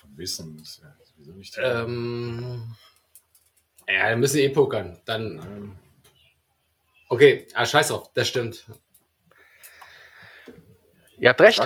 Von 0.00 0.16
Wissen 0.18 0.58
ist 0.58 0.82
ja 0.82 0.94
sowieso 1.16 1.32
nicht. 1.32 1.54
ähm, 1.58 2.76
ja, 3.88 4.10
dann 4.10 4.20
müssen 4.20 4.36
wir 4.36 4.44
eh 4.44 4.48
pokern. 4.50 5.00
Dann, 5.06 5.38
Ähm, 5.38 5.78
okay, 7.08 7.48
ah, 7.54 7.64
scheiß 7.64 7.88
drauf, 7.88 8.10
das 8.12 8.28
stimmt. 8.28 8.66
Ihr 11.16 11.30
habt 11.30 11.40
recht. 11.40 11.58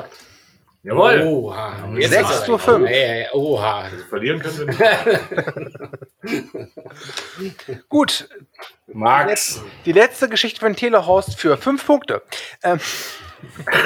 Jawohl! 0.84 1.22
Oha. 1.26 1.72
Sechs 1.96 2.30
ist 2.30 2.36
aber- 2.36 2.44
zu 2.44 2.58
fünf. 2.58 2.88
Ja, 2.88 2.96
ja, 2.96 3.14
ja, 3.16 3.32
Oha. 3.34 3.84
Verlieren 4.08 4.38
können 4.40 4.68
wir 4.68 5.98
nicht. 6.22 6.48
Gut, 7.88 8.28
Max. 8.86 9.60
Die 9.84 9.92
letzte 9.92 10.28
Geschichte 10.28 10.60
von 10.60 10.76
Telehorst 10.76 11.38
für 11.38 11.56
fünf 11.56 11.84
Punkte. 11.84 12.22
Ähm, 12.62 12.78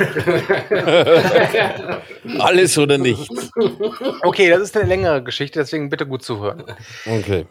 Alles 2.38 2.78
oder 2.78 2.98
nichts. 2.98 3.50
okay, 4.22 4.50
das 4.50 4.60
ist 4.62 4.76
eine 4.76 4.86
längere 4.88 5.22
Geschichte, 5.22 5.58
deswegen 5.60 5.90
bitte 5.90 6.06
gut 6.06 6.22
zuhören. 6.22 6.64
Okay. 7.06 7.46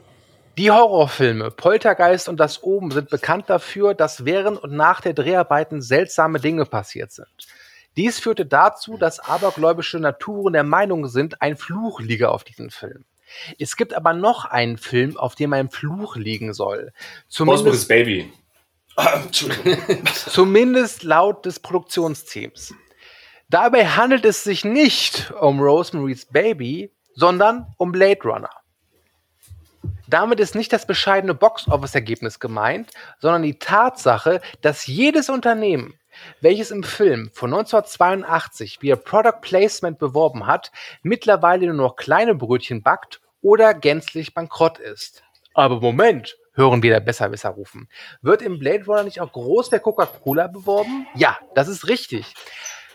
Die 0.57 0.71
Horrorfilme 0.71 1.51
Poltergeist 1.51 2.27
und 2.27 2.39
Das 2.39 2.61
Oben 2.63 2.91
sind 2.91 3.09
bekannt 3.09 3.49
dafür, 3.49 3.93
dass 3.93 4.25
während 4.25 4.61
und 4.63 4.73
nach 4.73 5.01
der 5.01 5.13
Dreharbeiten 5.13 5.81
seltsame 5.81 6.39
Dinge 6.39 6.65
passiert 6.65 7.11
sind. 7.11 7.27
Dies 7.97 8.19
führte 8.19 8.45
dazu, 8.45 8.97
dass 8.97 9.19
abergläubische 9.19 9.99
Naturen 9.99 10.53
der 10.53 10.63
Meinung 10.63 11.07
sind, 11.07 11.41
ein 11.41 11.57
Fluch 11.57 11.99
liege 11.99 12.29
auf 12.29 12.43
diesem 12.43 12.69
Film. 12.69 13.05
Es 13.59 13.75
gibt 13.75 13.93
aber 13.93 14.13
noch 14.13 14.45
einen 14.45 14.77
Film, 14.77 15.17
auf 15.17 15.35
dem 15.35 15.53
ein 15.53 15.69
Fluch 15.69 16.15
liegen 16.15 16.53
soll. 16.53 16.93
Zumindest, 17.27 17.87
Baby. 17.87 18.31
zumindest 20.13 21.03
laut 21.03 21.45
des 21.45 21.59
Produktionsteams. 21.59 22.73
Dabei 23.49 23.85
handelt 23.85 24.25
es 24.25 24.43
sich 24.43 24.63
nicht 24.63 25.31
um 25.39 25.59
Rosemary's 25.59 26.25
Baby, 26.25 26.91
sondern 27.13 27.73
um 27.77 27.91
Blade 27.91 28.21
Runner. 28.23 28.49
Damit 30.07 30.39
ist 30.39 30.55
nicht 30.55 30.71
das 30.73 30.85
bescheidene 30.85 31.33
Box-Office-Ergebnis 31.33 32.39
gemeint, 32.39 32.91
sondern 33.19 33.43
die 33.43 33.59
Tatsache, 33.59 34.41
dass 34.61 34.87
jedes 34.87 35.29
Unternehmen, 35.29 35.93
welches 36.41 36.71
im 36.71 36.83
Film 36.83 37.29
von 37.33 37.53
1982 37.53 38.81
via 38.81 38.95
Product 38.95 39.41
Placement 39.41 39.99
beworben 39.99 40.47
hat, 40.47 40.71
mittlerweile 41.03 41.67
nur 41.67 41.75
noch 41.75 41.95
kleine 41.95 42.35
Brötchen 42.35 42.81
backt 42.81 43.21
oder 43.41 43.73
gänzlich 43.73 44.33
bankrott 44.33 44.79
ist. 44.79 45.23
Aber 45.53 45.81
Moment, 45.81 46.37
hören 46.53 46.83
wir 46.83 46.91
der 46.91 46.99
Besserwisser 46.99 47.49
rufen. 47.49 47.89
Wird 48.21 48.41
im 48.41 48.59
Blade 48.59 48.85
Runner 48.85 49.03
nicht 49.03 49.21
auch 49.21 49.31
groß 49.31 49.69
der 49.69 49.79
Coca-Cola 49.79 50.47
beworben? 50.47 51.07
Ja, 51.15 51.37
das 51.55 51.67
ist 51.67 51.87
richtig. 51.87 52.33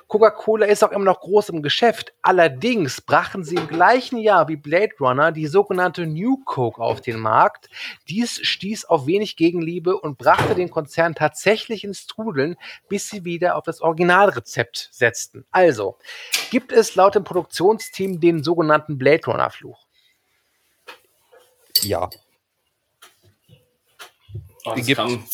Coca-Cola 0.09 0.67
ist 0.67 0.85
auch 0.85 0.93
immer 0.93 1.05
noch 1.05 1.21
groß 1.21 1.49
im 1.49 1.63
Geschäft. 1.63 2.13
Allerdings 2.23 3.01
brachten 3.01 3.45
sie 3.45 3.57
im 3.57 3.67
gleichen 3.67 4.19
Jahr 4.19 4.47
wie 4.49 4.57
Blade 4.57 4.93
Runner 5.01 5.33
die 5.33 5.47
sogenannte 5.49 6.07
New 6.07 6.39
Coke 6.45 6.81
auf 6.81 7.01
den 7.01 7.19
Markt. 7.19 7.69
Dies 8.09 8.41
stieß 8.43 8.85
auf 8.85 9.07
wenig 9.07 9.37
Gegenliebe 9.37 9.97
und 9.97 10.17
brachte 10.17 10.55
den 10.55 10.71
Konzern 10.71 11.15
tatsächlich 11.15 11.83
ins 11.83 12.07
Trudeln, 12.07 12.57
bis 12.89 13.09
sie 13.09 13.25
wieder 13.25 13.57
auf 13.57 13.65
das 13.65 13.81
Originalrezept 13.81 14.91
setzten. 14.93 15.45
Also, 15.51 15.97
gibt 16.51 16.73
es 16.73 16.95
laut 16.95 17.17
dem 17.17 17.25
Produktionsteam 17.25 18.21
den 18.21 18.45
sogenannten 18.45 18.99
Blade 18.99 19.27
Runner 19.27 19.51
Fluch? 19.51 19.87
Ja. 21.83 22.09
Oh, 24.65 24.75
gibt's. 24.75 24.95
kam 24.97 25.25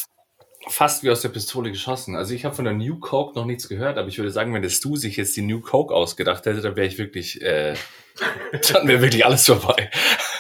fast 0.69 1.03
wie 1.03 1.11
aus 1.11 1.21
der 1.21 1.29
Pistole 1.29 1.71
geschossen. 1.71 2.17
Also 2.17 2.35
ich 2.35 2.45
habe 2.45 2.55
von 2.55 2.65
der 2.65 2.75
New 2.75 2.99
Coke 2.99 3.39
noch 3.39 3.45
nichts 3.45 3.69
gehört, 3.69 3.99
aber 3.99 4.09
ich 4.09 4.19
würde 4.19 4.31
sagen, 4.31 4.55
wenn 4.55 4.63
der 4.63 4.71
Stu 4.71 4.97
sich 4.97 5.17
jetzt 5.17 5.37
die 5.37 5.43
New 5.43 5.61
Coke 5.61 5.95
ausgedacht 5.95 6.47
hätte, 6.47 6.61
dann 6.61 6.77
wäre 6.77 6.87
ich 6.87 6.99
wirklich, 6.99 7.43
äh, 7.43 7.75
dann 8.73 8.89
wäre 8.89 9.03
wirklich 9.03 9.25
alles 9.25 9.47
vorbei. 9.47 9.91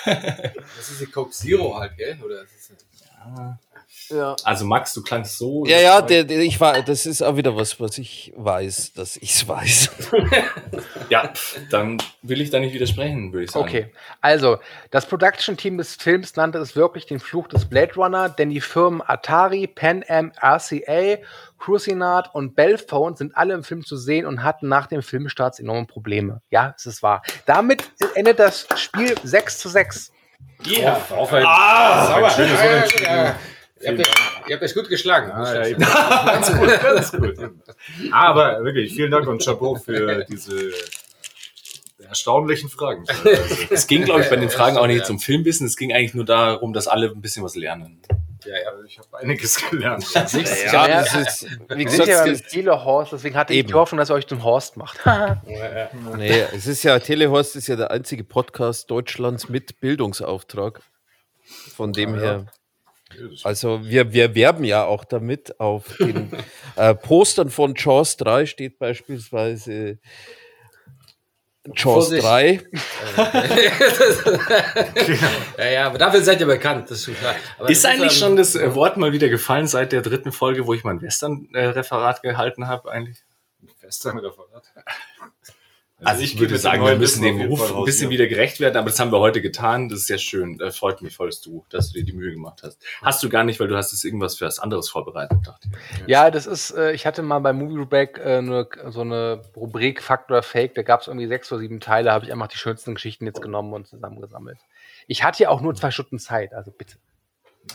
Das 0.04 0.90
ist 0.90 1.00
die 1.00 1.06
Coke 1.06 1.30
Zero 1.30 1.78
halt, 1.78 1.96
gell? 1.96 2.18
Oder 2.24 2.42
das 2.42 2.52
ist 2.52 2.72
Ja. 4.12 4.36
Also 4.44 4.64
Max, 4.64 4.92
du 4.92 5.02
klangst 5.02 5.38
so. 5.38 5.64
Ja, 5.66 5.80
ja, 5.80 6.02
der, 6.02 6.24
der, 6.24 6.38
ich 6.40 6.60
war, 6.60 6.82
das 6.82 7.06
ist 7.06 7.22
auch 7.22 7.36
wieder 7.36 7.56
was, 7.56 7.80
was 7.80 7.98
ich 7.98 8.32
weiß, 8.36 8.92
dass 8.92 9.16
ich 9.16 9.34
es 9.34 9.48
weiß. 9.48 9.90
Ja, 11.08 11.30
dann 11.70 11.98
will 12.22 12.40
ich 12.40 12.48
da 12.48 12.58
nicht 12.58 12.72
widersprechen, 12.72 13.34
würde 13.34 13.44
ich 13.44 13.50
sagen. 13.50 13.66
Okay, 13.66 13.92
also 14.22 14.58
das 14.90 15.04
Production-Team 15.04 15.76
des 15.76 15.96
Films 15.96 16.36
nannte 16.36 16.58
es 16.58 16.74
wirklich 16.74 17.04
den 17.04 17.20
Fluch 17.20 17.48
des 17.48 17.66
Blade 17.66 17.94
Runner, 17.96 18.30
denn 18.30 18.48
die 18.48 18.62
Firmen 18.62 19.02
Atari, 19.04 19.66
Pan 19.66 20.02
Am, 20.08 20.32
RCA, 20.40 21.18
Crucinat 21.58 22.34
und 22.34 22.56
Bellphone 22.56 23.14
sind 23.16 23.36
alle 23.36 23.52
im 23.52 23.62
Film 23.62 23.84
zu 23.84 23.96
sehen 23.98 24.24
und 24.24 24.42
hatten 24.42 24.68
nach 24.68 24.86
dem 24.86 25.02
Filmstart 25.02 25.60
enorme 25.60 25.86
Probleme. 25.86 26.40
Ja, 26.50 26.74
es 26.76 26.86
ist 26.86 27.02
wahr. 27.02 27.22
Damit 27.44 27.82
endet 28.14 28.38
das 28.38 28.66
Spiel 28.76 29.14
6 29.22 29.58
zu 29.58 29.68
6. 29.68 30.12
Ja. 30.64 30.94
Auf, 30.94 31.12
auf 31.12 31.32
ein, 31.32 31.44
Ah, 31.46 32.14
auf 32.14 32.24
ein 32.24 32.30
schönes 32.30 33.00
Ja, 33.00 33.24
ja. 33.24 33.34
Ihr 33.82 33.88
habt, 33.90 34.00
euch- 34.00 34.48
ihr 34.48 34.54
habt 34.56 34.64
euch 34.64 34.74
gut 34.74 34.88
geschlagen. 34.88 35.30
Ah, 35.32 35.66
ja, 35.66 35.76
ganz 36.26 36.52
gut, 36.56 36.80
ganz 36.82 37.12
gut. 37.12 37.50
Aber 38.12 38.62
wirklich, 38.64 38.94
vielen 38.94 39.10
Dank 39.10 39.26
und 39.26 39.44
Chapeau 39.44 39.74
für 39.76 40.24
diese 40.28 40.70
erstaunlichen 42.08 42.68
Fragen. 42.68 43.04
Also, 43.08 43.28
Es 43.70 43.86
ging, 43.86 44.04
glaube 44.04 44.22
ich, 44.22 44.28
bei 44.30 44.36
den 44.36 44.50
Fragen 44.50 44.76
auch 44.76 44.86
nicht 44.86 45.06
zum 45.06 45.18
Filmwissen. 45.18 45.66
Es 45.66 45.76
ging 45.76 45.92
eigentlich 45.92 46.14
nur 46.14 46.24
darum, 46.24 46.72
dass 46.72 46.88
alle 46.88 47.08
ein 47.10 47.20
bisschen 47.20 47.42
was 47.44 47.54
lernen. 47.56 48.00
ja, 48.44 48.54
ja. 48.56 48.72
ich 48.86 48.98
habe 48.98 49.18
einiges 49.18 49.56
gelernt. 49.70 50.04
Ja, 50.12 50.22
das 50.22 50.34
ist, 51.14 51.46
wie 51.70 51.78
Wir 51.84 51.90
sind 51.90 52.06
ja 52.08 52.22
beim 52.24 52.32
das, 52.32 52.40
Stile 52.40 52.84
Horst, 52.84 53.12
deswegen 53.12 53.36
hatte 53.36 53.52
ich 53.52 53.60
Eben. 53.60 53.68
die 53.68 53.74
Hoffnung, 53.74 53.98
dass 53.98 54.10
ihr 54.10 54.14
euch 54.14 54.26
zum 54.26 54.42
Horst 54.42 54.76
macht. 54.76 54.98
nee, 56.16 56.44
es 56.52 56.66
ist 56.66 56.82
ja, 56.82 56.98
Telehorst 56.98 57.56
ist 57.56 57.68
ja 57.68 57.76
der 57.76 57.90
einzige 57.90 58.24
Podcast 58.24 58.90
Deutschlands 58.90 59.48
mit 59.48 59.80
Bildungsauftrag. 59.80 60.80
Von 61.76 61.92
dem 61.92 62.14
Ah, 62.14 62.16
ja. 62.16 62.22
her. 62.22 62.46
Also 63.44 63.84
wir, 63.84 64.12
wir 64.12 64.34
werben 64.34 64.64
ja 64.64 64.84
auch 64.84 65.04
damit. 65.04 65.60
Auf 65.60 65.96
den 65.98 66.30
äh, 66.76 66.94
Postern 66.94 67.50
von 67.50 67.74
Jaws 67.76 68.16
3 68.16 68.46
steht 68.46 68.78
beispielsweise 68.78 69.98
Jaws 71.66 72.08
Vorsicht. 72.08 72.24
3. 72.24 72.60
ja, 75.58 75.70
ja, 75.70 75.86
aber 75.86 75.98
dafür 75.98 76.20
seid 76.20 76.40
ihr 76.40 76.46
bekannt, 76.46 76.90
das 76.90 76.98
ist 76.98 77.04
schon 77.04 77.14
klar. 77.14 77.36
Aber 77.58 77.70
Ist 77.70 77.86
eigentlich 77.86 78.18
schon 78.18 78.34
das 78.36 78.56
äh, 78.56 78.74
Wort 78.74 78.96
mal 78.96 79.12
wieder 79.12 79.28
gefallen 79.28 79.68
seit 79.68 79.92
der 79.92 80.02
dritten 80.02 80.32
Folge, 80.32 80.66
wo 80.66 80.74
ich 80.74 80.82
mein 80.82 81.00
Western-Referat 81.00 82.22
gehalten 82.22 82.66
habe 82.66 82.90
eigentlich? 82.90 83.22
Western-Referat. 83.80 84.72
Also 86.04 86.22
ich 86.22 86.32
gehe 86.32 86.42
würde 86.42 86.58
sagen, 86.58 86.84
wir 86.84 86.96
müssen 86.96 87.22
dem 87.22 87.40
Ruf 87.42 87.74
ein 87.74 87.84
bisschen 87.84 88.10
wieder 88.10 88.26
gerecht 88.26 88.60
werden, 88.60 88.76
aber 88.76 88.90
das 88.90 88.98
haben 88.98 89.12
wir 89.12 89.20
heute 89.20 89.40
getan. 89.40 89.88
Das 89.88 90.00
ist 90.00 90.06
sehr 90.06 90.18
schön. 90.18 90.58
Äh, 90.60 90.70
freut 90.70 91.02
mich 91.02 91.16
voll, 91.16 91.28
dass 91.28 91.40
du, 91.40 91.64
dass 91.70 91.90
du 91.90 91.98
dir 91.98 92.04
die 92.04 92.12
Mühe 92.12 92.32
gemacht 92.32 92.62
hast. 92.62 92.82
Hast 93.02 93.22
du 93.22 93.28
gar 93.28 93.44
nicht, 93.44 93.60
weil 93.60 93.68
du 93.68 93.76
hast 93.76 93.92
jetzt 93.92 94.04
irgendwas 94.04 94.36
für 94.36 94.46
was 94.46 94.58
anderes 94.58 94.88
vorbereitet, 94.88 95.38
dachte 95.44 95.68
ich. 95.70 96.08
Ja, 96.08 96.30
das 96.30 96.46
ist, 96.46 96.72
äh, 96.72 96.92
ich 96.92 97.06
hatte 97.06 97.22
mal 97.22 97.38
bei 97.38 97.52
Movie 97.52 97.84
Break 97.84 98.18
äh, 98.18 98.42
so 98.90 99.00
eine 99.02 99.42
Rubrik 99.56 100.02
Fact 100.02 100.30
oder 100.30 100.42
Fake, 100.42 100.74
da 100.74 100.82
gab 100.82 101.02
es 101.02 101.06
irgendwie 101.06 101.26
sechs 101.26 101.50
oder 101.52 101.60
sieben 101.60 101.80
Teile, 101.80 102.12
habe 102.12 102.24
ich 102.24 102.32
einfach 102.32 102.48
die 102.48 102.58
schönsten 102.58 102.94
Geschichten 102.94 103.26
jetzt 103.26 103.42
genommen 103.42 103.72
und 103.72 103.86
zusammengesammelt. 103.86 104.58
Ich 105.06 105.24
hatte 105.24 105.44
ja 105.44 105.48
auch 105.50 105.60
nur 105.60 105.74
zwei 105.74 105.90
Stunden 105.90 106.18
Zeit, 106.18 106.54
also 106.54 106.70
bitte. 106.70 106.96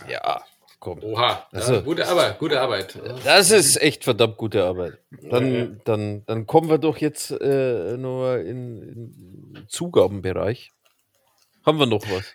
Ja, 0.09 0.41
komm. 0.79 1.03
Oha, 1.03 1.47
Also- 1.51 1.73
ja, 1.75 1.79
gute 1.81 2.07
Arbeit, 2.07 2.39
gute 2.39 2.59
Arbeit. 2.61 2.97
Das 3.23 3.51
ist 3.51 3.81
echt 3.81 4.03
verdammt 4.03 4.37
gute 4.37 4.63
Arbeit. 4.63 4.97
Dann, 5.29 5.81
dann, 5.85 6.25
dann 6.25 6.45
kommen 6.45 6.69
wir 6.69 6.77
doch 6.77 6.97
jetzt 6.97 7.31
äh, 7.31 7.97
nur 7.97 8.39
in, 8.39 8.81
in 9.53 9.65
Zugabenbereich. 9.67 10.71
Haben 11.65 11.79
wir 11.79 11.85
noch 11.85 12.03
was? 12.09 12.25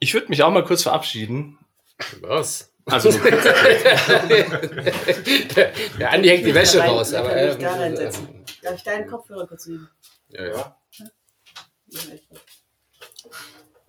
Ich 0.00 0.14
würde 0.14 0.28
mich 0.28 0.42
auch 0.42 0.50
mal 0.50 0.64
kurz 0.64 0.82
verabschieden. 0.82 1.58
Was? 2.22 2.72
Also, 2.86 3.10
der, 5.56 5.72
der 5.98 6.10
Andi 6.10 6.28
hängt 6.28 6.46
die 6.46 6.54
Wäsche 6.54 6.80
rein- 6.80 6.90
raus. 6.90 7.12
Aber, 7.14 7.36
ähm, 7.36 7.58
da 7.60 7.74
reinsetzen. 7.74 8.44
Darf 8.62 8.74
ich 8.76 8.82
deinen 8.82 9.06
Kopfhörer 9.08 9.46
kurz 9.46 9.66
nehmen? 9.66 9.88
Ja, 10.30 10.46
ja. 10.48 10.76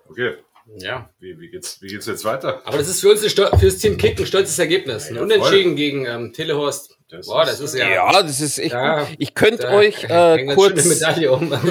Okay, 0.09 0.35
ja. 0.77 1.09
wie, 1.19 1.39
wie, 1.39 1.49
geht's, 1.49 1.81
wie 1.81 1.87
geht's 1.87 2.05
jetzt 2.07 2.23
weiter? 2.25 2.61
Aber 2.65 2.77
das 2.77 2.87
ist 2.87 3.01
für 3.01 3.09
uns 3.11 3.21
fürs 3.21 3.77
Team 3.77 3.97
Kick 3.97 4.19
ein 4.19 4.25
stolzes 4.25 4.57
Ergebnis. 4.59 5.09
Ein 5.09 5.15
Ja, 5.15 5.21
Unentschieden 5.23 5.75
gegen 5.75 6.05
ähm, 6.05 6.33
Telehorst. 6.33 6.97
Das 7.09 7.27
Boah, 7.27 7.43
ist- 7.43 7.51
das 7.51 7.59
ist 7.59 7.75
ja. 7.75 7.89
Ja, 7.89 8.23
das 8.23 8.39
ist 8.39 8.57
echt 8.57 8.71
Ja, 8.73 8.99
gut. 9.03 9.15
Ich 9.19 9.33
könnte 9.33 9.67
euch 9.69 10.05
äh, 10.05 10.45
kurz. 10.55 10.85
Medaille 10.85 11.31
um. 11.31 11.51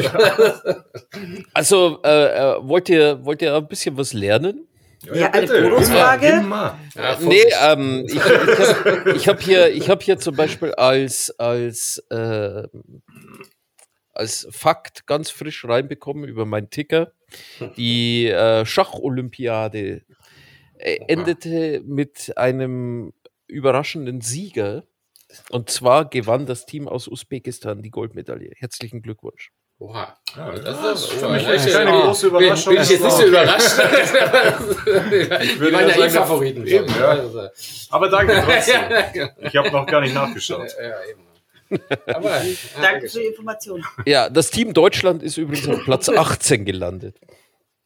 Also, 1.54 1.98
äh, 2.04 2.08
äh, 2.08 2.56
wollt, 2.62 2.88
ihr, 2.88 3.24
wollt 3.24 3.42
ihr 3.42 3.54
ein 3.54 3.66
bisschen 3.66 3.96
was 3.96 4.12
lernen? 4.12 4.66
Ja, 5.12 5.30
eine 5.30 5.46
Bonusfrage? 5.46 6.26
Immer, 6.26 6.40
immer. 6.42 6.78
Ja, 6.94 7.16
Nee, 7.20 7.40
Vorsicht. 7.40 7.56
ähm, 7.62 8.04
ich, 8.06 8.14
ich 8.14 8.22
habe 8.22 9.12
ich 9.16 9.28
hab 9.28 9.40
hier, 9.42 9.68
ich 9.74 9.88
hab 9.88 10.02
hier 10.02 10.18
zum 10.18 10.36
Beispiel 10.36 10.72
als, 10.74 11.34
als, 11.38 12.04
äh, 12.10 12.64
als 14.12 14.46
Fakt 14.50 15.06
ganz 15.06 15.30
frisch 15.30 15.64
reinbekommen 15.64 16.24
über 16.24 16.44
meinen 16.46 16.70
Ticker. 16.70 17.12
Die 17.76 18.26
äh, 18.26 18.64
Schacholympiade 18.66 20.02
äh, 20.78 20.98
endete 21.08 21.80
mit 21.84 22.36
einem 22.36 23.12
überraschenden 23.46 24.20
Sieger. 24.20 24.84
Und 25.50 25.70
zwar 25.70 26.08
gewann 26.10 26.46
das 26.46 26.66
Team 26.66 26.88
aus 26.88 27.06
Usbekistan 27.06 27.82
die 27.82 27.90
Goldmedaille. 27.90 28.50
Herzlichen 28.56 29.00
Glückwunsch. 29.00 29.52
Oha. 29.78 30.18
Ja, 30.36 30.50
Das 30.50 30.82
das 30.82 31.00
ist 31.02 31.12
für 31.12 31.28
mich 31.28 31.46
echt 31.46 31.66
ich- 31.66 31.72
keine 31.72 31.90
große 31.92 32.30
bin- 32.30 32.40
Überraschung. 32.40 32.74
Bin 32.74 32.82
ich 32.82 32.90
jetzt 32.90 33.02
nicht 33.04 33.12
so 33.16 33.24
überrascht. 33.26 33.78
Die 33.78 35.60
würde 35.60 35.72
waren 35.76 35.88
ja 35.88 36.04
eh 36.04 36.10
Favoriten. 36.10 36.66
eben, 36.66 36.84
ich. 36.86 36.96
ja. 36.96 37.08
Also, 37.08 37.48
Aber 37.90 38.08
danke 38.08 38.42
trotzdem. 38.44 38.80
Ich 39.42 39.56
habe 39.56 39.70
noch 39.70 39.86
gar 39.86 40.00
nicht 40.00 40.14
nachgeschaut. 40.14 40.68
ja, 40.80 41.04
eben. 41.10 41.20
Aber, 42.06 42.42
Danke 42.80 43.08
für 43.08 43.20
die 43.20 43.26
Information. 43.26 43.84
Ja, 44.06 44.28
das 44.28 44.50
Team 44.50 44.72
Deutschland 44.74 45.22
ist 45.22 45.36
übrigens 45.36 45.68
auf 45.68 45.84
Platz 45.84 46.08
18 46.10 46.64
gelandet. 46.64 47.16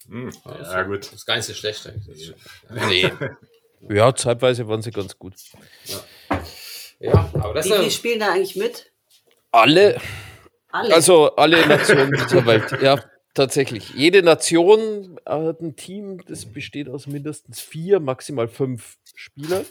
Hm, 0.09 0.31
Ja, 0.45 0.83
gut. 0.83 1.11
Das 1.13 1.47
so 1.47 1.55
schlecht 1.55 1.87
eigentlich. 1.87 2.35
Nee. 2.89 3.13
Ja, 3.91 4.15
zeitweise 4.15 4.67
waren 4.67 4.81
sie 4.81 4.91
ganz 4.91 5.19
gut. 5.19 5.35
Ja, 7.01 7.31
aber 7.35 7.53
das 7.53 7.67
Wie 7.67 7.73
viele 7.73 7.91
spielen 7.91 8.21
da 8.21 8.33
eigentlich 8.33 8.57
mit? 8.57 8.91
Alle, 9.51 10.01
Alle. 10.71 10.95
also 10.95 11.37
alle 11.37 11.67
Nationen 11.67 12.11
der 12.33 12.47
Welt. 12.47 12.65
Ja, 12.81 12.99
tatsächlich. 13.35 13.91
Jede 13.95 14.23
Nation 14.23 15.21
hat 15.27 15.61
ein 15.61 15.77
Team, 15.77 16.25
das 16.27 16.47
besteht 16.47 16.89
aus 16.89 17.07
mindestens 17.07 17.61
vier, 17.61 18.01
maximal 18.01 18.49
fünf 18.49 18.97
Spielern. 19.15 19.67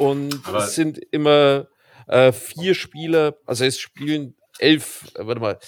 Und 0.00 0.40
Aber- 0.44 0.58
es 0.64 0.74
sind 0.74 0.98
immer 1.12 1.68
äh, 2.06 2.32
vier 2.32 2.74
Spieler, 2.74 3.36
also 3.46 3.64
es 3.64 3.78
spielen 3.78 4.34
elf, 4.58 5.10
äh, 5.14 5.26
warte 5.26 5.40
mal, 5.40 5.58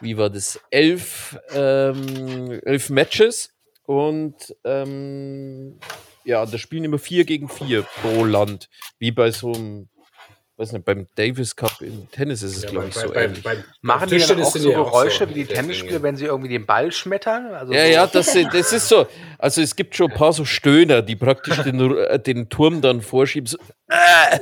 wie 0.00 0.16
war 0.16 0.30
das? 0.30 0.60
Elf, 0.70 1.38
ähm, 1.52 2.60
elf 2.64 2.90
Matches 2.90 3.54
und 3.86 4.54
ähm, 4.64 5.78
ja, 6.24 6.44
da 6.46 6.58
spielen 6.58 6.84
immer 6.84 6.98
vier 6.98 7.24
gegen 7.24 7.48
vier 7.48 7.82
pro 7.82 8.24
Land, 8.24 8.68
wie 8.98 9.10
bei 9.10 9.30
so 9.30 9.52
einem, 9.52 9.88
weiß 10.62 10.72
nicht, 10.72 10.84
beim 10.84 11.06
Davis 11.16 11.54
Cup 11.56 11.80
im 11.80 12.10
Tennis 12.10 12.42
ist 12.42 12.56
es, 12.56 12.62
ja, 12.62 12.70
glaube 12.70 12.88
ich, 12.88 12.94
bei, 12.94 13.00
so 13.00 13.12
bei, 13.12 13.24
ähnlich. 13.24 13.42
bei, 13.42 13.56
Machen 13.82 14.08
die 14.08 14.18
dann 14.18 14.42
auch 14.42 14.50
so 14.56 14.70
auch 14.70 14.84
Geräusche 14.86 15.24
so 15.24 15.30
wie 15.30 15.34
die 15.34 15.44
Tennisspieler, 15.46 16.02
wenn 16.02 16.16
sie 16.16 16.26
irgendwie 16.26 16.48
den 16.48 16.64
Ball 16.66 16.90
schmettern? 16.92 17.46
Also 17.52 17.72
Ja, 17.72 17.84
so- 17.86 17.92
ja, 17.92 18.06
das, 18.12 18.34
ist- 18.34 18.48
das 18.54 18.72
ist 18.72 18.88
so. 18.88 19.06
Also 19.38 19.60
es 19.60 19.74
gibt 19.76 19.94
schon 19.96 20.10
ein 20.10 20.16
paar 20.16 20.32
so 20.32 20.44
Stöhner, 20.44 21.02
die 21.02 21.16
praktisch 21.16 21.56
den, 21.62 21.96
äh, 21.96 22.18
den 22.18 22.48
Turm 22.48 22.80
dann 22.80 23.02
vorschieben. 23.02 23.46
So, 23.46 23.58
ja, 23.90 24.38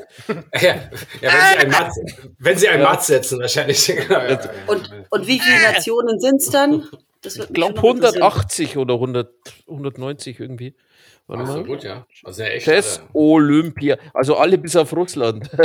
ja, 0.60 0.78
wenn 1.20 1.30
sie 1.30 1.58
ein 1.58 1.70
Matt, 1.70 1.90
wenn 2.38 2.58
sie 2.58 2.68
ein 2.68 2.82
Matt 2.82 3.02
setzen, 3.04 3.40
wahrscheinlich. 3.40 3.86
Genau. 4.08 4.38
Und, 4.66 4.90
und 5.10 5.26
wie 5.26 5.40
viele 5.40 5.72
Nationen 5.72 6.20
sind 6.20 6.36
es 6.42 6.50
dann? 6.50 6.86
Ich 7.24 7.34
glaube 7.52 7.78
schon 7.78 7.86
noch 7.86 7.94
interessieren. 7.96 8.22
180 8.22 8.76
oder 8.78 8.94
100, 8.94 9.30
190 9.68 10.40
irgendwie. 10.40 10.74
Warte 11.26 11.46
so 11.46 11.52
mal. 11.58 11.64
gut, 11.64 11.84
ja. 11.84 12.06
Also 12.24 12.42
ja, 12.42 12.48
echt. 12.48 12.64
Chess 12.66 12.98
alle. 12.98 13.08
Olympia. 13.12 13.96
Also 14.12 14.36
alle 14.36 14.58
bis 14.58 14.74
auf 14.76 14.92
Russland. 14.92 15.48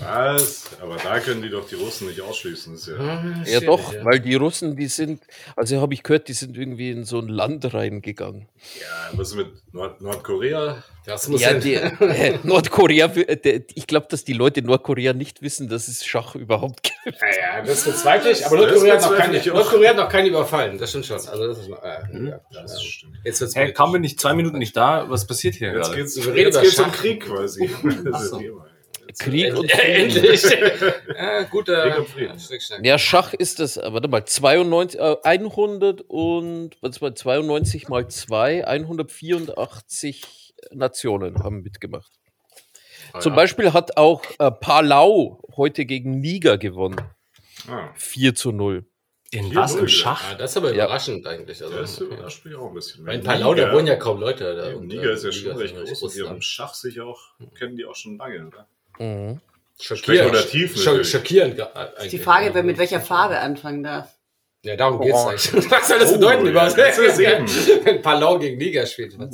Was? 0.00 0.70
Aber 0.80 0.96
da 0.96 1.20
können 1.20 1.42
die 1.42 1.50
doch 1.50 1.68
die 1.68 1.76
Russen 1.76 2.08
nicht 2.08 2.20
ausschließen. 2.20 2.74
Ist 2.74 2.88
ja, 2.88 3.30
ja 3.46 3.60
doch, 3.60 3.94
weil 4.02 4.20
die 4.20 4.34
Russen, 4.34 4.76
die 4.76 4.86
sind, 4.88 5.22
also 5.56 5.80
habe 5.80 5.94
ich 5.94 6.02
gehört, 6.02 6.28
die 6.28 6.32
sind 6.32 6.56
irgendwie 6.56 6.90
in 6.90 7.04
so 7.04 7.18
ein 7.20 7.28
Land 7.28 7.72
reingegangen. 7.72 8.48
ja, 8.80 9.10
was 9.12 9.28
ist 9.28 9.34
mit 9.36 9.48
Nord 9.72 10.00
Nordkorea? 10.00 10.82
Das 11.06 11.28
muss 11.28 11.40
Ja, 11.40 11.52
ja, 11.52 11.58
die, 11.58 11.74
äh, 12.04 12.38
Nordkorea, 12.42 13.06
äh, 13.14 13.36
der- 13.36 13.62
ich 13.74 13.86
glaube, 13.86 14.06
dass 14.10 14.24
die 14.24 14.32
Leute 14.34 14.60
in 14.60 14.66
Nordkorea 14.66 15.12
nicht 15.12 15.42
wissen, 15.42 15.68
dass 15.68 15.88
es 15.88 16.04
Schach 16.04 16.34
überhaupt 16.34 16.82
gibt. 16.82 17.16
ja, 17.22 17.58
ja, 17.58 17.62
das 17.64 17.84
bezweifle 17.84 18.32
ich. 18.32 18.44
Aber 18.46 18.56
Nordkorea 18.56 18.94
hat, 18.94 19.02
noch 19.02 19.16
keine. 19.16 19.38
Nordkorea 19.44 19.90
hat 19.90 19.96
noch 19.96 20.08
keinen 20.08 20.26
überfallen. 20.28 20.76
Das 20.78 20.90
stimmt 20.90 21.06
schon. 21.06 21.16
Also 21.16 21.46
das 21.46 21.58
ist 21.58 21.68
mal, 21.68 21.78
äh, 22.12 22.28
ja, 22.28 22.40
Das 22.52 22.72
ja. 22.74 22.80
stimmt. 22.80 23.16
Jetzt 23.24 23.40
wird's 23.40 23.54
hey, 23.60 23.72
kaum 23.72 23.92
bin 23.92 24.04
ich 24.04 24.18
zwei 24.18 24.34
Minuten 24.34 24.58
nicht 24.58 24.76
da. 24.76 25.08
Was 25.08 25.26
passiert 25.26 25.54
hier 25.54 25.72
Jetzt 25.72 25.86
gerade? 25.86 25.96
geht's, 25.96 26.16
Wir 26.16 26.26
reden 26.26 26.38
jetzt 26.38 26.54
über 26.54 26.62
geht's 26.62 26.78
um 26.78 26.84
Schach. 26.86 26.96
Krieg 26.96 27.26
quasi. 27.26 27.70
Das 28.04 28.30
so. 28.30 28.40
Krieg 29.18 29.54
und 29.56 29.68
Endlich. 29.70 30.42
ja, 31.16 31.42
guter 31.42 31.82
Krieg 31.82 31.98
und 31.98 32.08
Frieden. 32.08 32.84
Ja, 32.84 32.98
Schach 32.98 33.34
ist 33.34 33.58
das, 33.58 33.76
äh, 33.76 33.92
warte 33.92 34.08
mal, 34.08 34.24
92, 34.24 35.00
äh, 35.00 35.16
100 35.22 36.02
und, 36.02 36.76
was 36.80 37.02
war 37.02 37.14
92 37.14 37.88
mal 37.88 38.08
2, 38.08 38.66
184 38.66 40.54
Nationen 40.72 41.42
haben 41.42 41.62
mitgemacht. 41.62 42.12
Ah, 43.12 43.20
Zum 43.20 43.32
ja. 43.32 43.36
Beispiel 43.36 43.72
hat 43.72 43.96
auch 43.96 44.22
äh, 44.38 44.50
Palau 44.50 45.42
heute 45.56 45.84
gegen 45.84 46.20
Niger 46.20 46.58
gewonnen. 46.58 47.00
Ah, 47.68 47.90
4 47.94 48.34
zu 48.34 48.52
0. 48.52 48.86
In 49.32 49.44
Hier 49.44 49.56
was? 49.56 49.74
Im. 49.76 49.86
Schach? 49.86 50.22
Ah, 50.32 50.34
das 50.34 50.50
ist 50.52 50.56
aber 50.56 50.74
Ja. 50.74 50.84
überraschend 50.86 51.24
eigentlich. 51.26 51.62
Also, 51.62 51.76
das 51.78 51.98
überrascht 52.00 52.44
mich 52.44 52.54
auch 52.56 52.68
ein 52.68 52.74
bisschen. 52.74 53.06
Weil 53.06 53.16
in 53.20 53.24
Palau, 53.24 53.54
da 53.54 53.72
wohnen 53.72 53.86
ja 53.86 53.94
kaum 53.96 54.18
Leute. 54.18 54.56
Da, 54.56 54.70
Ja, 54.70 54.76
und, 54.76 54.88
Niger 54.88 55.10
äh, 55.10 55.14
ist 55.14 55.24
ja 55.24 55.30
schon 55.32 55.56
recht 55.56 55.76
ist 55.76 55.88
groß 55.88 56.02
und 56.02 56.14
die 56.14 56.18
haben 56.22 56.26
Russland. 56.36 56.44
Schach 56.44 56.74
sicher 56.74 57.04
auch, 57.06 57.20
kennen 57.56 57.76
die 57.76 57.84
auch 57.84 57.94
schon 57.94 58.16
lange, 58.18 58.46
oder? 58.48 58.66
Mhm. 58.98 59.40
Schockierend, 59.80 60.36
schockierend 61.06 61.56
ge- 61.56 61.64
eigentlich. 61.74 62.10
Die 62.10 62.18
Frage, 62.18 62.52
wer 62.52 62.62
mit 62.62 62.76
welcher 62.76 63.00
Farbe 63.00 63.38
anfangen 63.38 63.82
darf. 63.84 64.12
Ja, 64.62 64.76
darum 64.76 65.00
geht's 65.00 65.14
Orange. 65.14 65.54
eigentlich. 65.54 65.70
Was 65.70 65.88
soll 65.88 65.98
das 66.00 66.10
Oh, 66.10 66.14
bedeuten 66.16 66.44
ja, 66.44 66.50
überhaupt? 66.50 66.76
das 66.76 66.98
ist 66.98 67.18
eben. 67.18 67.46
Wenn 67.84 68.02
Palau 68.02 68.38
gegen 68.38 68.58
Niger 68.58 68.84
spielt. 68.84 69.16
Das? 69.18 69.30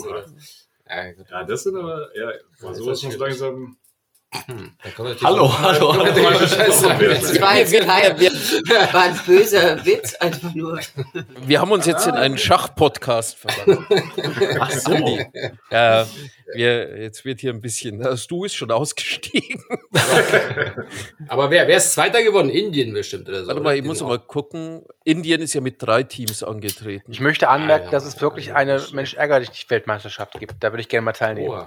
Ja. 0.88 1.04
Ja, 1.30 1.42
das 1.44 1.64
sind 1.64 1.74
aber, 1.76 2.10
ja, 2.16 2.32
war 2.60 2.92
ist 2.92 3.00
schon 3.02 3.10
langsam. 3.18 3.76
Natürlich 4.84 5.22
Hallo, 5.22 5.56
hallo, 5.58 5.94
hallo. 5.94 6.04
Das 6.40 7.40
war 7.40 7.56
jetzt 7.56 7.72
kein, 7.72 8.18
war 8.92 9.02
ein 9.04 9.20
böser 9.24 9.84
Witz, 9.84 10.14
einfach 10.16 10.52
nur. 10.54 10.80
Wir 11.46 11.60
haben 11.60 11.70
uns 11.70 11.86
jetzt 11.86 12.06
in 12.06 12.14
einen 12.14 12.36
Schach-Podcast 12.36 13.36
verwandelt. 13.38 14.02
Ach 14.60 14.70
so. 14.70 15.18
Ja, 15.70 16.06
wir, 16.52 17.02
jetzt 17.02 17.24
wird 17.24 17.40
hier 17.40 17.52
ein 17.52 17.60
bisschen. 17.60 18.00
Das 18.00 18.26
Du 18.26 18.44
ist 18.44 18.54
schon 18.56 18.70
ausgestiegen. 18.72 19.62
Aber 21.28 21.50
wer, 21.50 21.66
wer 21.68 21.76
ist 21.76 21.92
Zweiter 21.92 22.22
geworden? 22.22 22.50
Indien 22.50 22.92
bestimmt 22.92 23.28
oder 23.28 23.42
so. 23.42 23.48
Warte 23.48 23.60
mal, 23.62 23.76
ich 23.76 23.84
muss 23.84 23.98
sind 23.98 24.08
mal 24.08 24.18
gucken. 24.18 24.82
Indien 25.04 25.40
ist 25.40 25.54
ja 25.54 25.60
mit 25.60 25.80
drei 25.80 26.02
Teams 26.02 26.42
angetreten. 26.42 27.10
Ich 27.10 27.20
möchte 27.20 27.48
anmerken, 27.48 27.84
Ah, 27.84 27.86
ja. 27.86 27.90
dass 27.92 28.04
es 28.04 28.20
wirklich 28.20 28.54
eine 28.54 28.82
Mensch 28.92 29.14
ärgerlich 29.14 29.66
Weltmeisterschaft 29.70 30.38
gibt. 30.38 30.56
Da 30.60 30.72
würde 30.72 30.80
ich 30.82 30.88
gerne 30.88 31.04
mal 31.04 31.12
teilnehmen. 31.12 31.48
Oh, 31.50 31.66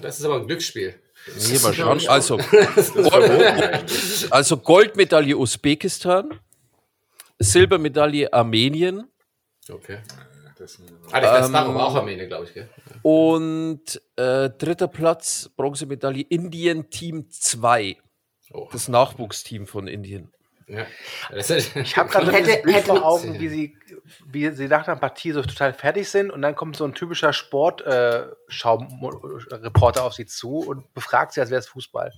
das 0.00 0.18
ist 0.18 0.24
aber 0.24 0.36
ein 0.36 0.46
Glücksspiel. 0.46 0.94
Nee, 1.26 1.58
mal 1.58 1.74
schauen. 1.74 2.00
Also, 2.08 2.36
Gold, 2.94 3.84
also 4.30 4.56
Goldmedaille 4.58 5.36
Usbekistan, 5.36 6.38
Silbermedaille 7.38 8.32
Armenien 8.32 9.08
Okay. 9.68 9.98
Das, 10.58 10.78
Ah, 11.10 11.20
der 11.20 11.30
Ähm, 11.34 11.36
Kasparov 11.40 11.74
war 11.74 11.86
auch 11.88 11.94
Armenier, 11.96 12.26
glaube 12.28 12.44
ich. 12.46 12.54
Gell? 12.54 12.68
und 13.02 14.00
äh, 14.16 14.48
dritter 14.50 14.88
Platz 14.88 15.50
Bronzemedaille 15.56 16.22
Indien 16.22 16.88
Team 16.88 17.28
2, 17.30 17.96
Oh. 18.52 18.68
das 18.72 18.86
Nachwuchsteam 18.88 19.66
von 19.66 19.86
Indien. 19.88 20.32
Ja. 20.68 20.86
Das 21.30 21.50
Ich 21.50 21.96
habe 21.96 22.08
gerade 22.08 22.30
Hätte- 22.32 22.72
hätte- 22.72 22.86
vor 22.86 23.04
Augen, 23.04 23.38
wie 23.40 23.48
sie, 23.48 23.76
wie 24.26 24.50
sie 24.50 24.68
nach 24.68 24.86
einer 24.86 24.96
Partie 24.96 25.32
so 25.32 25.42
total 25.42 25.72
fertig 25.72 26.08
sind 26.08 26.30
und 26.30 26.42
dann 26.42 26.54
kommt 26.54 26.76
so 26.76 26.84
ein 26.84 26.94
typischer 26.94 27.32
Sportschau-Reporter 27.32 30.04
auf 30.04 30.12
sie 30.14 30.26
zu 30.26 30.58
und 30.58 30.94
befragt 30.94 31.32
sie, 31.32 31.40
als 31.40 31.50
wäre 31.50 31.58
es 31.60 31.66
Fußball. 31.68 32.12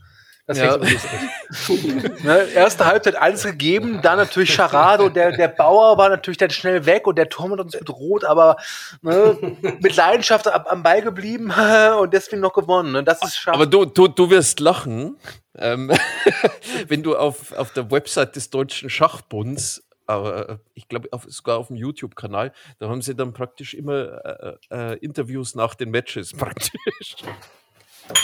Das 0.48 0.56
Ja. 0.56 0.78
ne, 2.22 2.48
erste 2.54 2.86
Halbzeit 2.86 3.16
alles 3.16 3.44
gegeben, 3.44 4.00
dann 4.02 4.16
natürlich 4.16 4.54
Charade 4.54 5.02
und 5.02 5.14
der, 5.14 5.32
der 5.32 5.48
Bauer 5.48 5.98
war 5.98 6.08
natürlich 6.08 6.38
dann 6.38 6.48
schnell 6.48 6.86
weg 6.86 7.06
und 7.06 7.18
der 7.18 7.28
Torwart 7.28 7.58
hat 7.58 7.66
uns 7.66 7.90
Rot, 7.90 8.24
aber 8.24 8.56
ne, 9.02 9.36
mit 9.80 9.94
Leidenschaft 9.94 10.48
am 10.48 10.82
Ball 10.82 11.02
geblieben 11.02 11.52
und 12.00 12.14
deswegen 12.14 12.40
noch 12.40 12.54
gewonnen. 12.54 12.92
Ne? 12.92 13.04
Das 13.04 13.22
ist 13.22 13.36
schade. 13.36 13.56
Aber 13.56 13.66
du, 13.66 13.84
du, 13.84 14.08
du 14.08 14.30
wirst 14.30 14.60
lachen, 14.60 15.18
ähm, 15.54 15.92
wenn 16.88 17.02
du 17.02 17.14
auf, 17.14 17.52
auf 17.52 17.74
der 17.74 17.90
Website 17.90 18.34
des 18.34 18.48
Deutschen 18.48 18.88
Schachbunds, 18.88 19.86
aber 20.08 20.48
äh, 20.48 20.58
ich 20.74 20.88
glaube 20.88 21.08
auf, 21.12 21.24
sogar 21.28 21.58
auf 21.58 21.68
dem 21.68 21.76
YouTube-Kanal, 21.76 22.52
da 22.78 22.88
haben 22.88 23.02
sie 23.02 23.14
dann 23.14 23.32
praktisch 23.32 23.74
immer 23.74 24.58
äh, 24.70 24.94
äh, 24.94 24.98
Interviews 24.98 25.54
nach 25.54 25.74
den 25.74 25.90
Matches 25.90 26.32
praktisch. 26.36 27.16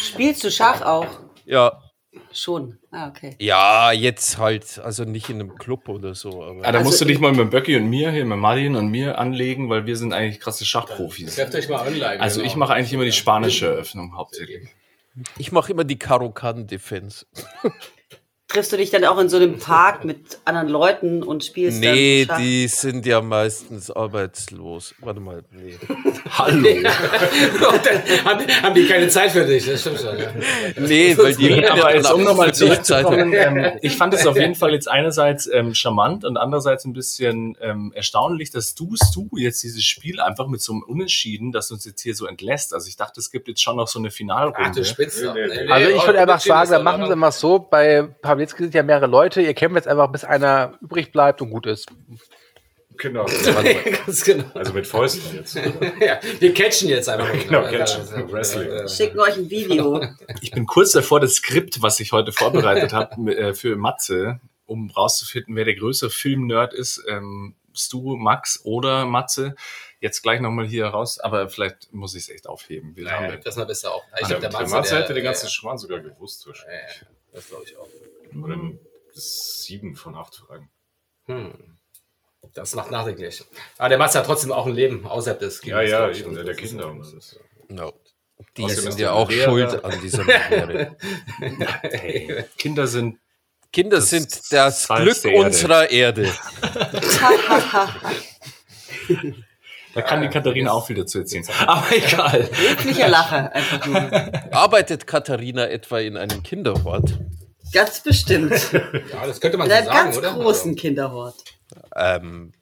Spielst 0.02 0.42
du 0.44 0.50
Schach 0.50 0.82
auch? 0.82 1.06
Ja, 1.44 1.80
Schon. 2.32 2.78
Ah, 2.92 3.08
okay. 3.08 3.34
ja, 3.40 3.90
jetzt 3.90 4.38
halt, 4.38 4.78
also 4.78 5.02
nicht 5.04 5.30
in 5.30 5.40
einem 5.40 5.56
Club 5.56 5.88
oder 5.88 6.14
so. 6.14 6.44
Aber 6.44 6.60
Ah, 6.64 6.70
da 6.70 6.78
Also 6.78 6.84
musst 6.90 7.00
du 7.00 7.04
ich- 7.06 7.10
dich 7.12 7.20
mal 7.20 7.32
mit 7.32 7.50
Böcki 7.50 7.74
und 7.76 7.88
mir, 7.90 8.12
hier 8.12 8.24
mit 8.24 8.38
Martin 8.38 8.76
und 8.76 8.86
mir 8.88 9.18
anlegen, 9.18 9.68
weil 9.68 9.84
wir 9.86 9.96
sind 9.96 10.12
eigentlich 10.12 10.38
krasse 10.38 10.64
Schachprofis. 10.64 11.34
Trefft 11.34 11.56
euch 11.56 11.68
mal 11.68 11.84
online. 11.84 12.20
Also 12.20 12.38
genau. 12.38 12.50
ich 12.52 12.56
mache 12.56 12.72
eigentlich 12.74 12.92
immer 12.92 13.04
die 13.04 13.10
spanische 13.12 13.66
Eröffnung 13.66 14.16
hauptsächlich. 14.16 14.68
ich 15.38 15.50
mache 15.50 15.72
immer 15.72 15.82
die 15.82 15.98
Karo-Kan-Defense. 15.98 17.26
Triffst 18.46 18.72
du 18.72 18.76
dich 18.76 18.90
dann 18.90 19.04
auch 19.06 19.18
in 19.18 19.30
so 19.30 19.38
einem 19.38 19.58
Park 19.58 20.04
mit 20.04 20.38
anderen 20.44 20.68
Leuten 20.68 21.22
und 21.22 21.44
spielst 21.44 21.80
Nee, 21.80 22.26
dann 22.26 22.36
Schach? 22.36 22.42
die 22.44 22.68
sind 22.68 23.06
ja 23.06 23.22
meistens 23.22 23.90
arbeitslos. 23.90 24.94
Warte 25.00 25.20
mal, 25.20 25.42
nee. 25.50 25.76
Hallo. 26.30 26.62
Dann 26.82 28.24
haben, 28.24 28.46
haben 28.62 28.74
die 28.74 28.86
keine 28.86 29.08
Zeit 29.08 29.30
für 29.30 29.44
dich, 29.44 29.66
das 29.66 29.80
stimmt 29.80 30.00
schon. 30.00 30.18
Ja. 30.18 30.30
Nee, 30.76 31.16
weil 31.16 31.34
die 31.34 31.44
Nee, 31.54 31.66
aber 31.66 31.94
jetzt, 31.94 32.12
um 32.12 32.22
nochmal 32.22 32.54
zurückzukommen, 32.54 33.32
ähm, 33.34 33.78
ich 33.82 33.96
fand 33.96 34.14
es 34.14 34.26
auf 34.26 34.36
jeden 34.36 34.54
Fall 34.54 34.72
jetzt 34.72 34.88
einerseits 34.88 35.46
ähm, 35.46 35.74
charmant 35.74 36.24
und 36.24 36.36
andererseits 36.36 36.84
ein 36.84 36.92
bisschen 36.92 37.56
ähm, 37.60 37.92
erstaunlich, 37.94 38.50
dass 38.50 38.74
du, 38.74 38.94
du 39.14 39.28
jetzt 39.36 39.62
dieses 39.62 39.84
Spiel 39.84 40.20
einfach 40.20 40.48
mit 40.48 40.60
so 40.60 40.72
einem 40.72 40.82
Unentschieden, 40.82 41.52
das 41.52 41.70
uns 41.70 41.84
jetzt 41.84 42.02
hier 42.02 42.14
so 42.14 42.26
entlässt. 42.26 42.74
Also 42.74 42.88
ich 42.88 42.96
dachte, 42.96 43.20
es 43.20 43.30
gibt 43.30 43.48
jetzt 43.48 43.62
schon 43.62 43.76
noch 43.76 43.88
so 43.88 43.98
eine 43.98 44.08
Ach, 44.08 44.12
du 44.12 44.16
Finalrunde. 44.16 44.84
Spitze. 44.84 45.32
Nee, 45.34 45.46
nee. 45.64 45.70
Also 45.70 45.90
ich 45.90 46.06
würde 46.06 46.20
einfach 46.20 46.40
Unentschieden 46.40 46.66
sagen, 46.66 46.84
machen 46.84 47.06
sie 47.06 47.16
mal 47.16 47.32
so, 47.32 47.58
bei 47.58 48.08
Pawlitzki 48.34 48.64
sind 48.64 48.74
ja 48.74 48.82
mehrere 48.82 49.06
Leute, 49.06 49.40
ihr 49.40 49.54
kämpft 49.54 49.76
jetzt 49.76 49.88
einfach, 49.88 50.10
bis 50.10 50.24
einer 50.24 50.76
übrig 50.80 51.12
bleibt 51.12 51.40
und 51.42 51.50
gut 51.50 51.66
ist. 51.66 51.86
Genau. 52.96 53.24
Ganz 54.06 54.24
genau. 54.24 54.44
Also 54.54 54.72
mit 54.72 54.86
Fäusten 54.86 55.36
jetzt. 55.36 55.56
Ja, 56.00 56.20
wir 56.38 56.54
catchen 56.54 56.88
jetzt 56.88 57.08
einfach 57.08 57.28
mal. 57.28 57.38
Genau, 57.38 57.62
catchen. 57.64 58.30
Wrestling. 58.32 58.68
Ja, 58.68 58.76
ja. 58.82 58.88
Schicken 58.88 59.18
euch 59.20 59.36
ein 59.36 59.50
Video. 59.50 60.00
Ich 60.40 60.50
bin 60.52 60.66
kurz 60.66 60.92
davor, 60.92 61.20
das 61.20 61.34
Skript, 61.34 61.82
was 61.82 61.98
ich 62.00 62.12
heute 62.12 62.30
vorbereitet 62.32 62.92
habe 62.92 63.34
äh, 63.36 63.54
für 63.54 63.76
Matze, 63.76 64.40
um 64.66 64.90
rauszufinden, 64.90 65.56
wer 65.56 65.64
der 65.64 65.74
größere 65.74 66.10
Filmnerd 66.10 66.72
ist, 66.74 67.02
ähm, 67.08 67.54
Stu, 67.76 68.16
Max 68.16 68.60
oder 68.64 69.04
Matze, 69.06 69.56
jetzt 70.00 70.22
gleich 70.22 70.40
nochmal 70.40 70.66
hier 70.66 70.86
raus, 70.86 71.18
aber 71.18 71.48
vielleicht 71.48 71.92
muss 71.92 72.14
ich 72.14 72.24
es 72.24 72.28
echt 72.28 72.46
aufheben. 72.46 72.94
Wir 72.94 73.10
haben 73.10 73.26
Naja, 73.26 73.36
das 73.42 73.56
mal 73.56 73.66
besser 73.66 73.92
auch. 73.92 74.04
Ich 74.14 74.22
Ich 74.22 74.28
glaub, 74.28 74.40
der 74.40 74.52
Matze, 74.52 74.70
Matze 74.74 74.94
der- 74.94 75.02
hätte 75.02 75.14
den 75.14 75.24
ganzen 75.24 75.46
der- 75.46 75.50
Schmarrn 75.50 75.78
sogar 75.78 75.98
gewusst. 75.98 76.46
Ja, 76.46 76.52
ja, 76.52 77.06
das 77.32 77.48
glaube 77.48 77.64
ich 77.66 77.76
auch. 77.76 77.88
Oder 78.42 78.56
sieben 79.12 79.94
von 79.96 80.14
acht 80.16 80.34
Fragen. 80.36 80.70
Hm. 81.26 81.76
Das 82.52 82.74
macht 82.74 82.90
nachdenklich. 82.90 83.42
Aber 83.78 83.88
der 83.88 83.98
Matze 83.98 84.18
hat 84.18 84.26
trotzdem 84.26 84.52
auch 84.52 84.66
ein 84.66 84.74
Leben 84.74 85.06
außerhalb 85.06 85.38
des 85.40 85.62
Ja, 85.64 85.80
ja, 85.82 86.10
ich. 86.10 86.20
eben, 86.20 86.34
der 86.34 86.44
Das 86.44 86.56
Kinder 86.56 86.88
und 86.88 87.00
alles. 87.02 87.38
No. 87.68 87.92
Die 88.56 88.64
Außerdem 88.64 88.82
sind 88.90 89.00
ja 89.00 89.06
der 89.08 89.14
auch 89.14 89.30
Lehrer- 89.30 89.44
schuld 89.44 89.84
an 89.84 90.00
dieser 90.02 90.24
hey, 91.82 92.44
Kinder 92.58 92.86
sind 92.86 93.18
Kinder 93.72 93.96
Das 93.98 94.10
sind 94.10 94.52
das 94.52 94.86
Glück 94.88 95.22
der 95.22 95.32
Erde. 95.32 95.46
unserer 95.46 95.90
Erde. 95.90 96.32
Da 99.94 100.02
kann 100.02 100.22
die 100.22 100.28
Katharina 100.28 100.72
auch 100.72 100.86
viel 100.86 100.96
dazu 100.96 101.18
erzählen. 101.20 101.44
Aber 101.66 101.86
egal. 101.92 102.48
Wirklicher 102.52 103.08
Lacher, 103.08 103.52
einfach 103.52 103.86
nur. 103.86 104.52
Arbeitet 104.52 105.06
Katharina 105.06 105.68
etwa 105.68 106.00
in 106.00 106.16
einem 106.16 106.42
Kinderhort? 106.42 107.18
Ganz 107.74 108.00
bestimmt. 108.02 108.52
Ja, 109.12 109.26
das 109.26 109.40
könnte 109.40 109.58
man 109.58 109.68
so 109.68 109.74
einem 109.74 109.84
sagen, 109.86 109.96
ganz 110.04 110.16
oder? 110.16 110.32
großen 110.32 110.74
Kinderhort. 110.76 111.36
Ähm, 111.96 112.52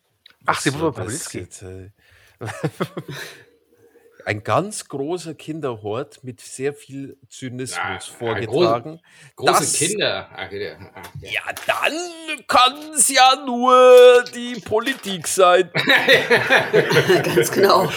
Ach, 0.47 0.61
sie 0.61 0.73
was- 0.73 0.81
wurde 0.81 0.93
bei 0.93 1.07
was 1.07 1.25
Pawlitzki. 1.29 1.39
jetzt, 1.39 1.63
äh, 1.63 1.91
Ein 4.25 4.45
ganz 4.45 4.87
großer 4.89 5.35
Kinderhort 5.35 6.23
mit 6.23 6.41
sehr 6.41 6.73
viel 6.75 7.17
Zynismus 7.29 7.77
Ja, 7.77 7.93
ja, 7.95 7.99
vorgetragen. 8.01 9.01
Große 9.37 9.77
Kinder. 9.77 10.29
Ach, 10.35 10.51
ja. 10.53 10.73
Ah, 10.95 11.03
ja. 11.21 11.41
Dann 11.67 11.93
kann 12.47 12.75
es 12.95 13.09
ja 13.09 13.35
nur 13.45 14.25
die 14.35 14.61
Politik 14.61 15.27
sein. 15.27 15.71
Ganz 17.25 17.51
genau. 17.51 17.87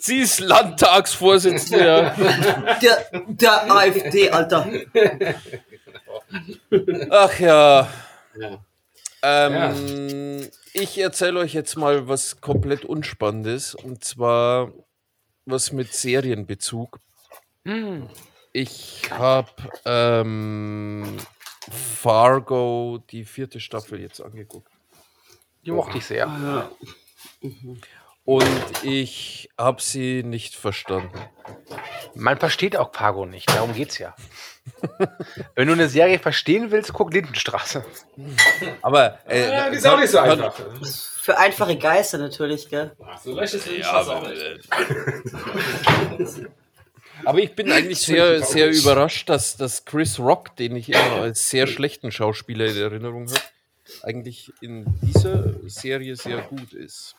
Sie 0.00 0.18
ist 0.20 0.40
Landtagsvorsitzende. 0.40 1.84
ja. 1.84 2.10
Der, 2.82 3.06
der 3.26 3.70
AfD, 3.70 4.30
Alter. 4.30 4.66
Ach 7.10 7.38
ja. 7.40 7.88
Ja. 8.38 8.58
Ähm, 9.22 10.48
Ich 10.72 10.98
erzähle 10.98 11.40
euch 11.40 11.54
jetzt 11.54 11.76
mal 11.76 12.08
was 12.08 12.40
komplett 12.40 12.84
Unspannendes 12.84 13.74
und 13.74 14.04
zwar 14.04 14.72
was 15.46 15.72
mit 15.72 15.92
Serienbezug. 15.92 16.98
Ich 18.52 19.10
habe 19.10 19.50
ähm, 19.84 21.16
Fargo, 21.70 23.02
die 23.10 23.24
vierte 23.24 23.60
Staffel, 23.60 24.00
jetzt 24.00 24.20
angeguckt. 24.20 24.70
Die 25.64 25.70
mochte 25.70 25.98
ich 25.98 26.04
sehr. 26.04 26.70
Und 28.28 28.84
ich 28.84 29.48
habe 29.56 29.80
sie 29.80 30.22
nicht 30.22 30.54
verstanden. 30.54 31.18
Man 32.14 32.36
versteht 32.36 32.76
auch 32.76 32.92
Pago 32.92 33.24
nicht, 33.24 33.48
darum 33.48 33.72
geht's 33.72 33.96
ja. 33.96 34.14
Wenn 35.54 35.68
du 35.68 35.72
eine 35.72 35.88
Serie 35.88 36.18
verstehen 36.18 36.70
willst, 36.70 36.92
guck 36.92 37.14
Lindenstraße. 37.14 37.86
Aber 38.82 39.18
äh, 39.26 39.50
Ja, 39.50 39.70
die 39.70 39.78
ist 39.78 39.86
auch 39.86 39.98
nicht 39.98 40.10
so 40.10 40.18
einfach. 40.18 40.54
Für 41.22 41.38
einfache 41.38 41.78
Geister 41.78 42.18
natürlich, 42.18 42.68
gell? 42.68 42.94
Ach, 43.02 43.18
so 43.18 43.32
leicht 43.32 43.54
ist 43.54 43.66
es 43.66 43.78
Ja, 43.78 43.92
aber, 43.92 44.28
nicht. 44.28 44.42
äh, 44.42 44.58
aber 47.24 47.38
ich 47.38 47.54
bin 47.54 47.72
eigentlich 47.72 48.00
sehr, 48.00 48.42
sehr 48.42 48.70
überrascht, 48.70 49.30
dass, 49.30 49.56
dass 49.56 49.86
Chris 49.86 50.18
Rock, 50.18 50.54
den 50.56 50.76
ich 50.76 50.90
immer 50.90 51.22
als 51.22 51.48
sehr 51.48 51.66
schlechten 51.66 52.12
Schauspieler 52.12 52.66
in 52.66 52.76
Erinnerung 52.76 53.26
habe, 53.30 53.40
eigentlich 54.02 54.52
in 54.60 54.84
dieser 55.00 55.54
Serie 55.66 56.14
sehr 56.14 56.42
gut 56.42 56.74
ist. 56.74 57.14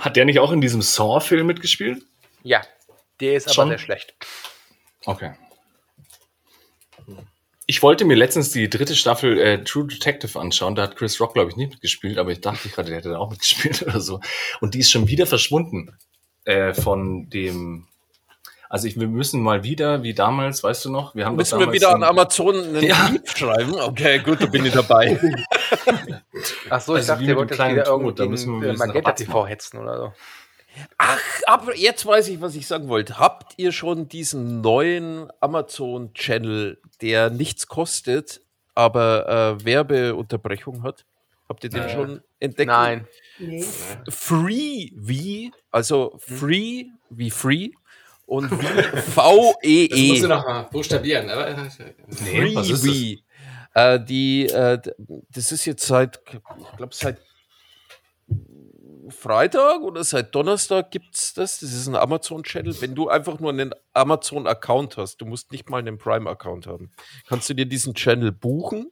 Hat 0.00 0.16
der 0.16 0.24
nicht 0.24 0.38
auch 0.38 0.52
in 0.52 0.60
diesem 0.60 0.82
Saw-Film 0.82 1.46
mitgespielt? 1.46 2.02
Ja, 2.42 2.62
der 3.20 3.34
ist 3.34 3.46
aber 3.46 3.54
Schon? 3.54 3.68
sehr 3.70 3.78
schlecht. 3.78 4.14
Okay. 5.04 5.32
Ich 7.66 7.82
wollte 7.82 8.04
mir 8.06 8.14
letztens 8.14 8.50
die 8.50 8.70
dritte 8.70 8.96
Staffel 8.96 9.38
äh, 9.38 9.62
True 9.62 9.86
Detective 9.86 10.38
anschauen. 10.40 10.74
Da 10.74 10.84
hat 10.84 10.96
Chris 10.96 11.20
Rock, 11.20 11.34
glaube 11.34 11.50
ich, 11.50 11.56
nicht 11.56 11.70
mitgespielt, 11.72 12.16
aber 12.16 12.30
ich 12.30 12.40
dachte 12.40 12.68
gerade, 12.70 12.88
der 12.88 12.98
hätte 12.98 13.10
da 13.10 13.18
auch 13.18 13.30
mitgespielt 13.30 13.82
oder 13.86 14.00
so. 14.00 14.20
Und 14.60 14.74
die 14.74 14.80
ist 14.80 14.90
schon 14.90 15.08
wieder 15.08 15.26
verschwunden 15.26 15.94
äh, 16.44 16.72
von 16.72 17.28
dem. 17.28 17.86
Also 18.70 18.86
ich, 18.86 18.98
wir 18.98 19.08
müssen 19.08 19.42
mal 19.42 19.64
wieder, 19.64 20.02
wie 20.02 20.14
damals, 20.14 20.62
weißt 20.62 20.86
du 20.86 20.90
noch? 20.90 21.14
Wir 21.14 21.24
haben 21.24 21.36
Müssen 21.36 21.58
wir 21.58 21.72
wieder 21.72 21.94
an 21.94 22.02
Amazon 22.02 22.54
einen 22.54 22.82
Ja. 22.84 23.08
Brief 23.08 23.36
schreiben? 23.36 23.74
Okay, 23.74 24.18
gut, 24.18 24.40
da 24.42 24.46
bin 24.46 24.64
ich 24.64 24.72
dabei. 24.72 25.18
Ach 26.70 26.80
so, 26.80 26.94
ich 26.96 27.00
Also 27.00 27.12
dachte, 27.12 27.20
wie 27.22 27.26
ihr 27.28 27.36
wollt 27.36 27.50
jetzt 27.50 27.58
wieder 27.58 27.84
Tod, 27.84 28.00
irgendwie 28.00 28.14
da 28.22 28.26
müssen 28.26 28.60
wir 28.60 28.68
äh, 28.70 28.76
Magenta 28.76 29.12
TV 29.12 29.32
machen. 29.32 29.46
hetzen 29.48 29.78
oder 29.78 29.96
so. 29.98 30.12
Ach, 30.98 31.18
aber 31.46 31.76
jetzt 31.76 32.06
weiß 32.06 32.28
ich, 32.28 32.40
was 32.40 32.54
ich 32.54 32.66
sagen 32.66 32.88
wollte. 32.88 33.18
Habt 33.18 33.54
ihr 33.56 33.72
schon 33.72 34.08
diesen 34.08 34.60
neuen 34.60 35.28
Amazon-Channel, 35.40 36.80
der 37.00 37.30
nichts 37.30 37.66
kostet, 37.66 38.42
aber 38.74 39.58
äh, 39.60 39.64
Werbeunterbrechung 39.64 40.82
hat? 40.82 41.04
Habt 41.48 41.64
ihr 41.64 41.70
den 41.70 41.80
Nein. 41.80 41.90
schon 41.90 42.22
entdeckt? 42.40 42.68
Nein. 42.68 43.08
Nee. 43.38 43.64
Free 44.08 44.90
wie, 44.94 45.50
also 45.70 46.14
Free 46.18 46.86
wie 47.10 47.30
Free 47.30 47.70
und 48.26 48.50
wie 48.60 48.64
Das 48.66 48.94
musst 48.94 49.08
du 49.08 49.10
V-E-E. 49.10 50.26
noch 50.28 50.44
mal 50.46 50.62
buchstabieren. 50.70 51.30
Aber, 51.30 51.48
Nee, 51.50 52.54
was 52.54 52.68
ist 52.68 52.72
das? 52.74 52.80
Freebie. 52.80 53.24
Äh, 53.78 54.04
die, 54.04 54.46
äh, 54.46 54.80
das 55.30 55.52
ist 55.52 55.64
jetzt 55.64 55.86
seit, 55.86 56.20
ich 56.26 56.76
glaube, 56.76 56.94
seit 56.94 57.18
Freitag 59.10 59.80
oder 59.82 60.02
seit 60.04 60.34
Donnerstag 60.34 60.90
gibt 60.90 61.14
es 61.14 61.32
das. 61.32 61.60
Das 61.60 61.72
ist 61.72 61.86
ein 61.86 61.94
Amazon-Channel. 61.94 62.80
Wenn 62.80 62.94
du 62.94 63.08
einfach 63.08 63.38
nur 63.38 63.50
einen 63.50 63.72
Amazon-Account 63.92 64.96
hast, 64.96 65.20
du 65.20 65.26
musst 65.26 65.52
nicht 65.52 65.70
mal 65.70 65.78
einen 65.78 65.96
Prime-Account 65.96 66.66
haben, 66.66 66.90
kannst 67.26 67.48
du 67.48 67.54
dir 67.54 67.66
diesen 67.66 67.94
Channel 67.94 68.32
buchen. 68.32 68.90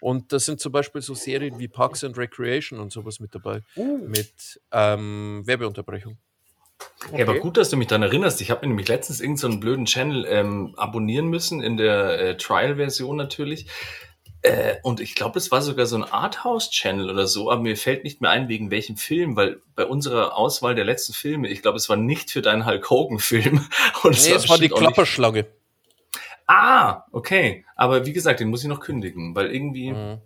Und 0.00 0.32
da 0.32 0.38
sind 0.38 0.60
zum 0.60 0.72
Beispiel 0.72 1.02
so 1.02 1.14
Serien 1.14 1.58
wie 1.58 1.68
Parks 1.68 2.02
and 2.02 2.16
Recreation 2.16 2.80
und 2.80 2.92
sowas 2.92 3.20
mit 3.20 3.34
dabei. 3.34 3.60
Mit 3.76 4.60
ähm, 4.72 5.42
Werbeunterbrechung. 5.44 6.16
Ja, 7.12 7.24
aber 7.24 7.32
Okay. 7.32 7.40
gut, 7.40 7.56
dass 7.56 7.70
du 7.70 7.76
mich 7.76 7.88
daran 7.88 8.04
erinnerst. 8.04 8.40
Ich 8.40 8.50
habe 8.50 8.62
mir 8.62 8.68
nämlich 8.68 8.88
letztens 8.88 9.20
irgendeinen 9.20 9.38
so 9.38 9.46
einen 9.48 9.60
blöden 9.60 9.84
Channel 9.84 10.24
ähm, 10.28 10.74
abonnieren 10.76 11.26
müssen, 11.26 11.60
in 11.60 11.76
der 11.76 12.20
äh, 12.20 12.36
Trial-Version 12.36 13.16
natürlich. 13.16 13.66
Äh, 14.42 14.76
und 14.84 15.00
ich 15.00 15.14
glaube, 15.16 15.38
es 15.38 15.50
war 15.50 15.62
sogar 15.62 15.86
so 15.86 15.96
ein 15.96 16.04
Arthouse-Channel 16.04 17.10
oder 17.10 17.26
so, 17.26 17.50
aber 17.50 17.60
mir 17.62 17.76
fällt 17.76 18.04
nicht 18.04 18.20
mehr 18.20 18.30
ein, 18.30 18.48
wegen 18.48 18.70
welchem 18.70 18.96
Film, 18.96 19.34
weil 19.36 19.60
bei 19.74 19.84
unserer 19.84 20.36
Auswahl 20.36 20.74
der 20.76 20.84
letzten 20.84 21.12
Filme, 21.12 21.48
ich 21.48 21.60
glaube, 21.62 21.76
es 21.76 21.88
war 21.88 21.96
nicht 21.96 22.30
für 22.30 22.40
deinen 22.42 22.64
Hulk 22.64 22.88
Hogan-Film. 22.88 23.66
Nee, 24.04 24.10
es 24.32 24.48
war 24.48 24.58
die 24.58 24.68
Klapperschlange. 24.68 25.46
Ah, 26.46 27.02
okay. 27.12 27.64
Aber 27.76 28.06
wie 28.06 28.12
gesagt, 28.12 28.40
den 28.40 28.48
muss 28.48 28.62
ich 28.62 28.68
noch 28.68 28.80
kündigen, 28.80 29.34
weil 29.34 29.52
irgendwie. 29.52 29.92
Mhm. 29.92 30.18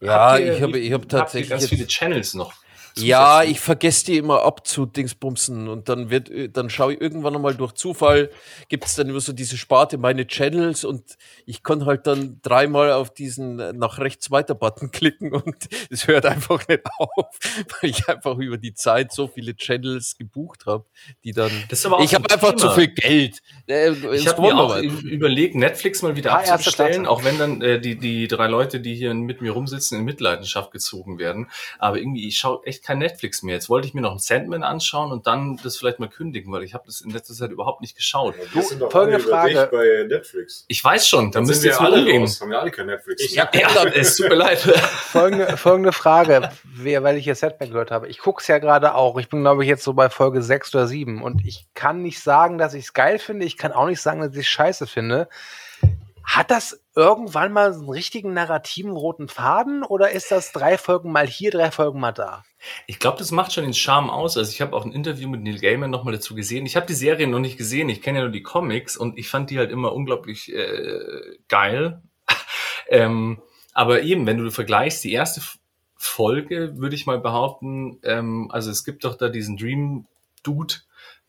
Ja, 0.00 0.36
ihr- 0.36 0.54
ich 0.56 0.62
habe 0.62 0.78
ich 0.78 0.92
hab 0.92 1.08
tatsächlich. 1.08 1.48
ganz 1.50 1.68
viele 1.68 1.86
Channels 1.86 2.34
noch. 2.34 2.52
Ja, 2.98 3.42
ich 3.42 3.60
vergesse 3.60 4.06
die 4.06 4.16
immer 4.16 4.42
ab 4.42 4.66
zu 4.66 4.86
Dingsbumsen 4.86 5.68
und 5.68 5.88
dann 5.90 6.08
wird, 6.08 6.30
dann 6.56 6.70
schaue 6.70 6.94
ich 6.94 7.00
irgendwann 7.00 7.34
einmal 7.36 7.54
durch 7.54 7.72
Zufall, 7.72 8.30
gibt 8.68 8.86
es 8.86 8.94
dann 8.94 9.08
immer 9.10 9.20
so 9.20 9.34
diese 9.34 9.58
Sparte, 9.58 9.98
meine 9.98 10.26
Channels 10.26 10.84
und 10.84 11.02
ich 11.44 11.62
kann 11.62 11.84
halt 11.84 12.06
dann 12.06 12.40
dreimal 12.42 12.92
auf 12.92 13.12
diesen 13.12 13.60
äh, 13.60 13.72
nach 13.74 13.98
rechts 13.98 14.30
weiter 14.30 14.54
Button 14.54 14.90
klicken 14.92 15.32
und 15.32 15.56
es 15.90 16.06
hört 16.06 16.24
einfach 16.24 16.66
nicht 16.68 16.82
auf, 16.98 17.38
weil 17.80 17.90
ich 17.90 18.08
einfach 18.08 18.38
über 18.38 18.56
die 18.56 18.72
Zeit 18.72 19.12
so 19.12 19.28
viele 19.28 19.54
Channels 19.56 20.16
gebucht 20.16 20.64
habe, 20.66 20.86
die 21.22 21.32
dann. 21.32 21.50
Ich 21.70 22.14
habe 22.14 22.24
ein 22.30 22.32
einfach 22.32 22.56
zu 22.56 22.70
viel 22.70 22.88
Geld. 22.88 23.40
Äh, 23.66 23.90
Ich 24.16 24.26
habe 24.26 24.40
mir 24.40 24.56
auch 24.56 24.76
überlegt, 24.78 25.54
Netflix 25.54 26.00
mal 26.02 26.16
wieder 26.16 26.32
Ah, 26.32 26.38
abzustellen, 26.54 27.06
auch 27.06 27.24
wenn 27.24 27.38
dann 27.38 27.60
äh, 27.62 27.78
die, 27.80 27.98
die 27.98 28.26
drei 28.26 28.46
Leute, 28.46 28.80
die 28.80 28.94
hier 28.94 29.12
mit 29.12 29.42
mir 29.42 29.52
rumsitzen, 29.52 29.98
in 29.98 30.04
Mitleidenschaft 30.04 30.70
gezogen 30.70 31.18
werden. 31.18 31.50
Aber 31.78 31.98
irgendwie, 31.98 32.26
ich 32.26 32.38
schaue 32.38 32.64
echt 32.64 32.85
kein 32.86 32.98
Netflix 32.98 33.42
mehr. 33.42 33.54
Jetzt 33.54 33.68
wollte 33.68 33.88
ich 33.88 33.94
mir 33.94 34.00
noch 34.00 34.12
einen 34.12 34.20
Sandman 34.20 34.62
anschauen 34.62 35.10
und 35.10 35.26
dann 35.26 35.58
das 35.62 35.76
vielleicht 35.76 35.98
mal 35.98 36.08
kündigen, 36.08 36.52
weil 36.52 36.62
ich 36.62 36.72
habe 36.72 36.84
das 36.86 37.00
in 37.00 37.10
letzter 37.10 37.34
Zeit 37.34 37.50
überhaupt 37.50 37.80
nicht 37.80 37.96
geschaut. 37.96 38.34
Wir 38.52 38.62
sind 38.62 38.80
doch 38.80 38.90
folgende 38.90 39.20
Frage. 39.20 39.68
bei 39.72 40.04
Netflix. 40.08 40.64
Ich 40.68 40.82
weiß 40.82 41.06
schon, 41.08 41.30
da 41.32 41.40
Dann 41.40 41.46
müsst 41.46 41.64
ihr 41.64 41.70
jetzt 41.70 41.80
alle 41.80 41.98
umgehen. 41.98 42.22
raus. 42.22 42.40
Haben 42.40 42.50
wir 42.50 42.60
alle 42.60 42.70
kein 42.70 42.86
Netflix. 42.86 43.34
Ja, 43.34 43.48
Ja, 43.52 43.84
es 43.94 44.16
tut 44.16 44.28
mir 44.28 44.36
leid. 44.36 44.58
Folgende, 44.58 45.56
folgende 45.56 45.92
Frage, 45.92 46.50
wer, 46.64 47.02
weil 47.02 47.16
ich 47.16 47.24
hier 47.24 47.34
Setback 47.34 47.70
gehört 47.70 47.90
habe. 47.90 48.08
Ich 48.08 48.18
gucke 48.18 48.40
es 48.40 48.46
ja 48.46 48.58
gerade 48.58 48.94
auch. 48.94 49.18
Ich 49.18 49.28
bin, 49.28 49.40
glaube 49.40 49.64
ich, 49.64 49.68
jetzt 49.68 49.82
so 49.82 49.92
bei 49.92 50.08
Folge 50.08 50.42
6 50.42 50.74
oder 50.74 50.86
7. 50.86 51.22
Und 51.22 51.44
ich 51.44 51.66
kann 51.74 52.02
nicht 52.02 52.20
sagen, 52.20 52.58
dass 52.58 52.74
ich 52.74 52.84
es 52.84 52.92
geil 52.92 53.18
finde. 53.18 53.46
Ich 53.46 53.56
kann 53.56 53.72
auch 53.72 53.86
nicht 53.86 54.00
sagen, 54.00 54.20
dass 54.20 54.32
ich 54.32 54.40
es 54.40 54.46
scheiße 54.48 54.86
finde. 54.86 55.28
Hat 56.26 56.50
das 56.50 56.84
irgendwann 56.96 57.52
mal 57.52 57.72
einen 57.72 57.88
richtigen 57.88 58.34
narrativen 58.34 58.90
roten 58.90 59.28
Faden 59.28 59.84
oder 59.84 60.10
ist 60.10 60.32
das 60.32 60.50
drei 60.50 60.76
Folgen 60.76 61.12
mal 61.12 61.26
hier, 61.26 61.52
drei 61.52 61.70
Folgen 61.70 62.00
mal 62.00 62.10
da? 62.10 62.44
Ich 62.88 62.98
glaube, 62.98 63.18
das 63.18 63.30
macht 63.30 63.52
schon 63.52 63.62
den 63.62 63.72
Charme 63.72 64.10
aus. 64.10 64.36
Also 64.36 64.50
ich 64.50 64.60
habe 64.60 64.74
auch 64.74 64.84
ein 64.84 64.90
Interview 64.90 65.28
mit 65.28 65.42
Neil 65.42 65.60
Gaiman 65.60 65.88
nochmal 65.88 66.14
dazu 66.14 66.34
gesehen. 66.34 66.66
Ich 66.66 66.74
habe 66.74 66.84
die 66.84 66.94
Serie 66.94 67.28
noch 67.28 67.38
nicht 67.38 67.56
gesehen. 67.56 67.88
Ich 67.88 68.02
kenne 68.02 68.18
ja 68.18 68.24
nur 68.24 68.32
die 68.32 68.42
Comics 68.42 68.96
und 68.96 69.16
ich 69.18 69.28
fand 69.28 69.50
die 69.50 69.58
halt 69.58 69.70
immer 69.70 69.92
unglaublich 69.92 70.52
äh, 70.52 71.38
geil. 71.46 72.02
ähm, 72.88 73.40
aber 73.72 74.02
eben, 74.02 74.26
wenn 74.26 74.38
du 74.38 74.50
vergleichst, 74.50 75.04
die 75.04 75.12
erste 75.12 75.40
Folge, 75.94 76.76
würde 76.76 76.96
ich 76.96 77.06
mal 77.06 77.20
behaupten, 77.20 78.00
ähm, 78.02 78.50
also 78.50 78.72
es 78.72 78.84
gibt 78.84 79.04
doch 79.04 79.14
da 79.14 79.28
diesen 79.28 79.56
Dream 79.56 80.06
Dude, 80.42 80.74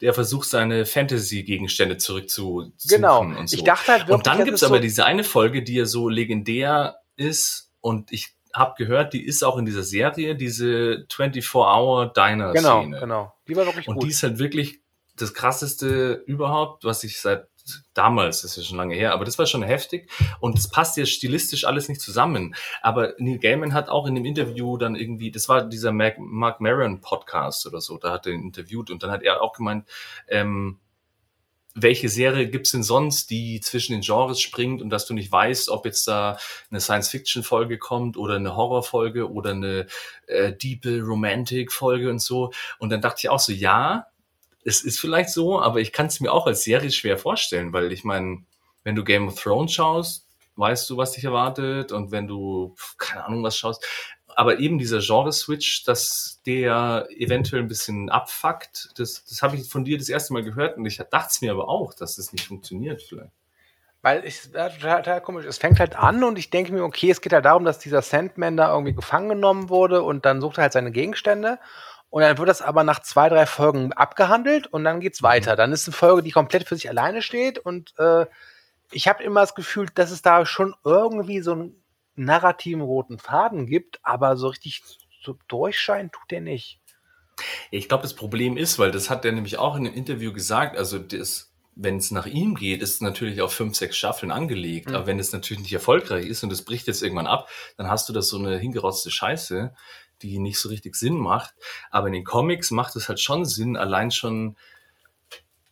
der 0.01 0.13
versucht, 0.13 0.47
seine 0.49 0.85
Fantasy-Gegenstände 0.85 1.97
zurückzusuchen 1.97 2.73
Genau. 2.87 3.21
und 3.21 3.49
so. 3.49 3.55
Ich 3.57 3.63
dachte 3.63 3.91
halt 3.91 4.01
wirklich, 4.01 4.15
Und 4.15 4.27
dann 4.27 4.45
gibt's 4.45 4.63
aber 4.63 4.75
so, 4.75 4.81
diese 4.81 5.05
eine 5.05 5.23
Folge, 5.23 5.63
die 5.63 5.75
ja 5.75 5.85
so 5.85 6.07
legendär 6.09 6.97
ist 7.15 7.71
und 7.81 8.11
ich 8.11 8.29
habe 8.53 8.73
gehört, 8.77 9.13
die 9.13 9.23
ist 9.25 9.43
auch 9.43 9.57
in 9.57 9.65
dieser 9.65 9.83
Serie, 9.83 10.35
diese 10.35 11.05
24-Hour-Diner-Szene. 11.11 12.53
Genau, 12.89 12.99
genau. 12.99 13.33
Die 13.47 13.55
war 13.55 13.65
wirklich 13.65 13.87
Und 13.87 13.95
gut. 13.95 14.03
die 14.05 14.09
ist 14.09 14.23
halt 14.23 14.39
wirklich 14.39 14.79
das 15.15 15.33
krasseste 15.33 16.23
überhaupt, 16.25 16.83
was 16.83 17.03
ich 17.03 17.19
seit 17.19 17.47
damals, 17.93 18.41
das 18.41 18.51
ist 18.51 18.57
ja 18.57 18.63
schon 18.63 18.77
lange 18.77 18.95
her, 18.95 19.13
aber 19.13 19.25
das 19.25 19.37
war 19.37 19.45
schon 19.45 19.63
heftig 19.63 20.09
und 20.39 20.57
es 20.57 20.69
passt 20.69 20.97
ja 20.97 21.05
stilistisch 21.05 21.65
alles 21.65 21.89
nicht 21.89 22.01
zusammen. 22.01 22.55
Aber 22.81 23.13
Neil 23.17 23.39
Gaiman 23.39 23.73
hat 23.73 23.89
auch 23.89 24.07
in 24.07 24.15
dem 24.15 24.25
Interview 24.25 24.77
dann 24.77 24.95
irgendwie, 24.95 25.31
das 25.31 25.49
war 25.49 25.63
dieser 25.63 25.91
Mark, 25.91 26.17
Mark 26.19 26.61
Maron 26.61 27.01
Podcast 27.01 27.65
oder 27.65 27.81
so, 27.81 27.97
da 27.97 28.11
hat 28.11 28.25
er 28.25 28.33
ihn 28.33 28.43
interviewt 28.43 28.89
und 28.89 29.03
dann 29.03 29.11
hat 29.11 29.23
er 29.23 29.41
auch 29.41 29.53
gemeint, 29.53 29.87
ähm, 30.27 30.79
welche 31.79 32.09
Serie 32.09 32.49
gibt's 32.49 32.71
denn 32.71 32.81
sonst, 32.81 33.29
die 33.29 33.61
zwischen 33.61 33.93
den 33.93 34.01
Genres 34.01 34.41
springt 34.41 34.81
und 34.81 34.89
dass 34.89 35.05
du 35.05 35.13
nicht 35.13 35.31
weißt, 35.31 35.69
ob 35.69 35.85
jetzt 35.85 36.07
da 36.07 36.37
eine 36.71 36.81
Science-Fiction-Folge 36.81 37.77
kommt 37.77 38.17
oder 38.17 38.35
eine 38.35 38.55
Horror-Folge 38.55 39.31
oder 39.31 39.51
eine 39.51 39.85
äh, 40.25 40.53
diepe 40.53 41.01
Romantic-Folge 41.01 42.09
und 42.09 42.19
so. 42.19 42.51
Und 42.79 42.89
dann 42.89 43.01
dachte 43.01 43.19
ich 43.23 43.29
auch 43.29 43.39
so, 43.39 43.53
ja, 43.53 44.07
es 44.67 44.83
ist 44.83 44.99
vielleicht 44.99 45.29
so, 45.29 45.61
aber 45.61 45.79
ich 45.79 45.93
kann 45.93 46.07
es 46.07 46.19
mir 46.19 46.31
auch 46.31 46.45
als 46.45 46.63
Serie 46.63 46.91
schwer 46.91 47.17
vorstellen, 47.17 47.71
weil 47.71 47.93
ich 47.93 48.03
meine, 48.03 48.43
wenn 48.83 48.95
du 48.95 49.05
Game 49.05 49.29
of 49.29 49.41
Thrones 49.41 49.71
schaust, 49.71 50.27
weißt 50.57 50.89
du, 50.89 50.97
was 50.97 51.13
dich 51.13 51.23
erwartet 51.23 51.93
und 51.93 52.11
wenn 52.11 52.27
du, 52.27 52.75
keine 52.97 53.23
Ahnung, 53.23 53.43
was 53.43 53.57
schaust, 53.57 53.85
aber 54.35 54.59
eben 54.59 54.77
dieser 54.77 54.99
Genre-Switch, 54.99 55.85
dass 55.85 56.41
der 56.45 57.07
eventuell 57.09 57.61
ein 57.61 57.69
bisschen 57.69 58.09
abfuckt, 58.09 58.89
das, 58.97 59.23
das 59.23 59.41
habe 59.41 59.55
ich 59.55 59.69
von 59.69 59.85
dir 59.85 59.97
das 59.97 60.09
erste 60.09 60.33
Mal 60.33 60.43
gehört 60.43 60.77
und 60.77 60.85
ich 60.85 60.97
dachte 60.97 61.29
es 61.31 61.41
mir 61.41 61.51
aber 61.51 61.69
auch, 61.69 61.93
dass 61.93 62.17
das 62.17 62.33
nicht 62.33 62.47
funktioniert 62.47 63.01
vielleicht. 63.01 63.31
Weil 64.01 64.25
ich, 64.25 64.41
total, 64.41 65.01
total 65.01 65.21
komisch. 65.21 65.45
Es 65.45 65.57
fängt 65.57 65.79
halt 65.79 65.95
an 65.95 66.23
und 66.23 66.37
ich 66.37 66.49
denke 66.49 66.73
mir, 66.73 66.83
okay, 66.83 67.09
es 67.09 67.21
geht 67.21 67.33
halt 67.33 67.45
darum, 67.45 67.63
dass 67.63 67.79
dieser 67.79 68.01
Sandman 68.01 68.57
da 68.57 68.71
irgendwie 68.71 68.93
gefangen 68.93 69.29
genommen 69.29 69.69
wurde 69.69 70.03
und 70.03 70.25
dann 70.25 70.41
sucht 70.41 70.57
er 70.57 70.63
halt 70.63 70.73
seine 70.73 70.91
Gegenstände. 70.91 71.57
Und 72.17 72.23
dann 72.23 72.39
wird 72.39 72.49
das 72.49 72.63
aber 72.63 72.83
nach 72.83 73.03
zwei, 73.03 73.29
drei 73.29 73.45
Folgen 73.45 73.93
abgehandelt 73.93 74.65
und 74.65 74.83
dann 74.83 75.01
geht's 75.01 75.21
weiter. 75.21 75.55
Dann 75.55 75.71
ist 75.71 75.87
eine 75.87 75.93
Folge, 75.93 76.23
die 76.23 76.31
komplett 76.31 76.67
für 76.67 76.75
sich 76.75 76.89
alleine 76.89 77.21
steht 77.21 77.59
und 77.59 77.93
äh, 77.99 78.25
ich 78.91 79.07
habe 79.07 79.21
immer 79.21 79.41
das 79.41 79.53
Gefühl, 79.53 79.85
dass 79.93 80.09
es 80.09 80.23
da 80.23 80.43
schon 80.47 80.73
irgendwie 80.83 81.41
so 81.41 81.51
einen 81.51 81.83
narrativen 82.15 82.81
roten 82.81 83.19
Faden 83.19 83.67
gibt, 83.67 83.99
aber 84.01 84.35
so 84.35 84.47
richtig 84.47 84.81
so 85.21 85.37
durchscheinen 85.47 86.11
tut 86.11 86.31
der 86.31 86.41
nicht. 86.41 86.79
Ich 87.69 87.87
glaube, 87.87 88.01
das 88.01 88.15
Problem 88.15 88.57
ist, 88.57 88.79
weil 88.79 88.89
das 88.89 89.11
hat 89.11 89.23
er 89.23 89.31
nämlich 89.31 89.59
auch 89.59 89.75
in 89.75 89.85
einem 89.85 89.95
Interview 89.95 90.33
gesagt, 90.33 90.75
also 90.75 90.97
das, 90.97 91.53
wenn 91.75 91.97
es 91.97 92.09
nach 92.09 92.25
ihm 92.25 92.55
geht, 92.55 92.81
ist 92.81 92.95
es 92.95 93.01
natürlich 93.01 93.43
auf 93.43 93.53
fünf, 93.53 93.77
sechs 93.77 93.95
Staffeln 93.95 94.31
angelegt. 94.31 94.89
Mhm. 94.89 94.95
Aber 94.95 95.05
wenn 95.05 95.19
es 95.19 95.33
natürlich 95.33 95.61
nicht 95.61 95.73
erfolgreich 95.73 96.25
ist 96.25 96.41
und 96.41 96.51
es 96.51 96.65
bricht 96.65 96.87
jetzt 96.87 97.03
irgendwann 97.03 97.27
ab, 97.27 97.47
dann 97.77 97.91
hast 97.91 98.09
du 98.09 98.13
das 98.13 98.27
so 98.27 98.39
eine 98.39 98.57
hingerotzte 98.57 99.11
Scheiße, 99.11 99.75
die 100.21 100.39
nicht 100.39 100.59
so 100.59 100.69
richtig 100.69 100.95
Sinn 100.95 101.17
macht. 101.17 101.53
Aber 101.91 102.07
in 102.07 102.13
den 102.13 102.23
Comics 102.23 102.71
macht 102.71 102.95
es 102.95 103.09
halt 103.09 103.19
schon 103.19 103.45
Sinn, 103.45 103.77
allein 103.77 104.11
schon, 104.11 104.55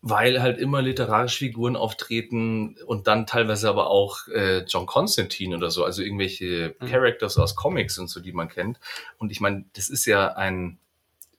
weil 0.01 0.41
halt 0.41 0.59
immer 0.59 0.81
literarische 0.83 1.39
Figuren 1.39 1.75
auftreten 1.75 2.77
und 2.85 3.07
dann 3.07 3.25
teilweise 3.25 3.67
aber 3.69 3.89
auch 3.89 4.27
äh, 4.27 4.59
John 4.65 4.85
Constantine 4.85 5.57
oder 5.57 5.71
so, 5.71 5.83
also 5.83 6.03
irgendwelche 6.03 6.75
Mhm. 6.79 6.85
Characters 6.87 7.37
aus 7.37 7.55
Comics 7.55 7.97
und 7.97 8.07
so, 8.07 8.19
die 8.19 8.31
man 8.33 8.47
kennt. 8.49 8.79
Und 9.17 9.31
ich 9.31 9.41
meine, 9.41 9.65
das 9.73 9.89
ist 9.89 10.05
ja 10.05 10.33
ein, 10.33 10.77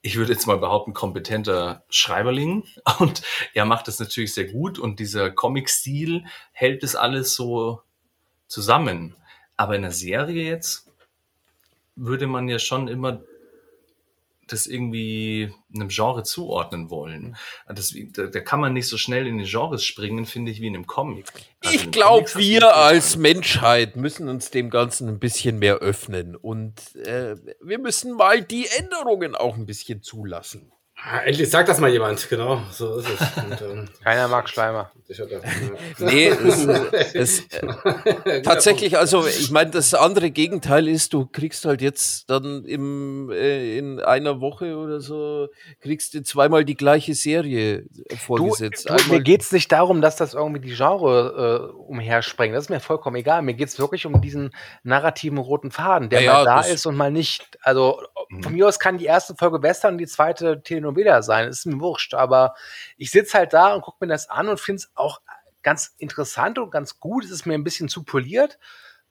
ich 0.03 0.17
würde 0.17 0.33
jetzt 0.33 0.47
mal 0.47 0.59
behaupten, 0.59 0.95
kompetenter 0.95 1.85
Schreiberling 1.89 2.65
und 2.99 3.23
er 3.55 3.65
macht 3.67 3.87
das 3.89 4.01
natürlich 4.01 4.35
sehr 4.35 4.47
gut 4.47 4.79
und 4.79 4.99
dieser 4.99 5.31
Comic-Stil 5.31 6.25
hält 6.53 6.83
das 6.83 6.97
alles 6.97 7.35
so 7.35 7.83
zusammen. 8.49 9.17
Aber 9.57 9.77
in 9.77 9.83
der 9.83 9.93
Serie 9.93 10.45
jetzt 10.45 10.86
würde 11.97 12.27
man 12.27 12.49
ja 12.49 12.59
schon 12.59 12.89
immer 12.89 13.23
das 14.47 14.67
irgendwie 14.67 15.53
einem 15.75 15.89
Genre 15.89 16.23
zuordnen 16.23 16.91
wollen. 16.91 17.37
Das, 17.69 17.95
da, 18.13 18.27
da 18.27 18.41
kann 18.41 18.61
man 18.61 18.73
nicht 18.73 18.89
so 18.89 18.97
schnell 18.97 19.27
in 19.27 19.39
die 19.39 19.45
Genres 19.45 19.85
springen, 19.85 20.25
finde 20.25 20.53
ich, 20.53 20.61
wie 20.61 20.69
in 20.69 20.75
einem 20.75 20.87
Comic. 20.87 21.27
Also 21.65 21.77
Ich 21.77 21.91
glaube, 21.91 22.29
wir 22.37 22.77
als 22.77 23.17
Menschheit 23.17 23.97
müssen 23.97 24.29
uns 24.29 24.51
dem 24.51 24.71
Ganzen 24.71 25.09
ein 25.09 25.19
bisschen 25.19 25.59
mehr 25.59 25.79
öffnen 25.79 26.37
und 26.37 26.95
äh, 26.97 27.35
wir 27.61 27.79
müssen 27.79 28.13
mal 28.13 28.43
die 28.43 28.69
Änderungen 28.79 29.35
auch 29.35 29.57
ein 29.57 29.67
bisschen 29.67 30.03
zulassen. 30.03 30.73
Endlich 31.25 31.49
sagt 31.49 31.69
das 31.69 31.79
mal 31.79 31.91
jemand, 31.91 32.29
genau. 32.29 32.61
So 32.73 32.99
ist 32.99 33.09
es. 33.09 33.45
Und, 33.45 33.63
ähm, 33.63 33.89
Keiner 34.03 34.27
mag 34.27 34.49
Schleimer. 34.49 34.91
Nee, 35.99 36.27
es, 36.27 36.67
es, 37.15 37.47
äh, 38.25 38.43
tatsächlich, 38.43 38.99
also 38.99 39.25
ich 39.25 39.53
meine, 39.53 39.71
das 39.71 39.95
andere 39.95 40.33
Gegenteil 40.33 40.89
ist, 40.89 41.13
du 41.13 41.27
kriegst 41.27 41.65
halt 41.65 41.81
jetzt 41.81 42.29
dann 42.29 42.65
im, 42.65 43.31
äh, 43.31 43.79
in 43.79 44.01
einer 44.01 44.41
Woche 44.41 44.77
oder 44.77 45.01
so, 45.01 45.47
kriegst 45.81 46.15
du 46.15 46.25
zweimal 46.25 46.65
die 46.65 46.75
gleiche 46.75 47.15
Serie 47.15 47.85
vorgesetzt. 48.19 48.91
Du, 48.91 48.97
du, 48.97 49.13
mir 49.13 49.21
geht 49.21 49.43
es 49.43 49.53
nicht 49.53 49.71
darum, 49.71 50.01
dass 50.03 50.17
das 50.17 50.35
irgendwie 50.35 50.61
die 50.61 50.75
Genre 50.75 51.71
äh, 51.73 51.81
umhersprengt. 51.83 52.55
Das 52.57 52.65
ist 52.65 52.71
mir 52.71 52.81
vollkommen 52.81 53.17
egal. 53.17 53.43
Mir 53.43 53.55
geht 53.55 53.69
es 53.69 53.79
wirklich 53.79 54.07
um 54.07 54.21
diesen 54.21 54.51
narrativen 54.83 55.39
roten 55.39 55.71
Faden, 55.71 56.09
der 56.09 56.23
Ja, 56.23 56.33
mal 56.33 56.45
ja, 56.45 56.45
da 56.45 56.61
ist 56.63 56.85
und 56.85 56.97
mal 56.97 57.13
nicht. 57.13 57.59
Also 57.63 58.03
von 58.43 58.53
mir 58.53 58.67
aus 58.67 58.81
kann 58.81 58.99
die 58.99 59.07
erste 59.07 59.37
Folge 59.37 59.63
Western 59.63 59.95
und 59.95 59.99
die 59.99 60.07
zweite 60.07 60.63
Telenovela 60.63 60.96
sein. 61.23 61.49
Ist 61.49 61.67
mir 61.67 61.81
wurscht. 61.81 62.15
Aber 62.15 62.55
ich 62.97 63.11
sitze 63.11 63.39
halt 63.39 63.53
da 63.53 63.75
und 63.75 63.83
gucke 63.83 63.99
mir 64.05 64.09
das 64.13 64.29
an 64.31 64.49
und 64.49 64.61
finde 64.61 64.81
es 64.81 64.91
auch 64.95 65.21
ganz 65.63 65.95
interessant 65.99 66.59
und 66.59 66.71
ganz 66.71 67.01
gut. 67.01 67.25
Es 67.25 67.31
ist 67.31 67.47
mir 67.47 67.55
ein 67.55 67.65
bisschen 67.65 67.89
zu 67.89 68.05
poliert. 68.05 68.59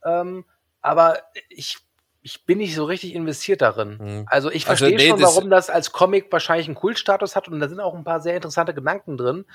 Ähm, 0.03 0.45
aber 0.81 1.19
ich, 1.49 1.77
ich 2.21 2.45
bin 2.45 2.57
nicht 2.59 2.75
so 2.75 2.85
richtig 2.85 3.13
investiert 3.13 3.61
darin. 3.61 3.97
Mhm. 3.99 4.25
Also 4.29 4.49
ich 4.49 4.67
Also, 4.67 4.85
verstehe 4.85 4.97
nee, 4.97 5.09
schon, 5.09 5.19
das- 5.19 5.35
warum 5.35 5.49
das 5.49 5.69
als 5.69 5.91
Comic 5.91 6.31
wahrscheinlich 6.31 6.67
einen 6.67 6.75
Kultstatus 6.75 7.35
hat 7.35 7.47
und 7.47 7.59
da 7.59 7.67
sind 7.67 7.79
auch 7.79 7.93
ein 7.95 8.03
paar 8.03 8.19
sehr 8.19 8.35
interessante 8.35 8.73
Gedanken 8.73 9.17
drin. 9.17 9.45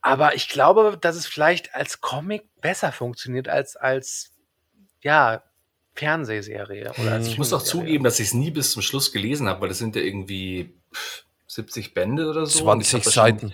Aber 0.00 0.34
ich 0.34 0.48
glaube, 0.48 0.98
dass 1.00 1.14
es 1.16 1.26
vielleicht 1.26 1.74
als 1.74 2.00
Comic 2.00 2.48
besser 2.60 2.90
funktioniert 2.92 3.48
als 3.48 3.76
als 3.76 4.32
ja 5.00 5.42
Fernsehserie 5.94 6.92
oder 6.98 7.12
als 7.12 7.28
Ich 7.28 7.38
muss 7.38 7.52
auch 7.52 7.62
zugeben, 7.62 8.04
dass 8.04 8.18
ich 8.18 8.28
es 8.28 8.34
nie 8.34 8.50
bis 8.50 8.72
zum 8.72 8.82
Schluss 8.82 9.12
gelesen 9.12 9.48
habe, 9.48 9.60
weil 9.62 9.68
das 9.68 9.78
sind 9.78 9.94
ja 9.94 10.02
irgendwie 10.02 10.72
pff, 10.92 11.24
70 11.46 11.94
Bände 11.94 12.28
oder 12.28 12.46
so. 12.46 12.70
Und 12.70 12.80
ich 12.80 12.88
20 12.88 12.94
hab 12.94 13.02
das 13.04 13.14
Seiten. 13.14 13.52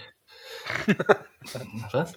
Was? 1.93 2.13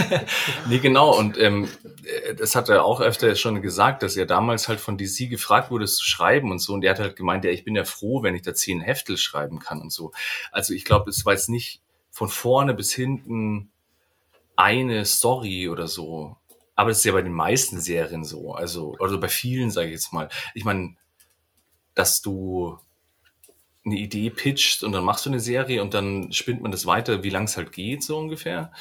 nee, 0.68 0.78
genau. 0.78 1.16
Und 1.16 1.38
ähm, 1.38 1.68
äh, 2.04 2.34
das 2.34 2.56
hat 2.56 2.68
er 2.68 2.84
auch 2.84 3.00
öfter 3.00 3.34
schon 3.36 3.60
gesagt, 3.62 4.02
dass 4.02 4.16
er 4.16 4.26
damals 4.26 4.68
halt 4.68 4.80
von 4.80 4.96
DC 4.96 5.28
gefragt 5.28 5.70
wurde, 5.70 5.84
es 5.84 5.96
zu 5.96 6.04
schreiben 6.04 6.50
und 6.50 6.58
so. 6.58 6.72
Und 6.72 6.82
er 6.84 6.92
hat 6.92 7.00
halt 7.00 7.16
gemeint, 7.16 7.44
ja, 7.44 7.50
ich 7.50 7.64
bin 7.64 7.76
ja 7.76 7.84
froh, 7.84 8.22
wenn 8.22 8.34
ich 8.34 8.42
da 8.42 8.54
zehn 8.54 8.80
Heftel 8.80 9.16
schreiben 9.18 9.58
kann 9.58 9.80
und 9.80 9.92
so. 9.92 10.12
Also 10.50 10.72
ich 10.72 10.84
glaube, 10.84 11.10
es 11.10 11.24
war 11.24 11.34
jetzt 11.34 11.48
nicht 11.48 11.82
von 12.10 12.28
vorne 12.28 12.74
bis 12.74 12.92
hinten 12.92 13.70
eine 14.56 15.04
Story 15.04 15.68
oder 15.68 15.88
so. 15.88 16.36
Aber 16.74 16.90
das 16.90 16.98
ist 16.98 17.04
ja 17.04 17.12
bei 17.12 17.22
den 17.22 17.32
meisten 17.32 17.80
Serien 17.80 18.24
so. 18.24 18.52
Also, 18.52 18.96
oder 18.98 19.18
bei 19.18 19.28
vielen, 19.28 19.70
sage 19.70 19.88
ich 19.88 19.94
jetzt 19.94 20.12
mal. 20.12 20.28
Ich 20.54 20.64
meine, 20.64 20.96
dass 21.94 22.20
du 22.20 22.78
eine 23.84 23.96
Idee 23.96 24.30
pitcht 24.30 24.82
und 24.82 24.92
dann 24.92 25.04
machst 25.04 25.26
du 25.26 25.30
eine 25.30 25.40
Serie 25.40 25.82
und 25.82 25.94
dann 25.94 26.32
spinnt 26.32 26.62
man 26.62 26.72
das 26.72 26.86
weiter, 26.86 27.22
wie 27.22 27.30
lang 27.30 27.44
es 27.44 27.56
halt 27.56 27.72
geht, 27.72 28.02
so 28.02 28.16
ungefähr. 28.18 28.72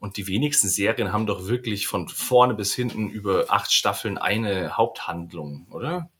Und 0.00 0.16
die 0.16 0.26
wenigsten 0.26 0.68
Serien 0.68 1.12
haben 1.12 1.26
doch 1.26 1.46
wirklich 1.46 1.86
von 1.86 2.08
vorne 2.08 2.54
bis 2.54 2.74
hinten 2.74 3.08
über 3.08 3.46
acht 3.50 3.70
Staffeln 3.70 4.18
eine 4.18 4.76
Haupthandlung, 4.76 5.68
oder? 5.70 6.10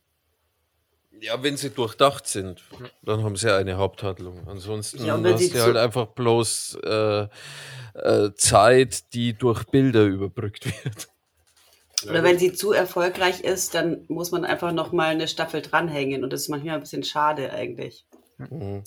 Ja, 1.23 1.41
wenn 1.41 1.55
sie 1.55 1.69
durchdacht 1.69 2.27
sind, 2.27 2.61
dann 3.01 3.23
haben 3.23 3.37
sie 3.37 3.49
eine 3.49 3.77
Haupthandlung. 3.77 4.45
Ansonsten 4.45 5.05
Ja, 5.05 5.17
hast 5.23 5.39
sie 5.39 5.51
du 5.51 5.61
halt 5.61 5.77
einfach 5.77 6.07
bloß 6.07 6.79
äh, 6.83 7.27
äh, 7.93 8.33
Zeit, 8.35 9.13
die 9.13 9.33
durch 9.33 9.63
Bilder 9.63 10.03
überbrückt 10.03 10.65
wird. 10.65 11.07
Oder 12.09 12.23
wenn 12.23 12.37
sie 12.37 12.51
zu 12.51 12.73
erfolgreich 12.73 13.39
ist, 13.39 13.73
dann 13.73 14.03
muss 14.09 14.31
man 14.31 14.43
einfach 14.43 14.73
noch 14.73 14.91
mal 14.91 15.11
eine 15.11 15.29
Staffel 15.29 15.61
dranhängen 15.61 16.25
und 16.25 16.33
das 16.33 16.41
ist 16.41 16.49
manchmal 16.49 16.75
ein 16.75 16.81
bisschen 16.81 17.03
schade 17.03 17.53
eigentlich. 17.53 18.05
Mhm. 18.37 18.83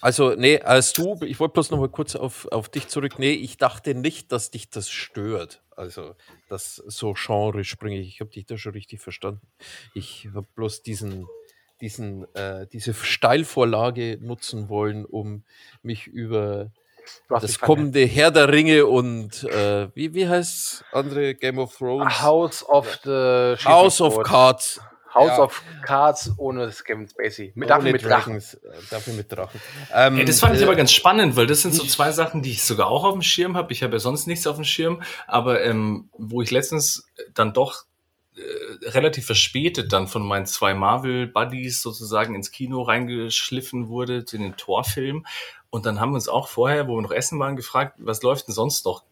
Also, 0.00 0.34
nee, 0.34 0.62
als 0.62 0.94
du, 0.94 1.18
ich 1.26 1.38
wollte 1.40 1.52
bloß 1.52 1.70
noch 1.72 1.78
mal 1.78 1.90
kurz 1.90 2.16
auf, 2.16 2.48
auf 2.50 2.70
dich 2.70 2.88
zurück. 2.88 3.18
Nee, 3.18 3.32
ich 3.32 3.58
dachte 3.58 3.94
nicht, 3.94 4.32
dass 4.32 4.50
dich 4.50 4.70
das 4.70 4.88
stört. 4.88 5.62
Also, 5.76 6.14
dass 6.48 6.76
so 6.76 7.12
Genre 7.14 7.64
springe 7.64 8.00
ich. 8.00 8.08
Ich 8.08 8.20
habe 8.20 8.30
dich 8.30 8.46
da 8.46 8.56
schon 8.56 8.72
richtig 8.72 9.00
verstanden. 9.00 9.46
Ich 9.94 10.28
habe 10.34 10.46
bloß 10.54 10.82
diesen, 10.82 11.26
diesen, 11.80 12.32
äh, 12.34 12.66
diese 12.72 12.94
Steilvorlage 12.94 14.18
nutzen 14.20 14.68
wollen, 14.68 15.04
um 15.04 15.44
mich 15.82 16.06
über 16.06 16.70
das 17.28 17.58
kommende 17.58 18.04
Herr 18.04 18.30
der 18.30 18.52
Ringe 18.52 18.86
und 18.86 19.44
äh, 19.44 19.88
wie, 19.94 20.14
wie 20.14 20.28
heißt 20.28 20.84
andere 20.92 21.34
Game 21.34 21.58
of 21.58 21.76
Thrones? 21.76 22.22
House 22.22 22.68
of 22.68 23.00
the 23.04 23.56
House 23.64 24.00
of. 24.00 24.22
Cards. 24.22 24.80
House 25.12 25.38
Ja. 25.38 25.42
of 25.42 25.62
Cards 25.82 26.32
ohne 26.36 26.72
Kevin 26.84 27.08
Spacey. 27.08 27.52
Mit, 27.56 27.68
dafür 27.68 27.90
mit 27.92 28.04
Drachen. 28.04 28.34
Dragons, 28.34 28.54
äh, 28.54 28.58
Dafür 28.90 29.14
mit 29.14 29.32
Drachen. 29.32 29.60
Ähm, 29.92 30.18
Ey, 30.18 30.24
das 30.24 30.38
fand 30.38 30.54
ich 30.54 30.60
äh, 30.60 30.64
aber 30.64 30.76
ganz 30.76 30.92
spannend, 30.92 31.34
weil 31.34 31.48
das 31.48 31.62
sind 31.62 31.74
so 31.74 31.84
zwei 31.84 32.12
Sachen, 32.12 32.42
die 32.42 32.52
ich 32.52 32.62
sogar 32.62 32.86
auch 32.86 33.02
auf 33.02 33.14
dem 33.14 33.22
Schirm 33.22 33.56
habe. 33.56 33.72
Ich 33.72 33.82
habe 33.82 33.94
ja 33.94 33.98
sonst 33.98 34.26
nichts 34.28 34.46
auf 34.46 34.54
dem 34.54 34.64
Schirm, 34.64 35.02
aber 35.26 35.64
ähm, 35.64 36.10
wo 36.16 36.42
ich 36.42 36.52
letztens 36.52 37.08
dann 37.34 37.52
doch 37.52 37.86
äh, 38.40 38.88
relativ 38.90 39.26
verspätet 39.26 39.92
dann 39.92 40.08
von 40.08 40.26
meinen 40.26 40.46
zwei 40.46 40.74
Marvel-Buddies 40.74 41.82
sozusagen 41.82 42.34
ins 42.34 42.50
Kino 42.50 42.82
reingeschliffen 42.82 43.88
wurde, 43.88 44.24
zu 44.24 44.38
den 44.38 44.56
Torfilm. 44.56 45.26
Und 45.70 45.86
dann 45.86 46.00
haben 46.00 46.10
wir 46.10 46.16
uns 46.16 46.28
auch 46.28 46.48
vorher, 46.48 46.88
wo 46.88 46.96
wir 46.96 47.02
noch 47.02 47.12
essen 47.12 47.38
waren, 47.38 47.56
gefragt, 47.56 47.94
was 47.98 48.22
läuft 48.22 48.48
denn 48.48 48.54
sonst 48.54 48.84
noch? 48.86 49.04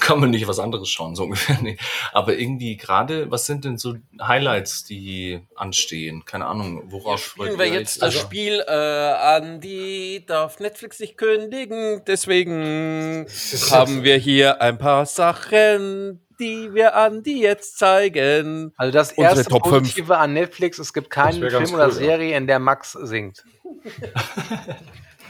Kann 0.00 0.18
man 0.20 0.30
nicht 0.30 0.48
was 0.48 0.58
anderes 0.58 0.88
schauen, 0.88 1.14
so 1.14 1.22
ungefähr. 1.26 1.58
Nee. 1.60 1.76
Aber 2.12 2.36
irgendwie 2.36 2.76
gerade, 2.76 3.30
was 3.30 3.46
sind 3.46 3.64
denn 3.64 3.78
so 3.78 3.94
Highlights, 4.20 4.84
die 4.84 5.40
anstehen? 5.54 6.24
Keine 6.24 6.46
Ahnung, 6.46 6.82
worauf 6.92 7.20
Spielen 7.24 7.48
freut 7.50 7.58
wir 7.58 7.66
jetzt 7.66 7.96
euch? 7.96 8.00
das 8.00 8.14
Also- 8.16 8.18
Spiel 8.20 8.64
äh, 8.66 8.72
an 8.72 9.60
die 9.60 10.24
darf 10.26 10.58
Netflix 10.60 10.98
nicht 11.00 11.16
kündigen. 11.16 12.02
Deswegen 12.06 13.26
haben 13.70 14.02
wir 14.04 14.16
hier 14.16 14.60
ein 14.60 14.78
paar 14.78 15.06
Sachen, 15.06 16.20
die 16.40 16.74
wir 16.74 16.96
an 16.96 17.22
die 17.22 17.40
jetzt 17.40 17.78
zeigen. 17.78 18.72
Also 18.76 18.92
das 18.92 19.10
Unsere 19.12 19.36
erste 19.36 19.50
Top 19.50 19.68
fünf. 19.68 19.82
Positive 19.82 20.16
an 20.18 20.32
Netflix, 20.32 20.78
es 20.78 20.92
gibt 20.92 21.10
keinen 21.10 21.40
Film 21.40 21.72
oder 21.74 21.74
cool, 21.74 21.78
ja. 21.78 21.90
Serie, 21.90 22.36
in 22.36 22.46
der 22.46 22.58
Max 22.58 22.92
singt. 22.92 23.44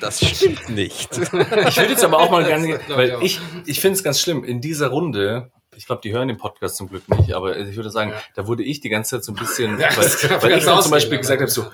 Das 0.00 0.18
stimmt 0.24 0.70
nicht. 0.70 1.12
Ich 1.18 1.32
würde 1.32 1.90
jetzt 1.90 2.04
aber 2.04 2.18
auch 2.20 2.30
mal 2.30 2.44
gerne, 2.44 2.80
weil 2.88 3.18
ich 3.22 3.38
ich, 3.66 3.80
finde 3.80 3.96
es 3.98 4.02
ganz 4.04 4.20
schlimm, 4.20 4.44
in 4.44 4.60
dieser 4.62 4.88
Runde, 4.88 5.50
ich 5.76 5.84
glaube, 5.86 6.00
die 6.02 6.12
hören 6.12 6.28
den 6.28 6.38
Podcast 6.38 6.76
zum 6.76 6.88
Glück 6.88 7.06
nicht, 7.10 7.34
aber 7.34 7.56
ich 7.58 7.76
würde 7.76 7.90
sagen, 7.90 8.10
Ja. 8.12 8.22
da 8.34 8.46
wurde 8.46 8.62
ich 8.62 8.80
die 8.80 8.88
ganze 8.88 9.16
Zeit 9.16 9.24
so 9.24 9.32
ein 9.32 9.36
bisschen, 9.36 9.78
Ja, 9.78 9.88
weil, 9.96 10.42
weil 10.42 10.58
ich 10.58 10.64
dann 10.64 10.80
zum 10.80 10.90
Beispiel 10.90 11.14
ja. 11.14 11.20
gesagt 11.20 11.40
habe, 11.42 11.50
so, 11.50 11.70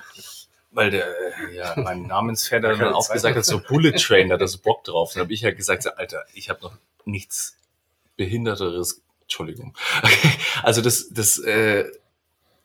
weil 0.71 0.91
der, 0.91 1.05
äh, 1.07 1.55
ja, 1.55 1.73
mein 1.77 2.03
Namensvetter 2.03 2.75
dann 2.75 2.93
auch 2.93 3.09
gesagt 3.09 3.37
hat, 3.37 3.45
so 3.45 3.61
Bullet 3.61 3.93
Train, 3.93 4.27
da 4.29 4.33
hat 4.35 4.41
er 4.41 4.47
so 4.49 4.59
Bock 4.59 4.83
drauf. 4.83 5.13
Dann 5.13 5.23
habe 5.23 5.33
ich 5.33 5.41
ja 5.41 5.51
gesagt, 5.51 5.83
so, 5.83 5.91
Alter, 5.91 6.25
ich 6.33 6.49
habe 6.49 6.61
noch 6.61 6.73
nichts 7.05 7.55
Behinderteres, 8.17 9.01
Entschuldigung. 9.27 9.75
Also 10.63 10.81
das, 10.81 11.09
das, 11.11 11.37
äh, 11.39 11.85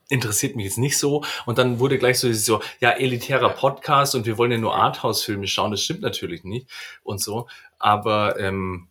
interessiert 0.09 0.55
mich 0.55 0.65
jetzt 0.65 0.77
nicht 0.77 0.97
so. 0.97 1.23
Und 1.45 1.57
dann 1.57 1.79
wurde 1.79 1.97
gleich 1.97 2.19
so, 2.19 2.31
so 2.33 2.61
ja, 2.79 2.91
elitärer 2.91 3.49
Podcast 3.49 4.15
und 4.15 4.25
wir 4.25 4.37
wollen 4.37 4.51
ja 4.51 4.57
nur 4.57 4.75
Arthouse-Filme 4.75 5.47
schauen. 5.47 5.71
Das 5.71 5.81
stimmt 5.81 6.01
natürlich 6.01 6.43
nicht 6.43 6.67
und 7.03 7.21
so. 7.21 7.47
Aber 7.79 8.39
ähm, 8.39 8.87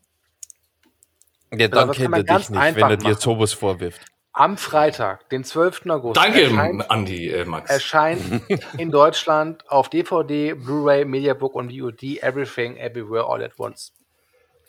Ja, 1.53 1.69
dann 1.69 1.89
kann 1.89 1.97
kennt 1.97 2.15
er 2.17 2.25
ganz 2.25 2.49
dich 2.49 2.57
nicht, 2.57 2.77
wenn 2.77 2.91
er 2.91 2.97
dir 2.97 3.15
sowas 3.15 3.53
vorwirft. 3.53 4.01
Am 4.35 4.57
Freitag, 4.57 5.29
den 5.29 5.45
12. 5.45 5.83
August, 5.91 6.17
Danke, 6.17 6.45
erscheint, 6.45 6.91
Andi, 6.91 7.29
äh, 7.29 7.45
Max. 7.45 7.71
erscheint 7.71 8.43
in 8.79 8.91
Deutschland 8.91 9.69
auf 9.69 9.91
DVD, 9.91 10.55
Blu-ray, 10.55 11.05
Mediabook 11.05 11.55
und 11.55 11.71
VOD 11.71 12.23
Everything 12.23 12.77
Everywhere 12.79 13.27
All 13.27 13.45
at 13.45 13.59
Once. 13.59 13.93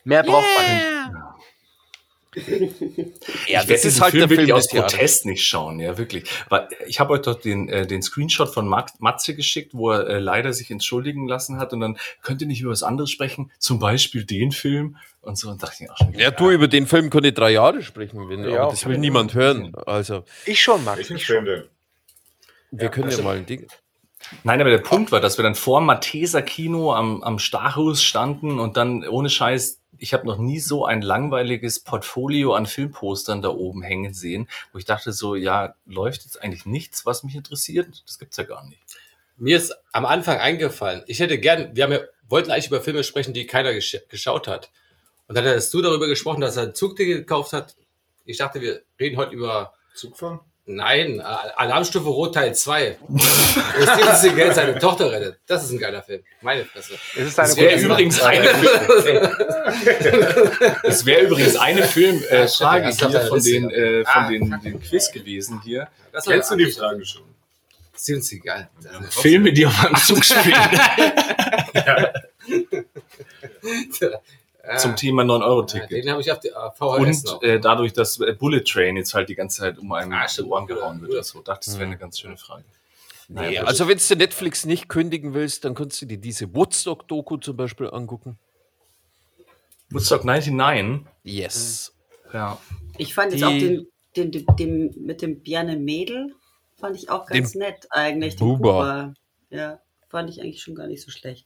Mehr 0.04 0.24
braucht 0.24 0.46
man 0.58 0.76
nicht. 0.76 1.53
Ja, 3.48 3.62
ich 3.62 3.68
werde 3.68 3.82
diesen 3.82 4.02
halt 4.02 4.12
Film 4.12 4.30
wirklich 4.30 4.54
aus 4.54 4.68
des 4.68 4.74
Jahres. 4.74 4.94
Protest 4.94 5.26
nicht 5.26 5.46
schauen, 5.46 5.80
ja 5.80 5.98
wirklich. 5.98 6.30
Weil 6.50 6.68
ich 6.88 7.00
habe 7.00 7.14
euch 7.14 7.22
doch 7.22 7.40
den, 7.40 7.70
äh, 7.70 7.86
den 7.86 8.02
Screenshot 8.02 8.54
von 8.54 8.68
Matze 8.68 9.36
geschickt, 9.36 9.74
wo 9.74 9.92
er 9.92 10.08
äh, 10.08 10.20
leider 10.20 10.54
sich 10.54 10.72
entschuldigen 10.72 11.28
lassen 11.28 11.58
hat 11.58 11.74
und 11.74 11.82
dann 11.82 11.98
könnt 12.22 12.42
ihr 12.42 12.48
nicht 12.48 12.62
über 12.62 12.72
was 12.72 12.84
anderes 12.84 13.12
sprechen, 13.12 13.52
zum 13.60 13.80
Beispiel 13.80 14.26
den 14.26 14.52
Film 14.52 14.98
und 15.22 15.38
so. 15.38 15.50
Und 15.50 15.62
dachte 15.62 15.84
ich, 15.84 15.92
ach, 15.92 15.98
schon 15.98 16.14
Ja, 16.14 16.32
du, 16.32 16.52
über 16.52 16.68
den 16.68 16.88
Film 16.88 17.10
kann 17.10 17.24
ich 17.24 17.34
drei 17.34 17.52
Jahre 17.52 17.82
sprechen, 17.82 18.30
wenn, 18.30 18.44
Ja, 18.50 18.64
aber 18.64 18.72
das 18.72 18.86
will 18.86 18.98
niemand 18.98 19.34
hören. 19.34 19.74
Also, 19.86 20.24
Ich 20.46 20.62
schon, 20.62 20.84
Max. 20.84 21.10
Ich 21.10 21.26
Film 21.26 21.46
schon. 21.46 21.64
wir 22.72 22.90
können 22.90 23.10
ja 23.10 23.22
mal 23.22 23.38
ein 23.38 23.46
Ding. 23.46 23.68
Nein, 24.44 24.62
aber 24.62 24.70
der 24.70 24.80
Punkt 24.80 25.12
war, 25.12 25.20
dass 25.20 25.38
wir 25.38 25.44
dann 25.44 25.56
vor 25.56 25.80
dem 25.80 25.86
Matheser 25.86 26.42
Kino 26.42 26.94
am, 26.94 27.22
am 27.24 27.40
Starhus 27.40 28.04
standen 28.04 28.60
und 28.60 28.78
dann 28.78 29.08
ohne 29.08 29.30
Scheiß, 29.30 29.82
ich 29.98 30.14
habe 30.14 30.26
noch 30.26 30.38
nie 30.38 30.60
so 30.60 30.86
ein 30.86 31.02
langweiliges 31.02 31.80
Portfolio 31.80 32.54
an 32.56 32.66
Filmpostern 32.66 33.42
da 33.42 33.50
oben 33.50 33.82
hängen 33.82 34.14
sehen, 34.14 34.48
wo 34.72 34.80
ich 34.80 34.86
dachte 34.86 35.14
so, 35.14 35.36
ja, 35.36 35.76
läuft 35.86 36.24
jetzt 36.24 36.42
eigentlich 36.42 36.66
nichts, 36.66 37.06
was 37.06 37.24
mich 37.24 37.36
interessiert? 37.36 38.04
Das 38.06 38.20
gibt's 38.20 38.38
ja 38.38 38.44
gar 38.44 38.66
nicht. 38.68 38.82
Mir 39.38 39.58
ist 39.58 39.76
am 39.92 40.06
Anfang 40.06 40.38
eingefallen, 40.40 41.04
ich 41.08 41.20
hätte 41.20 41.38
gern, 41.40 41.76
wir 41.76 41.84
haben 41.84 41.94
ja, 41.94 42.02
wollten 42.30 42.52
eigentlich 42.52 42.68
über 42.68 42.82
Filme 42.82 43.04
sprechen, 43.04 43.34
die 43.34 43.48
keiner 43.48 43.74
gesch 43.74 43.98
geschaut 44.10 44.48
hat. 44.48 44.72
Und 45.28 45.36
dann 45.36 45.46
hast 45.46 45.74
du 45.74 45.82
darüber 45.82 46.08
gesprochen, 46.08 46.42
dass 46.42 46.58
er 46.58 46.64
ein 46.64 46.76
Zugticket 46.76 47.18
gekauft 47.18 47.54
hat. 47.54 47.76
Ich 48.26 48.38
dachte, 48.38 48.62
wir 48.62 48.82
reden 49.00 49.18
heute 49.18 49.34
über, 49.36 49.74
Zugfahren? 49.96 50.40
Nein, 50.66 51.22
Alarmstufe 51.22 52.08
Rot 52.10 52.36
Teil 52.36 52.56
2. 52.56 52.98
Wo 53.08 53.18
Steven 53.20 54.16
Seagal 54.16 54.56
seine 54.56 54.80
Tochter 54.80 55.12
rettet. 55.12 55.40
Das 55.46 55.64
ist 55.64 55.72
ein 55.72 55.80
geiler 55.80 56.02
Film. 56.02 56.24
Meine 56.42 56.66
Fresse. 56.66 56.94
Es 57.16 57.28
ist 57.28 57.40
eine 57.40 57.50
Das 57.50 57.58
wäre 57.58 57.80
übrigens 57.80 58.22
eine 58.22 58.50
Es 60.84 61.06
wäre 61.06 61.22
übrigens 61.22 61.56
eine 61.56 61.84
Filmfrage 61.84 62.90
äh, 62.90 62.94
hier 62.94 63.22
von 63.22 63.42
den, 63.44 63.70
äh, 63.70 64.04
von 64.06 64.24
Ah, 64.24 64.30
den, 64.30 64.62
den 64.64 64.82
Quiz 64.82 65.12
gewesen 65.12 65.62
hier. 65.64 65.88
Das 66.12 66.26
Kennst 66.26 66.52
du 66.52 66.56
die 66.56 66.72
Frage 66.72 67.06
schon? 67.06 67.24
Steven 67.96 68.22
Seagal. 68.22 68.70
Das 68.82 68.92
ist 68.92 68.98
eine 68.98 69.08
Filme, 69.12 69.54
die 69.54 69.66
auf 69.66 69.86
einem 69.86 69.96
Zug 69.96 70.24
spielen. 70.24 70.56
Ja. 71.74 72.14
Zum 74.78 74.96
Thema 74.96 75.24
Ja, 75.24 75.30
9-Euro-Ticket. 75.30 75.92
Den 75.92 76.10
habe 76.12 76.22
ich 76.22 76.32
auf 76.32 76.40
die 76.40 76.48
äh, 76.48 76.54
VHS 76.78 77.24
noch. 77.26 77.42
Und 77.42 77.44
äh, 77.44 77.60
dadurch, 77.60 77.92
dass 77.92 78.20
äh, 78.22 78.34
Bullet 78.34 78.62
Train 78.64 78.96
jetzt 78.96 79.14
halt 79.14 79.28
die 79.28 79.36
ganze 79.36 79.60
Zeit 79.62 79.78
um 79.78 79.92
einen 79.92 80.14
Ah, 80.14 80.28
stimmt. 80.28 80.50
Ohren 80.52 80.68
gehauen 80.68 81.02
wird. 81.02 81.12
Und 81.14 81.26
So 81.26 81.42
dachte, 81.42 81.66
das 81.70 81.78
wäre 81.78 81.88
eine 81.88 81.98
ganz 81.98 82.20
schöne 82.20 82.38
Frage. 82.38 82.64
Nee, 83.28 83.58
also 83.60 83.88
wenn 83.88 83.98
du 83.98 84.16
Netflix 84.16 84.66
nicht 84.66 84.88
kündigen 84.90 85.34
willst, 85.34 85.66
dann 85.66 85.76
kannst 85.76 86.02
du 86.02 86.06
dir 86.06 86.18
diese 86.18 86.54
Woodstock-Doku 86.56 87.38
zum 87.38 87.58
Beispiel 87.58 87.90
angucken. 87.90 88.38
Woodstock 89.90 90.24
99. 90.26 91.06
Yes. 91.24 91.94
Ja. 92.34 92.58
Ich 92.98 93.14
fand 93.14 93.32
jetzt 93.32 93.42
Die- 93.42 93.46
auch 93.46 93.50
den, 93.50 93.88
den, 94.16 94.32
den, 94.32 94.46
den 94.58 95.06
mit 95.06 95.22
dem 95.22 95.42
Bjarne 95.42 95.78
Mädel, 95.78 96.34
fand 96.80 96.96
ich 96.96 97.10
auch 97.10 97.26
ganz 97.26 97.56
nett 97.56 97.88
eigentlich. 97.92 98.36
Den 98.38 98.48
Buba. 98.48 98.58
Buba. 98.60 99.14
Ja, 99.50 99.80
fand 100.10 100.30
ich 100.30 100.42
eigentlich 100.42 100.62
schon 100.62 100.76
gar 100.76 100.88
nicht 100.88 101.02
so 101.02 101.12
schlecht. 101.12 101.46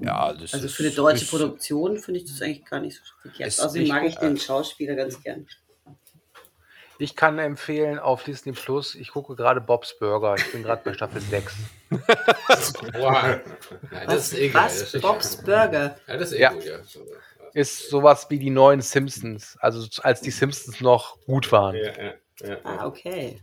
Ja, 0.00 0.32
das 0.32 0.54
Also 0.54 0.68
für 0.68 0.84
eine 0.84 0.92
deutsche 0.92 1.24
ist, 1.24 1.30
Produktion 1.30 1.98
finde 1.98 2.20
ich 2.20 2.26
das 2.30 2.40
eigentlich 2.40 2.64
gar 2.64 2.80
nicht 2.80 2.96
so 2.96 3.02
verkehrt. 3.22 3.48
Ist 3.48 3.60
Außerdem 3.60 3.88
mag 3.88 4.04
ich 4.04 4.16
den 4.16 4.36
Schauspieler 4.38 4.94
ganz 4.94 5.20
gern. 5.22 5.46
Ich 7.00 7.14
kann 7.14 7.38
empfehlen 7.38 7.98
auf 8.00 8.24
Disney 8.24 8.52
Plus, 8.52 8.96
ich 8.96 9.12
gucke 9.12 9.36
gerade 9.36 9.60
Bob's 9.60 9.96
Burger. 9.98 10.34
Ich 10.36 10.50
bin 10.50 10.64
gerade 10.64 10.82
bei 10.84 10.92
Staffel 10.94 11.20
6. 11.30 11.54
Boah. 12.92 13.40
Ja, 13.92 14.06
das 14.06 14.32
ist 14.32 14.38
eh. 14.38 14.50
Das 14.50 14.80
Was? 14.82 14.94
ist 14.94 15.02
Bob's 15.02 15.36
Burger. 15.36 15.96
Ja, 16.06 16.16
das 16.16 16.32
ist 16.32 16.38
eh 16.38 16.40
Ja. 16.42 16.52
gut, 16.52 16.64
ja. 16.64 16.78
Ist 17.54 17.88
sowas 17.90 18.26
wie 18.30 18.38
die 18.38 18.50
neuen 18.50 18.80
Simpsons. 18.80 19.56
Also 19.60 19.86
als 20.02 20.20
die 20.20 20.30
Simpsons 20.30 20.80
noch 20.80 21.20
gut 21.24 21.50
waren. 21.52 21.76
Ja, 21.76 21.92
ja, 21.96 22.14
ja, 22.46 22.56
Ah, 22.64 22.86
okay. 22.86 23.40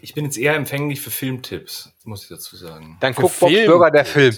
Ich 0.00 0.14
bin 0.14 0.24
jetzt 0.24 0.38
eher 0.38 0.54
empfänglich 0.54 1.00
für 1.00 1.10
Filmtipps, 1.10 1.92
muss 2.04 2.22
ich 2.22 2.28
dazu 2.28 2.56
sagen. 2.56 2.96
Dann 3.00 3.14
Für 3.14 3.22
guck 3.22 3.38
Bob's 3.40 3.52
Film. 3.52 3.66
Burger, 3.70 3.90
der 3.90 4.04
Film. 4.04 4.36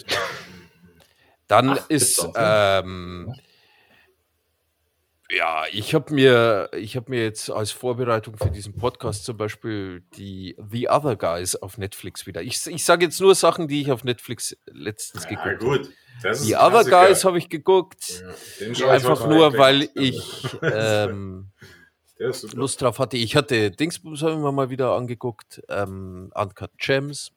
Dann 1.53 1.69
Ach, 1.69 1.91
ist, 1.91 2.19
doch, 2.19 2.33
ähm, 2.35 3.35
ja, 5.31 5.65
ich 5.71 5.95
habe 5.95 6.15
mir, 6.15 6.71
ich 6.75 6.97
habe 6.97 7.11
mir 7.11 7.25
jetzt 7.25 7.51
als 7.51 7.73
Vorbereitung 7.73 8.39
für 8.39 8.51
diesen 8.51 8.75
Podcast 8.75 9.27
zum 9.27 9.37
Beispiel 9.37 10.03
die 10.17 10.57
The 10.71 10.89
Other 10.89 11.15
Guys 11.15 11.55
auf 11.55 11.77
Netflix 11.77 12.27
wieder. 12.27 12.41
Ich, 12.41 12.67
ich 12.67 12.87
sage 12.87 13.05
jetzt 13.05 13.21
nur 13.21 13.35
Sachen, 13.35 13.69
die 13.69 13.83
ich 13.83 13.93
auf 13.93 14.03
Netflix 14.03 14.57
letztens 14.65 15.25
Ja, 15.25 15.29
geguckt 15.29 15.61
habe. 16.25 16.39
Die 16.43 16.57
Other 16.57 16.71
Klassiker. 16.71 17.07
Guys 17.07 17.25
habe 17.27 17.37
ich 17.37 17.51
geguckt, 17.51 18.25
ich 18.59 18.87
einfach 18.87 19.29
nur, 19.29 19.59
weil 19.59 19.91
ich 19.95 20.23
ähm. 20.63 21.51
Lust 22.55 22.81
drauf 22.81 22.99
hatte. 22.99 23.19
Ich 23.19 23.37
hatte 23.37 23.73
Dingsbums 23.73 24.23
haben 24.23 24.43
wir 24.43 24.53
mal 24.53 24.71
wieder 24.71 24.93
angeguckt, 24.93 25.61
ähm, 25.69 26.33
Uncut 26.35 26.71
Gems. 26.79 27.31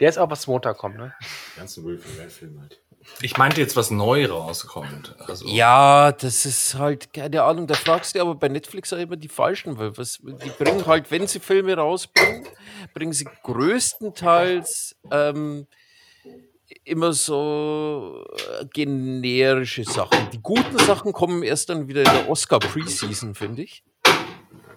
Der 0.00 0.08
ist 0.08 0.18
auch 0.18 0.30
was 0.30 0.46
Montag 0.46 0.78
kommt, 0.78 0.96
ne? 0.96 1.14
Die 1.54 1.58
ganzen 1.58 1.84
Will 1.84 1.98
Ferrell-Filme 1.98 2.60
halt. 2.60 2.80
Ich 3.20 3.36
meinte 3.36 3.60
jetzt, 3.60 3.74
was 3.74 3.90
neu 3.90 4.26
rauskommt. 4.26 5.16
Also, 5.26 5.46
Ja, 5.46 6.12
das 6.12 6.44
ist 6.44 6.74
halt, 6.74 7.12
keine 7.12 7.42
Ahnung, 7.42 7.66
da 7.66 7.74
fragst 7.74 8.14
du 8.14 8.20
aber 8.20 8.34
bei 8.34 8.48
Netflix 8.48 8.92
auch 8.92 8.98
immer 8.98 9.16
die 9.16 9.28
Falschen, 9.28 9.78
weil 9.78 9.96
was, 9.96 10.18
die 10.22 10.50
bringen 10.50 10.86
halt, 10.86 11.10
wenn 11.10 11.26
sie 11.26 11.40
Filme 11.40 11.74
rausbringen, 11.74 12.46
bringen 12.94 13.12
sie 13.12 13.26
größtenteils 13.42 14.96
ähm, 15.10 15.66
immer 16.84 17.12
so 17.12 18.24
äh, 18.60 18.66
generische 18.72 19.84
Sachen. 19.84 20.30
Die 20.30 20.40
guten 20.42 20.78
Sachen 20.78 21.12
kommen 21.12 21.42
erst 21.42 21.70
dann 21.70 21.88
wieder 21.88 22.00
in 22.02 22.12
der 22.12 22.28
Oscar-Preseason, 22.28 23.34
finde 23.34 23.62
ich. 23.62 23.82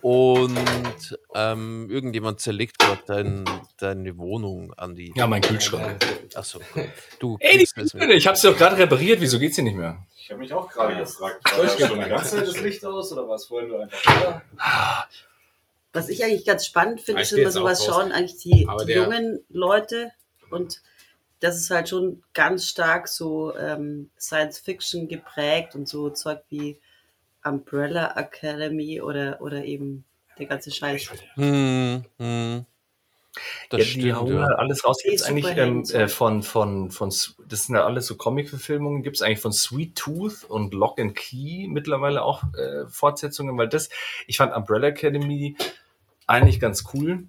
Und 0.01 1.19
ähm, 1.35 1.89
irgendjemand 1.89 2.39
zerlegt 2.39 2.79
gerade 2.79 3.01
dein, 3.05 3.45
deine 3.77 4.17
Wohnung 4.17 4.73
an 4.73 4.95
die. 4.95 5.13
ja, 5.15 5.27
mein 5.27 5.41
Kühlschrank. 5.41 6.03
Achso. 6.33 6.59
Du 7.19 7.37
Ey, 7.39 7.57
die. 7.57 7.65
Kühlschrank, 7.65 8.11
ich 8.11 8.27
habe 8.27 8.37
sie 8.37 8.47
doch 8.47 8.57
gerade 8.57 8.77
repariert. 8.77 9.21
Wieso 9.21 9.37
geht's 9.39 9.55
hier 9.55 9.63
nicht 9.63 9.77
mehr? 9.77 10.05
Ich 10.17 10.29
habe 10.31 10.39
mich 10.39 10.53
auch 10.53 10.69
gerade 10.69 10.95
gefragt, 10.97 11.43
war 11.57 11.65
da 11.65 11.87
schon 11.87 11.99
die 11.99 12.09
ganze 12.09 12.37
Zeit 12.37 12.47
das 12.47 12.61
Licht 12.61 12.85
aus 12.85 13.11
oder 13.11 13.27
war 13.27 13.35
es 13.35 13.45
vorhin 13.45 13.69
nur 13.69 13.81
einfach? 13.81 14.41
Was 15.93 16.09
ich 16.09 16.23
eigentlich 16.23 16.45
ganz 16.45 16.65
spannend 16.65 17.01
finde, 17.01 17.19
Ah, 17.19 17.23
ist, 17.23 17.33
ich 17.33 17.45
auch 17.45 17.51
sowas 17.51 17.85
schauen, 17.85 18.11
eigentlich 18.11 18.37
die, 18.37 18.67
die 18.87 18.93
jungen 18.93 19.43
Leute 19.49 20.11
und 20.49 20.81
das 21.41 21.57
ist 21.57 21.69
halt 21.69 21.89
schon 21.89 22.23
ganz 22.33 22.67
stark 22.67 23.07
so 23.07 23.53
ähm, 23.57 24.09
Science 24.17 24.59
Fiction 24.59 25.07
geprägt 25.07 25.75
und 25.75 25.89
so 25.89 26.09
Zeug 26.11 26.39
wie 26.49 26.79
Umbrella 27.43 28.13
Academy 28.15 29.01
oder, 29.01 29.41
oder 29.41 29.63
eben 29.65 30.05
der 30.37 30.45
ganze 30.45 30.71
Scheiß. 30.71 31.11
Hm, 31.35 32.05
hm. 32.17 32.65
Das 33.69 33.79
ja, 33.79 33.85
die 33.85 33.91
stimmt. 34.01 34.15
hauen 34.15 34.33
Ja. 34.35 34.41
halt 34.41 34.59
alles 34.59 34.83
raus. 34.83 34.97
Gibt's 35.03 35.23
Die 35.23 35.29
eigentlich 35.29 35.57
ähm, 35.57 35.85
so. 35.85 35.97
äh, 35.97 36.07
von, 36.09 36.43
von, 36.43 36.91
von, 36.91 37.09
das 37.09 37.63
sind 37.65 37.75
ja 37.75 37.85
alles 37.85 38.07
so 38.07 38.15
Comic-Verfilmungen, 38.15 39.03
gibt's 39.03 39.21
eigentlich 39.21 39.39
von 39.39 39.53
Sweet 39.53 39.95
Tooth 39.95 40.43
und 40.43 40.73
Lock 40.73 40.99
and 40.99 41.15
Key 41.15 41.67
mittlerweile 41.69 42.23
auch 42.23 42.43
äh, 42.53 42.87
Fortsetzungen, 42.89 43.57
weil 43.57 43.69
das, 43.69 43.89
ich 44.27 44.37
fand 44.37 44.53
Umbrella 44.53 44.87
Academy 44.87 45.55
eigentlich 46.27 46.59
ganz 46.59 46.83
cool. 46.93 47.27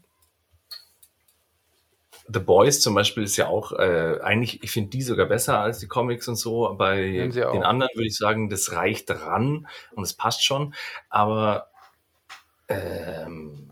The 2.29 2.41
Boys 2.41 2.81
zum 2.81 2.95
Beispiel 2.95 3.25
ist 3.25 3.37
ja 3.37 3.49
auch 3.49 3.73
äh, 3.73 4.19
eigentlich, 4.23 4.63
ich 4.63 4.71
finde 4.71 4.91
die 4.91 5.03
sogar 5.03 5.27
besser 5.27 5.59
als 5.59 5.79
die 5.79 5.89
Comics 5.89 6.29
und 6.29 6.37
so. 6.37 6.75
Bei 6.77 7.29
den 7.29 7.63
anderen 7.63 7.91
würde 7.95 8.07
ich 8.07 8.17
sagen, 8.17 8.49
das 8.49 8.73
reicht 8.73 9.11
ran 9.11 9.67
und 9.93 10.05
es 10.05 10.15
passt 10.15 10.45
schon. 10.45 10.75
Aber 11.09 11.69
ähm, 12.69 13.71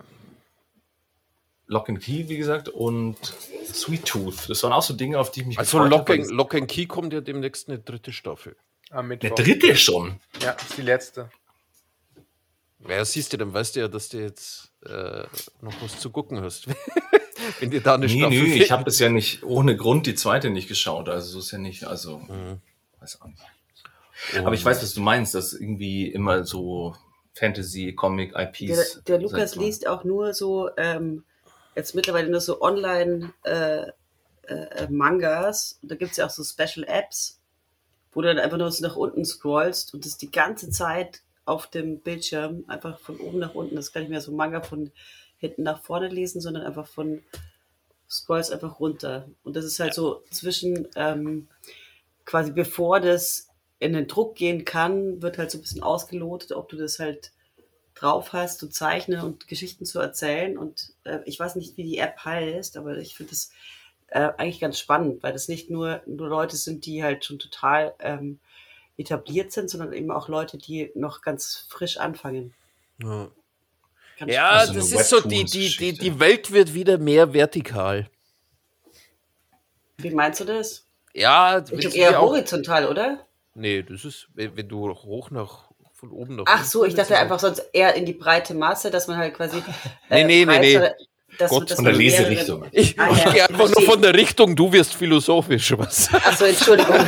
Lock 1.66 1.88
and 1.88 2.00
Key, 2.00 2.28
wie 2.28 2.36
gesagt, 2.36 2.68
und 2.68 3.16
Sweet 3.72 4.04
Tooth. 4.04 4.48
Das 4.50 4.62
waren 4.64 4.72
auch 4.72 4.82
so 4.82 4.94
Dinge, 4.94 5.18
auf 5.18 5.30
die 5.30 5.40
ich 5.40 5.46
mich 5.46 5.58
Also 5.58 5.78
gefreut 5.78 5.90
Lock 5.90 6.08
habe, 6.08 6.22
and, 6.22 6.30
Lock 6.30 6.54
and 6.54 6.68
Key 6.68 6.86
kommt 6.86 7.12
ja 7.12 7.20
demnächst 7.20 7.68
eine 7.68 7.78
dritte 7.78 8.12
Staffel. 8.12 8.56
Eine 8.90 9.16
dritte 9.16 9.76
schon. 9.76 10.18
Ja, 10.42 10.50
ist 10.52 10.76
die 10.76 10.82
letzte. 10.82 11.30
Ja, 12.88 13.04
siehst 13.04 13.32
du, 13.32 13.36
dann 13.36 13.54
weißt 13.54 13.76
du 13.76 13.80
ja, 13.80 13.88
dass 13.88 14.08
du 14.08 14.18
jetzt 14.18 14.72
äh, 14.84 15.24
noch 15.60 15.80
was 15.80 16.00
zu 16.00 16.10
gucken 16.10 16.40
hast. 16.40 16.66
Wenn 17.58 17.70
dir 17.70 17.80
da 17.82 17.94
eine 17.94 18.06
Nee, 18.06 18.18
Staffel 18.20 18.42
nee, 18.42 18.50
fehlt. 18.50 18.62
ich 18.64 18.70
habe 18.70 18.88
es 18.88 18.98
ja 18.98 19.08
nicht 19.08 19.42
ohne 19.42 19.76
Grund 19.76 20.06
die 20.06 20.14
zweite 20.14 20.50
nicht 20.50 20.68
geschaut. 20.68 21.08
Also 21.08 21.32
so 21.32 21.38
ist 21.40 21.50
ja 21.50 21.58
nicht, 21.58 21.84
also 21.84 22.18
Mhm. 22.18 22.60
weiß 23.00 23.20
auch 23.20 23.26
nicht. 23.26 23.42
Aber 24.44 24.52
ich 24.54 24.64
weiß, 24.64 24.82
was 24.82 24.92
du 24.94 25.00
meinst, 25.00 25.34
dass 25.34 25.52
irgendwie 25.54 26.06
immer 26.08 26.44
so 26.44 26.94
Fantasy, 27.34 27.94
Comic, 27.94 28.32
Der, 28.34 28.52
IPs. 28.52 29.02
der 29.06 29.18
Lukas 29.20 29.52
ich 29.52 29.56
mal. 29.56 29.64
liest 29.64 29.86
auch 29.86 30.04
nur 30.04 30.34
so, 30.34 30.68
ähm, 30.76 31.24
jetzt 31.74 31.94
mittlerweile 31.94 32.28
nur 32.28 32.40
so 32.40 32.60
online 32.60 33.32
äh, 33.44 33.86
äh, 34.46 34.88
Mangas. 34.90 35.78
Und 35.82 35.90
da 35.90 35.94
gibt 35.96 36.10
es 36.10 36.16
ja 36.18 36.26
auch 36.26 36.30
so 36.30 36.44
Special 36.44 36.84
Apps, 36.86 37.40
wo 38.12 38.20
du 38.20 38.28
dann 38.28 38.38
einfach 38.38 38.58
nur 38.58 38.70
so 38.70 38.86
nach 38.86 38.96
unten 38.96 39.24
scrollst 39.24 39.94
und 39.94 40.04
das 40.04 40.18
die 40.18 40.30
ganze 40.30 40.68
Zeit 40.70 41.22
auf 41.46 41.66
dem 41.68 42.00
Bildschirm, 42.00 42.64
einfach 42.68 42.98
von 42.98 43.16
oben 43.18 43.38
nach 43.38 43.54
unten. 43.54 43.74
Das 43.76 43.92
kann 43.92 44.02
ich 44.02 44.08
mehr 44.08 44.20
so 44.20 44.32
Manga 44.32 44.60
von 44.60 44.90
hinten 45.40 45.64
nach 45.64 45.82
vorne 45.82 46.08
lesen, 46.08 46.40
sondern 46.40 46.64
einfach 46.64 46.86
von 46.86 47.22
scrollst 48.08 48.52
einfach 48.52 48.80
runter. 48.80 49.28
Und 49.42 49.56
das 49.56 49.64
ist 49.64 49.80
halt 49.80 49.94
so 49.94 50.22
zwischen 50.30 50.88
ähm, 50.96 51.48
quasi 52.24 52.52
bevor 52.52 53.00
das 53.00 53.48
in 53.78 53.92
den 53.92 54.06
Druck 54.06 54.36
gehen 54.36 54.64
kann, 54.64 55.22
wird 55.22 55.38
halt 55.38 55.50
so 55.50 55.58
ein 55.58 55.62
bisschen 55.62 55.82
ausgelotet, 55.82 56.52
ob 56.52 56.68
du 56.68 56.76
das 56.76 56.98
halt 56.98 57.32
drauf 57.94 58.32
hast, 58.32 58.58
zu 58.58 58.68
zeichnen 58.68 59.20
und 59.20 59.48
Geschichten 59.48 59.84
zu 59.84 60.00
erzählen. 60.00 60.58
Und 60.58 60.92
äh, 61.04 61.20
ich 61.24 61.38
weiß 61.40 61.56
nicht, 61.56 61.76
wie 61.76 61.84
die 61.84 61.98
App 61.98 62.24
heißt, 62.24 62.76
aber 62.76 62.98
ich 62.98 63.14
finde 63.14 63.30
das 63.30 63.50
äh, 64.08 64.30
eigentlich 64.36 64.60
ganz 64.60 64.78
spannend, 64.78 65.22
weil 65.22 65.32
das 65.32 65.48
nicht 65.48 65.70
nur, 65.70 66.02
nur 66.06 66.28
Leute 66.28 66.56
sind, 66.56 66.84
die 66.84 67.02
halt 67.02 67.24
schon 67.24 67.38
total 67.38 67.94
ähm, 68.00 68.38
etabliert 68.96 69.52
sind, 69.52 69.70
sondern 69.70 69.92
eben 69.92 70.10
auch 70.10 70.28
Leute, 70.28 70.58
die 70.58 70.90
noch 70.94 71.22
ganz 71.22 71.66
frisch 71.68 71.96
anfangen. 71.96 72.54
Ja, 73.02 73.30
ja 74.26 74.48
Also 74.50 74.74
das 74.74 74.92
ist 74.92 75.08
so, 75.08 75.20
die, 75.20 75.44
die, 75.44 75.76
die, 75.76 75.92
die 75.92 76.20
Welt 76.20 76.52
wird 76.52 76.74
wieder 76.74 76.98
mehr 76.98 77.32
vertikal. 77.32 78.08
Wie 79.98 80.10
meinst 80.10 80.40
du 80.40 80.44
das? 80.44 80.86
Ja, 81.14 81.58
Ich 81.70 81.78
glaube 81.80 81.96
eher 81.96 82.20
horizontal, 82.20 82.86
oder? 82.86 83.26
Nee, 83.54 83.82
das 83.82 84.04
ist, 84.04 84.28
wenn, 84.34 84.68
du 84.68 84.88
hoch 84.90 85.30
nach, 85.30 85.64
von 85.94 86.10
oben 86.12 86.36
nach 86.36 86.44
Ach 86.46 86.64
so, 86.64 86.84
ich 86.84 86.94
dachte 86.94 87.18
einfach 87.18 87.38
sonst 87.40 87.62
eher 87.72 87.94
in 87.94 88.06
die 88.06 88.12
breite 88.14 88.54
Masse, 88.54 88.90
dass 88.90 89.08
man 89.08 89.16
halt 89.18 89.34
quasi. 89.34 89.62
Nee, 90.08 90.24
nee, 90.24 90.44
nee, 90.44 90.58
nee. 90.58 90.76
breiter- 90.78 90.94
Dass, 91.38 91.50
Gott, 91.50 91.70
von 91.72 91.84
der 91.84 91.94
Leserichtung. 91.94 92.66
Ich, 92.72 92.98
Ah, 92.98 93.08
ich 93.12 93.18
ja, 93.24 93.32
gehe 93.32 93.48
einfach 93.48 93.68
nur 93.70 93.82
von 93.82 94.00
der 94.02 94.14
Richtung, 94.14 94.54
du 94.56 94.72
wirst 94.72 94.94
philosophisch, 94.94 95.72
was? 95.78 96.12
Achso, 96.14 96.44
Entschuldigung. 96.44 96.96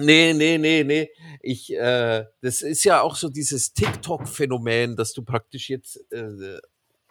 Nee, 0.00 0.32
nee, 0.32 0.56
nee, 0.58 0.84
nee. 0.84 1.10
Ich, 1.40 1.72
äh, 1.74 2.24
das 2.40 2.62
ist 2.62 2.84
ja 2.84 3.00
auch 3.02 3.16
so 3.16 3.28
dieses 3.28 3.72
TikTok-Phänomen, 3.72 4.96
dass 4.96 5.12
du 5.12 5.22
praktisch 5.22 5.68
jetzt 5.68 6.00
äh, 6.12 6.58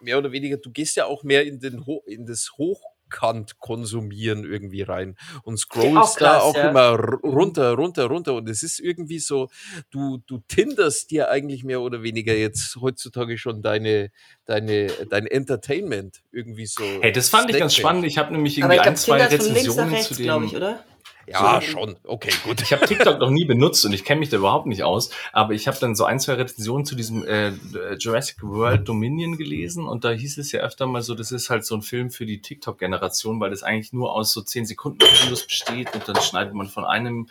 mehr 0.00 0.18
oder 0.18 0.32
weniger, 0.32 0.56
du 0.56 0.70
gehst 0.70 0.96
ja 0.96 1.06
auch 1.06 1.22
mehr 1.24 1.44
in, 1.44 1.60
den 1.60 1.86
Ho 1.86 2.02
in 2.06 2.26
das 2.26 2.52
Hochkant 2.56 3.58
konsumieren 3.58 4.44
irgendwie 4.44 4.82
rein 4.82 5.16
und 5.42 5.58
scrollst 5.58 6.20
da 6.20 6.34
krass, 6.34 6.42
auch 6.42 6.54
ja. 6.54 6.70
immer 6.70 6.90
r- 6.90 7.18
runter, 7.24 7.72
runter, 7.72 8.04
runter. 8.04 8.34
Und 8.34 8.48
es 8.48 8.62
ist 8.62 8.78
irgendwie 8.80 9.18
so, 9.18 9.48
du, 9.90 10.18
du 10.26 10.38
tinderst 10.46 11.10
dir 11.10 11.30
eigentlich 11.30 11.64
mehr 11.64 11.80
oder 11.80 12.02
weniger 12.02 12.34
jetzt 12.34 12.76
heutzutage 12.80 13.38
schon 13.38 13.62
deine, 13.62 14.10
deine, 14.44 14.88
dein 15.10 15.26
Entertainment 15.26 16.22
irgendwie 16.30 16.66
so. 16.66 16.84
Hey, 17.00 17.12
das 17.12 17.28
fand 17.28 17.50
ich 17.50 17.58
ganz 17.58 17.74
spannend. 17.74 18.04
Ich 18.04 18.18
habe 18.18 18.32
nämlich 18.32 18.62
Aber 18.62 18.74
irgendwie 18.74 18.88
ein, 18.88 18.94
glaube, 18.94 18.98
zwei 18.98 19.26
Tinder 19.26 19.34
ist 19.34 19.46
von 19.46 19.54
links 19.54 19.76
nach 19.76 19.86
Rezensionen 19.86 20.02
zu 20.02 20.08
rechts, 20.10 20.22
glaube 20.22 20.44
ich, 20.44 20.50
dem. 20.52 20.56
oder? 20.58 20.84
Ja, 21.30 21.60
so- 21.60 21.66
schon. 21.66 21.96
Okay, 22.04 22.32
gut. 22.44 22.62
Ich 22.62 22.72
habe 22.72 22.86
TikTok 22.86 23.18
noch 23.18 23.30
nie 23.30 23.44
benutzt 23.44 23.84
und 23.84 23.92
ich 23.92 24.04
kenne 24.04 24.20
mich 24.20 24.28
da 24.28 24.36
überhaupt 24.38 24.66
nicht 24.66 24.82
aus, 24.82 25.10
aber 25.32 25.54
ich 25.54 25.68
habe 25.68 25.78
dann 25.78 25.94
so 25.94 26.04
ein, 26.04 26.20
zwei 26.20 26.34
Rezensionen 26.34 26.84
zu 26.86 26.94
diesem 26.94 27.24
äh, 27.26 27.52
Jurassic 27.98 28.42
World 28.42 28.88
Dominion 28.88 29.36
gelesen 29.36 29.86
und 29.86 30.04
da 30.04 30.10
hieß 30.10 30.38
es 30.38 30.52
ja 30.52 30.60
öfter 30.60 30.86
mal 30.86 31.02
so, 31.02 31.14
das 31.14 31.32
ist 31.32 31.50
halt 31.50 31.64
so 31.64 31.74
ein 31.74 31.82
Film 31.82 32.10
für 32.10 32.26
die 32.26 32.40
TikTok-Generation, 32.40 33.40
weil 33.40 33.50
das 33.50 33.62
eigentlich 33.62 33.92
nur 33.92 34.12
aus 34.12 34.32
so 34.32 34.42
10 34.42 34.66
Sekunden 34.66 35.00
Videos 35.00 35.46
besteht 35.46 35.94
und 35.94 36.08
dann 36.08 36.20
schneidet 36.22 36.54
man 36.54 36.68
von 36.68 36.84
einem 36.84 37.28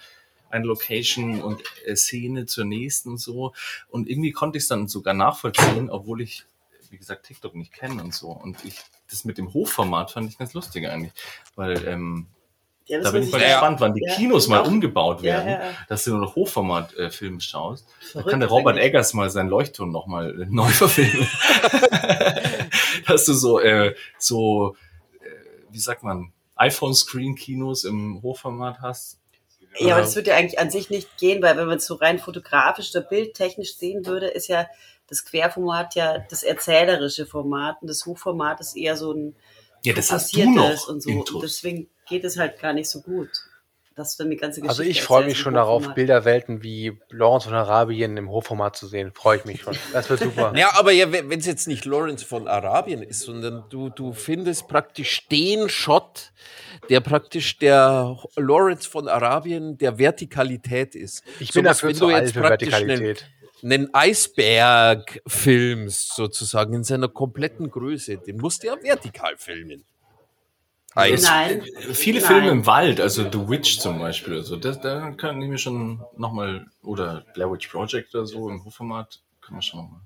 eine 0.49 0.65
Location 0.65 1.41
und 1.41 1.61
äh, 1.85 1.95
Szene 1.95 2.45
zur 2.45 2.65
nächsten 2.65 3.09
und 3.09 3.17
so. 3.17 3.53
Und 3.89 4.09
irgendwie 4.09 4.31
konnte 4.31 4.57
ich 4.57 4.63
es 4.63 4.67
dann 4.69 4.87
sogar 4.87 5.13
nachvollziehen, 5.13 5.89
obwohl 5.89 6.21
ich, 6.21 6.45
wie 6.89 6.97
gesagt, 6.97 7.25
TikTok 7.25 7.53
nicht 7.55 7.73
kenne 7.73 8.01
und 8.01 8.13
so. 8.13 8.29
Und 8.29 8.63
ich, 8.63 8.79
das 9.09 9.25
mit 9.25 9.37
dem 9.37 9.53
Hochformat 9.53 10.11
fand 10.11 10.29
ich 10.29 10.37
ganz 10.37 10.53
lustig 10.53 10.87
eigentlich, 10.87 11.11
weil 11.55 11.85
ähm, 11.85 12.27
Ja, 12.87 13.01
da 13.01 13.11
bin 13.11 13.23
ich 13.23 13.31
mal 13.31 13.41
ich- 13.41 13.47
gespannt, 13.47 13.79
wann 13.81 13.93
die 13.93 14.01
Ja, 14.05 14.15
Kinos 14.15 14.47
mal 14.47 14.59
umgebaut 14.61 15.17
Ja, 15.21 15.33
werden, 15.45 15.47
ja, 15.49 15.59
ja. 15.65 15.73
dass 15.89 16.03
du 16.05 16.11
nur 16.11 16.21
noch 16.21 16.35
Hochformat-Filme 16.35 17.41
schaust. 17.41 17.85
Da 17.85 18.07
Verrückt 18.11 18.29
kann 18.29 18.39
der 18.39 18.49
Robert 18.49 18.75
eigentlich. 18.75 18.85
Eggers 18.87 19.13
mal 19.13 19.29
seinen 19.29 19.49
Leuchtturm 19.49 19.91
nochmal 19.91 20.33
neu 20.49 20.67
verfilmen. 20.69 21.27
dass 23.07 23.25
du 23.25 23.33
so, 23.33 23.59
äh, 23.59 23.93
so, 24.17 24.75
äh, 25.19 25.25
wie 25.69 25.79
sagt 25.79 26.03
man, 26.03 26.31
iPhone-Screen-Kinos 26.55 27.83
im 27.83 28.21
Hochformat 28.21 28.79
hast. 28.81 29.19
Ja, 29.79 29.93
aber 29.95 30.01
das 30.01 30.15
würde 30.15 30.31
ja 30.31 30.37
eigentlich 30.37 30.57
an 30.59 30.71
sich 30.71 30.89
nicht 30.89 31.17
gehen, 31.17 31.43
weil 31.43 31.55
wenn 31.57 31.67
man 31.67 31.77
es 31.77 31.85
so 31.85 31.95
rein 31.95 32.17
fotografisch 32.19 32.95
oder 32.95 33.05
bildtechnisch 33.05 33.75
sehen 33.75 34.05
würde, 34.07 34.27
ist 34.27 34.47
ja 34.47 34.65
das 35.07 35.23
Querformat 35.23 35.93
ja 35.95 36.19
das 36.29 36.41
erzählerische 36.43 37.25
Format 37.25 37.77
und 37.81 37.87
das 37.89 38.05
Hochformat 38.05 38.59
ist 38.59 38.75
eher 38.75 38.97
so 38.97 39.11
ein 39.13 39.35
Ja, 39.83 39.93
das 39.93 40.11
hast 40.11 40.35
du 40.35 40.49
noch, 40.49 40.87
und 40.87 41.03
so. 41.03 41.11
Und 41.11 41.43
deswegen 41.43 41.89
geht 42.07 42.23
es 42.23 42.37
halt 42.37 42.59
gar 42.59 42.73
nicht 42.73 42.89
so 42.89 43.01
gut. 43.01 43.29
Dass 43.95 44.15
du 44.15 44.23
dann 44.23 44.29
die 44.29 44.37
ganze 44.37 44.61
Geschichte 44.61 44.69
Also 44.69 44.83
ich 44.83 45.01
freue 45.01 45.25
mich 45.25 45.39
schon 45.39 45.55
darauf. 45.55 45.95
Bilderwelten 45.95 46.61
wie 46.61 46.99
Lawrence 47.09 47.47
von 47.47 47.57
Arabien 47.57 48.15
im 48.15 48.29
Hochformat 48.29 48.75
zu 48.75 48.85
sehen. 48.85 49.11
Freue 49.11 49.39
ich 49.39 49.45
mich 49.45 49.61
schon. 49.61 49.75
Das 49.91 50.07
wird 50.07 50.19
super. 50.19 50.53
Ja, 50.55 50.69
aber 50.75 50.91
ja, 50.91 51.11
wenn 51.11 51.31
es 51.31 51.47
jetzt 51.47 51.67
nicht 51.67 51.83
Lawrence 51.83 52.23
von 52.23 52.47
Arabien 52.47 53.01
ist, 53.01 53.21
sondern 53.21 53.63
du, 53.69 53.89
du 53.89 54.13
findest 54.13 54.67
praktisch 54.67 55.27
den 55.29 55.67
Shot, 55.67 56.31
der 56.89 56.99
praktisch 56.99 57.57
der 57.57 58.19
Lawrence 58.35 58.87
von 58.87 59.07
Arabien 59.07 59.79
der 59.79 59.97
Vertikalität 59.97 60.93
ist. 60.93 61.23
Ich 61.39 61.51
bin 61.51 61.63
Sowas, 61.63 61.77
dafür 61.77 61.89
wenn 61.89 61.95
zu 61.95 62.05
du 62.05 62.13
alt 62.13 62.23
jetzt 62.25 62.33
für 62.33 62.41
praktisch 62.41 62.69
Vertikalität. 62.69 63.25
Einen, 63.63 63.73
einen 63.73 63.93
Eisberg 63.95 65.21
filmst, 65.25 66.15
sozusagen, 66.15 66.75
in 66.75 66.83
seiner 66.83 67.07
kompletten 67.07 67.71
Größe, 67.71 68.17
den 68.17 68.37
musst 68.37 68.61
du 68.61 68.67
ja 68.67 68.75
vertikal 68.79 69.33
filmen. 69.37 69.85
Eigentlich. 70.97 71.23
Nein. 71.23 71.63
Viele 71.93 72.19
Nein. 72.19 72.27
Filme 72.27 72.49
im 72.49 72.65
Wald, 72.65 72.99
also 72.99 73.23
The 73.23 73.47
Witch 73.49 73.79
zum 73.79 73.99
Beispiel, 73.99 74.35
also 74.37 74.55
das, 74.55 74.81
da 74.81 75.11
kann 75.11 75.41
ich 75.41 75.47
mir 75.49 75.57
schon 75.57 76.01
nochmal, 76.17 76.65
oder 76.81 77.23
Blair 77.33 77.51
Witch 77.51 77.67
Project 77.67 78.15
oder 78.15 78.25
so 78.25 78.49
im 78.49 78.63
Hochformat, 78.65 79.19
kann 79.41 79.53
man 79.53 79.61
schon 79.61 79.81
nochmal. 79.81 80.01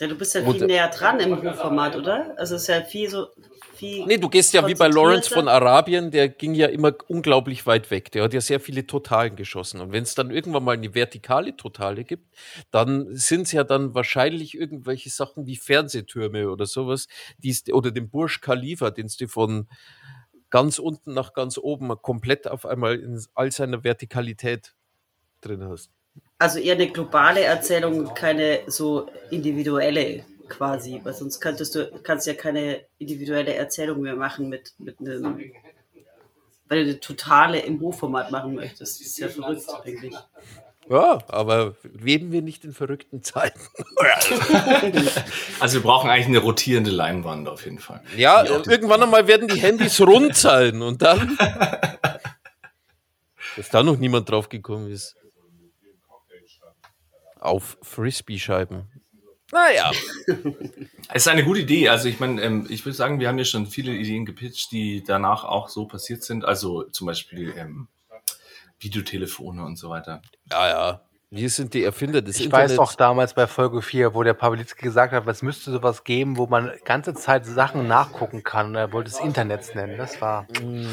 Ja, 0.00 0.08
du 0.08 0.14
bist 0.16 0.34
ja 0.34 0.42
Und- 0.42 0.58
viel 0.58 0.66
näher 0.66 0.88
dran 0.88 1.20
im 1.20 1.36
Hochformat, 1.36 1.94
oder? 1.96 2.34
Also 2.36 2.56
es 2.56 2.62
ist 2.62 2.68
ja 2.68 2.80
viel 2.82 3.08
so 3.08 3.28
viel. 3.82 4.06
Nee, 4.06 4.18
du 4.18 4.28
gehst 4.28 4.54
ja 4.54 4.66
wie 4.66 4.74
bei 4.74 4.86
Lawrence 4.86 5.28
von. 5.28 5.48
Arabien, 5.48 6.10
der 6.10 6.28
ging 6.28 6.54
ja 6.54 6.68
immer 6.68 6.94
unglaublich 7.08 7.66
weit 7.66 7.90
weg. 7.90 8.12
Der 8.12 8.22
hat 8.22 8.32
ja 8.32 8.40
sehr 8.40 8.60
viele 8.60 8.86
Totalen 8.86 9.34
geschossen. 9.34 9.80
Und 9.80 9.92
wenn 9.92 10.04
es 10.04 10.14
dann 10.14 10.30
irgendwann 10.30 10.62
mal 10.62 10.76
eine 10.76 10.94
vertikale 10.94 11.56
Totale 11.56 12.04
gibt, 12.04 12.34
dann 12.70 13.14
sind 13.16 13.42
es 13.42 13.52
ja 13.52 13.64
dann 13.64 13.94
wahrscheinlich 13.94 14.56
irgendwelche 14.56 15.10
Sachen 15.10 15.46
wie 15.46 15.56
Fernsehtürme 15.56 16.48
oder 16.48 16.66
sowas, 16.66 17.08
die's, 17.38 17.64
oder 17.72 17.90
den 17.90 18.08
Burj 18.08 18.40
Khalifa, 18.40 18.90
den 18.90 19.08
du 19.18 19.26
von 19.26 19.68
ganz 20.50 20.78
unten 20.78 21.12
nach 21.14 21.32
ganz 21.32 21.58
oben 21.58 21.88
komplett 22.00 22.46
auf 22.46 22.66
einmal 22.66 23.00
in 23.00 23.20
all 23.34 23.50
seiner 23.50 23.82
Vertikalität 23.82 24.74
drin 25.40 25.64
hast. 25.64 25.90
Also 26.38 26.58
eher 26.58 26.74
eine 26.74 26.88
globale 26.88 27.40
Erzählung, 27.40 28.14
keine 28.14 28.60
so 28.66 29.08
individuelle 29.30 30.24
quasi, 30.52 31.00
weil 31.02 31.14
sonst 31.14 31.40
könntest 31.40 31.74
du 31.74 31.90
kannst 32.02 32.26
ja 32.26 32.34
keine 32.34 32.84
individuelle 32.98 33.54
Erzählung 33.54 34.00
mehr 34.02 34.16
machen 34.16 34.48
mit 34.48 34.74
mit 34.78 35.00
einem, 35.00 35.38
weil 36.68 36.84
du 36.84 36.90
eine 36.90 37.00
totale 37.00 37.60
im 37.60 37.80
Hochformat 37.80 38.30
machen 38.30 38.54
möchtest. 38.54 39.00
Das 39.00 39.06
ist 39.06 39.18
ja 39.18 39.28
verrückt 39.28 39.68
eigentlich. 39.84 40.14
Ja, 40.88 41.18
aber 41.28 41.76
leben 41.82 42.32
wir 42.32 42.42
nicht 42.42 42.64
in 42.64 42.72
verrückten 42.72 43.22
Zeiten? 43.22 43.60
Also 45.60 45.74
wir 45.78 45.82
brauchen 45.82 46.10
eigentlich 46.10 46.26
eine 46.26 46.38
rotierende 46.38 46.90
Leinwand 46.90 47.48
auf 47.48 47.64
jeden 47.64 47.78
Fall. 47.78 48.02
Ja, 48.16 48.44
irgendwann 48.44 49.00
einmal 49.00 49.28
werden 49.28 49.46
die 49.46 49.60
Handys 49.60 50.00
rund 50.00 50.34
sein 50.36 50.82
und 50.82 51.02
dann. 51.02 51.38
Dass 53.56 53.68
da 53.70 53.84
noch 53.84 53.96
niemand 53.96 54.28
drauf 54.28 54.48
gekommen 54.48 54.90
ist. 54.90 55.14
Auf 57.38 57.78
Frisbee-Scheiben. 57.82 59.01
Naja. 59.52 59.90
Es 61.14 61.26
ist 61.26 61.28
eine 61.28 61.44
gute 61.44 61.60
Idee. 61.60 61.90
Also 61.90 62.08
ich 62.08 62.20
meine, 62.20 62.40
ähm, 62.40 62.66
ich 62.70 62.86
würde 62.86 62.96
sagen, 62.96 63.20
wir 63.20 63.28
haben 63.28 63.36
ja 63.36 63.44
schon 63.44 63.66
viele 63.66 63.92
Ideen 63.92 64.24
gepitcht, 64.24 64.72
die 64.72 65.04
danach 65.06 65.44
auch 65.44 65.68
so 65.68 65.84
passiert 65.86 66.22
sind. 66.22 66.42
Also 66.42 66.84
zum 66.84 67.06
Beispiel 67.06 67.52
ähm, 67.58 67.88
Videotelefone 68.80 69.62
und 69.62 69.76
so 69.76 69.90
weiter. 69.90 70.22
Ja, 70.50 70.68
ja. 70.68 71.00
Wir 71.30 71.50
sind 71.50 71.74
die 71.74 71.84
Erfinder 71.84 72.22
des 72.22 72.36
Ich 72.38 72.46
Internets. 72.46 72.72
weiß 72.72 72.78
auch 72.78 72.94
damals 72.94 73.34
bei 73.34 73.46
Folge 73.46 73.82
4, 73.82 74.14
wo 74.14 74.22
der 74.22 74.32
Pawlitzki 74.34 74.82
gesagt 74.82 75.12
hat, 75.12 75.26
es 75.26 75.42
müsste 75.42 75.70
sowas 75.70 76.04
geben, 76.04 76.36
wo 76.38 76.46
man 76.46 76.72
ganze 76.86 77.12
Zeit 77.14 77.44
Sachen 77.44 77.86
nachgucken 77.88 78.42
kann. 78.42 78.68
Und 78.68 78.74
Er 78.76 78.92
wollte 78.92 79.10
es 79.10 79.18
Internets 79.20 79.74
nennen. 79.74 79.98
Das 79.98 80.18
war. 80.22 80.44
Mm, 80.62 80.86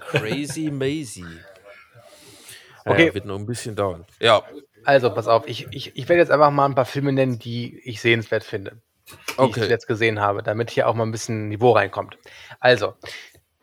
Crazy 0.00 0.70
Maisie. 0.72 1.24
Okay. 2.84 3.08
Ja, 3.08 3.14
wird 3.14 3.26
noch 3.26 3.38
ein 3.38 3.46
bisschen 3.46 3.76
dauern. 3.76 4.04
Ja, 4.20 4.42
Also, 4.86 5.10
pass 5.10 5.26
auf, 5.26 5.46
ich, 5.46 5.66
ich, 5.72 5.96
ich 5.96 6.08
werde 6.08 6.20
jetzt 6.20 6.30
einfach 6.30 6.50
mal 6.50 6.64
ein 6.64 6.74
paar 6.76 6.84
Filme 6.84 7.12
nennen, 7.12 7.38
die 7.38 7.78
ich 7.84 8.00
sehenswert 8.00 8.44
finde. 8.44 8.80
Die 9.10 9.14
Okay. 9.36 9.64
ich 9.64 9.68
jetzt 9.68 9.86
gesehen 9.86 10.20
habe, 10.20 10.42
damit 10.42 10.70
hier 10.70 10.88
auch 10.88 10.94
mal 10.94 11.04
ein 11.04 11.10
bisschen 11.10 11.48
Niveau 11.48 11.72
reinkommt. 11.72 12.18
Also, 12.60 12.94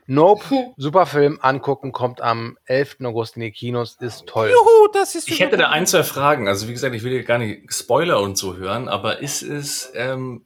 Nope, 0.05 0.73
super 0.75 1.05
Film, 1.05 1.39
angucken, 1.41 1.93
kommt 1.93 2.19
am 2.19 2.57
11. 2.65 2.97
August 3.05 3.37
in 3.37 3.41
die 3.43 3.51
Kinos, 3.51 3.95
ist 4.01 4.25
toll. 4.27 4.49
Juhu, 4.51 4.91
das 4.91 5.15
ist 5.15 5.29
Ich 5.29 5.39
hätte 5.39 5.55
da 5.55 5.69
ein, 5.69 5.87
zwei 5.87 6.03
Fragen. 6.03 6.49
Also 6.49 6.67
wie 6.67 6.73
gesagt, 6.73 6.93
ich 6.93 7.03
will 7.03 7.11
hier 7.13 7.23
gar 7.23 7.37
nicht 7.37 7.73
Spoiler 7.73 8.19
und 8.19 8.37
so 8.37 8.57
hören, 8.57 8.89
aber 8.89 9.19
ist 9.19 9.43
es 9.43 9.93
ähm, 9.95 10.45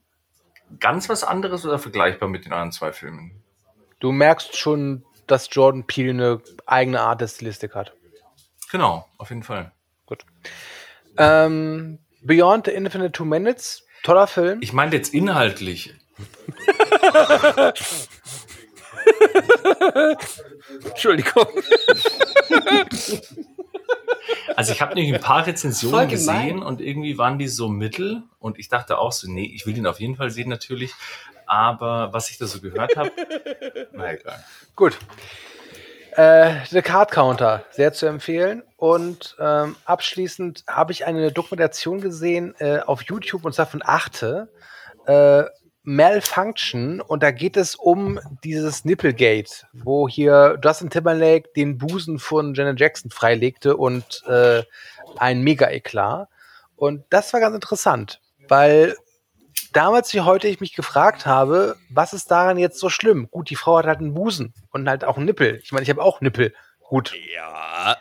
ganz 0.78 1.08
was 1.08 1.24
anderes 1.24 1.66
oder 1.66 1.80
vergleichbar 1.80 2.28
mit 2.28 2.44
den 2.44 2.52
anderen 2.52 2.70
zwei 2.70 2.92
Filmen? 2.92 3.42
Du 3.98 4.12
merkst 4.12 4.56
schon, 4.56 5.04
dass 5.26 5.48
Jordan 5.50 5.84
Peele 5.84 6.10
eine 6.10 6.40
eigene 6.66 7.00
Art 7.00 7.20
der 7.20 7.26
Stilistik 7.26 7.74
hat. 7.74 7.92
Genau, 8.70 9.08
auf 9.18 9.30
jeden 9.30 9.42
Fall. 9.42 9.72
Ähm, 11.16 11.98
Beyond 12.22 12.66
the 12.66 12.72
Infinite 12.72 13.12
Two 13.12 13.24
Minutes, 13.24 13.84
toller 14.02 14.26
Film. 14.26 14.58
Ich 14.60 14.72
meinte 14.72 14.96
jetzt 14.96 15.14
inhaltlich. 15.14 15.94
Entschuldigung. 20.84 21.46
Also 24.56 24.72
ich 24.72 24.82
habe 24.82 24.94
nämlich 24.94 25.14
ein 25.14 25.20
paar 25.20 25.46
Rezensionen 25.46 26.08
gesehen 26.08 26.62
und 26.62 26.80
irgendwie 26.80 27.16
waren 27.18 27.38
die 27.38 27.48
so 27.48 27.68
mittel 27.68 28.24
und 28.38 28.58
ich 28.58 28.68
dachte 28.68 28.98
auch 28.98 29.12
so, 29.12 29.30
nee, 29.30 29.50
ich 29.54 29.66
will 29.66 29.76
ihn 29.76 29.86
auf 29.86 30.00
jeden 30.00 30.16
Fall 30.16 30.30
sehen 30.30 30.48
natürlich, 30.48 30.92
aber 31.46 32.12
was 32.12 32.30
ich 32.30 32.38
da 32.38 32.46
so 32.46 32.60
gehört 32.60 32.96
habe, 32.96 33.12
na 33.92 34.12
egal. 34.12 34.44
Gut. 34.74 34.98
Äh, 36.18 36.64
The 36.70 36.82
Card 36.82 37.12
Counter, 37.12 37.64
sehr 37.70 37.92
zu 37.92 38.06
empfehlen. 38.06 38.64
Und 38.76 39.36
ähm, 39.38 39.76
abschließend 39.84 40.64
habe 40.66 40.90
ich 40.90 41.06
eine 41.06 41.30
Dokumentation 41.30 42.00
gesehen 42.00 42.56
äh, 42.58 42.80
auf 42.80 43.02
YouTube 43.02 43.44
und 43.44 43.54
zwar 43.54 43.66
von 43.66 43.82
Achte. 43.84 44.48
Äh, 45.06 45.44
Malfunction 45.84 47.00
und 47.00 47.22
da 47.22 47.30
geht 47.30 47.56
es 47.56 47.76
um 47.76 48.18
dieses 48.42 48.84
Nipplegate, 48.84 49.68
wo 49.72 50.08
hier 50.08 50.58
Justin 50.62 50.90
Timberlake 50.90 51.50
den 51.54 51.78
Busen 51.78 52.18
von 52.18 52.52
Janet 52.52 52.80
Jackson 52.80 53.12
freilegte 53.12 53.76
und 53.76 54.24
äh, 54.26 54.64
ein 55.18 55.42
Mega-Eklat. 55.42 56.28
Und 56.74 57.04
das 57.10 57.32
war 57.32 57.38
ganz 57.38 57.54
interessant, 57.54 58.20
weil 58.48 58.96
damals 59.72 60.12
wie 60.14 60.20
heute 60.20 60.48
ich 60.48 60.60
mich 60.60 60.74
gefragt 60.74 61.26
habe, 61.26 61.76
was 61.90 62.12
ist 62.12 62.30
daran 62.30 62.58
jetzt 62.58 62.78
so 62.78 62.88
schlimm? 62.88 63.28
Gut, 63.30 63.50
die 63.50 63.56
Frau 63.56 63.78
hat 63.78 63.86
halt 63.86 63.98
einen 63.98 64.14
Busen 64.14 64.54
und 64.70 64.88
halt 64.88 65.04
auch 65.04 65.16
einen 65.16 65.26
Nippel. 65.26 65.60
Ich 65.62 65.72
meine, 65.72 65.82
ich 65.82 65.90
habe 65.90 66.02
auch 66.02 66.20
Nippel. 66.20 66.54
Gut. 66.80 67.14
Ja. 67.34 67.96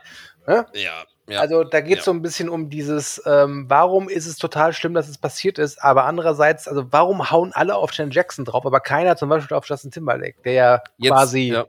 Hä? 0.46 0.64
Ja. 0.74 1.04
ja. 1.28 1.40
Also 1.40 1.64
da 1.64 1.82
geht 1.82 2.00
es 2.00 2.00
Ja. 2.00 2.04
so 2.06 2.12
ein 2.12 2.22
bisschen 2.22 2.48
um 2.50 2.70
dieses, 2.70 3.22
ähm, 3.26 3.66
warum 3.68 4.08
ist 4.08 4.26
es 4.28 4.38
total 4.38 4.72
schlimm, 4.74 4.94
dass 4.94 5.10
es 5.10 5.18
passiert 5.18 5.60
ist, 5.60 5.84
aber 5.84 6.06
andererseits, 6.06 6.68
also 6.68 6.86
warum 6.92 7.30
hauen 7.32 7.52
alle 7.54 7.76
auf 7.76 7.92
Janet 7.94 8.16
Jackson 8.16 8.46
drauf, 8.46 8.66
aber 8.66 8.80
keiner 8.80 9.18
zum 9.18 9.28
Beispiel 9.30 9.58
auf 9.58 9.68
Justin 9.68 9.92
Timberlake, 9.92 10.42
der 10.46 10.54
ja 10.54 10.82
Jetzt, 10.98 11.12
quasi 11.12 11.50
ja. 11.50 11.66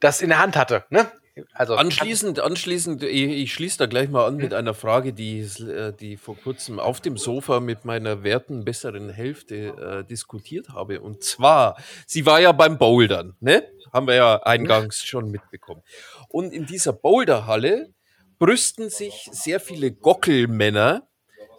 das 0.00 0.22
in 0.22 0.30
der 0.30 0.38
Hand 0.38 0.56
hatte, 0.56 0.84
ne? 0.88 1.06
Also 1.52 1.74
Anschließend, 1.74 2.38
anschließend, 2.38 3.02
ich, 3.02 3.28
ich 3.28 3.52
schließe 3.52 3.78
da 3.78 3.86
gleich 3.86 4.08
mal 4.08 4.26
an 4.26 4.36
mit 4.36 4.54
einer 4.54 4.72
Frage, 4.72 5.12
die, 5.12 5.40
äh, 5.40 5.92
die 5.92 6.16
vor 6.16 6.36
kurzem 6.36 6.78
auf 6.78 7.00
dem 7.00 7.16
Sofa 7.16 7.58
mit 7.58 7.84
meiner 7.84 8.22
werten 8.22 8.64
besseren 8.64 9.10
Hälfte 9.10 9.56
äh, 9.56 10.04
diskutiert 10.04 10.68
habe. 10.68 11.00
Und 11.00 11.24
zwar, 11.24 11.76
sie 12.06 12.24
war 12.24 12.40
ja 12.40 12.52
beim 12.52 12.78
Bouldern, 12.78 13.36
ne? 13.40 13.64
Haben 13.92 14.06
wir 14.06 14.14
ja 14.14 14.42
eingangs 14.42 15.04
schon 15.04 15.30
mitbekommen. 15.30 15.82
Und 16.28 16.52
in 16.52 16.66
dieser 16.66 16.92
Boulderhalle 16.92 17.92
brüsten 18.38 18.88
sich 18.90 19.28
sehr 19.32 19.58
viele 19.58 19.92
Gockelmänner 19.92 21.08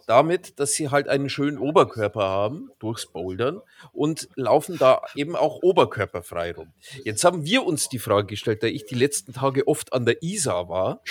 damit, 0.06 0.58
dass 0.60 0.72
sie 0.72 0.88
halt 0.90 1.08
einen 1.08 1.28
schönen 1.28 1.58
Oberkörper 1.58 2.22
haben 2.22 2.70
durchs 2.78 3.06
Bouldern 3.06 3.60
und 3.92 4.28
laufen 4.36 4.78
da 4.78 5.02
eben 5.14 5.36
auch 5.36 5.62
oberkörperfrei 5.62 6.52
rum. 6.52 6.72
Jetzt 7.04 7.24
haben 7.24 7.44
wir 7.44 7.64
uns 7.64 7.88
die 7.88 7.98
Frage 7.98 8.28
gestellt, 8.28 8.62
da 8.62 8.68
ich 8.68 8.84
die 8.86 8.94
letzten 8.94 9.32
Tage 9.32 9.66
oft 9.66 9.92
an 9.92 10.06
der 10.06 10.22
Isar 10.22 10.68
war 10.68 11.02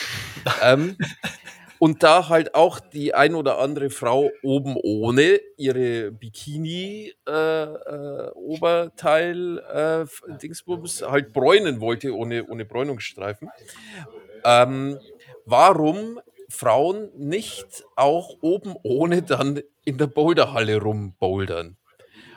ähm, 0.62 0.98
und 1.80 2.04
da 2.04 2.30
halt 2.30 2.56
auch 2.56 2.80
die 2.80 3.14
ein 3.14 3.36
oder 3.36 3.60
andere 3.60 3.90
Frau 3.90 4.32
oben 4.42 4.76
ohne 4.82 5.40
ihre 5.58 6.12
Bikini 6.12 7.14
äh, 7.28 7.32
äh, 7.32 8.32
äh, 9.74 10.06
halt 11.12 11.34
bräunen 11.34 11.82
wollte 11.82 12.16
ohne 12.16 12.46
ohne 12.48 12.66
Bräunungsstreifen. 12.66 13.50
Ähm, 14.44 15.00
warum 15.46 16.20
Frauen 16.50 17.10
nicht 17.16 17.84
auch 17.96 18.38
oben 18.42 18.76
ohne 18.84 19.22
dann 19.22 19.62
in 19.84 19.98
der 19.98 20.08
Boulderhalle 20.08 20.82
rumbouldern? 20.82 21.78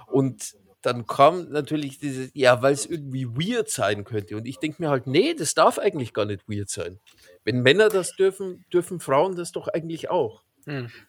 Und 0.06 0.54
dann 0.82 1.06
kam 1.06 1.50
natürlich 1.50 1.98
dieses, 1.98 2.30
ja, 2.34 2.62
weil 2.62 2.72
es 2.72 2.86
irgendwie 2.86 3.26
weird 3.26 3.68
sein 3.68 4.04
könnte. 4.04 4.36
Und 4.36 4.46
ich 4.46 4.58
denke 4.58 4.82
mir 4.82 4.90
halt, 4.90 5.06
nee, 5.06 5.34
das 5.34 5.54
darf 5.54 5.78
eigentlich 5.78 6.14
gar 6.14 6.24
nicht 6.24 6.48
weird 6.48 6.70
sein. 6.70 7.00
Wenn 7.44 7.62
Männer 7.62 7.88
das 7.88 8.14
dürfen, 8.16 8.64
dürfen 8.72 9.00
Frauen 9.00 9.36
das 9.36 9.52
doch 9.52 9.68
eigentlich 9.68 10.08
auch. 10.10 10.42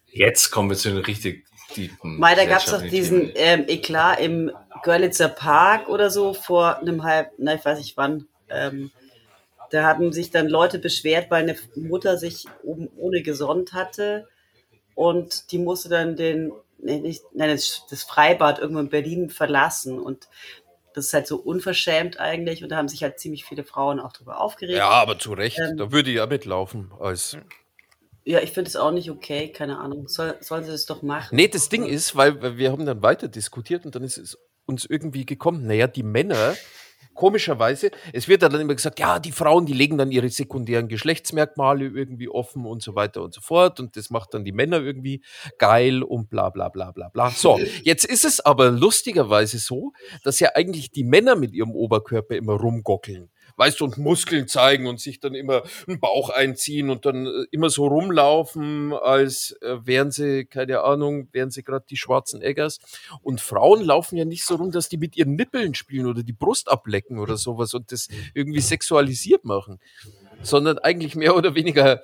Jetzt 0.05 0.51
kommen 0.51 0.69
wir 0.69 0.77
zu 0.77 0.89
den 0.89 0.99
richtig 0.99 1.45
tiefen. 1.73 2.17
Mal, 2.17 2.35
da 2.35 2.45
gab 2.45 2.59
es 2.59 2.71
doch 2.71 2.81
diesen 2.81 3.31
ähm, 3.35 3.65
Eklat 3.67 4.19
im 4.21 4.51
Görlitzer 4.83 5.27
Park 5.27 5.89
oder 5.89 6.09
so 6.09 6.33
vor 6.33 6.79
einem 6.79 7.03
halb, 7.03 7.31
na, 7.37 7.55
ich 7.55 7.65
weiß 7.65 7.77
nicht 7.77 7.97
wann. 7.97 8.27
Ähm, 8.49 8.91
da 9.71 9.83
haben 9.83 10.11
sich 10.11 10.31
dann 10.31 10.47
Leute 10.47 10.79
beschwert, 10.79 11.29
weil 11.29 11.43
eine 11.43 11.55
Mutter 11.75 12.17
sich 12.17 12.45
oben 12.63 12.89
ohne 12.97 13.21
gesonnt 13.21 13.73
hatte 13.73 14.27
und 14.95 15.51
die 15.51 15.59
musste 15.59 15.89
dann 15.89 16.15
den, 16.15 16.51
nee, 16.77 16.99
nicht, 16.99 17.23
nein, 17.33 17.49
das, 17.49 17.85
das 17.89 18.03
Freibad 18.03 18.59
irgendwo 18.59 18.81
in 18.81 18.89
Berlin 18.89 19.29
verlassen 19.29 19.99
und 19.99 20.27
das 20.93 21.07
ist 21.07 21.13
halt 21.13 21.27
so 21.27 21.37
unverschämt 21.37 22.19
eigentlich 22.19 22.63
und 22.63 22.69
da 22.69 22.77
haben 22.77 22.87
sich 22.87 23.03
halt 23.03 23.19
ziemlich 23.19 23.45
viele 23.45 23.63
Frauen 23.63 23.99
auch 23.99 24.11
drüber 24.11 24.41
aufgeregt. 24.41 24.77
Ja, 24.77 24.89
aber 24.89 25.19
zu 25.19 25.33
Recht. 25.33 25.59
Ähm. 25.59 25.77
da 25.77 25.91
würde 25.91 26.09
ich 26.09 26.17
ja 26.17 26.25
mitlaufen. 26.25 26.91
Als 26.99 27.37
Ja, 28.25 28.39
ich 28.39 28.51
finde 28.51 28.69
es 28.69 28.75
auch 28.75 28.91
nicht 28.91 29.09
okay, 29.09 29.49
keine 29.49 29.79
Ahnung. 29.79 30.07
Soll, 30.07 30.35
sollen 30.41 30.63
sie 30.63 30.71
das 30.71 30.85
doch 30.85 31.01
machen? 31.01 31.35
Nee, 31.35 31.47
das 31.47 31.69
Ding 31.69 31.85
ist, 31.85 32.15
weil 32.15 32.41
weil 32.41 32.57
wir 32.57 32.71
haben 32.71 32.85
dann 32.85 33.01
weiter 33.01 33.27
diskutiert 33.27 33.85
und 33.85 33.95
dann 33.95 34.03
ist 34.03 34.17
es 34.17 34.37
uns 34.65 34.85
irgendwie 34.85 35.25
gekommen, 35.25 35.65
naja, 35.65 35.87
die 35.87 36.03
Männer, 36.03 36.55
komischerweise, 37.19 37.91
es 38.13 38.29
wird 38.29 38.43
dann 38.43 38.55
immer 38.61 38.73
gesagt, 38.73 38.97
ja, 38.97 39.19
die 39.19 39.33
Frauen, 39.33 39.65
die 39.65 39.73
legen 39.73 39.97
dann 39.97 40.09
ihre 40.09 40.29
sekundären 40.29 40.87
Geschlechtsmerkmale 40.87 41.85
irgendwie 41.85 42.29
offen 42.29 42.65
und 42.65 42.81
so 42.81 42.95
weiter 42.95 43.21
und 43.21 43.33
so 43.33 43.41
fort 43.41 43.81
und 43.81 43.97
das 43.97 44.09
macht 44.09 44.33
dann 44.33 44.45
die 44.45 44.53
Männer 44.53 44.79
irgendwie 44.79 45.21
geil 45.57 46.01
und 46.01 46.29
bla 46.29 46.49
bla 46.49 46.69
bla 46.69 46.91
bla 46.91 47.09
bla. 47.09 47.29
So, 47.31 47.59
jetzt 47.83 48.05
ist 48.05 48.23
es 48.23 48.39
aber 48.39 48.71
lustigerweise 48.71 49.57
so, 49.57 49.91
dass 50.23 50.39
ja 50.39 50.51
eigentlich 50.55 50.91
die 50.91 51.03
Männer 51.03 51.35
mit 51.35 51.51
ihrem 51.51 51.71
Oberkörper 51.71 52.37
immer 52.37 52.53
rumgockeln. 52.53 53.29
Weißt 53.59 53.81
du, 53.81 53.85
und 53.85 53.97
Muskeln 53.97 54.47
zeigen 54.47 54.87
und 54.87 55.01
sich 55.01 55.19
dann 55.19 55.35
immer 55.35 55.63
einen 55.85 55.99
Bauch 55.99 56.29
einziehen 56.29 56.89
und 56.89 57.05
dann 57.05 57.27
äh, 57.27 57.45
immer 57.51 57.69
so 57.69 57.87
rumlaufen, 57.87 58.93
als 58.93 59.51
äh, 59.61 59.85
wären 59.85 60.11
sie, 60.11 60.45
keine 60.45 60.81
Ahnung, 60.83 61.27
wären 61.33 61.51
sie 61.51 61.63
gerade 61.63 61.85
die 61.89 61.97
schwarzen 61.97 62.41
Eggers. 62.41 62.79
Und 63.21 63.41
Frauen 63.41 63.83
laufen 63.83 64.15
ja 64.15 64.23
nicht 64.23 64.45
so 64.45 64.55
rum, 64.55 64.71
dass 64.71 64.87
die 64.87 64.95
mit 64.97 65.17
ihren 65.17 65.35
Nippeln 65.35 65.75
spielen 65.75 66.05
oder 66.05 66.23
die 66.23 66.31
Brust 66.31 66.69
ablecken 66.69 67.19
oder 67.19 67.35
sowas 67.35 67.73
und 67.73 67.91
das 67.91 68.07
irgendwie 68.33 68.61
sexualisiert 68.61 69.43
machen, 69.43 69.81
sondern 70.41 70.77
eigentlich 70.77 71.15
mehr 71.15 71.35
oder 71.35 71.53
weniger 71.53 72.01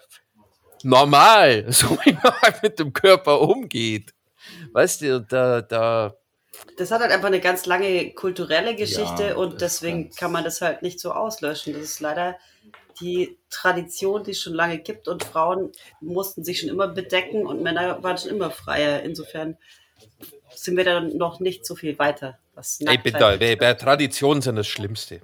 normal, 0.84 1.66
so 1.72 1.98
wie 2.04 2.18
man 2.22 2.54
mit 2.62 2.80
dem 2.80 2.92
Körper 2.92 3.40
umgeht. 3.40 4.14
Weißt 4.74 5.04
du, 5.04 5.22
da, 5.22 5.62
da, 5.62 6.16
Das 6.78 6.92
hat 6.92 7.02
halt 7.02 7.12
einfach 7.12 7.28
eine 7.28 7.40
ganz 7.40 7.66
lange 7.66 8.12
kulturelle 8.12 8.76
Geschichte 8.76 9.30
Ja, 9.30 9.36
und 9.36 9.62
deswegen 9.62 10.12
kann 10.12 10.32
man 10.32 10.44
das 10.44 10.62
halt 10.62 10.82
nicht 10.82 11.00
so 11.00 11.12
auslöschen. 11.12 11.74
Das 11.74 11.84
ist 11.84 12.00
leider 12.00 12.38
die 13.00 13.38
Tradition, 13.50 14.24
die 14.24 14.32
es 14.32 14.42
schon 14.42 14.54
lange 14.54 14.80
gibt 14.80 15.08
und 15.08 15.24
Frauen 15.24 15.72
mussten 16.00 16.44
sich 16.44 16.60
schon 16.60 16.70
immer 16.70 16.88
bedecken 16.88 17.46
und 17.46 17.62
Männer 17.62 18.02
waren 18.04 18.18
schon 18.18 18.32
immer 18.32 18.52
freier. 18.52 19.04
Insofern 19.04 19.58
sind 20.54 20.78
wir 20.78 20.84
dann 20.86 21.18
noch 21.18 21.40
nicht 21.40 21.66
so 21.66 21.76
viel 21.76 21.98
weiter. 22.00 22.38
Was 22.54 22.80
ey, 22.82 22.98
bitte, 22.98 23.38
bei, 23.40 23.56
bei 23.56 23.74
Traditionen 23.74 24.42
sind 24.42 24.56
das 24.56 24.68
Schlimmste. 24.68 25.22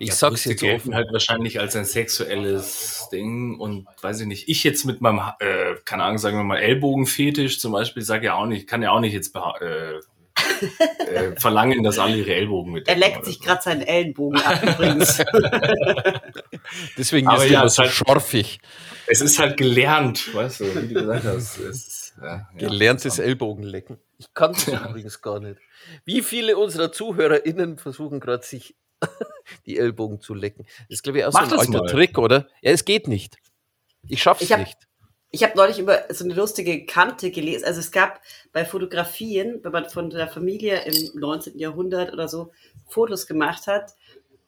Ich 0.00 0.10
Ja, 0.10 0.14
sag's 0.14 0.44
jetzt 0.44 0.62
offen. 0.62 0.94
halt 0.94 1.08
wahrscheinlich 1.10 1.58
als 1.58 1.74
ein 1.74 1.84
sexuelles 1.84 3.08
Ding 3.10 3.58
und 3.58 3.88
weiß 4.00 4.20
ich 4.20 4.26
nicht, 4.28 4.48
ich 4.48 4.62
jetzt 4.62 4.84
mit 4.84 5.00
meinem, 5.00 5.20
äh, 5.40 5.74
keine 5.84 6.04
Ahnung, 6.04 6.18
sagen 6.18 6.36
wir 6.36 6.44
mal 6.44 6.58
Ellbogenfetisch 6.58 7.58
zum 7.58 7.72
Beispiel, 7.72 8.04
sage 8.04 8.26
ja 8.26 8.34
auch 8.34 8.46
nicht, 8.46 8.68
kann 8.68 8.80
ja 8.82 8.92
auch 8.92 9.00
nicht 9.00 9.12
jetzt 9.12 9.34
äh, 9.34 9.94
äh, 10.98 11.38
verlangen, 11.40 11.82
dass 11.82 11.98
alle 11.98 12.16
ihre 12.16 12.34
Ellbogen 12.34 12.72
mit 12.72 12.88
Er 12.88 12.96
leckt 12.96 13.24
sich 13.24 13.40
gerade 13.40 13.62
seinen 13.62 13.82
Ellenbogen 13.82 14.40
ab 14.40 14.62
übrigens. 14.62 15.18
Deswegen 16.96 17.28
Aber 17.28 17.44
ist 17.44 17.50
ja, 17.50 17.62
er 17.62 17.68
so 17.68 17.82
halt- 17.82 17.92
schorfig. 17.92 18.60
Es 19.06 19.20
ist 19.20 19.38
halt 19.38 19.56
gelernt, 19.56 20.34
weißt 20.34 20.60
du, 20.60 20.64
wie 20.82 20.88
du 20.94 21.00
gesagt 21.00 21.24
hast. 21.24 21.58
Es 21.58 21.58
ist, 21.58 22.14
ja, 22.20 22.26
ja. 22.26 22.48
Gelerntes 22.56 23.18
Ellbogenlecken. 23.18 23.98
Ich 24.18 24.32
kann 24.34 24.50
es 24.52 24.66
übrigens 24.68 25.22
gar 25.22 25.40
nicht. 25.40 25.58
Wie 26.04 26.22
viele 26.22 26.56
unserer 26.56 26.90
ZuhörerInnen 26.92 27.78
versuchen 27.78 28.18
gerade 28.20 28.44
sich 28.44 28.74
die 29.66 29.78
Ellbogen 29.78 30.20
zu 30.20 30.34
lecken? 30.34 30.64
Das 30.88 30.96
ist, 30.98 31.02
glaube 31.04 31.18
ich, 31.20 31.24
auch 31.24 31.32
so 31.32 31.38
Mach 31.38 31.44
ein 31.44 31.50
das 31.50 31.60
alter 31.60 31.78
mal. 31.84 31.86
Trick, 31.90 32.18
oder? 32.18 32.48
Ja, 32.60 32.72
es 32.72 32.84
geht 32.84 33.06
nicht. 33.08 33.36
Ich 34.08 34.20
schaff's 34.22 34.42
Ich 34.42 34.52
hab- 34.52 34.60
nicht. 34.60 34.76
Ich 35.30 35.42
habe 35.42 35.56
neulich 35.56 35.78
über 35.78 36.04
so 36.08 36.24
eine 36.24 36.32
lustige 36.32 36.86
Kante 36.86 37.30
gelesen. 37.30 37.64
Also 37.66 37.80
es 37.80 37.92
gab 37.92 38.22
bei 38.52 38.64
Fotografien, 38.64 39.60
wenn 39.62 39.72
man 39.72 39.90
von 39.90 40.08
der 40.08 40.28
Familie 40.28 40.82
im 40.84 41.20
19. 41.20 41.58
Jahrhundert 41.58 42.14
oder 42.14 42.28
so 42.28 42.50
Fotos 42.88 43.26
gemacht 43.26 43.66
hat, 43.66 43.94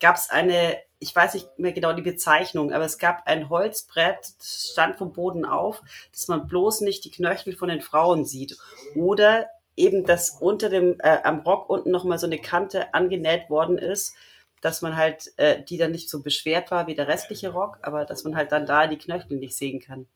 gab 0.00 0.16
es 0.16 0.30
eine, 0.30 0.78
ich 0.98 1.14
weiß 1.14 1.34
nicht 1.34 1.58
mehr 1.58 1.72
genau 1.72 1.92
die 1.92 2.00
Bezeichnung, 2.00 2.72
aber 2.72 2.86
es 2.86 2.96
gab 2.96 3.26
ein 3.26 3.50
Holzbrett, 3.50 4.20
das 4.38 4.70
stand 4.72 4.96
vom 4.96 5.12
Boden 5.12 5.44
auf, 5.44 5.82
dass 6.12 6.28
man 6.28 6.46
bloß 6.46 6.80
nicht 6.80 7.04
die 7.04 7.10
Knöchel 7.10 7.54
von 7.54 7.68
den 7.68 7.82
Frauen 7.82 8.24
sieht. 8.24 8.56
Oder 8.94 9.48
eben, 9.76 10.06
dass 10.06 10.30
unter 10.40 10.70
dem, 10.70 10.96
äh, 11.00 11.18
am 11.22 11.40
Rock 11.40 11.68
unten 11.68 11.90
nochmal 11.90 12.18
so 12.18 12.26
eine 12.26 12.38
Kante 12.38 12.94
angenäht 12.94 13.50
worden 13.50 13.76
ist, 13.76 14.14
dass 14.62 14.80
man 14.80 14.96
halt 14.96 15.32
äh, 15.36 15.62
die 15.62 15.76
dann 15.76 15.90
nicht 15.90 16.08
so 16.08 16.22
beschwert 16.22 16.70
war 16.70 16.86
wie 16.86 16.94
der 16.94 17.08
restliche 17.08 17.50
Rock, 17.50 17.78
aber 17.82 18.06
dass 18.06 18.24
man 18.24 18.34
halt 18.34 18.50
dann 18.52 18.64
da 18.64 18.86
die 18.86 18.98
Knöchel 18.98 19.36
nicht 19.36 19.56
sehen 19.56 19.80
kann. 19.80 20.06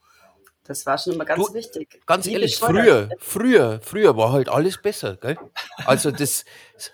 Das 0.67 0.87
war 0.87 0.97
schon 0.97 1.13
immer 1.13 1.27
ganz 1.27 1.47
Du, 1.47 1.53
wichtig. 1.55 2.01
Ganz 2.07 2.27
Wie 2.27 2.33
ehrlich, 2.33 2.57
früher, 2.57 3.11
früher, 3.19 3.81
früher 3.83 4.17
war 4.17 4.33
halt 4.33 4.49
alles 4.49 4.81
besser, 4.81 5.17
gell? 5.17 5.37
Also 5.85 6.11
das 6.11 6.45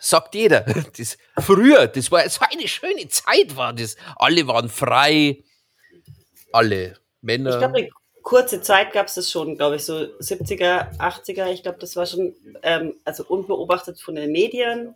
sagt 0.00 0.34
jeder. 0.34 0.62
Das, 0.96 1.16
früher, 1.38 1.86
das 1.86 2.10
war 2.10 2.28
so 2.28 2.40
eine 2.50 2.66
schöne 2.66 3.08
Zeit 3.08 3.56
war 3.56 3.72
das. 3.72 3.96
Alle 4.16 4.46
waren 4.48 4.68
frei, 4.68 5.44
alle 6.52 6.96
Männer. 7.20 7.50
Ich 7.50 7.58
glaube, 7.58 7.88
kurze 8.22 8.60
Zeit 8.60 8.92
gab 8.92 9.06
es 9.06 9.14
das 9.14 9.30
schon, 9.30 9.56
glaube 9.56 9.76
ich, 9.76 9.84
so 9.84 9.94
70er, 9.94 10.98
80er. 10.98 11.46
Ich 11.52 11.62
glaube, 11.62 11.78
das 11.78 11.96
war 11.96 12.06
schon, 12.06 12.34
ähm, 12.62 12.94
also 13.04 13.24
unbeobachtet 13.24 14.00
von 14.00 14.14
den 14.14 14.32
Medien, 14.32 14.94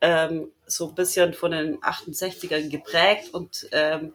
ähm, 0.00 0.50
so 0.66 0.88
ein 0.88 0.94
bisschen 0.94 1.34
von 1.34 1.50
den 1.50 1.78
68ern 1.80 2.70
geprägt 2.70 3.32
und 3.32 3.68
ähm, 3.72 4.14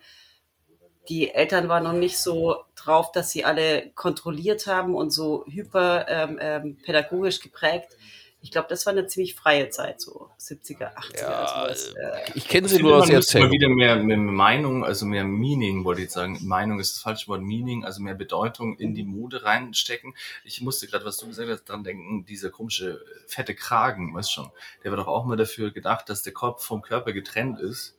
die 1.09 1.31
Eltern 1.31 1.67
waren 1.67 1.83
noch 1.83 1.93
nicht 1.93 2.17
so 2.17 2.57
drauf, 2.75 3.11
dass 3.11 3.31
sie 3.31 3.43
alle 3.45 3.91
kontrolliert 3.95 4.67
haben 4.67 4.95
und 4.95 5.11
so 5.11 5.45
hyper 5.47 6.05
ähm, 6.07 6.37
ähm, 6.41 6.77
pädagogisch 6.83 7.39
geprägt. 7.39 7.97
Ich 8.43 8.49
glaube, 8.49 8.67
das 8.69 8.87
war 8.87 8.93
eine 8.93 9.05
ziemlich 9.05 9.35
freie 9.35 9.69
Zeit, 9.69 10.01
so 10.01 10.29
70er, 10.39 10.95
80er. 10.95 11.21
Ja, 11.21 11.47
sowas. 11.47 11.93
Äh, 11.93 12.31
ich 12.33 12.47
kenne 12.47 12.65
Ich 12.65 12.71
sie 12.71 12.77
finde, 12.77 12.89
nur 12.89 12.97
aus 12.97 13.07
man 13.07 13.17
müsste 13.17 13.37
mal 13.37 13.45
Erzählung. 13.45 13.51
wieder 13.51 13.69
mehr, 13.69 13.95
mehr 13.97 14.17
Meinung, 14.17 14.83
also 14.83 15.05
mehr 15.05 15.23
Meaning, 15.23 15.85
wollte 15.85 16.01
ich 16.01 16.05
jetzt 16.05 16.15
sagen. 16.15 16.39
Meinung 16.41 16.79
ist 16.79 16.95
das 16.95 17.03
falsche 17.03 17.27
Wort, 17.27 17.41
Meaning, 17.41 17.85
also 17.85 18.01
mehr 18.01 18.15
Bedeutung 18.15 18.77
in 18.77 18.95
die 18.95 19.03
Mode 19.03 19.43
reinstecken. 19.43 20.15
Ich 20.43 20.59
musste 20.61 20.87
gerade, 20.87 21.05
was 21.05 21.17
du 21.17 21.27
gesagt 21.27 21.49
hast, 21.49 21.65
dran 21.65 21.83
denken, 21.83 22.25
dieser 22.25 22.49
komische 22.49 23.05
fette 23.27 23.53
Kragen, 23.53 24.15
weißt 24.15 24.31
schon, 24.33 24.49
der 24.83 24.91
war 24.91 24.97
doch 24.97 25.07
auch 25.07 25.25
mal 25.25 25.37
dafür 25.37 25.69
gedacht, 25.69 26.09
dass 26.09 26.23
der 26.23 26.33
Kopf 26.33 26.65
vom 26.65 26.81
Körper 26.81 27.13
getrennt 27.13 27.59
ist, 27.59 27.95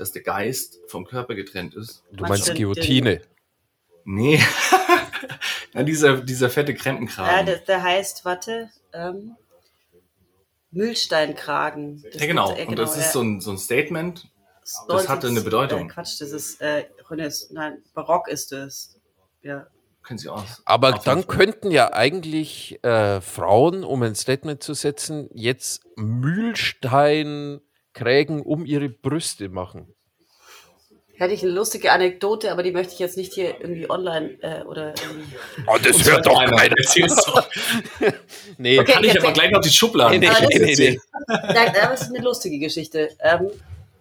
dass 0.00 0.12
der 0.12 0.22
Geist 0.22 0.78
vom 0.86 1.06
Körper 1.06 1.34
getrennt 1.34 1.74
ist. 1.74 2.04
Du 2.12 2.24
Meinst 2.24 2.46
meinst 2.46 2.54
Guillotine. 2.54 3.20
Nee, 4.04 4.42
ja, 5.74 5.82
dieser, 5.82 6.22
dieser 6.22 6.48
fette 6.48 6.72
ja, 6.72 6.78
Krempenkragen. 6.78 7.46
der, 7.46 7.58
der 7.58 7.82
heißt, 7.82 8.24
warte, 8.24 8.70
ähm, 8.92 9.36
Mühlsteinkragen. 10.70 12.02
Das 12.12 12.20
ja, 12.20 12.26
genau. 12.26 12.54
äh, 12.54 12.66
Und 12.66 12.78
das 12.78 12.96
ja. 12.96 13.02
ist 13.02 13.12
so 13.12 13.22
ein, 13.22 13.40
so 13.40 13.50
ein 13.50 13.58
Statement. 13.58 14.28
Das 14.60 14.84
das 14.86 15.08
hatte 15.08 15.28
eine 15.28 15.40
Bedeutung. 15.40 15.88
Äh, 15.88 15.92
Quatsch, 15.92 16.20
das 16.20 16.30
ist 16.32 16.60
äh, 16.60 16.84
Renaissance, 17.08 17.54
nein, 17.54 17.82
Barock 17.94 18.28
ist 18.28 18.52
es. 18.52 18.98
Ja. 19.42 19.66
Können 20.02 20.18
Sie 20.18 20.28
aus. 20.28 20.62
Aber 20.64 20.92
dann 20.92 21.26
könnten 21.26 21.70
ja 21.70 21.92
eigentlich 21.92 22.82
äh, 22.82 23.20
Frauen, 23.20 23.84
um 23.84 24.02
ein 24.02 24.14
Statement 24.14 24.62
zu 24.62 24.72
setzen, 24.72 25.28
jetzt 25.34 25.82
Mühlsteinkrägen 27.98 28.42
um 28.42 28.64
ihre 28.64 28.88
Brüste 28.88 29.48
machen. 29.48 29.94
Hätte 31.16 31.34
ich 31.34 31.42
eine 31.42 31.50
lustige 31.50 31.90
Anekdote, 31.90 32.52
aber 32.52 32.62
die 32.62 32.70
möchte 32.70 32.92
ich 32.92 33.00
jetzt 33.00 33.16
nicht 33.16 33.34
hier 33.34 33.60
irgendwie 33.60 33.90
online 33.90 34.38
äh, 34.40 34.62
oder 34.62 34.94
irgendwie. 35.02 35.34
Oh, 35.66 35.76
das 35.82 35.96
Und 35.96 36.04
zwar 36.04 36.38
einer. 36.40 36.78
Erzähl's 36.78 37.16
doch. 37.16 37.48
Nee, 38.58 38.78
Okay. 38.78 38.92
Kann 38.92 39.04
ich 39.04 39.20
aber 39.20 39.32
gleich 39.32 39.50
noch 39.50 39.60
die 39.60 39.68
Schubladen. 39.70 40.20
Nee, 40.20 40.28
nee, 40.28 40.32
das 40.32 40.48
nee, 40.48 40.70
ist- 40.72 40.78
nee. 40.78 41.00
Nein, 41.26 41.72
das 41.74 42.02
ist 42.02 42.14
eine 42.14 42.22
lustige 42.24 42.58
Geschichte. 42.60 43.10
Ähm, 43.20 43.50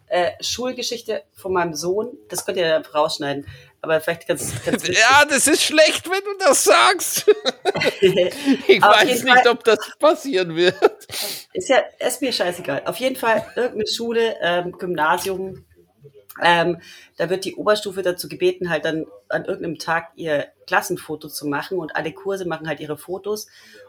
äh, 0.09 0.31
Schulgeschichte 0.41 1.23
von 1.33 1.53
meinem 1.53 1.73
Sohn, 1.73 2.09
das 2.29 2.45
könnt 2.45 2.57
ihr 2.59 2.69
dann 2.69 2.85
rausschneiden, 2.85 3.45
aber 3.81 4.01
vielleicht 4.01 4.27
ganz, 4.27 4.51
ganz 4.63 4.83
wichtig. 4.83 4.97
Ja, 5.09 5.25
das 5.25 5.47
ist 5.47 5.63
schlecht, 5.63 6.09
wenn 6.09 6.23
du 6.23 6.37
das 6.39 6.63
sagst. 6.63 7.25
Ich 8.01 8.81
weiß 8.81 9.23
nicht, 9.23 9.37
Fall- 9.43 9.47
ob 9.47 9.63
das 9.63 9.79
passieren 9.99 10.55
wird. 10.55 10.75
Ist 11.53 11.69
ja, 11.69 11.83
ist 11.99 12.21
mir 12.21 12.31
scheißegal. 12.31 12.83
Auf 12.85 12.97
jeden 12.97 13.15
Fall 13.15 13.45
irgendeine 13.55 13.87
Schule, 13.87 14.35
ähm, 14.41 14.71
Gymnasium, 14.73 15.65
ähm, 16.43 16.79
da 17.17 17.29
wird 17.29 17.45
die 17.45 17.55
Oberstufe 17.55 18.01
dazu 18.03 18.27
gebeten, 18.27 18.69
halt 18.69 18.85
dann 18.85 19.05
an 19.29 19.45
irgendeinem 19.45 19.79
Tag 19.79 20.11
ihr 20.15 20.47
Klassenfoto 20.67 21.29
zu 21.29 21.47
machen 21.47 21.79
und 21.79 21.95
alle 21.95 22.11
Kurse 22.11 22.45
machen 22.45 22.67
halt 22.67 22.79
ihre 22.79 22.97
Fotos. 22.97 23.47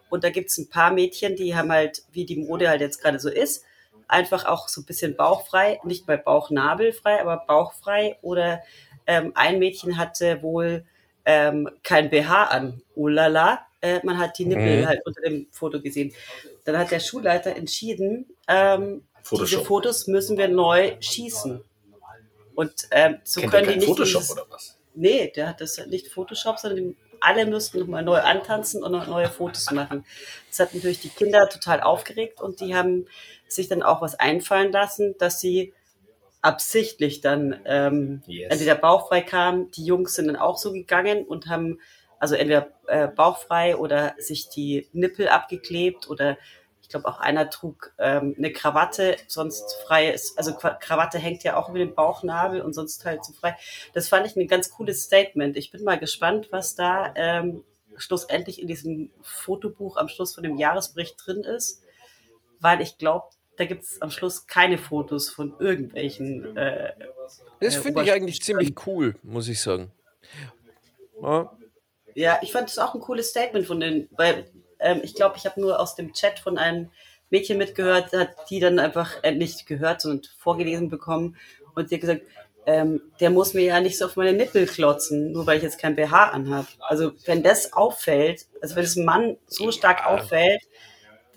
Und 0.09 0.25
da 0.25 0.31
gibt's 0.31 0.57
ein 0.59 0.71
paar 0.71 0.91
Mädchen, 0.91 1.37
die 1.37 1.55
haben 1.55 1.71
halt, 1.71 2.03
wie 2.13 2.25
die 2.25 2.37
Mode 2.37 2.69
halt 2.69 2.81
jetzt 2.81 3.03
gerade 3.03 3.19
so 3.19 3.29
ist, 3.29 3.65
einfach 4.07 4.47
auch 4.47 4.69
so 4.69 4.81
ein 4.81 4.87
bisschen 4.87 5.17
bauchfrei, 5.17 5.79
nicht 5.85 6.07
bei 6.07 6.17
Bauchnabelfrei, 6.17 7.21
aber 7.21 7.45
bauchfrei. 7.47 8.17
Oder 8.23 8.63
ähm, 9.09 9.33
ein 9.35 9.59
Mädchen 9.59 9.99
hatte 9.99 10.43
wohl 10.45 10.85
ähm, 11.25 11.69
kein 11.83 12.11
BH 12.11 12.45
an. 12.45 12.83
Oh 12.95 13.09
la 13.09 13.27
la. 13.29 13.67
Äh, 13.81 14.01
man 14.05 14.19
hat 14.19 14.39
die 14.39 14.47
Nippel 14.47 14.83
Mhm. 14.83 14.87
halt 14.89 15.01
unter 15.07 15.23
dem 15.23 15.49
Foto 15.53 15.81
gesehen. 15.83 16.13
Dann 16.65 16.79
hat 16.79 16.93
der 16.93 17.01
Schulleiter 17.01 17.57
entschieden, 17.57 18.27
ähm, 18.49 19.05
diese. 19.33 19.65
Fotos 19.65 20.07
müssen 20.09 20.39
wir 20.39 20.49
neu 20.49 20.97
schießen. 21.01 21.63
Und 22.55 22.89
ähm, 22.91 23.19
so 23.25 23.41
Kennt 23.41 23.53
können 23.53 23.69
die 23.69 23.77
nicht. 23.77 23.87
Photoshop 23.89 24.23
dieses- 24.23 24.33
oder 24.33 24.47
was? 24.51 24.79
Nee, 24.95 25.33
der 25.35 25.49
hat 25.49 25.61
das 25.61 25.79
nicht 25.87 26.09
Photoshop, 26.09 26.59
sondern 26.59 26.97
alle 27.21 27.47
müssten 27.47 27.79
nochmal 27.81 28.03
neu 28.03 28.19
antanzen 28.21 28.83
und 28.83 28.93
noch 28.93 29.07
neue 29.07 29.29
Fotos 29.29 29.71
machen. 29.71 30.05
Das 30.49 30.61
hat 30.61 30.75
natürlich 30.75 31.01
die 31.01 31.09
Kinder 31.09 31.49
total 31.49 31.81
aufgeregt 31.83 32.41
und 32.41 32.61
die 32.61 32.75
haben 32.75 33.07
sich 33.49 33.69
dann 33.69 33.83
auch 33.83 34.03
was 34.03 34.17
einfallen 34.19 34.73
lassen, 34.73 35.17
dass 35.19 35.41
sie 35.41 35.73
absichtlich 36.49 37.21
dann 37.21 37.61
ähm, 37.67 38.23
Yes. 38.27 38.51
entweder 38.51 38.75
bauchfrei 38.75 39.21
kamen, 39.21 39.71
die 39.73 39.85
Jungs 39.85 40.15
sind 40.15 40.29
dann 40.29 40.37
auch 40.37 40.57
so 40.57 40.73
gegangen 40.73 41.27
und 41.27 41.47
haben 41.47 41.79
also 42.19 42.37
entweder 42.37 42.69
äh, 42.87 43.07
bauchfrei 43.07 43.77
oder 43.77 44.15
sich 44.19 44.49
die 44.49 44.89
Nippel 44.93 45.29
abgeklebt 45.29 46.09
oder 46.09 46.39
ich 46.81 46.89
glaube 46.89 47.07
auch 47.07 47.21
einer 47.21 47.51
trug 47.51 47.93
ähm, 47.99 48.35
eine 48.39 48.51
Krawatte, 48.51 49.17
sonst 49.27 49.77
frei 49.87 50.11
ist, 50.11 50.39
also 50.39 50.55
Krawatte 50.55 51.19
hängt 51.19 51.45
ja 51.45 51.59
auch 51.59 51.69
über 51.69 51.79
den 51.79 51.95
Bauchnabel 51.95 52.63
und 52.63 52.73
sonst 52.73 53.05
halt 53.05 53.27
so 53.27 53.35
frei. 53.35 53.55
Das 53.93 54.09
fand 54.09 54.27
ich 54.27 54.35
ein 54.35 54.49
ganz 54.49 54.71
cooles 54.71 55.03
Statement. 55.03 55.55
Ich 55.59 55.71
bin 55.71 55.85
mal 55.85 55.99
gespannt, 55.99 56.49
was 56.51 56.75
da 56.75 57.13
ähm, 57.15 57.63
schlussendlich 57.99 58.59
in 58.63 58.69
diesem 58.69 59.11
Fotobuch 59.21 59.99
am 59.99 60.09
Schluss 60.09 60.35
von 60.35 60.45
dem 60.45 60.57
Jahresbericht 60.57 61.15
drin 61.27 61.43
ist, 61.43 61.83
weil 62.59 62.81
ich 62.81 62.97
glaube, 62.97 63.27
da 63.59 63.65
gibt 63.65 63.83
es 63.83 64.01
am 64.01 64.11
Schluss 64.11 64.47
keine 64.47 64.79
Fotos 64.79 65.29
von 65.29 65.55
irgendwelchen. 65.59 66.57
Äh, 66.57 66.93
Das 67.61 67.77
äh, 67.77 67.81
finde 67.81 68.03
ich 68.05 68.13
eigentlich 68.13 68.41
ziemlich 68.41 68.75
cool, 68.87 69.17
muss 69.23 69.49
ich 69.49 69.61
sagen. 69.61 69.91
Ja, 71.21 71.53
Ja, 72.15 72.39
ich 72.43 72.53
fand 72.53 72.69
das 72.69 72.79
auch 72.79 72.95
ein 72.95 73.01
cooles 73.01 73.31
Statement 73.31 73.67
von 73.67 73.81
den, 73.81 74.09
weil 74.13 74.49
ähm, 74.79 75.01
ich 75.03 75.15
glaube, 75.15 75.37
ich 75.37 75.45
habe 75.45 75.61
nur 75.61 75.81
aus 75.81 75.97
dem 75.97 76.13
Chat 76.13 76.39
von 76.39 76.57
einem 76.57 76.91
Mädchen 77.31 77.59
mitgehört, 77.59 78.13
hat 78.13 78.31
die 78.49 78.61
dann 78.61 78.79
einfach 78.79 79.23
äh, 79.25 79.33
nicht 79.33 79.67
gehört, 79.67 80.01
sondern 80.01 80.23
vorgelesen 80.39 80.89
bekommen 80.89 81.37
und 81.75 81.91
die 81.91 81.97
hat 81.97 82.01
gesagt, 82.01 82.23
ähm, 82.67 83.01
der 83.19 83.31
muss 83.31 83.55
mir 83.55 83.65
ja 83.65 83.81
nicht 83.81 83.99
so 83.99 84.05
auf 84.05 84.17
meine 84.17 84.35
Nippel 84.35 84.67
klotzen, 84.67 85.33
nur 85.33 85.47
weil 85.47 85.57
ich 85.57 85.63
jetzt 85.65 85.81
kein 85.81 85.97
BH 85.97 86.29
anhab. 86.31 86.67
Also 86.81 87.13
wenn 87.25 87.43
das 87.43 87.73
auffällt, 87.73 88.47
also 88.63 88.77
wenn 88.77 88.85
es 88.85 88.97
einem 88.97 89.07
Mann 89.07 89.37
so 89.47 89.73
stark 89.73 90.07
auffällt, 90.07 90.63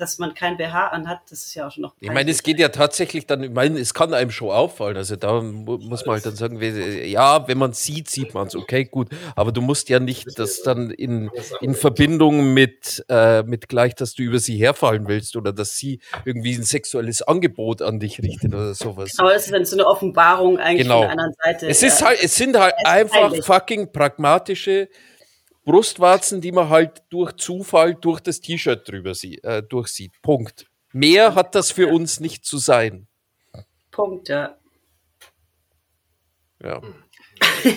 dass 0.01 0.17
man 0.17 0.33
kein 0.33 0.57
BH 0.57 0.87
anhat, 0.87 1.19
das 1.29 1.43
ist 1.45 1.53
ja 1.55 1.67
auch 1.67 1.71
schon 1.71 1.83
noch. 1.83 1.93
Ich 1.99 2.11
meine, 2.11 2.31
es 2.31 2.43
geht 2.43 2.59
ja 2.59 2.69
tatsächlich 2.69 3.27
dann, 3.27 3.43
ich 3.43 3.51
meine, 3.51 3.79
es 3.79 3.93
kann 3.93 4.13
einem 4.13 4.31
schon 4.31 4.49
auffallen. 4.49 4.97
Also 4.97 5.15
da 5.15 5.39
mu- 5.41 5.77
muss 5.77 6.05
man 6.05 6.15
halt 6.15 6.25
dann 6.25 6.35
sagen, 6.35 6.59
ja, 6.61 7.47
wenn 7.47 7.57
man 7.57 7.73
sieht, 7.73 8.09
sieht 8.09 8.33
man 8.33 8.47
es, 8.47 8.55
okay, 8.55 8.85
gut. 8.85 9.09
Aber 9.35 9.51
du 9.51 9.61
musst 9.61 9.89
ja 9.89 9.99
nicht 9.99 10.27
das 10.39 10.61
dann 10.63 10.89
in, 10.91 11.29
in 11.61 11.75
Verbindung 11.75 12.53
mit, 12.53 13.05
äh, 13.09 13.43
mit 13.43 13.69
gleich, 13.69 13.95
dass 13.95 14.13
du 14.15 14.23
über 14.23 14.39
sie 14.39 14.57
herfallen 14.57 15.07
willst 15.07 15.35
oder 15.35 15.53
dass 15.53 15.75
sie 15.77 15.99
irgendwie 16.25 16.55
ein 16.55 16.63
sexuelles 16.63 17.21
Angebot 17.21 17.81
an 17.81 17.99
dich 17.99 18.21
richtet 18.21 18.53
oder 18.53 18.73
sowas. 18.73 19.13
Aber 19.19 19.33
das 19.33 19.45
ist 19.45 19.53
dann 19.53 19.65
so 19.65 19.75
eine 19.75 19.85
Offenbarung 19.85 20.57
eigentlich 20.57 20.81
Genau. 20.87 20.99
von 20.99 21.01
der 21.03 21.11
anderen 21.11 21.33
Seite. 21.43 21.67
Es 21.67 21.83
ist 21.83 22.01
ja. 22.01 22.07
halt, 22.07 22.23
es 22.23 22.35
sind 22.35 22.57
halt 22.57 22.73
Es 22.77 22.83
ist 22.83 22.89
einfach 22.89 23.21
peinlich. 23.21 23.45
fucking 23.45 23.91
pragmatische 23.91 24.89
Brustwarzen, 25.63 26.41
die 26.41 26.51
man 26.51 26.69
halt 26.69 27.03
durch 27.09 27.33
Zufall 27.33 27.95
durch 27.95 28.19
das 28.19 28.41
T-Shirt 28.41 28.87
drüber 28.87 29.13
sie, 29.13 29.37
äh, 29.43 29.61
durchsieht. 29.61 30.13
Punkt. 30.21 30.65
Mehr 30.91 31.35
hat 31.35 31.55
das 31.55 31.71
für 31.71 31.87
uns 31.87 32.19
nicht 32.19 32.45
zu 32.45 32.57
sein. 32.57 33.07
Punkt, 33.91 34.29
ja. 34.29 34.57
Ja. 36.63 36.81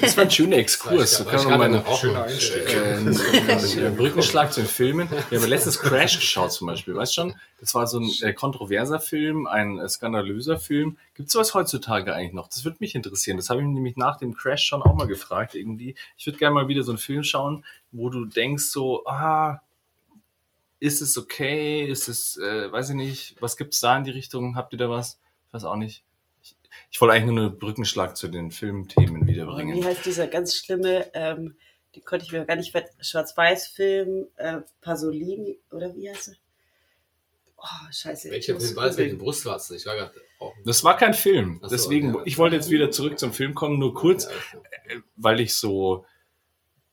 Das 0.00 0.16
war 0.16 0.24
ein 0.24 0.30
schöner 0.30 0.56
Exkurs. 0.56 1.18
So 1.18 1.24
War 1.24 1.32
können 1.32 1.42
ich 1.42 1.48
wir 1.48 1.56
gerade 1.56 1.58
mal 1.58 1.64
eine 1.64 1.76
einen 1.78 1.86
Rauchen- 1.86 2.00
Schöner 2.10 2.24
Einstieg. 2.24 3.82
äh, 3.84 3.90
Brückenschlag 3.90 4.52
zu 4.52 4.60
den 4.60 4.68
Filmen. 4.68 5.08
Wir 5.30 5.40
haben 5.40 5.48
letztens 5.48 5.78
Crash 5.78 6.18
geschaut 6.18 6.52
zum 6.52 6.66
Beispiel. 6.68 6.94
Weißt 6.94 7.14
schon? 7.14 7.34
Das 7.60 7.74
war 7.74 7.86
so 7.86 7.98
ein 7.98 8.10
äh, 8.22 8.32
kontroverser 8.32 9.00
Film, 9.00 9.46
ein 9.46 9.78
äh, 9.78 9.88
skandalöser 9.88 10.58
Film. 10.58 10.98
Gibt 11.14 11.28
es 11.28 11.32
sowas 11.32 11.54
heutzutage 11.54 12.14
eigentlich 12.14 12.32
noch? 12.34 12.48
Das 12.48 12.64
würde 12.64 12.76
mich 12.80 12.94
interessieren. 12.94 13.36
Das 13.36 13.50
habe 13.50 13.60
ich 13.60 13.66
nämlich 13.66 13.96
nach 13.96 14.18
dem 14.18 14.34
Crash 14.34 14.64
schon 14.66 14.82
auch 14.82 14.94
mal 14.94 15.06
gefragt 15.06 15.54
irgendwie. 15.54 15.94
Ich 16.16 16.26
würde 16.26 16.38
gerne 16.38 16.54
mal 16.54 16.68
wieder 16.68 16.82
so 16.82 16.92
einen 16.92 16.98
Film 16.98 17.22
schauen, 17.24 17.64
wo 17.92 18.10
du 18.10 18.24
denkst 18.24 18.64
so, 18.64 19.04
ah, 19.06 19.60
ist 20.80 21.00
es 21.00 21.16
okay? 21.16 21.84
Ist 21.86 22.08
es, 22.08 22.36
äh, 22.36 22.70
weiß 22.70 22.90
ich 22.90 22.96
nicht, 22.96 23.36
was 23.40 23.56
gibt's 23.56 23.80
da 23.80 23.96
in 23.96 24.04
die 24.04 24.10
Richtung? 24.10 24.56
Habt 24.56 24.72
ihr 24.74 24.78
da 24.78 24.90
was? 24.90 25.18
Ich 25.48 25.54
weiß 25.54 25.64
auch 25.64 25.76
nicht. 25.76 26.02
Ich, 26.94 27.00
wollte 27.00 27.14
eigentlich 27.14 27.34
nur 27.34 27.46
einen 27.46 27.58
Brückenschlag 27.58 28.16
zu 28.16 28.28
den 28.28 28.52
Filmthemen 28.52 29.26
wiederbringen. 29.26 29.74
Wie 29.76 29.84
heißt 29.84 30.06
dieser 30.06 30.28
ganz 30.28 30.54
schlimme, 30.54 31.10
ähm, 31.12 31.56
die 31.96 32.00
konnte 32.00 32.24
ich 32.24 32.30
mir 32.30 32.44
gar 32.44 32.54
nicht 32.54 32.72
Schwarz-Weiß-Film, 33.00 34.28
äh, 34.36 34.60
Pasolini, 34.80 35.58
oder 35.72 35.92
wie 35.96 36.08
heißt 36.08 36.28
er? 36.28 36.34
Oh, 37.56 37.64
Oh, 37.64 37.92
scheiße. 37.92 38.30
Welcher 38.30 38.60
Film 38.60 38.76
war 38.76 38.86
es 38.86 38.96
mit 38.96 39.06
den 39.06 39.10
googeln. 39.12 39.24
Brustwarzen? 39.24 39.76
Ich 39.76 39.86
war 39.86 39.96
gerade 39.96 40.12
auch. 40.38 40.54
Das 40.64 40.84
war 40.84 40.96
kein 40.96 41.14
Film. 41.14 41.58
So, 41.62 41.68
Deswegen, 41.68 42.14
ja. 42.14 42.22
ich 42.26 42.38
wollte 42.38 42.56
jetzt 42.56 42.70
wieder 42.70 42.90
zurück 42.90 43.18
zum 43.18 43.32
Film 43.32 43.54
kommen, 43.54 43.78
nur 43.78 43.94
kurz, 43.94 44.26
Ja, 44.26 44.58
äh, 44.94 45.00
weil 45.16 45.40
ich 45.40 45.54
so 45.54 46.04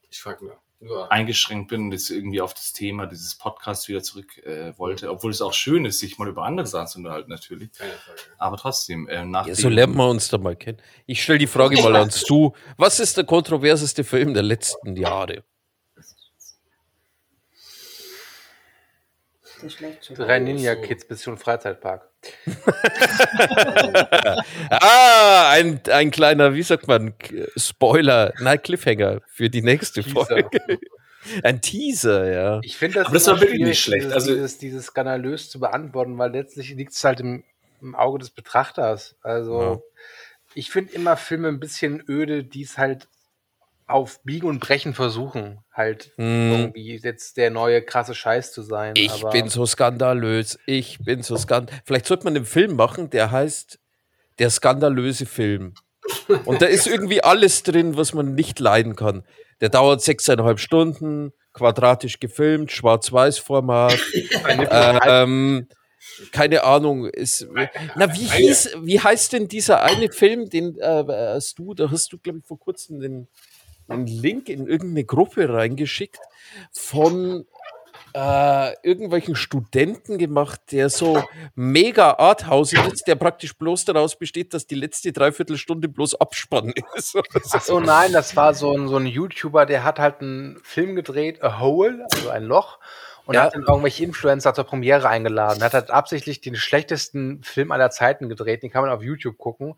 Ich 0.10 0.20
frag 0.20 0.42
nur. 0.42 0.58
Nur 0.82 1.12
eingeschränkt 1.12 1.70
bin 1.70 1.82
und 1.86 1.92
jetzt 1.92 2.10
irgendwie 2.10 2.42
auf 2.42 2.54
das 2.54 2.74
Thema 2.74 3.06
dieses 3.06 3.36
Podcasts 3.36 3.88
wieder 3.88 4.02
zurück 4.02 4.38
äh, 4.46 4.78
wollte, 4.78 5.12
obwohl 5.12 5.32
es 5.32 5.42
auch 5.42 5.54
schön 5.54 5.86
ist, 5.86 6.00
sich 6.00 6.18
mal 6.18 6.28
über 6.28 6.44
andere 6.44 6.68
Sachen 6.68 6.88
zu 6.88 6.98
unterhalten 7.00 7.30
natürlich. 7.30 7.72
keine 7.72 7.92
Frage. 7.92 8.20
Aber 8.38 8.58
trotzdem, 8.58 9.08
äh, 9.08 9.24
nach 9.24 9.46
Ja, 9.46 9.56
so 9.56 9.70
lernen 9.70 9.96
wir 9.96 10.10
uns 10.10 10.30
da 10.30 10.38
mal 10.38 10.56
kennen. 10.56 10.80
Ich 11.06 11.22
stelle 11.24 11.40
die 11.40 11.48
Frage 11.48 11.82
mal 11.82 11.96
ans 11.96 12.24
Du. 12.24 12.54
Was 12.78 13.00
ist 13.00 13.18
der 13.18 13.26
kontroverseste 13.26 14.04
Film 14.04 14.34
der 14.34 14.44
letzten 14.44 14.96
Jahre? 14.96 15.44
Der 19.62 19.70
schlägt 19.70 20.06
schon. 20.06 20.16
Drei 20.16 20.40
Ninja 20.40 20.76
Kids 20.76 21.08
Mission 21.10 21.38
Freizeitpark. 21.38 22.08
Ah, 24.70 25.50
ein, 25.52 25.82
ein 25.92 26.12
kleiner, 26.12 26.54
wie 26.54 26.64
sagt 26.64 26.88
man, 26.88 27.14
Spoiler, 27.58 28.34
nein, 28.40 28.62
Cliffhanger 28.62 29.22
für 29.28 29.50
die 29.50 29.62
nächste 29.62 30.04
Teaser. 30.04 30.26
Folge. 30.26 30.50
Ein 31.44 31.62
Teaser, 31.62 32.32
ja. 32.32 32.60
Ich 32.64 32.78
finde 32.78 32.96
das, 33.00 33.06
Aber 33.08 33.14
das 33.14 33.28
war 33.28 33.40
wirklich 33.42 33.62
nicht 33.62 33.80
schlecht. 33.80 34.06
Dieses, 34.06 34.14
Also- 34.16 34.34
dieses, 34.34 34.58
dieses 34.58 34.86
skandalös 34.88 35.50
zu 35.50 35.60
beantworten, 35.60 36.18
weil 36.18 36.32
letztlich 36.32 36.70
liegt 36.72 36.94
es 36.94 37.04
halt 37.04 37.20
im, 37.20 37.44
im 37.82 37.96
Auge 37.96 38.20
des 38.20 38.30
Betrachters. 38.32 39.16
Also 39.22 39.62
Ja. 39.62 39.80
ich 40.56 40.72
finde 40.72 40.94
immer 40.94 41.18
Filme 41.18 41.48
ein 41.50 41.60
bisschen 41.60 42.04
öde, 42.08 42.44
die 42.44 42.64
es 42.64 42.78
halt 42.78 43.08
auf 43.92 44.22
Biegen 44.24 44.48
und 44.48 44.60
Brechen 44.60 44.94
versuchen, 44.94 45.60
halt 45.74 46.12
Hm. 46.18 46.52
irgendwie 46.52 46.98
jetzt 46.98 47.38
der 47.38 47.50
neue 47.52 47.82
krasse 47.82 48.16
Scheiß 48.16 48.52
zu 48.52 48.62
sein. 48.62 48.94
Ich 48.96 49.24
bin 49.32 49.48
so 49.50 49.66
skandalös. 49.66 50.58
Ich 50.66 51.00
bin 51.00 51.24
so 51.24 51.38
skandalös. 51.38 51.82
Vielleicht 51.86 52.06
sollte 52.06 52.24
man 52.26 52.36
einen 52.36 52.46
Film 52.46 52.76
machen, 52.76 53.10
der 53.10 53.32
heißt 53.32 53.80
Der 54.40 54.50
skandalöse 54.50 55.26
Film. 55.26 55.74
Und 56.46 56.62
da 56.62 56.66
ist 56.66 56.88
irgendwie 56.88 57.24
alles 57.24 57.64
drin, 57.64 57.96
was 57.98 58.14
man 58.14 58.34
nicht 58.34 58.60
leiden 58.60 58.96
kann. 58.96 59.24
Der 59.60 59.70
dauert 59.70 60.02
sechseinhalb 60.02 60.60
Stunden, 60.60 61.32
quadratisch 61.54 62.20
gefilmt, 62.20 62.72
Schwarz-Weiß-Format. 62.72 64.00
ähm, 65.06 65.68
keine 66.32 66.64
Ahnung. 66.64 67.06
Ist, 67.06 67.48
na, 67.96 68.12
wie, 68.14 68.26
hieß, 68.26 68.78
wie 68.82 69.00
heißt 69.00 69.34
denn 69.34 69.48
dieser 69.48 69.84
eine 69.84 70.12
Film, 70.12 70.50
den 70.50 70.78
äh, 70.80 71.04
hast 71.08 71.60
du, 71.60 71.74
da 71.74 71.92
hast 71.92 72.12
du, 72.12 72.18
glaube 72.18 72.40
ich, 72.40 72.46
vor 72.46 72.60
kurzem 72.60 73.00
den, 73.00 73.28
einen 73.92 74.08
Link 74.08 74.50
in 74.50 74.68
irgendeine 74.68 75.06
Gruppe 75.06 75.52
reingeschickt 75.54 76.20
von 76.72 77.46
äh, 78.14 78.74
irgendwelchen 78.84 79.36
Studenten 79.36 80.18
gemacht, 80.18 80.60
der 80.72 80.90
so 80.90 81.24
mega 81.56 82.16
arthausig 82.18 82.80
ist, 82.92 83.08
der 83.08 83.16
praktisch 83.16 83.56
bloß 83.58 83.86
daraus 83.86 84.18
besteht, 84.18 84.54
dass 84.54 84.68
die 84.68 84.76
letzte 84.76 85.14
Dreiviertelstunde 85.14 85.88
bloß 85.88 86.16
Abspann 86.16 86.74
ist. 86.96 87.18
Ach 87.54 87.62
so, 87.62 87.80
nein, 87.80 88.12
das 88.12 88.36
war 88.36 88.54
so 88.54 88.76
ein, 88.76 88.88
so 88.88 88.98
ein 88.98 89.06
YouTuber, 89.06 89.66
der 89.66 89.84
hat 89.84 90.00
halt 90.00 90.22
einen 90.22 90.60
Film 90.64 90.96
gedreht, 90.96 91.42
A 91.42 91.60
Hole, 91.60 92.06
also 92.12 92.30
ein 92.30 92.44
Loch, 92.44 92.80
und 93.26 93.36
Ja. 93.36 93.44
hat 93.44 93.54
dann 93.54 93.64
irgendwelche 93.64 94.04
Influencer 94.04 94.54
zur 94.54 94.66
Premiere 94.66 95.08
eingeladen. 95.08 95.64
Hat 95.64 95.74
halt 95.74 95.92
absichtlich 95.92 96.42
den 96.42 96.56
schlechtesten 96.56 97.44
Film 97.44 97.72
aller 97.72 97.92
Zeiten 97.92 98.28
gedreht, 98.28 98.64
den 98.64 98.72
kann 98.72 98.84
man 98.84 98.92
auf 98.92 99.04
YouTube 99.04 99.38
gucken. 99.38 99.76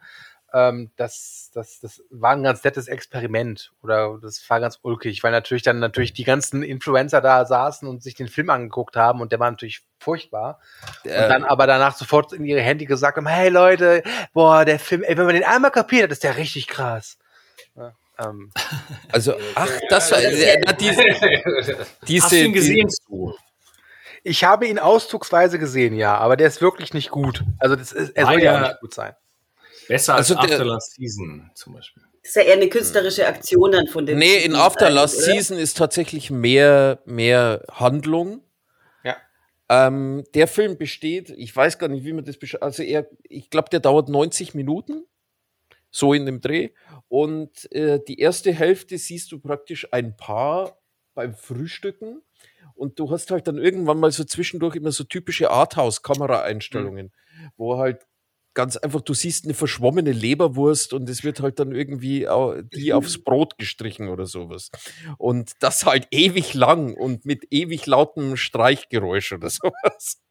Ähm, 0.55 0.91
das, 0.97 1.49
das, 1.55 1.79
das 1.79 2.03
war 2.11 2.31
ein 2.33 2.43
ganz 2.43 2.63
nettes 2.63 2.87
Experiment 2.87 3.71
oder 3.81 4.19
das 4.21 4.47
war 4.49 4.59
ganz 4.59 4.77
ulkig, 4.83 5.23
weil 5.23 5.31
natürlich 5.31 5.63
dann 5.63 5.79
natürlich 5.79 6.13
die 6.13 6.23
ganzen 6.25 6.61
Influencer 6.61 7.21
da 7.21 7.43
saßen 7.45 7.87
und 7.87 8.03
sich 8.03 8.13
den 8.13 8.27
Film 8.27 8.51
angeguckt 8.51 8.95
haben 8.95 9.19
und 9.21 9.31
der 9.31 9.39
war 9.39 9.49
natürlich 9.49 9.81
furchtbar. 9.99 10.59
Und 11.03 11.09
dann 11.11 11.43
aber 11.43 11.65
danach 11.65 11.95
sofort 11.97 12.33
in 12.33 12.45
ihre 12.45 12.61
Handy 12.61 12.85
gesagt 12.85 13.17
haben, 13.17 13.25
hey 13.27 13.49
Leute, 13.49 14.03
boah, 14.33 14.63
der 14.63 14.77
Film, 14.77 15.01
ey, 15.03 15.17
wenn 15.17 15.25
man 15.25 15.33
den 15.33 15.43
einmal 15.43 15.71
kapiert 15.71 16.03
hat, 16.03 16.11
ist 16.11 16.23
der 16.23 16.37
richtig 16.37 16.67
krass. 16.67 17.17
Ja, 17.75 17.93
ähm, 18.19 18.51
also, 19.11 19.33
ach, 19.55 19.71
das 19.89 20.11
war 20.11 20.19
äh, 20.21 20.61
na, 20.63 20.73
diese, 20.73 21.01
diese, 22.07 22.23
Hast 22.25 22.31
du 22.31 22.35
ihn 22.37 22.45
die- 22.45 22.51
gesehen, 22.51 22.89
du? 23.09 23.33
ich 24.21 24.43
habe 24.43 24.67
ihn 24.67 24.77
auszugsweise 24.77 25.57
gesehen, 25.57 25.95
ja, 25.95 26.15
aber 26.15 26.37
der 26.37 26.47
ist 26.47 26.61
wirklich 26.61 26.93
nicht 26.93 27.09
gut. 27.09 27.43
Also 27.57 27.75
das 27.75 27.91
ist, 27.91 28.11
er 28.11 28.25
soll 28.27 28.39
ja 28.39 28.53
ja- 28.53 28.57
auch 28.63 28.67
nicht 28.67 28.79
gut 28.81 28.93
sein. 28.93 29.15
Besser 29.87 30.15
als 30.15 30.31
Also 30.31 30.41
der- 30.47 30.55
After 30.57 30.65
Last 30.65 30.93
Season 30.95 31.51
zum 31.55 31.73
Beispiel. 31.73 32.03
Das 32.21 32.29
ist 32.29 32.35
ja 32.35 32.41
eher 32.43 32.53
eine 32.53 32.69
künstlerische 32.69 33.27
Aktion 33.27 33.71
dann 33.73 33.87
von 33.87 34.05
dem. 34.05 34.17
Nee, 34.17 34.37
in 34.45 34.55
After 34.55 34.89
Last? 34.89 35.19
Season 35.23 35.57
ist 35.57 35.77
tatsächlich 35.77 36.31
mehr, 36.31 37.01
mehr 37.05 37.63
Handlung. 37.69 38.41
Ja. 39.03 39.17
Ähm, 39.67 40.23
der 40.33 40.47
Film 40.47 40.77
besteht, 40.77 41.29
ich 41.31 41.53
weiß 41.53 41.79
gar 41.79 41.89
nicht, 41.89 42.05
wie 42.05 42.13
man 42.13 42.23
das 42.23 42.37
beschreibt. 42.37 42.63
Also 42.63 42.81
er, 42.83 43.09
ich 43.23 43.49
glaube, 43.49 43.69
der 43.69 43.81
dauert 43.81 44.07
90 44.09 44.53
Minuten. 44.53 45.05
So 45.91 46.13
in 46.13 46.25
dem 46.25 46.39
Dreh. 46.41 46.69
Und 47.07 47.71
äh, 47.71 47.99
die 48.07 48.19
erste 48.19 48.51
Hälfte 48.53 48.97
siehst 48.97 49.31
du 49.31 49.39
praktisch 49.39 49.87
ein 49.91 50.15
Paar 50.17 50.79
beim 51.13 51.35
Frühstücken. 51.35 52.21
Und 52.73 52.97
du 52.99 53.11
hast 53.11 53.29
halt 53.29 53.47
dann 53.47 53.57
irgendwann 53.59 53.99
mal 53.99 54.11
so 54.11 54.23
zwischendurch 54.23 54.75
immer 54.75 54.91
so 54.91 55.03
typische 55.03 55.51
Arthouse-Kameraeinstellungen, 55.51 57.11
wo 57.57 57.77
halt 57.77 58.07
ganz 58.53 58.77
einfach, 58.77 59.01
du 59.01 59.13
siehst 59.13 59.45
eine 59.45 59.53
verschwommene 59.53 60.11
Leberwurst 60.11 60.93
und 60.93 61.09
es 61.09 61.23
wird 61.23 61.41
halt 61.41 61.59
dann 61.59 61.73
irgendwie 61.73 62.27
die 62.73 62.93
aufs 62.93 63.23
Brot 63.23 63.57
gestrichen 63.57 64.09
oder 64.09 64.25
sowas. 64.25 64.69
Und 65.17 65.51
das 65.59 65.85
halt 65.85 66.07
ewig 66.11 66.53
lang 66.53 66.93
und 66.93 67.25
mit 67.25 67.47
ewig 67.51 67.85
lautem 67.85 68.37
Streichgeräusch 68.37 69.33
oder 69.33 69.49
sowas. 69.49 70.21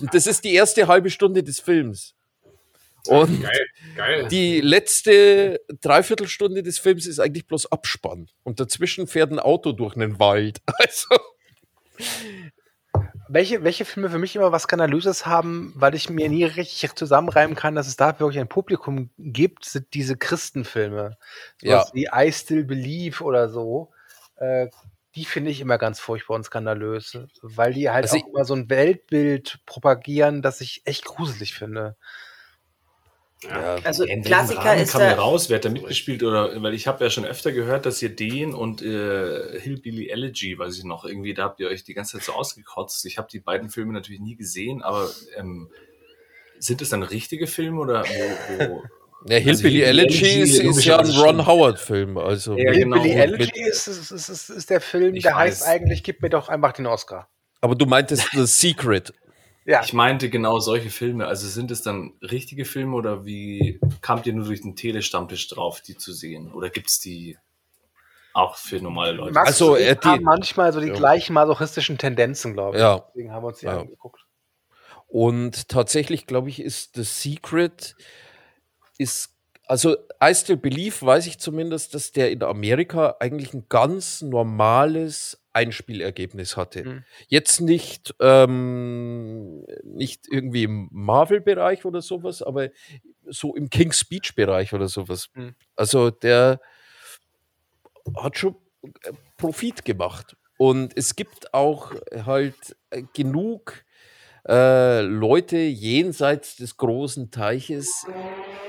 Und 0.00 0.14
das 0.14 0.26
ist 0.26 0.44
die 0.44 0.54
erste 0.54 0.88
halbe 0.88 1.10
Stunde 1.10 1.42
des 1.42 1.60
Films. 1.60 2.14
Und 3.06 3.42
Geil, 3.42 3.66
geil. 3.96 4.28
die 4.28 4.60
letzte 4.60 5.60
Dreiviertelstunde 5.80 6.62
des 6.62 6.78
Films 6.78 7.06
ist 7.06 7.18
eigentlich 7.18 7.46
bloß 7.46 7.72
Abspann. 7.72 8.28
Und 8.42 8.60
dazwischen 8.60 9.06
fährt 9.06 9.30
ein 9.30 9.38
Auto 9.38 9.72
durch 9.72 9.96
einen 9.96 10.18
Wald. 10.18 10.60
Also, 10.78 11.08
Welche, 13.32 13.62
welche 13.62 13.84
Filme 13.84 14.10
für 14.10 14.18
mich 14.18 14.34
immer 14.34 14.50
was 14.50 14.64
Skandalöses 14.64 15.24
haben, 15.24 15.72
weil 15.76 15.94
ich 15.94 16.10
mir 16.10 16.28
nie 16.28 16.44
richtig 16.44 16.94
zusammenreimen 16.96 17.54
kann, 17.54 17.76
dass 17.76 17.86
es 17.86 17.96
da 17.96 18.18
wirklich 18.18 18.40
ein 18.40 18.48
Publikum 18.48 19.10
gibt, 19.18 19.64
sind 19.64 19.94
diese 19.94 20.16
Christenfilme. 20.16 21.16
Ja. 21.62 21.78
Sowas 21.78 21.94
wie 21.94 22.08
I 22.12 22.32
Still 22.32 22.64
Believe 22.64 23.22
oder 23.22 23.48
so. 23.48 23.92
Äh, 24.36 24.68
die 25.14 25.24
finde 25.24 25.50
ich 25.50 25.60
immer 25.60 25.78
ganz 25.78 26.00
furchtbar 26.00 26.34
und 26.34 26.44
skandalös, 26.44 27.18
weil 27.42 27.74
die 27.74 27.90
halt 27.90 28.04
Also 28.04 28.18
auch 28.18 28.28
immer 28.28 28.44
so 28.44 28.54
ein 28.54 28.70
Weltbild 28.70 29.60
propagieren, 29.66 30.42
das 30.42 30.60
ich 30.60 30.82
echt 30.84 31.04
gruselig 31.04 31.54
finde. 31.54 31.96
Ja. 33.44 33.76
Also 33.84 34.04
In 34.04 34.08
welchem 34.08 34.24
Klassiker 34.24 34.60
Rahmen 34.60 34.82
ist 34.82 34.92
kam 34.92 35.00
der 35.00 35.18
raus? 35.18 35.48
Wer 35.48 35.56
hat 35.56 35.64
da 35.64 35.70
mitgespielt? 35.70 36.22
Oder 36.22 36.62
weil 36.62 36.74
ich 36.74 36.86
habe 36.86 37.02
ja 37.04 37.10
schon 37.10 37.24
öfter 37.24 37.52
gehört, 37.52 37.86
dass 37.86 38.02
ihr 38.02 38.14
den 38.14 38.54
und 38.54 38.82
äh, 38.82 39.58
Hillbilly 39.60 40.08
Elegy, 40.08 40.58
weiß 40.58 40.78
ich 40.78 40.84
noch, 40.84 41.04
irgendwie, 41.04 41.34
da 41.34 41.44
habt 41.44 41.60
ihr 41.60 41.68
euch 41.68 41.84
die 41.84 41.94
ganze 41.94 42.18
Zeit 42.18 42.24
so 42.24 42.32
ausgekotzt. 42.32 43.04
Ich 43.06 43.18
habe 43.18 43.28
die 43.30 43.40
beiden 43.40 43.70
Filme 43.70 43.92
natürlich 43.92 44.20
nie 44.20 44.36
gesehen, 44.36 44.82
aber 44.82 45.10
ähm, 45.36 45.70
sind 46.58 46.82
es 46.82 46.90
dann 46.90 47.02
richtige 47.02 47.46
Filme 47.46 47.80
oder 47.80 48.04
wo, 48.04 48.66
wo 48.66 48.82
Der 49.22 49.38
Hillbilly 49.38 49.80
Hillbilly 49.80 49.82
Elegy 49.82 50.24
Elegy, 50.24 50.40
ist, 50.40 50.58
ist 50.60 50.84
ja 50.84 50.98
ein 50.98 51.10
Ron. 51.10 51.46
Howard-Film. 51.46 52.16
Also 52.16 52.56
Ja, 52.56 52.72
genau. 52.72 53.02
Hillbilly 53.02 53.20
Elegy 53.20 53.62
ist, 53.68 53.86
ist, 53.86 54.10
ist, 54.10 54.48
ist, 54.48 54.70
der 54.70 54.80
Film, 54.80 55.14
Ich 55.14 55.24
der 55.24 55.36
heißt 55.36 55.62
weiß. 55.62 55.68
eigentlich, 55.68 56.02
gib 56.02 56.22
mir 56.22 56.30
doch 56.30 56.48
einfach 56.48 56.72
den 56.72 56.86
Oscar. 56.86 57.28
Aber 57.60 57.74
du 57.74 57.84
meintest 57.84 58.30
The 58.32 58.46
Secret. 58.46 59.12
Ja, 59.66 59.82
Ich 59.82 59.92
meinte 59.92 60.30
genau 60.30 60.58
solche 60.58 60.90
Filme. 60.90 61.26
Also 61.26 61.46
sind 61.46 61.70
es 61.70 61.82
dann 61.82 62.14
richtige 62.22 62.64
Filme 62.64 62.96
oder 62.96 63.24
wie 63.26 63.78
kamt 64.00 64.26
ihr 64.26 64.32
nur 64.32 64.46
durch 64.46 64.62
den 64.62 64.74
Telestammtisch 64.74 65.48
drauf, 65.48 65.80
die 65.82 65.96
zu 65.96 66.12
sehen? 66.12 66.50
Oder 66.52 66.70
gibt's 66.70 66.98
die 66.98 67.36
auch 68.32 68.56
für 68.56 68.80
normale 68.80 69.12
Leute? 69.12 69.32
Max 69.32 69.48
Also, 69.48 69.76
äh, 69.76 69.96
die- 69.96 70.08
haben 70.08 70.22
manchmal 70.22 70.72
so 70.72 70.80
die 70.80 70.88
Ja. 70.88 70.94
gleichen 70.94 71.34
masochistischen 71.34 71.98
Tendenzen, 71.98 72.54
glaube 72.54 72.76
ich. 72.76 72.80
Ja. 72.82 73.04
Deswegen 73.08 73.32
haben 73.32 73.42
wir 73.44 73.48
uns 73.48 73.58
die 73.58 73.66
Ja. 73.66 73.80
angeguckt. 73.80 74.24
Und 75.08 75.68
tatsächlich, 75.68 76.26
glaube 76.26 76.48
ich, 76.48 76.60
ist 76.62 76.94
The 76.94 77.02
Secret 77.02 77.96
ist, 78.98 79.34
also 79.66 79.96
I 80.22 80.34
Still 80.34 80.56
Believe 80.56 81.04
weiß 81.04 81.26
ich 81.26 81.38
zumindest, 81.38 81.94
dass 81.94 82.12
der 82.12 82.30
in 82.30 82.42
Amerika 82.42 83.16
eigentlich 83.20 83.52
ein 83.52 83.66
ganz 83.68 84.22
normales 84.22 85.39
Einspielergebnis 85.52 86.56
hatte. 86.56 86.84
Mhm. 86.84 87.04
Jetzt 87.28 87.60
nicht, 87.60 88.14
ähm, 88.20 89.64
nicht 89.82 90.26
irgendwie 90.30 90.64
im 90.64 90.88
Marvel-Bereich 90.92 91.84
oder 91.84 92.02
sowas, 92.02 92.42
aber 92.42 92.68
so 93.26 93.54
im 93.54 93.70
King's 93.70 94.00
Speech-Bereich 94.00 94.72
oder 94.72 94.88
sowas. 94.88 95.28
Mhm. 95.34 95.54
Also 95.76 96.10
der 96.10 96.60
hat 98.16 98.38
schon 98.38 98.56
äh, 98.82 99.12
Profit 99.36 99.84
gemacht. 99.84 100.36
Und 100.56 100.96
es 100.96 101.16
gibt 101.16 101.54
auch 101.54 101.94
halt 102.24 102.76
äh, 102.90 103.02
genug 103.14 103.84
äh, 104.48 105.02
Leute 105.02 105.58
jenseits 105.58 106.56
des 106.56 106.76
großen 106.76 107.30
Teiches, 107.30 108.06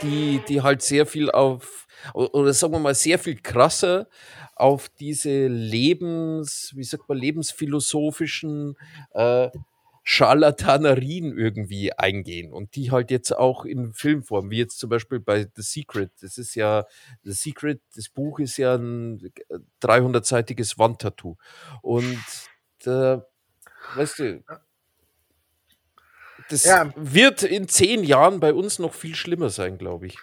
die, 0.01 0.41
die 0.47 0.61
halt 0.61 0.81
sehr 0.81 1.05
viel 1.05 1.31
auf, 1.31 1.87
oder 2.13 2.53
sagen 2.53 2.73
wir 2.73 2.79
mal, 2.79 2.95
sehr 2.95 3.19
viel 3.19 3.35
krasser 3.35 4.07
auf 4.55 4.89
diese 4.89 5.47
Lebens, 5.47 6.71
wie 6.75 6.83
sagt 6.83 7.07
man, 7.09 7.17
lebensphilosophischen, 7.17 8.75
äh, 9.13 9.49
Scharlatanerien 10.03 11.37
irgendwie 11.37 11.93
eingehen 11.93 12.51
und 12.51 12.75
die 12.75 12.91
halt 12.91 13.11
jetzt 13.11 13.31
auch 13.37 13.65
in 13.65 13.93
Filmform, 13.93 14.49
wie 14.49 14.57
jetzt 14.57 14.79
zum 14.79 14.89
Beispiel 14.89 15.19
bei 15.19 15.47
The 15.55 15.61
Secret. 15.61 16.11
Das 16.21 16.37
ist 16.37 16.55
ja, 16.55 16.85
The 17.23 17.33
Secret, 17.33 17.81
das 17.95 18.09
Buch 18.09 18.39
ist 18.39 18.57
ja 18.57 18.75
ein 18.75 19.31
300-seitiges 19.81 20.79
Wandtattoo. 20.79 21.37
Und 21.83 22.17
äh, 22.85 23.19
weißt 23.95 24.19
du, 24.19 24.43
das 26.51 26.65
Ja. 26.65 26.91
wird 26.95 27.43
in 27.43 27.67
zehn 27.67 28.03
Jahren 28.03 28.39
bei 28.39 28.53
uns 28.53 28.79
noch 28.79 28.93
viel 28.93 29.15
schlimmer 29.15 29.49
sein, 29.49 29.77
glaube 29.77 30.07
ich. 30.07 30.17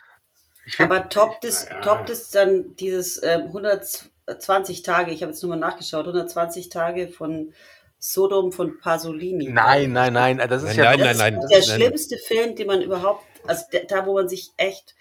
Aber 0.78 1.08
toppt 1.08 1.44
es, 1.44 1.66
Ja. 1.68 1.80
toppt 1.80 2.10
es 2.10 2.30
dann 2.30 2.76
dieses 2.76 3.22
ähm, 3.22 3.44
120 3.46 4.82
Tage, 4.82 5.12
ich 5.12 5.22
habe 5.22 5.32
jetzt 5.32 5.42
nur 5.42 5.50
mal 5.50 5.56
nachgeschaut, 5.56 6.04
120 6.06 6.68
Tage 6.68 7.08
von 7.08 7.52
Sodom 7.98 8.52
von 8.52 8.78
Pasolini. 8.78 9.48
Nein, 9.48 9.92
nein, 9.92 10.12
nein, 10.12 10.38
das 10.38 10.62
ist 10.62 10.76
Nein, 10.76 10.76
ja 10.76 10.96
nein, 10.96 10.98
Das 11.00 11.18
nein, 11.18 11.34
ist 11.34 11.40
nein, 11.40 11.48
der 11.50 11.58
nein. 11.58 11.80
schlimmste 11.80 12.16
Film, 12.18 12.54
den 12.54 12.66
man 12.68 12.82
überhaupt, 12.82 13.24
also 13.46 13.64
der, 13.72 13.84
da, 13.86 14.06
wo 14.06 14.14
man 14.14 14.28
sich 14.28 14.50
echt 14.56 14.94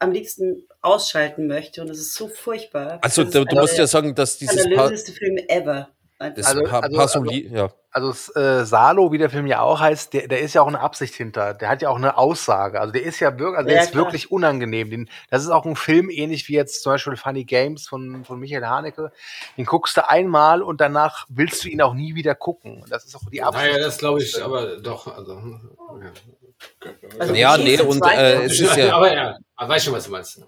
am 0.00 0.12
liebsten 0.12 0.66
ausschalten 0.82 1.46
möchte. 1.46 1.80
Und 1.80 1.88
das 1.88 1.98
ist 1.98 2.14
so 2.14 2.28
furchtbar. 2.28 2.98
Also 3.00 3.24
das 3.24 3.32
du, 3.32 3.44
du 3.44 3.56
musst 3.56 3.78
ja 3.78 3.86
sagen, 3.86 4.14
dass 4.14 4.36
der 4.38 4.48
dieses 4.48 4.64
pa 4.64 4.70
skandalöseste 4.72 5.12
Film 5.12 5.38
ever. 5.48 5.88
Das 6.18 6.46
Also- 6.46 6.64
also- 6.64 6.96
Pasoli, 6.96 7.48
ja. 7.52 7.70
Also 7.90 8.10
äh, 8.34 8.64
Salo, 8.64 9.12
wie 9.12 9.18
der 9.18 9.30
Film 9.30 9.46
ja 9.46 9.60
auch 9.60 9.78
heißt, 9.78 10.14
der, 10.14 10.26
der 10.26 10.40
ist 10.40 10.52
ja 10.54 10.62
auch 10.62 10.66
eine 10.66 10.80
Absicht 10.80 11.14
hinter. 11.14 11.54
Der 11.54 11.68
hat 11.68 11.80
ja 11.80 11.90
auch 11.90 11.96
eine 11.96 12.18
Aussage. 12.18 12.80
Also 12.80 12.92
der 12.92 13.04
ist 13.04 13.20
ja 13.20 13.38
wirklich, 13.38 13.56
also 13.56 13.68
der 13.68 13.76
Ja, 13.76 13.82
ist 13.84 13.92
klar. 13.92 14.04
wirklich 14.06 14.32
unangenehm. 14.32 14.90
Den, 14.90 15.08
das 15.30 15.44
ist 15.44 15.50
auch 15.50 15.64
ein 15.64 15.76
Film 15.76 16.10
ähnlich 16.10 16.48
wie 16.48 16.54
jetzt 16.54 16.82
zum 16.82 16.90
Beispiel 16.92 17.16
Funny 17.16 17.44
Games 17.44 17.86
von, 17.86 18.24
von 18.24 18.40
Michael 18.40 18.66
Haneke. 18.66 19.12
Den 19.56 19.64
guckst 19.64 19.96
du 19.96 20.08
einmal 20.08 20.60
und 20.62 20.80
danach 20.80 21.26
willst 21.28 21.62
du 21.62 21.68
ihn 21.68 21.80
auch 21.82 21.94
nie 21.94 22.16
wieder 22.16 22.34
gucken. 22.34 22.84
Das 22.90 23.04
ist 23.04 23.14
auch 23.14 23.30
die 23.30 23.42
Absicht. 23.44 23.64
Naja, 23.64 23.78
das 23.78 23.98
glaube 23.98 24.20
ich, 24.24 24.42
aber 24.42 24.78
doch. 24.78 25.06
Also, 25.16 25.34
ja. 25.38 26.10
Also 27.20 27.34
Ja, 27.34 27.56
nee, 27.56 27.76
der 27.76 27.86
und 27.88 28.04
äh, 28.04 28.42
es 28.42 28.58
ist 28.58 28.74
ja, 28.76 28.92
aber 28.96 29.14
ja, 29.14 29.36
aber 29.54 29.68
weiß 29.72 29.84
schon, 29.84 29.92
was 29.94 30.04
du 30.06 30.10
meinst. 30.10 30.40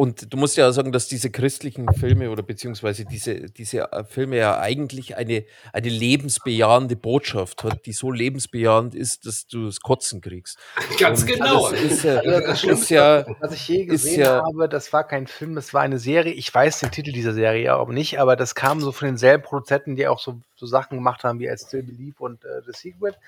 Und 0.00 0.32
du 0.32 0.38
musst 0.38 0.56
ja 0.56 0.72
sagen, 0.72 0.92
dass 0.92 1.08
diese 1.08 1.28
christlichen 1.28 1.86
Filme 1.92 2.30
oder 2.30 2.42
beziehungsweise 2.42 3.04
diese, 3.04 3.50
diese 3.50 3.92
äh, 3.92 4.02
Filme 4.02 4.38
ja 4.38 4.58
eigentlich 4.58 5.18
eine, 5.18 5.44
eine 5.74 5.90
lebensbejahende 5.90 6.96
Botschaft 6.96 7.62
hat, 7.64 7.84
die 7.84 7.92
so 7.92 8.10
lebensbejahend 8.10 8.94
ist, 8.94 9.26
dass 9.26 9.46
du 9.46 9.66
das 9.66 9.80
Kotzen 9.80 10.22
kriegst. 10.22 10.56
Ganz 10.98 11.20
Und 11.20 11.26
genau. 11.26 11.70
Das 11.70 11.82
ist 11.82 12.04
ja, 12.04 12.16
Also 12.16 12.30
das 12.30 12.48
ist 12.52 12.60
Schlimmste, 12.60 12.94
ja 12.94 13.26
was 13.40 13.52
ich 13.52 13.68
je 13.68 13.84
gesehen 13.84 14.20
ja- 14.20 14.42
habe, 14.42 14.70
das 14.70 14.90
war 14.94 15.06
kein 15.06 15.26
Film, 15.26 15.54
das 15.54 15.74
war 15.74 15.82
eine 15.82 15.98
Serie. 15.98 16.32
Ich 16.32 16.54
weiß 16.54 16.80
den 16.80 16.90
Titel 16.92 17.12
dieser 17.12 17.34
Serie 17.34 17.70
aber 17.74 17.92
nicht, 17.92 18.18
aber 18.18 18.36
das 18.36 18.54
kam 18.54 18.80
so 18.80 18.92
von 18.92 19.06
denselben 19.06 19.44
Produzenten, 19.44 19.96
die 19.96 20.08
auch 20.08 20.18
so, 20.18 20.40
so 20.56 20.64
Sachen 20.64 20.96
gemacht 20.96 21.24
haben 21.24 21.40
wie 21.40 21.48
I 21.48 21.56
Still 21.58 21.82
Believe 21.82 22.16
und 22.20 22.42
äh, 22.46 22.62
The 22.64 22.72
Secret. 22.72 23.18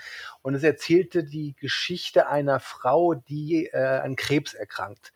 Und 0.41 0.55
es 0.55 0.63
erzählte 0.63 1.23
die 1.23 1.55
Geschichte 1.61 2.29
einer 2.29 2.61
Frau, 2.61 3.13
die 3.13 3.67
äh, 3.67 3.77
an 3.77 4.17
Krebs 4.17 4.55
erkrankt. 4.55 5.13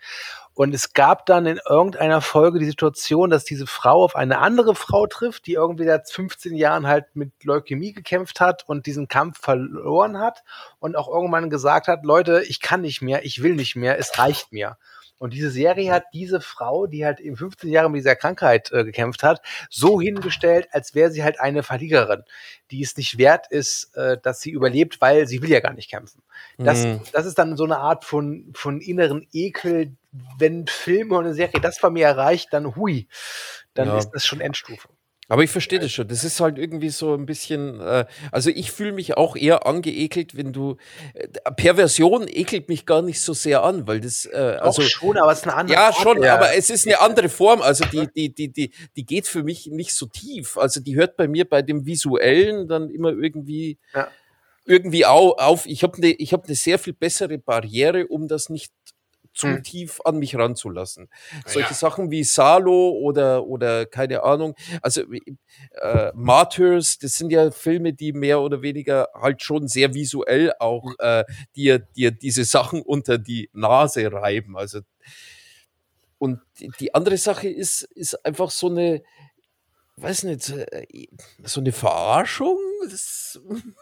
Und 0.57 0.75
es 0.75 0.95
gab 0.95 1.27
dann 1.27 1.45
in 1.45 1.61
irgendeiner 1.69 2.23
Folge 2.23 2.59
die 2.59 2.65
Situation, 2.65 3.29
dass 3.29 3.45
diese 3.45 3.67
Frau 3.67 4.03
auf 4.03 4.17
eine 4.17 4.39
andere 4.39 4.75
Frau 4.75 5.07
trifft, 5.07 5.47
die 5.47 5.53
irgendwie 5.53 5.85
seit 5.85 6.11
15 6.11 6.57
Jahren 6.57 6.87
halt 6.87 7.15
mit 7.15 7.45
Leukämie 7.45 7.93
gekämpft 7.93 8.41
hat 8.41 8.67
und 8.67 8.87
diesen 8.87 9.07
Kampf 9.07 9.39
verloren 9.39 10.19
hat 10.19 10.45
und 10.79 10.97
auch 10.97 11.09
irgendwann 11.09 11.51
gesagt 11.51 11.89
hat, 11.89 12.07
Leute, 12.07 12.43
ich 12.49 12.63
kann 12.63 12.81
nicht 12.81 13.03
mehr, 13.03 13.27
ich 13.27 13.43
will 13.43 13.55
nicht 13.55 13.77
mehr, 13.77 13.99
es 13.99 14.19
reicht 14.19 14.51
mir. 14.51 14.79
Und 15.19 15.33
diese 15.33 15.51
Serie 15.51 15.93
hat 15.93 16.05
diese 16.13 16.41
Frau, 16.41 16.87
die 16.87 17.05
halt 17.05 17.21
eben 17.21 17.37
15 17.37 17.71
Jahre 17.71 17.91
mit 17.91 18.01
dieser 18.01 18.17
Krankheit 18.17 18.71
äh, 18.73 18.85
gekämpft 18.85 19.23
hat, 19.23 19.41
so 19.71 20.01
hingestellt, 20.01 20.69
als 20.73 20.95
wäre 20.95 21.11
sie 21.11 21.25
halt 21.25 21.41
eine 21.41 21.63
Verliererin, 21.63 22.23
die 22.71 22.83
es 22.83 22.97
nicht 22.97 23.17
wert 23.17 23.47
ist, 23.51 23.95
äh, 23.97 24.19
dass 24.23 24.41
sie 24.41 24.51
überlebt, 24.51 25.01
weil 25.01 25.27
sie 25.27 25.41
will 25.43 25.51
ja 25.51 25.61
gar 25.61 25.73
nicht 25.73 25.91
kämpfen. 25.91 26.23
Das, 26.59 26.85
Mhm. 26.85 27.01
das 27.13 27.27
ist 27.27 27.39
dann 27.39 27.57
so 27.57 27.65
eine 27.65 27.79
Art 27.79 28.05
von, 28.05 28.53
von 28.55 28.81
inneren 28.81 29.27
Ekel, 29.33 29.97
wenn 30.39 30.67
Filme 30.67 31.17
und 31.17 31.25
eine 31.25 31.35
Serie 31.35 31.61
das 31.61 31.79
bei 31.81 31.91
mir 31.91 32.07
erreicht, 32.07 32.49
dann 32.53 32.77
hui, 32.77 33.09
dann 33.75 33.89
Ja. 33.89 33.99
ist 33.99 34.11
das 34.11 34.25
schon 34.27 34.41
Endstufe. 34.41 34.89
Aber 35.29 35.43
ich 35.43 35.51
verstehe 35.51 35.81
das 35.81 35.91
schon. 35.91 36.07
Das 36.07 36.23
ist 36.23 36.39
halt 36.39 36.57
irgendwie 36.57 36.89
so 36.89 37.13
ein 37.15 37.27
bisschen, 37.27 37.81
äh, 37.81 38.07
also 38.31 38.49
ich 38.49 38.71
fühle 38.71 38.93
mich 38.93 39.17
auch 39.17 39.35
eher 39.35 39.67
angeekelt, 39.67 40.37
wenn 40.37 40.53
du, 40.53 40.77
äh, 41.15 41.27
Perversion 41.57 42.29
ekelt 42.29 42.69
mich 42.69 42.87
gar 42.87 43.03
nicht 43.03 43.21
so 43.21 43.33
sehr 43.33 43.65
an, 43.65 43.89
weil 43.89 44.01
das, 44.01 44.25
äh, 44.27 44.37
also, 44.61 44.83
Auch 44.83 44.87
schon, 44.87 45.17
aber 45.19 45.33
es 45.33 45.39
ist 45.39 45.45
eine 45.49 45.57
andere 45.57 45.77
ja, 45.81 45.93
schon, 45.93 46.21
der- 46.21 46.35
aber 46.35 46.55
es 46.55 46.71
ist 46.71 46.87
eine 46.87 47.01
andere 47.01 47.29
Form. 47.29 47.61
Also 47.61 47.85
die, 47.87 48.07
die, 48.15 48.33
die, 48.33 48.53
die, 48.53 48.71
die 48.95 49.05
geht 49.05 49.27
für 49.27 49.43
mich 49.43 49.67
nicht 49.67 49.95
so 49.95 50.07
tief. 50.07 50.57
Also 50.59 50.79
die 50.81 50.95
hört 50.95 51.17
bei 51.17 51.27
mir 51.27 51.45
bei 51.45 51.61
dem 51.61 51.87
Visuellen 51.87 52.69
dann 52.69 52.89
immer 52.89 53.11
irgendwie, 53.11 53.79
Ja. 53.95 54.07
irgendwie 54.65 55.07
au, 55.07 55.33
auf. 55.33 55.67
Ich 55.67 55.83
habe 55.83 55.97
eine, 55.97 56.11
ich 56.13 56.33
habe 56.35 56.45
eine 56.47 56.55
sehr 56.55 56.79
viel 56.79 56.93
bessere 56.93 57.39
Barriere, 57.39 58.07
um 58.07 58.29
das 58.29 58.49
nicht 58.49 58.73
zu 59.37 59.47
Hm. 59.49 59.63
tief 59.63 60.01
an 60.05 60.19
mich 60.19 60.35
ranzulassen. 60.35 61.09
Solche 61.47 61.69
Ja. 61.71 61.75
Sachen 61.75 62.11
wie 62.11 62.25
Salo 62.25 62.91
oder, 62.91 63.47
oder 63.47 63.87
keine 63.87 64.23
Ahnung, 64.25 64.55
also 64.83 65.03
äh, 65.83 66.11
Martyrs, 66.15 66.99
das 66.99 67.15
sind 67.15 67.31
ja 67.31 67.51
Filme, 67.51 67.93
die 67.93 68.13
mehr 68.13 68.41
oder 68.41 68.63
weniger 68.63 69.09
halt 69.15 69.43
schon 69.43 69.69
sehr 69.69 69.95
visuell 69.95 70.53
auch 70.59 70.91
äh, 70.99 71.25
dir, 71.55 71.79
dir 71.79 72.11
diese 72.11 72.45
Sachen 72.45 72.83
unter 72.83 73.19
die 73.19 73.51
Nase 73.53 74.11
reiben. 74.13 74.57
Also 74.57 74.81
und 76.19 76.41
die, 76.59 76.71
die 76.81 76.95
andere 76.95 77.19
Sache 77.19 77.49
ist, 77.49 77.83
ist 77.83 78.25
einfach 78.25 78.51
so 78.51 78.69
eine, 78.71 79.03
weiß 79.97 80.25
nicht, 80.25 80.49
äh, 80.51 80.87
so 81.45 81.61
eine 81.61 81.73
Verarschung 81.73 82.59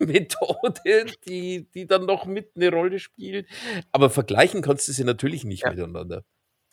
Methode, 0.00 1.06
die, 1.26 1.66
die 1.74 1.86
dann 1.86 2.06
noch 2.06 2.26
mit 2.26 2.52
eine 2.56 2.70
Rolle 2.70 2.98
spielt. 2.98 3.46
Aber 3.92 4.10
vergleichen 4.10 4.62
kannst 4.62 4.88
du 4.88 4.92
sie 4.92 5.04
natürlich 5.04 5.44
nicht 5.44 5.62
Ja. 5.64 5.70
miteinander. 5.70 6.24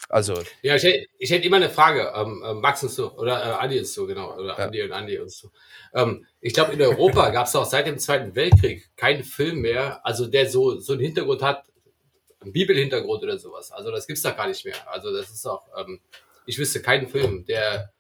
Also, 0.10 0.34
Ja, 0.64 0.76
ich 0.76 0.84
hätte, 0.84 1.06
ich 1.20 1.30
hätte 1.30 1.46
immer 1.46 1.58
eine 1.58 1.70
Frage, 1.70 2.12
ähm, 2.16 2.42
äh, 2.44 2.54
Max 2.56 2.82
und 2.82 2.90
so, 2.90 3.12
oder 3.18 3.40
äh, 3.40 3.64
Andi 3.64 3.78
und 3.80 3.86
so, 3.86 4.08
genau, 4.08 4.36
oder 4.36 4.58
Ja. 4.58 4.66
Andi 4.66 4.82
und 4.82 4.92
Andi 4.92 5.20
und 5.20 5.32
so. 5.32 5.52
Ähm, 5.94 6.26
ich 6.40 6.54
glaube, 6.54 6.74
in 6.74 6.82
Europa 6.82 7.30
gab 7.32 7.46
es 7.48 7.56
auch 7.56 7.66
seit 7.66 7.86
dem 7.86 8.00
Zweiten 8.00 8.34
Weltkrieg 8.36 8.90
keinen 8.96 9.24
Film 9.24 9.60
mehr, 9.62 10.04
also 10.06 10.26
der 10.26 10.50
so, 10.50 10.80
so 10.80 10.94
einen 10.94 11.04
Hintergrund 11.04 11.44
hat, 11.44 11.66
einen 12.40 12.52
Bibelhintergrund 12.52 13.22
oder 13.22 13.38
sowas. 13.38 13.72
Also 13.72 13.92
das 13.92 14.08
gibt's 14.08 14.24
da 14.24 14.32
gar 14.32 14.48
nicht 14.48 14.66
mehr. 14.66 14.76
Also 14.92 15.14
das 15.14 15.30
ist 15.30 15.46
auch, 15.46 15.68
ähm, 15.78 16.02
ich 16.48 16.58
wüsste 16.58 16.82
keinen 16.82 17.08
Film, 17.08 17.46
der 17.46 17.94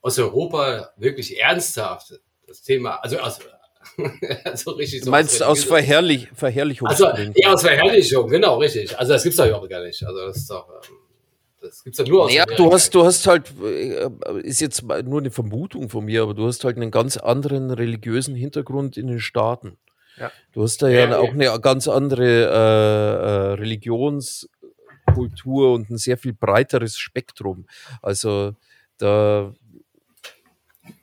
aus 0.00 0.18
Europa 0.18 0.90
wirklich 0.96 1.38
ernsthaft 1.38 2.18
das 2.48 2.62
Thema, 2.62 2.96
also 3.02 3.18
aus, 3.18 3.38
also 4.44 4.70
richtig 4.72 5.00
du 5.00 5.06
so 5.06 5.10
meinst 5.10 5.42
aus 5.42 5.58
religiöses- 5.58 5.68
Verherrlich, 5.68 6.22
also, 6.28 6.34
Verherrlichungsgründen. 6.36 7.32
ja, 7.36 7.52
aus 7.52 7.62
Verherrlichung, 7.62 8.28
genau, 8.28 8.58
richtig. 8.58 8.98
Also 8.98 9.12
das 9.12 9.22
gibt's 9.22 9.36
doch 9.36 9.46
überhaupt 9.46 9.68
gar 9.70 9.82
nicht. 9.84 10.02
Also 10.04 10.26
das 10.26 10.36
ist 10.38 10.50
doch, 10.50 10.68
ähm, 10.68 10.96
das 11.60 11.84
gibt's 11.84 11.98
doch 11.98 12.06
nur 12.06 12.24
aus 12.24 12.32
Ja, 12.34 12.42
Amerika. 12.44 12.62
du 12.64 12.72
hast, 12.72 12.94
du 12.94 13.04
hast 13.04 13.26
halt, 13.26 13.52
äh, 13.62 14.08
ist 14.42 14.60
jetzt 14.60 14.82
nur 14.82 15.20
eine 15.20 15.30
Vermutung 15.30 15.88
von 15.88 16.04
mir, 16.04 16.22
aber 16.22 16.34
du 16.34 16.46
hast 16.46 16.64
halt 16.64 16.76
einen 16.76 16.90
ganz 16.90 17.16
anderen 17.16 17.70
religiösen 17.70 18.34
Hintergrund 18.34 18.96
in 18.96 19.06
den 19.08 19.20
Staaten. 19.20 19.76
Ja. 20.18 20.32
Du 20.52 20.62
hast 20.64 20.82
da 20.82 20.88
ja, 20.88 21.08
Ja, 21.10 21.18
auch 21.18 21.30
eine 21.30 21.60
ganz 21.60 21.86
andere 21.86 22.24
äh, 22.24 23.52
äh, 23.52 23.54
Religionskultur 23.60 24.48
und 25.74 25.90
ein 25.90 25.98
sehr 25.98 26.18
viel 26.18 26.32
breiteres 26.32 26.98
Spektrum. 26.98 27.66
Also 28.02 28.54
da. 28.98 29.52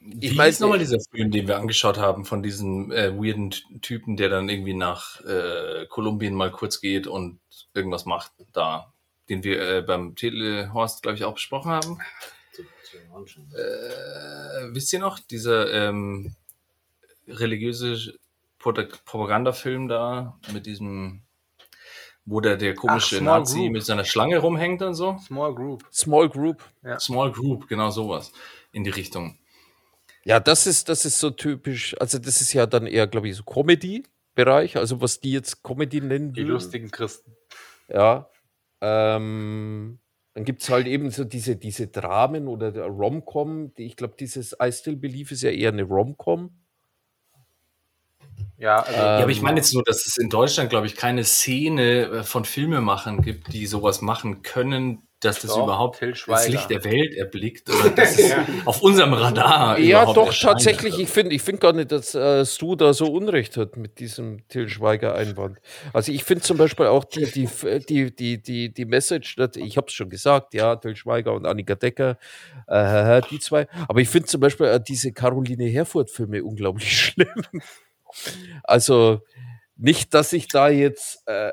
Wie 0.07 0.27
Ich 0.27 0.35
mein, 0.35 0.47
weiß 0.47 0.55
ist 0.55 0.59
nochmal 0.59 0.79
dieser 0.79 0.99
Film, 0.99 1.31
den 1.31 1.47
wir 1.47 1.57
angeschaut 1.57 1.97
haben, 1.97 2.25
von 2.25 2.43
diesem 2.43 2.91
äh, 2.91 3.11
weirden 3.17 3.51
Typen, 3.81 4.17
der 4.17 4.29
dann 4.29 4.49
irgendwie 4.49 4.75
nach 4.75 5.19
äh, 5.21 5.87
Kolumbien 5.89 6.35
mal 6.35 6.51
kurz 6.51 6.79
geht 6.79 7.07
und 7.07 7.39
irgendwas 7.73 8.05
macht 8.05 8.31
da, 8.53 8.93
den 9.29 9.43
wir 9.43 9.59
äh, 9.59 9.81
beim 9.81 10.15
Telehorst, 10.15 11.01
glaube 11.01 11.17
ich, 11.17 11.23
auch 11.23 11.33
besprochen 11.33 11.71
haben. 11.71 11.97
Äh, 13.53 14.73
wisst 14.75 14.93
ihr 14.93 14.99
noch, 14.99 15.19
dieser 15.19 15.71
ähm, 15.73 16.35
religiöse 17.27 18.13
Propagandafilm 18.59 19.87
da 19.87 20.39
mit 20.53 20.65
diesem, 20.65 21.21
wo 22.25 22.41
der, 22.41 22.57
der 22.57 22.75
komische 22.75 23.17
Small 23.17 23.39
Nazi 23.39 23.59
Group. 23.59 23.71
mit 23.71 23.85
seiner 23.85 24.05
Schlange 24.05 24.37
rumhängt 24.37 24.81
und 24.81 24.93
so? 24.93 25.17
Small 25.25 25.53
Group. 25.55 25.83
Small 25.91 26.29
Group. 26.29 26.63
Small 26.99 27.31
Group, 27.31 27.67
genau 27.67 27.89
sowas 27.89 28.31
in 28.71 28.83
die 28.83 28.91
Richtung. 28.91 29.37
Ja, 30.25 30.39
das 30.39 30.65
ist, 30.67 30.89
das 30.89 31.05
ist 31.05 31.19
so 31.19 31.29
typisch. 31.29 31.95
Also, 31.99 32.17
das 32.19 32.41
ist 32.41 32.51
ja 32.53 32.65
dann 32.65 32.87
eher, 32.87 33.05
glaube 33.07 33.29
ich, 33.29 33.35
so 33.35 33.43
Comedy-Bereich. 33.43 34.75
Also, 34.77 34.99
was 34.99 35.19
die 35.19 35.31
jetzt 35.31 35.63
Comedy 35.63 36.01
nennen 36.01 36.33
Die 36.33 36.41
würden. 36.41 36.49
lustigen 36.53 36.89
Christen. 36.91 37.31
Ja. 37.87 38.29
Ähm, 38.81 39.99
dann 40.33 40.43
gibt 40.43 40.63
es 40.63 40.69
halt 40.69 40.87
eben 40.87 41.11
so 41.11 41.23
diese, 41.23 41.55
diese 41.55 41.87
Dramen 41.87 42.47
oder 42.47 42.71
der 42.71 42.85
Rom-Com. 42.87 43.73
die- 43.75 43.85
Ich 43.85 43.95
glaube, 43.95 44.15
dieses 44.19 44.55
I 44.61 44.71
Still 44.71 44.95
Believe 44.97 45.33
ist 45.33 45.43
ja 45.43 45.51
eher 45.51 45.71
eine 45.71 45.83
Rom-Com. 45.83 46.49
Ja, 48.57 48.79
also 48.81 48.93
Ja, 48.99 49.17
aber 49.19 49.29
ich 49.31 49.37
Ähm, 49.37 49.43
meine 49.43 49.57
jetzt 49.57 49.73
nur, 49.73 49.83
dass 49.83 50.05
es 50.07 50.17
in 50.17 50.29
Deutschland, 50.29 50.69
glaube 50.69 50.87
ich, 50.87 50.95
keine 50.95 51.23
Szene 51.23 52.01
äh, 52.05 52.23
von 52.23 52.45
Filmemachern 52.45 53.21
gibt, 53.21 53.53
die 53.53 53.65
sowas 53.67 54.01
machen 54.01 54.41
können, 54.41 55.03
dass 55.25 55.41
das 55.41 55.51
Doch, 55.51 55.63
überhaupt 55.63 55.99
Till 55.99 56.11
das 56.11 56.19
Schweiger. 56.19 56.51
Licht 56.51 56.69
der 56.69 56.83
Welt 56.85 57.13
erblickt 57.15 57.69
oder 57.69 57.89
dass 57.89 58.17
es 58.17 58.33
auf 58.65 58.81
unserem 58.81 59.13
Radar 59.13 59.77
Ja, 59.79 60.05
doch, 60.05 60.27
erscheint. 60.27 60.53
tatsächlich. 60.53 60.99
Ich 60.99 61.09
finde 61.09 61.35
ich 61.35 61.41
find 61.41 61.59
gar 61.59 61.73
nicht, 61.73 61.91
dass 61.91 62.15
äh, 62.15 62.45
Stu 62.45 62.75
da 62.75 62.93
so 62.93 63.07
Unrecht 63.11 63.57
hat 63.57 63.75
mit 63.77 63.99
diesem 63.99 64.47
Till 64.47 64.69
Schweiger-Einwand. 64.69 65.59
Also 65.93 66.11
ich 66.11 66.23
finde 66.23 66.43
zum 66.43 66.57
Beispiel 66.57 66.85
auch 66.85 67.03
die, 67.03 67.25
die, 67.25 67.49
die, 67.89 68.15
die, 68.15 68.41
die, 68.41 68.73
die 68.73 68.85
Message, 68.85 69.35
dass- 69.35 69.55
ich 69.55 69.77
habe 69.77 69.87
es 69.87 69.93
schon 69.93 70.09
gesagt, 70.09 70.53
ja, 70.53 70.75
Till 70.75 70.95
Schweiger 70.95 71.33
und 71.33 71.45
Annika 71.45 71.75
Decker, 71.75 72.17
äh, 72.67 73.21
die 73.31 73.39
zwei. 73.39 73.67
Aber 73.87 73.99
ich 74.01 74.09
finde 74.09 74.27
zum 74.27 74.41
Beispiel 74.41 74.67
äh, 74.67 74.79
diese 74.79 75.11
Caroline 75.11 75.65
Herfurth-Filme 75.65 76.43
unglaublich 76.43 77.01
schlimm. 77.05 77.61
Also 78.63 79.21
nicht, 79.77 80.13
dass 80.13 80.31
ich 80.33 80.47
da 80.47 80.69
jetzt 80.69 81.27
äh, 81.27 81.51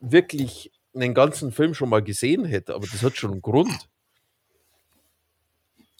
wirklich 0.00 0.72
einen 0.94 1.14
ganzen 1.14 1.52
Film 1.52 1.74
schon 1.74 1.88
mal 1.88 2.02
gesehen 2.02 2.44
hätte, 2.44 2.74
aber 2.74 2.86
das 2.90 3.02
hat 3.02 3.16
schon 3.16 3.32
einen 3.32 3.42
Grund. 3.42 3.70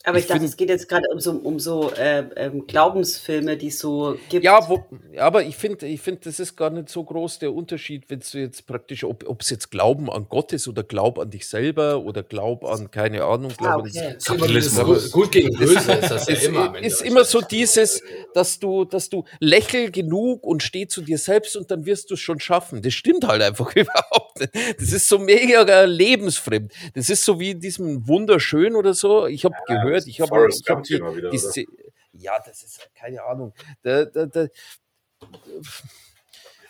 Aber 0.03 0.17
ich, 0.17 0.23
Ich 0.23 0.29
dachte, 0.29 0.39
find- 0.39 0.49
es 0.49 0.57
geht 0.57 0.69
jetzt 0.69 0.89
gerade 0.89 1.05
um 1.13 1.19
so, 1.19 1.31
um 1.33 1.59
so 1.59 1.91
äh, 1.93 2.21
ähm, 2.35 2.65
Glaubensfilme, 2.65 3.55
die 3.55 3.67
es 3.67 3.77
so 3.77 4.17
gibt. 4.29 4.43
Ja, 4.43 4.67
wo, 4.67 4.83
aber 5.19 5.43
ich 5.43 5.55
finde, 5.55 5.85
ich 5.85 6.01
find, 6.01 6.25
das 6.25 6.39
ist 6.39 6.55
gar 6.55 6.71
nicht 6.71 6.89
so 6.89 7.03
groß 7.03 7.37
der 7.37 7.53
Unterschied, 7.53 8.09
wenn 8.09 8.19
du 8.19 8.39
jetzt 8.39 8.65
praktisch, 8.65 9.03
ob 9.03 9.39
es 9.41 9.51
jetzt 9.51 9.69
Glauben 9.69 10.09
an 10.09 10.25
Gott 10.27 10.53
ist 10.53 10.67
oder 10.67 10.81
Glaub 10.81 11.19
an 11.19 11.29
dich 11.29 11.47
selber 11.47 11.99
oder 11.99 12.23
Glaub 12.23 12.65
an, 12.65 12.89
keine 12.89 13.23
Ahnung, 13.25 13.51
Glaub 13.55 13.69
Ah, 13.69 13.75
an 13.75 13.81
okay. 13.81 14.17
Kapitalismus. 14.25 15.11
Gut 15.11 15.31
gegen 15.33 15.55
Böse 15.55 15.75
ist 15.75 15.87
das 16.09 16.27
ja 16.27 16.33
es 16.33 16.43
immer. 16.45 16.79
ist 16.79 17.01
immer 17.03 17.23
so 17.23 17.39
dieses, 17.41 18.01
dass 18.33 18.57
du, 18.57 18.85
dass 18.85 19.07
du 19.09 19.25
lächel 19.39 19.91
genug 19.91 20.43
und 20.47 20.63
steh 20.63 20.87
zu 20.87 21.03
dir 21.03 21.19
selbst 21.19 21.55
und 21.55 21.69
dann 21.69 21.85
wirst 21.85 22.09
du 22.09 22.15
es 22.15 22.19
schon 22.21 22.39
schaffen. 22.39 22.81
Das 22.81 22.93
stimmt 22.95 23.27
halt 23.27 23.43
einfach 23.43 23.71
überhaupt. 23.75 24.30
Das 24.77 24.91
ist 24.91 25.07
so 25.07 25.19
mega 25.19 25.83
lebensfremd. 25.83 26.73
Das 26.93 27.09
ist 27.09 27.23
so 27.23 27.39
wie 27.39 27.51
in 27.51 27.59
diesem 27.59 28.07
Wunderschön 28.07 28.75
oder 28.75 28.93
so. 28.93 29.27
Ich 29.27 29.45
habe 29.45 29.55
gehört, 29.67 30.07
ich 30.07 30.19
habe 30.21 30.47
hab 30.69 30.83
die, 30.83 30.93
wieder, 30.95 31.29
die? 31.29 31.37
Szene- 31.37 31.67
ja, 32.13 32.33
das 32.45 32.63
ist 32.63 32.89
keine 32.93 33.23
Ahnung. 33.23 33.53
Da, 33.83 34.05
da, 34.05 34.25
da, 34.25 34.47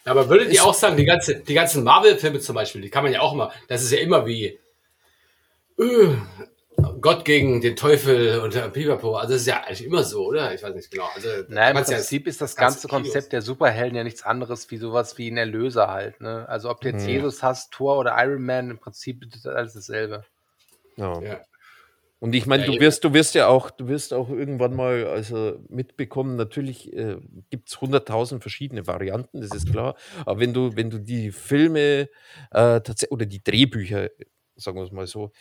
Aber 0.06 0.30
würdet 0.30 0.53
ihr 0.53 0.64
auch 0.64 0.73
sagen, 0.73 0.98
die, 0.98 1.06
ganze, 1.06 1.39
die 1.39 1.53
ganzen 1.53 1.84
Marvel-Filme 1.84 2.39
zum 2.39 2.56
Beispiel, 2.56 2.81
die 2.81 2.89
kann 2.89 3.03
man 3.03 3.14
ja 3.14 3.22
auch 3.22 3.34
immer, 3.34 3.52
das 3.68 3.84
ist 3.84 3.91
ja 3.91 3.99
immer 3.99 4.26
wie 4.26 4.60
äh, 5.80 6.15
Gott 7.01 7.25
gegen 7.25 7.61
den 7.61 7.75
Teufel 7.75 8.39
und 8.39 8.53
der 8.53 8.69
Pipapo. 8.69 9.15
Also 9.15 9.33
das 9.33 9.41
ist 9.41 9.47
ja 9.47 9.63
eigentlich 9.63 9.85
immer 9.85 10.03
so, 10.03 10.25
oder? 10.27 10.53
Ich 10.53 10.61
weiß 10.63 10.73
nicht 10.75 10.91
genau. 10.91 11.07
Also, 11.15 11.27
Naja, 11.47 11.69
im 11.69 11.75
kannst 11.75 11.91
ja- 11.91 11.97
Prinzip 11.97 12.27
ist 12.27 12.41
das 12.41 12.55
ganze 12.55 12.75
ganze 12.75 12.87
Kinos. 12.87 13.03
Konzept 13.13 13.33
der 13.33 13.41
Superhelden 13.41 13.95
ja 13.95 14.03
nichts 14.03 14.23
anderes 14.23 14.69
wie 14.71 14.77
sowas 14.77 15.17
wie 15.17 15.29
ein 15.29 15.37
Erlöser 15.37 15.87
halt. 15.89 16.21
Ne? 16.21 16.47
Also 16.49 16.69
ob 16.69 16.81
du 16.81 16.89
jetzt 16.89 17.03
Mhm. 17.03 17.09
Jesus 17.09 17.43
hast, 17.43 17.71
Thor 17.71 17.97
oder 17.97 18.15
Iron 18.17 18.43
Man, 18.45 18.69
im 18.71 18.77
Prinzip 18.79 19.23
ist 19.23 19.45
das 19.45 19.53
alles 19.53 19.73
dasselbe. 19.73 20.23
ja. 20.97 21.21
Ja. 21.21 21.39
Und 22.19 22.33
ich 22.35 22.45
meine, 22.45 22.67
Ja, 22.67 22.71
du 22.71 22.79
wirst, 22.79 23.03
du 23.03 23.13
wirst 23.15 23.33
ja 23.33 23.47
auch, 23.47 23.71
du 23.71 23.87
wirst 23.87 24.13
auch 24.13 24.29
irgendwann 24.29 24.75
mal 24.75 25.07
also 25.07 25.57
mitbekommen, 25.69 26.35
natürlich 26.35 26.93
äh, 26.93 27.17
gibt 27.49 27.69
es 27.69 27.81
hunderttausend 27.81 28.43
verschiedene 28.43 28.85
Varianten, 28.85 29.41
das 29.41 29.49
ist 29.55 29.71
klar. 29.71 29.95
Aber 30.27 30.39
wenn 30.39 30.53
du, 30.53 30.75
wenn 30.75 30.91
du 30.91 30.99
die 30.99 31.31
Filme 31.31 32.09
äh, 32.51 32.79
tatsächlich 32.81 33.11
oder 33.11 33.25
die 33.25 33.43
Drehbücher, 33.43 34.11
sagen 34.55 34.77
wir 34.77 34.83
es 34.83 34.91
mal 34.91 35.07
so, 35.07 35.31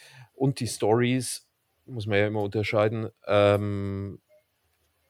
und 0.41 0.59
die 0.59 0.67
Stories, 0.67 1.47
muss 1.85 2.07
man 2.07 2.19
ja 2.19 2.27
immer 2.27 2.41
unterscheiden, 2.41 3.11
ähm, 3.27 4.23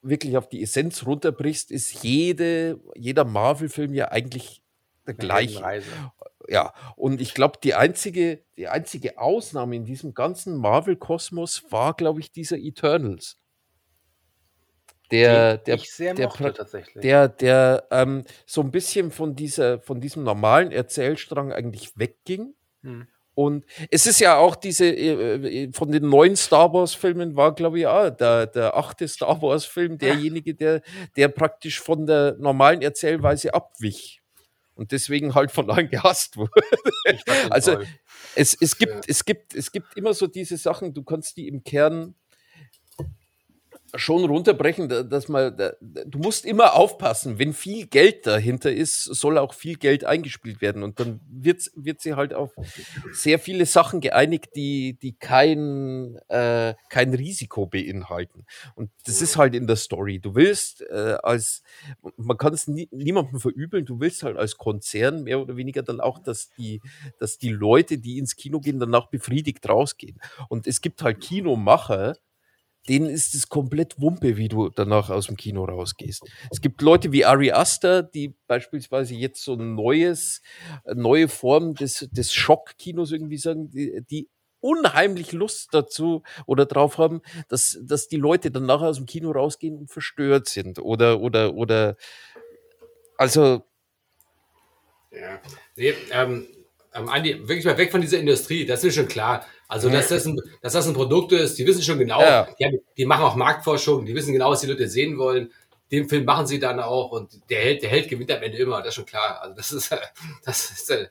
wirklich 0.02 0.36
auf 0.36 0.48
die 0.48 0.60
Essenz 0.60 1.06
runterbrichst, 1.06 1.70
ist 1.70 2.02
jede, 2.02 2.80
jeder 2.96 3.24
Marvel-Film 3.24 3.94
ja 3.94 4.10
eigentlich 4.10 4.60
der 5.06 5.14
gleiche. 5.14 5.82
Ja, 6.48 6.74
und 6.96 7.20
ich 7.20 7.32
glaube, 7.32 7.58
die 7.62 7.74
einzige, 7.74 8.42
die 8.56 8.66
einzige 8.66 9.18
Ausnahme 9.18 9.76
in 9.76 9.84
diesem 9.84 10.14
ganzen 10.14 10.56
Marvel-Kosmos 10.56 11.70
war, 11.70 11.94
glaube 11.94 12.18
ich, 12.18 12.32
dieser 12.32 12.58
Eternals. 12.58 13.36
Der, 15.12 15.58
der, 15.58 15.76
ich 15.76 15.92
sehr 15.92 16.14
der, 16.14 16.26
mochte 16.26 16.66
der, 16.96 17.28
der 17.28 17.86
ähm, 17.92 18.24
so 18.46 18.62
ein 18.62 18.72
bisschen 18.72 19.12
von, 19.12 19.36
dieser, 19.36 19.78
von 19.80 20.00
diesem 20.00 20.24
normalen 20.24 20.72
Erzählstrang 20.72 21.52
eigentlich 21.52 21.96
wegging. 21.96 22.54
Hm. 22.82 23.06
Und 23.34 23.64
es 23.90 24.06
ist 24.06 24.20
ja 24.20 24.36
auch 24.36 24.56
diese, 24.56 24.86
äh, 24.86 25.64
äh, 25.64 25.72
von 25.72 25.90
den 25.92 26.08
neuen 26.08 26.36
Star 26.36 26.72
Wars-Filmen 26.72 27.36
war, 27.36 27.54
glaube 27.54 27.78
ich, 27.78 27.86
auch 27.86 28.10
der, 28.10 28.46
der 28.46 28.76
achte 28.76 29.06
Star 29.08 29.40
Wars-Film 29.40 29.98
derjenige, 29.98 30.54
der, 30.54 30.82
der 31.16 31.28
praktisch 31.28 31.80
von 31.80 32.06
der 32.06 32.36
normalen 32.38 32.82
Erzählweise 32.82 33.54
abwich. 33.54 34.20
Und 34.74 34.92
deswegen 34.92 35.34
halt 35.34 35.50
von 35.50 35.70
allen 35.70 35.90
gehasst 35.90 36.36
wurde. 36.36 36.50
Also 37.50 37.78
es, 38.34 38.56
es, 38.60 38.78
gibt, 38.78 38.92
Ja. 38.94 39.00
es, 39.06 39.24
gibt, 39.24 39.54
es 39.54 39.72
gibt 39.72 39.96
immer 39.96 40.14
so 40.14 40.26
diese 40.26 40.56
Sachen, 40.56 40.94
du 40.94 41.02
kannst 41.02 41.36
die 41.36 41.48
im 41.48 41.62
Kern 41.64 42.14
schon 43.94 44.24
runterbrechen, 44.24 44.88
da- 44.88 45.02
dass 45.02 45.28
man, 45.28 45.56
du 45.80 46.18
musst 46.18 46.44
immer 46.44 46.74
aufpassen, 46.74 47.38
wenn 47.38 47.52
viel 47.52 47.86
Geld 47.86 48.26
dahinter 48.26 48.72
ist, 48.72 49.04
soll 49.04 49.38
auch 49.38 49.54
viel 49.54 49.76
Geld 49.76 50.04
eingespielt 50.04 50.60
werden 50.60 50.82
und 50.82 51.00
dann 51.00 51.20
wird, 51.28 51.70
wird 51.74 52.00
sie 52.00 52.14
halt 52.14 52.34
auf 52.34 52.52
sehr 53.12 53.38
viele 53.38 53.66
Sachen 53.66 54.00
geeinigt, 54.00 54.50
die, 54.56 54.98
die 55.00 55.12
kein, 55.12 56.16
äh, 56.28 56.74
kein 56.88 57.14
Risiko 57.14 57.66
beinhalten. 57.66 58.44
Und 58.74 58.90
das 59.06 59.22
ist 59.22 59.36
halt 59.36 59.54
in 59.54 59.66
der 59.66 59.76
Story. 59.76 60.18
Du 60.20 60.34
willst 60.34 60.82
äh, 60.82 61.16
als, 61.22 61.62
man 62.16 62.36
kann 62.38 62.54
es 62.54 62.68
nie, 62.68 62.88
niemandem 62.92 63.40
verübeln, 63.40 63.84
du 63.86 64.00
willst 64.00 64.22
halt 64.22 64.36
als 64.36 64.56
Konzern 64.56 65.24
mehr 65.24 65.40
oder 65.40 65.56
weniger 65.56 65.82
dann 65.82 66.00
auch, 66.00 66.18
dass 66.18 66.50
die, 66.58 66.80
dass 67.18 67.38
die 67.38 67.50
Leute, 67.50 67.98
die 67.98 68.18
ins 68.18 68.36
Kino 68.36 68.60
gehen, 68.60 68.78
danach 68.78 69.06
befriedigt 69.08 69.68
rausgehen. 69.68 70.20
Und 70.48 70.66
es 70.66 70.80
gibt 70.80 71.02
halt 71.02 71.20
Kinomacher, 71.20 72.16
denen 72.88 73.08
ist 73.08 73.34
es 73.34 73.48
komplett 73.48 74.00
Wumpe, 74.00 74.36
wie 74.36 74.48
du 74.48 74.70
danach 74.70 75.10
aus 75.10 75.26
dem 75.26 75.36
Kino 75.36 75.64
rausgehst. 75.64 76.22
Es 76.50 76.60
gibt 76.60 76.82
Leute 76.82 77.12
wie 77.12 77.24
Ari 77.24 77.52
Aster, 77.52 78.02
die 78.02 78.34
beispielsweise 78.46 79.14
jetzt 79.14 79.44
so 79.44 79.54
ein 79.54 79.74
neues, 79.74 80.40
neue 80.94 81.28
Form 81.28 81.74
des, 81.74 82.08
des 82.10 82.32
Schockkinos 82.32 83.12
irgendwie 83.12 83.38
sagen, 83.38 83.70
die, 83.70 84.02
die 84.10 84.28
unheimlich 84.60 85.32
Lust 85.32 85.68
dazu 85.72 86.22
oder 86.46 86.66
drauf 86.66 86.98
haben, 86.98 87.22
dass, 87.48 87.78
dass 87.82 88.08
die 88.08 88.16
Leute 88.16 88.50
dann 88.50 88.66
nachher 88.66 88.88
aus 88.88 88.96
dem 88.96 89.06
Kino 89.06 89.30
rausgehen 89.30 89.76
und 89.78 89.90
verstört 89.90 90.48
sind 90.48 90.78
oder, 90.78 91.20
oder, 91.20 91.54
oder, 91.54 91.96
also, 93.16 93.62
Ja. 95.10 95.40
Nee, 95.76 95.94
ähm, 96.12 96.46
ähm, 96.94 97.08
Andi, 97.08 97.38
wirklich 97.48 97.64
mal 97.64 97.78
weg 97.78 97.90
von 97.92 98.00
dieser 98.00 98.18
Industrie, 98.18 98.66
das 98.66 98.82
ist 98.84 98.94
schon 98.94 99.08
klar. 99.08 99.44
Also, 99.68 99.88
dass 99.88 100.08
das, 100.08 100.26
ein, 100.26 100.36
dass 100.62 100.72
das 100.72 100.88
ein 100.88 100.94
Produkt 100.94 101.30
ist, 101.32 101.56
die 101.58 101.66
wissen 101.66 101.82
schon 101.82 101.98
genau, 101.98 102.20
Ja. 102.20 102.48
die, 102.58 102.64
haben, 102.64 102.78
die 102.96 103.04
machen 103.06 103.24
auch 103.24 103.36
Marktforschung, 103.36 104.04
die 104.04 104.14
wissen 104.14 104.32
genau, 104.32 104.50
was 104.50 104.60
die 104.62 104.66
Leute 104.66 104.88
sehen 104.88 105.16
wollen. 105.18 105.52
Den 105.92 106.08
Film 106.08 106.24
machen 106.24 106.46
sie 106.46 106.58
dann 106.58 106.80
auch 106.80 107.12
und 107.12 107.30
der 107.50 107.60
Held, 107.60 107.82
der 107.82 107.90
Held 107.90 108.08
gewinnt 108.08 108.30
am 108.32 108.42
Ende 108.42 108.58
immer, 108.58 108.78
das 108.78 108.88
ist 108.88 108.94
schon 108.96 109.06
klar. 109.06 109.40
Also, 109.42 109.54
das 109.54 109.72
ist, 109.72 109.92
äh, 109.92 109.98
das 110.44 110.70
ist 110.70 110.90
äh, 110.90 111.06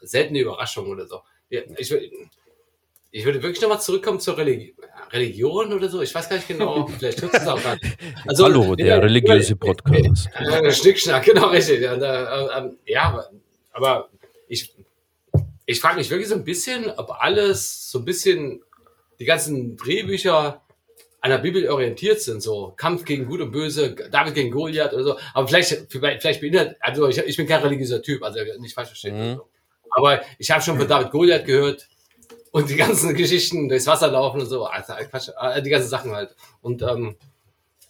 seltene 0.00 0.40
Überraschung 0.40 0.86
oder 0.88 1.06
so. 1.06 1.20
Ich, 1.50 1.94
ich 3.12 3.24
würde 3.24 3.42
wirklich 3.42 3.60
nochmal 3.60 3.80
zurückkommen 3.80 4.20
zur 4.20 4.38
Religi 4.38 4.74
Religion 5.12 5.72
oder 5.72 5.88
so. 5.88 6.00
Ich 6.00 6.14
weiß 6.14 6.28
gar 6.28 6.36
nicht 6.36 6.46
genau, 6.46 6.86
vielleicht 6.86 7.18
tut 7.18 7.34
es 7.34 7.46
auch 7.46 7.60
gar 7.62 7.74
nicht. 7.82 7.98
Also, 8.26 8.44
hallo, 8.44 8.76
der 8.76 9.02
religiöse 9.02 9.56
Podcast. 9.56 10.28
äh, 10.38 10.70
Schnickschnack, 10.72 11.24
genau 11.24 11.48
richtig. 11.48 11.80
Ja, 11.82 11.94
äh, 11.94 12.58
ähm, 12.58 12.78
aber 13.72 14.08
ich, 14.48 14.72
ich 15.70 15.80
frage 15.80 15.98
mich 15.98 16.10
wirklich 16.10 16.28
so 16.28 16.34
ein 16.34 16.42
bisschen, 16.42 16.90
ob 16.90 17.10
alles 17.20 17.90
so 17.90 18.00
ein 18.00 18.04
bisschen, 18.04 18.60
die 19.20 19.24
ganzen 19.24 19.76
Drehbücher 19.76 20.62
an 21.20 21.30
der 21.30 21.38
Bibel 21.38 21.68
orientiert 21.68 22.20
sind, 22.20 22.42
so 22.42 22.74
Kampf 22.76 23.04
gegen 23.04 23.26
Gut 23.26 23.40
und 23.40 23.52
Böse, 23.52 23.94
David 23.94 24.34
gegen 24.34 24.50
Goliath 24.50 24.92
oder 24.92 25.04
so. 25.04 25.18
Aber 25.32 25.46
vielleicht, 25.46 25.86
vielleicht 25.92 26.40
beinhaltet, 26.40 26.76
also 26.80 27.06
ich, 27.06 27.18
ich 27.18 27.36
bin 27.36 27.46
kein 27.46 27.62
religiöser 27.62 28.02
Typ, 28.02 28.24
also 28.24 28.40
nicht 28.58 28.74
falsch 28.74 28.88
verstehen. 28.88 29.34
Mhm. 29.34 29.40
Aber 29.90 30.22
ich 30.38 30.50
habe 30.50 30.60
schon 30.60 30.76
von 30.76 30.88
David 30.88 31.12
Goliath 31.12 31.44
gehört 31.44 31.88
und 32.50 32.68
die 32.68 32.76
ganzen 32.76 33.14
Geschichten 33.14 33.68
durchs 33.68 33.86
Wasser 33.86 34.08
laufen 34.08 34.40
und 34.40 34.46
so, 34.46 34.64
also, 34.64 34.94
äh, 34.94 35.62
die 35.62 35.70
ganzen 35.70 35.88
Sachen 35.88 36.10
halt. 36.10 36.34
Und 36.62 36.82
ähm, 36.82 37.14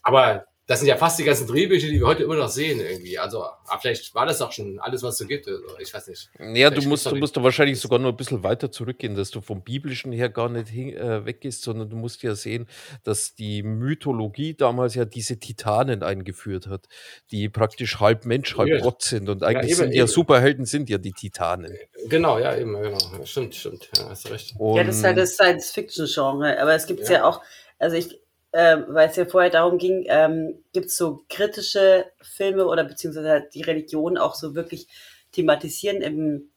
aber 0.02 0.44
das 0.70 0.78
sind 0.78 0.88
ja 0.88 0.96
fast 0.96 1.18
die 1.18 1.24
ganzen 1.24 1.48
Drehbücher, 1.48 1.88
die 1.88 1.98
wir 1.98 2.06
heute 2.06 2.22
immer 2.22 2.36
noch 2.36 2.48
sehen 2.48 2.78
irgendwie. 2.78 3.18
Also 3.18 3.42
ah, 3.42 3.78
vielleicht 3.80 4.14
war 4.14 4.24
das 4.24 4.40
auch 4.40 4.52
schon 4.52 4.78
alles, 4.78 5.02
was 5.02 5.14
es 5.14 5.18
so 5.18 5.26
gibt. 5.26 5.48
Also, 5.48 5.60
ich 5.80 5.92
weiß 5.92 6.06
nicht. 6.06 6.30
Ja, 6.38 6.70
du 6.70 6.80
musst, 6.82 7.06
du 7.10 7.16
musst 7.16 7.36
da 7.36 7.42
wahrscheinlich 7.42 7.80
sogar 7.80 7.98
noch 7.98 8.10
ein 8.10 8.16
bisschen 8.16 8.44
weiter 8.44 8.70
zurückgehen, 8.70 9.16
dass 9.16 9.32
du 9.32 9.40
vom 9.40 9.64
Biblischen 9.64 10.12
her 10.12 10.28
gar 10.28 10.48
nicht 10.48 10.68
hin, 10.68 10.96
äh, 10.96 11.26
weggehst, 11.26 11.62
sondern 11.62 11.90
du 11.90 11.96
musst 11.96 12.22
ja 12.22 12.36
sehen, 12.36 12.68
dass 13.02 13.34
die 13.34 13.64
Mythologie 13.64 14.54
damals 14.54 14.94
ja 14.94 15.04
diese 15.04 15.40
Titanen 15.40 16.04
eingeführt 16.04 16.68
hat, 16.68 16.86
die 17.32 17.48
praktisch 17.48 17.98
halb 17.98 18.24
Mensch, 18.24 18.56
halb 18.56 18.68
Ja. 18.68 18.78
Gott 18.78 19.02
sind. 19.02 19.28
Und 19.28 19.42
eigentlich 19.42 19.72
eben, 19.72 19.78
sind 19.78 19.92
ja 19.92 20.04
eben. 20.04 20.06
Superhelden 20.12 20.66
sind 20.66 20.88
ja 20.88 20.98
die 20.98 21.10
Titanen. 21.10 21.76
Genau, 22.06 22.38
ja, 22.38 22.56
eben, 22.56 22.80
genau. 22.80 22.96
Ja, 23.18 23.26
Stimmt, 23.26 23.56
stimmt. 23.56 23.90
Ja, 23.96 24.08
hast 24.08 24.30
recht. 24.30 24.54
Ja, 24.56 24.84
das 24.84 24.98
ist 24.98 25.02
halt 25.02 25.16
Und- 25.16 25.22
das 25.22 25.32
Science-Fiction-Genre. 25.34 26.62
Aber 26.62 26.74
es 26.76 26.86
gibt 26.86 27.00
ja. 27.08 27.12
Ja. 27.14 27.24
auch, 27.24 27.42
also 27.80 27.96
ich, 27.96 28.19
ähm, 28.52 28.84
weil 28.88 29.08
es 29.08 29.16
ja 29.16 29.26
vorher 29.26 29.50
darum 29.50 29.78
ging, 29.78 30.04
ähm, 30.08 30.62
gibt 30.72 30.86
es 30.86 30.96
so 30.96 31.24
kritische 31.28 32.06
Filme 32.20 32.66
oder 32.66 32.84
beziehungsweise 32.84 33.30
halt 33.30 33.54
die 33.54 33.62
Religion 33.62 34.18
auch 34.18 34.34
so 34.34 34.54
wirklich 34.54 34.88
thematisieren 35.32 36.02
im 36.02 36.50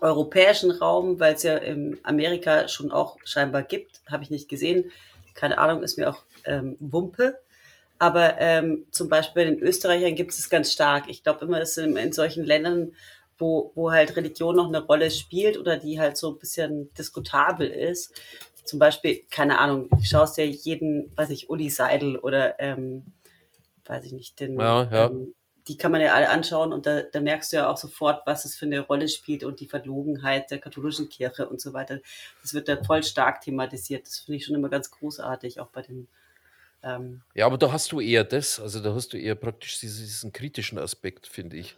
europäischen 0.00 0.70
Raum, 0.72 1.20
weil 1.20 1.34
es 1.34 1.42
ja 1.44 1.56
in 1.56 1.98
Amerika 2.02 2.68
schon 2.68 2.90
auch 2.90 3.16
scheinbar 3.24 3.62
gibt, 3.62 4.00
habe 4.10 4.24
ich 4.24 4.30
nicht 4.30 4.48
gesehen. 4.48 4.90
Keine 5.34 5.58
Ahnung, 5.58 5.82
ist 5.82 5.96
mir 5.96 6.10
auch 6.10 6.24
ähm, 6.44 6.76
Wumpe. 6.80 7.38
Aber 7.98 8.38
ähm, 8.40 8.84
zum 8.90 9.08
Beispiel 9.08 9.44
bei 9.44 9.50
den 9.50 9.62
Österreichern 9.62 10.16
gibt 10.16 10.32
es 10.32 10.50
ganz 10.50 10.72
stark. 10.72 11.04
Ich 11.08 11.22
glaube 11.22 11.44
immer, 11.44 11.60
dass 11.60 11.76
in, 11.76 11.96
in 11.96 12.12
solchen 12.12 12.44
Ländern, 12.44 12.92
wo, 13.38 13.70
wo 13.76 13.92
halt 13.92 14.16
Religion 14.16 14.56
noch 14.56 14.66
eine 14.66 14.84
Rolle 14.84 15.10
spielt 15.10 15.56
oder 15.56 15.76
die 15.76 16.00
halt 16.00 16.16
so 16.16 16.32
ein 16.32 16.38
bisschen 16.38 16.92
diskutabel 16.94 17.68
ist, 17.68 18.12
zum 18.64 18.78
Beispiel, 18.78 19.24
keine 19.30 19.58
Ahnung, 19.58 19.88
schaust 20.02 20.36
dir 20.36 20.46
jeden, 20.46 21.10
weiß 21.16 21.30
ich, 21.30 21.50
Uli 21.50 21.70
Seidel 21.70 22.18
oder 22.18 22.58
ähm, 22.60 23.04
weiß 23.86 24.04
ich 24.04 24.12
nicht, 24.12 24.40
den, 24.40 24.58
Ja, 24.58 24.84
ja. 24.84 25.06
Ähm, 25.06 25.34
die 25.68 25.76
kann 25.76 25.92
man 25.92 26.00
ja 26.00 26.14
alle 26.14 26.28
anschauen 26.28 26.72
und 26.72 26.86
da, 26.86 27.02
da 27.02 27.20
merkst 27.20 27.52
du 27.52 27.58
ja 27.58 27.70
auch 27.70 27.76
sofort, 27.76 28.26
was 28.26 28.44
es 28.44 28.56
für 28.56 28.66
eine 28.66 28.80
Rolle 28.80 29.08
spielt 29.08 29.44
und 29.44 29.60
die 29.60 29.68
Verlogenheit 29.68 30.50
der 30.50 30.58
katholischen 30.58 31.08
Kirche 31.08 31.48
und 31.48 31.60
so 31.60 31.72
weiter. 31.72 32.00
Das 32.42 32.52
wird 32.52 32.68
da 32.68 32.82
voll 32.82 33.04
stark 33.04 33.42
thematisiert. 33.42 34.06
Das 34.06 34.18
finde 34.18 34.38
ich 34.38 34.46
schon 34.46 34.56
immer 34.56 34.68
ganz 34.68 34.90
großartig, 34.90 35.60
auch 35.60 35.68
bei 35.68 35.82
den 35.82 36.08
ähm, 36.82 37.22
Ja, 37.34 37.46
aber 37.46 37.58
da 37.58 37.70
hast 37.70 37.92
du 37.92 38.00
eher 38.00 38.24
das, 38.24 38.58
also 38.58 38.80
da 38.80 38.92
hast 38.94 39.12
du 39.12 39.18
eher 39.18 39.36
praktisch 39.36 39.78
diesen, 39.78 40.04
diesen 40.04 40.32
kritischen 40.32 40.78
Aspekt, 40.78 41.28
finde 41.28 41.56
ich. 41.56 41.76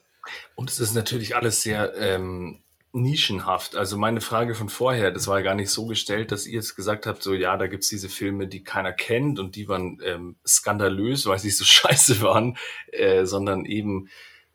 Und 0.55 0.71
es 0.71 0.81
ist 0.81 0.95
natürlich 0.95 1.37
alles 1.37 1.61
sehr 1.61 1.95
ähm, 1.97 2.64
nischenhaft. 2.95 3.77
Also 3.77 3.97
meine 3.99 4.21
Frage 4.21 4.55
von 4.55 4.69
vorher, 4.69 5.11
das 5.11 5.27
war 5.27 5.39
ja 5.39 5.45
gar 5.45 5.55
nicht 5.55 5.71
so 5.71 5.87
gestellt, 5.87 6.31
dass 6.31 6.47
ihr 6.47 6.55
jetzt 6.55 6.77
gesagt 6.77 7.07
habt, 7.07 7.23
so 7.23 7.35
ja, 7.35 7.57
da 7.57 7.67
gibt's 7.67 7.89
diese 7.89 8.09
Filme, 8.09 8.47
die 8.47 8.63
keiner 8.63 8.93
kennt 8.93 9.39
und 9.39 9.57
die 9.57 9.69
waren 9.69 9.99
ähm, 10.05 10.37
skandalös, 10.47 11.27
weil 11.27 11.39
sie 11.39 11.51
so 11.51 11.65
scheiße 11.67 12.23
waren, 12.23 12.57
äh, 12.93 13.25
sondern 13.27 13.65
eben, 13.65 14.09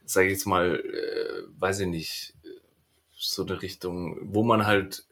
sage 0.06 0.28
ich 0.28 0.34
jetzt 0.34 0.46
mal, 0.46 0.80
äh, 0.80 1.44
weiß 1.60 1.82
ich 1.82 1.88
nicht, 1.88 2.34
so 3.18 3.46
eine 3.46 3.62
Richtung, 3.62 4.18
wo 4.22 4.44
man 4.44 4.66
halt 4.66 5.04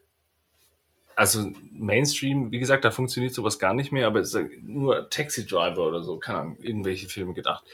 also 1.18 1.50
Mainstream, 1.72 2.52
wie 2.52 2.60
gesagt, 2.60 2.84
da 2.84 2.92
funktioniert 2.92 3.34
sowas 3.34 3.58
gar 3.58 3.74
nicht 3.74 3.90
mehr, 3.90 4.06
aber 4.06 4.22
nur 4.62 5.10
Taxi 5.10 5.46
Driver 5.46 5.88
oder 5.88 6.04
so, 6.04 6.18
keine 6.18 6.38
Ahnung, 6.38 6.58
irgendwelche 6.60 7.08
Filme 7.08 7.34
gedacht, 7.34 7.64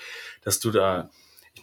dass 0.43 0.60
du 0.60 0.70
da, 0.70 1.10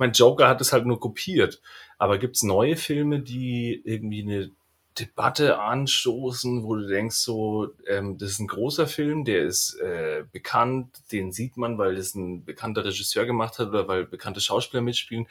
meine, 0.01 0.11
Joker 0.11 0.49
hat 0.49 0.59
es 0.59 0.73
halt 0.73 0.85
nur 0.85 0.99
kopiert, 0.99 1.61
aber 1.97 2.17
gibt's 2.17 2.43
neue 2.43 2.75
Filme, 2.75 3.21
die 3.21 3.81
irgendwie 3.85 4.23
eine 4.23 4.51
Debatte 4.99 5.59
anstoßen, 5.59 6.63
wo 6.63 6.75
du 6.75 6.87
denkst, 6.87 7.15
so, 7.15 7.69
ähm, 7.87 8.17
das 8.17 8.31
ist 8.31 8.39
ein 8.39 8.47
großer 8.47 8.87
Film, 8.87 9.23
der 9.23 9.43
ist 9.43 9.79
äh, 9.79 10.25
bekannt, 10.31 10.89
den 11.13 11.31
sieht 11.31 11.55
man, 11.55 11.77
weil 11.77 11.95
das 11.95 12.13
ein 12.13 12.43
bekannter 12.43 12.83
Regisseur 12.83 13.25
gemacht 13.25 13.57
hat 13.57 13.69
oder 13.69 13.87
weil 13.87 14.05
bekannte 14.05 14.41
Schauspieler 14.41 14.81
mitspielen, 14.81 15.27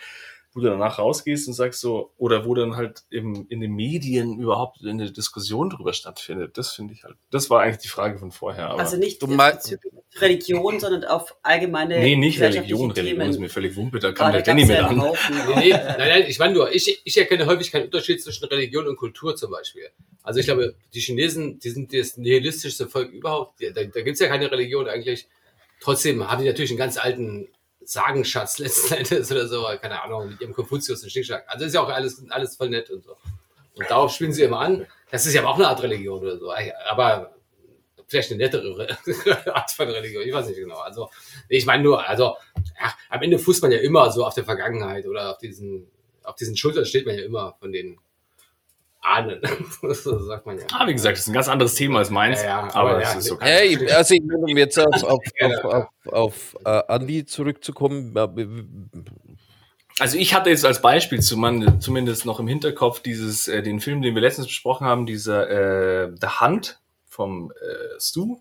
wo 0.53 0.61
du 0.61 0.67
danach 0.67 0.99
rausgehst 0.99 1.47
und 1.47 1.55
sagst 1.55 1.81
so, 1.81 2.13
oder 2.17 2.45
wo 2.45 2.55
dann 2.55 2.77
halt 2.77 3.05
im, 3.11 3.47
in 3.49 3.61
den 3.61 3.73
Medien 3.73 4.39
überhaupt 4.41 4.79
eine 4.85 5.11
Diskussion 5.13 5.71
drüber 5.71 5.93
stattfindet. 5.93 6.59
Das 6.59 6.73
finde 6.73 6.93
ich 6.95 7.05
halt, 7.05 7.17
das 7.31 7.51
war 7.51 7.63
eigentlich 7.63 7.79
die 7.79 7.89
Frage 7.89 8.19
von 8.19 8.33
vorher. 8.33 8.71
Aber 8.71 8.81
also 8.81 8.97
nicht 8.97 9.21
bezüglich 9.21 9.93
Religion, 10.17 10.81
sondern 10.81 11.05
auf 11.05 11.37
allgemeine 11.43 12.01
nee, 12.01 12.17
nicht 12.17 12.41
Religion, 12.41 12.91
Religion 12.91 13.21
ist 13.21 13.33
Themen. 13.33 13.41
mir 13.43 13.49
völlig 13.49 13.77
wumpe, 13.77 14.01
da 14.01 14.11
kam 14.11 14.33
der 14.33 14.43
Danny 14.43 14.65
mit 14.65 14.77
an. 14.77 15.01
Haufen. 15.01 15.37
Nee, 15.55 15.55
nee, 15.55 15.71
nein, 15.71 15.97
nein, 15.99 16.25
ich 16.27 16.39
meine 16.41 16.55
nur, 16.55 16.75
ich, 16.75 17.01
ich 17.05 17.17
erkenne 17.17 17.47
häufig 17.47 17.71
keinen 17.71 17.85
Unterschied 17.85 18.21
zwischen 18.21 18.45
Religion 18.47 18.89
und 18.89 18.97
Kultur 18.97 19.37
zum 19.37 19.53
Beispiel. 19.53 19.89
Also 20.25 20.41
ich 20.41 20.47
glaube, 20.47 20.75
die 20.93 21.01
Chinesen, 21.01 21.61
die 21.61 21.71
sind 21.71 21.95
das 21.95 22.17
nihilistischste 22.17 22.89
Volk 22.89 23.13
überhaupt. 23.13 23.63
Da, 23.63 23.71
da 23.71 23.85
gibt 23.85 24.15
es 24.15 24.19
ja 24.19 24.27
keine 24.27 24.51
Religion 24.51 24.89
eigentlich. 24.89 25.29
Trotzdem 25.81 26.29
haben 26.29 26.43
die 26.43 26.49
natürlich 26.49 26.71
einen 26.73 26.79
ganz 26.79 26.99
alten 26.99 27.49
Sagenschatz 27.91 28.59
letzten 28.61 28.95
Endes 28.95 29.31
oder 29.31 29.49
so, 29.49 29.67
keine 29.81 30.03
Ahnung, 30.03 30.31
mit 30.31 30.41
ihrem 30.41 30.53
Konfuzius 30.53 31.03
und 31.03 31.11
Schnickschnack. 31.11 31.45
Also 31.49 31.65
ist 31.65 31.75
ja 31.75 31.83
auch 31.83 31.89
alles, 31.89 32.23
alles 32.31 32.57
voll 32.57 32.71
nett 32.71 32.91
und 32.91 33.05
so. 33.05 33.17
Und 33.75 33.91
darauf 33.91 34.13
spielen 34.13 34.33
sie 34.33 34.43
immer 34.43 34.61
an. 34.61 34.87
Das 35.11 35.27
ist 35.27 35.35
ja 35.35 35.45
auch 35.45 35.57
eine 35.57 35.69
Art 35.69 35.83
Religion 35.83 36.21
oder 36.21 36.39
so. 36.39 36.53
Aber 36.89 37.35
vielleicht 38.07 38.31
eine 38.31 38.39
nettere 38.39 38.89
Art 39.55 39.71
von 39.71 39.89
Religion. 39.89 40.23
Ich 40.23 40.33
weiß 40.33 40.49
nicht 40.49 40.59
genau. 40.59 40.79
Also 40.79 41.09
ich 41.49 41.65
meine 41.67 41.83
nur, 41.83 42.07
also 42.07 42.37
ja, 42.81 42.95
am 43.09 43.23
Ende 43.23 43.39
fußt 43.39 43.63
man 43.63 43.73
ja 43.73 43.79
immer 43.79 44.11
so 44.11 44.25
auf 44.25 44.35
der 44.35 44.45
Vergangenheit 44.45 45.07
oder 45.07 45.31
auf 45.31 45.39
diesen, 45.39 45.89
auf 46.25 46.35
diesen 46.35 46.57
Schultern 46.57 46.85
steht 46.85 47.07
man 47.07 47.17
ja 47.17 47.25
immer 47.25 47.55
von 47.59 47.73
den 47.73 47.99
Ahnen. 49.01 49.41
so 49.81 50.19
sagt 50.19 50.47
man 50.47 50.59
ja. 50.59 50.65
Ah, 50.73 50.87
wie 50.87 50.93
gesagt, 50.93 51.17
das 51.17 51.23
ist 51.23 51.29
ein 51.29 51.35
ganz 51.35 51.49
anderes 51.49 51.75
Thema 51.75 51.99
als 51.99 52.11
meins, 52.11 52.43
Ja, 52.43 52.67
ja, 52.67 52.75
aber 52.75 53.01
ja, 53.01 53.13
ist 53.13 53.31
okay. 53.31 53.45
Hey, 53.45 53.91
also 53.91 54.15
ich 54.15 54.23
meine, 54.23 54.41
um 54.41 54.57
jetzt 54.57 54.79
auf, 54.79 55.03
auf, 55.03 55.23
auf, 55.41 55.65
auf, 55.65 56.13
auf 56.13 56.57
äh, 56.65 56.83
Andi 56.89 57.25
zurückzukommen, 57.25 58.15
ja, 58.15 58.29
Also 59.99 60.19
ich 60.19 60.35
hatte 60.35 60.51
jetzt 60.51 60.65
als 60.65 60.83
Beispiel 60.83 61.21
zumindest 61.21 62.27
noch 62.27 62.41
im 62.41 62.49
Hinterkopf 62.49 63.01
dieses, 63.01 63.49
äh, 63.49 63.63
den 63.63 63.81
Film, 63.81 64.03
den 64.03 64.15
wir 64.15 64.23
letztens 64.23 64.49
besprochen 64.49 64.87
haben, 64.87 65.07
dieser 65.07 65.49
äh, 65.49 66.13
The 66.21 66.29
Hunt 66.41 66.81
vom 67.07 67.53
äh, 67.53 68.01
Stu, 68.01 68.41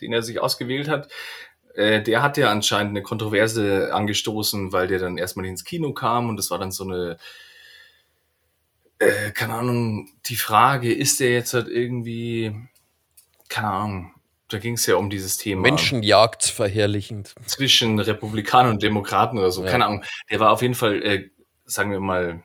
den 0.00 0.12
er 0.12 0.22
sich 0.22 0.40
ausgewählt 0.40 0.88
hat. 0.88 1.08
Äh, 1.74 2.02
der 2.02 2.22
hat 2.22 2.36
ja 2.36 2.50
anscheinend 2.50 2.90
eine 2.90 3.02
Kontroverse 3.02 3.94
angestoßen, 3.94 4.72
weil 4.72 4.88
der 4.88 4.98
dann 4.98 5.18
erstmal 5.18 5.46
ins 5.46 5.64
Kino 5.64 5.92
kam 5.92 6.28
und 6.28 6.36
das 6.36 6.50
war 6.50 6.58
dann 6.58 6.70
so 6.70 6.84
eine, 6.84 7.18
äh, 8.98 9.30
keine 9.32 9.54
Ahnung, 9.54 10.08
die 10.26 10.36
Frage, 10.36 10.92
ist 10.92 11.20
der 11.20 11.32
jetzt 11.32 11.54
halt 11.54 11.68
irgendwie, 11.68 12.54
keine 13.48 13.68
Ahnung, 13.68 14.14
da 14.48 14.58
ging 14.58 14.74
es 14.74 14.86
ja 14.86 14.96
um 14.96 15.10
dieses 15.10 15.36
Thema 15.38 15.62
Menschenjagd 15.62 16.44
verherrlichend. 16.44 17.34
zwischen 17.46 17.98
Republikanern 17.98 18.72
und 18.74 18.82
Demokraten 18.82 19.38
oder 19.38 19.50
so. 19.50 19.64
Ja. 19.64 19.70
Keine 19.70 19.86
Ahnung. 19.86 20.04
Der 20.30 20.40
war 20.40 20.52
auf 20.52 20.62
jeden 20.62 20.74
Fall, 20.74 21.02
äh, 21.02 21.30
sagen 21.64 21.90
wir 21.90 22.00
mal, 22.00 22.42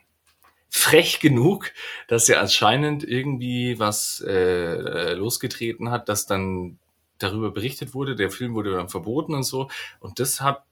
frech 0.70 1.20
genug, 1.20 1.72
dass 2.08 2.28
er 2.30 2.40
anscheinend 2.40 3.04
irgendwie 3.04 3.78
was 3.78 4.24
äh, 4.26 5.14
losgetreten 5.14 5.92
hat, 5.92 6.10
dass 6.10 6.26
dann 6.26 6.80
darüber 7.20 7.52
berichtet 7.52 7.94
wurde. 7.94 8.16
Der 8.16 8.32
Film 8.32 8.56
wurde 8.56 8.72
dann 8.72 8.90
verboten 8.90 9.36
und 9.36 9.44
so. 9.44 9.70
Und 10.00 10.20
das 10.20 10.42
hat, 10.42 10.64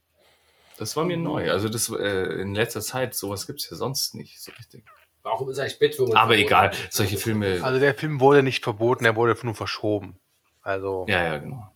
das 0.77 0.95
war 0.95 1.03
mir 1.03 1.17
neu. 1.17 1.51
Also 1.51 1.69
das 1.69 1.89
äh, 1.89 2.41
in 2.41 2.55
letzter 2.55 2.81
Zeit, 2.81 3.13
sowas 3.13 3.45
gibt's 3.45 3.69
ja 3.69 3.77
sonst 3.77 4.15
nicht 4.15 4.41
so 4.41 4.51
richtig. 4.57 4.83
Warum 5.23 5.49
ist 5.49 5.59
eigentlich 5.59 5.79
Bettwürmer? 5.79 6.15
Aber 6.19 6.37
egal, 6.37 6.71
solche 6.89 7.17
Filme. 7.17 7.59
Also 7.61 7.79
der 7.79 7.93
Film 7.93 8.19
wurde 8.19 8.41
nicht 8.43 8.63
verboten, 8.63 9.05
er 9.05 9.15
wurde 9.15 9.37
nur 9.43 9.55
verschoben. 9.55 10.19
Also 10.61 11.05
Ja, 11.07 11.23
ja, 11.23 11.37
genau. 11.37 11.71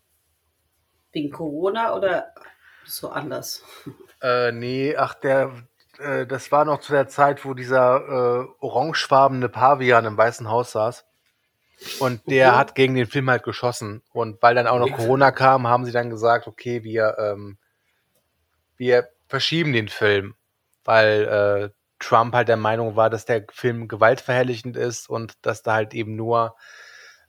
Wegen 1.11 1.31
Corona 1.31 1.95
oder 1.95 2.33
so 2.85 3.09
anders? 3.09 3.63
Äh, 4.21 4.51
nee, 4.51 4.95
ach, 4.95 5.13
der, 5.15 5.51
äh, 5.99 6.25
das 6.25 6.51
war 6.51 6.65
noch 6.65 6.79
zu 6.79 6.93
der 6.93 7.07
Zeit, 7.07 7.45
wo 7.45 7.53
dieser 7.53 7.97
äh, 7.97 8.47
orangefarbene 8.59 9.49
Pavian 9.49 10.05
im 10.05 10.17
Weißen 10.17 10.49
Haus 10.49 10.71
saß. 10.71 11.05
Und 11.99 12.21
der 12.29 12.53
Mhm. 12.53 12.55
hat 12.55 12.75
gegen 12.75 12.95
den 12.95 13.07
Film 13.07 13.29
halt 13.29 13.43
geschossen. 13.43 14.01
Und 14.13 14.41
weil 14.41 14.55
dann 14.55 14.67
auch 14.67 14.79
noch. 14.79 14.91
Corona 14.91 15.31
kam, 15.31 15.67
haben 15.67 15.85
sie 15.85 15.91
dann 15.91 16.09
gesagt, 16.09 16.47
okay, 16.47 16.83
wir, 16.83 17.17
ähm, 17.19 17.57
wir 18.77 19.09
verschieben 19.27 19.73
den 19.73 19.89
Film. 19.89 20.35
Weil 20.85 21.71
äh, 21.73 21.82
Trump 21.99 22.33
halt 22.33 22.47
der 22.49 22.57
Meinung 22.57 22.95
war, 22.95 23.09
dass 23.09 23.25
der 23.25 23.45
Film 23.51 23.87
gewaltverherrlichend 23.87 24.77
ist 24.77 25.09
und 25.09 25.33
dass 25.41 25.63
da 25.63 25.73
halt 25.73 25.93
eben 25.93 26.15
nur 26.15 26.55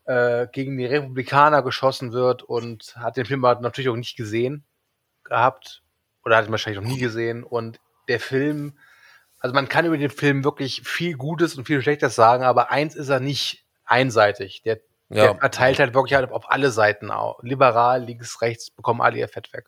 äh, 0.07 0.47
gegen 0.53 0.77
die 0.77 0.87
Republikaner 0.87 1.63
geschossen 1.63 2.13
wird 2.13 2.43
und 2.43 2.95
hat 2.97 3.17
den 3.17 3.27
Film 3.27 3.41
natürlich 3.41 3.89
auch 3.89 3.97
nicht 3.97 4.17
gesehen 4.17 4.65
gehabt 5.23 5.83
oder 6.25 6.37
hat 6.37 6.47
ihn 6.47 6.51
wahrscheinlich 6.51 6.83
noch 6.83 6.91
nie 6.91 6.99
gesehen 6.99 7.45
und 7.45 7.81
der 8.09 8.21
Film, 8.21 8.79
also 9.39 9.55
man 9.55 9.69
kann 9.69 9.87
über 9.87 9.97
den 9.97 10.11
Film 10.11 10.45
wirklich 10.45 10.83
viel 10.85 11.17
Gutes 11.17 11.57
und 11.57 11.67
viel 11.67 11.81
Schlechtes 11.81 12.15
sagen, 12.15 12.45
aber 12.45 12.71
eins 12.71 12.95
ist 12.95 13.09
er 13.09 13.21
nicht 13.21 13.65
einseitig. 13.85 14.63
Der, 14.63 14.81
der 15.09 15.25
Ja. 15.25 15.35
verteilt 15.35 15.79
halt 15.79 15.95
wirklich 15.95 16.15
halt 16.15 16.31
auf 16.33 16.51
alle 16.51 16.71
Seiten 16.71 17.11
auch. 17.11 17.43
Liberal, 17.43 18.05
links, 18.05 18.43
rechts, 18.43 18.71
bekommen 18.71 19.01
alle 19.01 19.19
ihr 19.19 19.29
Fett 19.29 19.53
weg. 19.53 19.67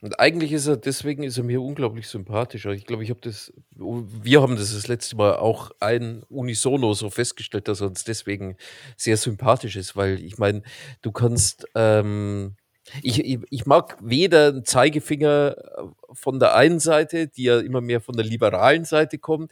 Und 0.00 0.20
eigentlich 0.20 0.52
ist 0.52 0.68
er, 0.68 0.76
deswegen 0.76 1.24
ist 1.24 1.38
er 1.38 1.44
mir 1.44 1.60
unglaublich 1.60 2.06
sympathischer. 2.06 2.70
Ich 2.70 2.86
glaube, 2.86 3.02
ich 3.02 3.10
habe 3.10 3.20
das, 3.20 3.52
wir 3.74 4.40
haben 4.40 4.54
das 4.54 4.72
das 4.72 4.86
letzte 4.86 5.16
Mal 5.16 5.36
auch 5.36 5.72
ein 5.80 6.22
Unisono 6.28 6.94
so 6.94 7.10
festgestellt, 7.10 7.66
dass 7.66 7.80
er 7.80 7.88
uns 7.88 8.04
deswegen 8.04 8.56
sehr 8.96 9.16
sympathisch 9.16 9.74
ist, 9.74 9.96
weil 9.96 10.22
ich 10.22 10.38
meine, 10.38 10.62
du 11.02 11.10
kannst, 11.10 11.66
ähm, 11.74 12.54
ich, 13.02 13.24
ich, 13.24 13.40
ich 13.50 13.66
mag 13.66 13.98
weder 14.00 14.48
einen 14.48 14.64
Zeigefinger 14.64 15.56
äh, 15.58 15.82
von 16.12 16.38
der 16.38 16.54
einen 16.54 16.78
Seite, 16.78 17.26
die 17.26 17.44
ja 17.44 17.58
immer 17.58 17.80
mehr 17.80 18.00
von 18.00 18.16
der 18.16 18.24
liberalen 18.24 18.84
Seite 18.84 19.18
kommt, 19.18 19.50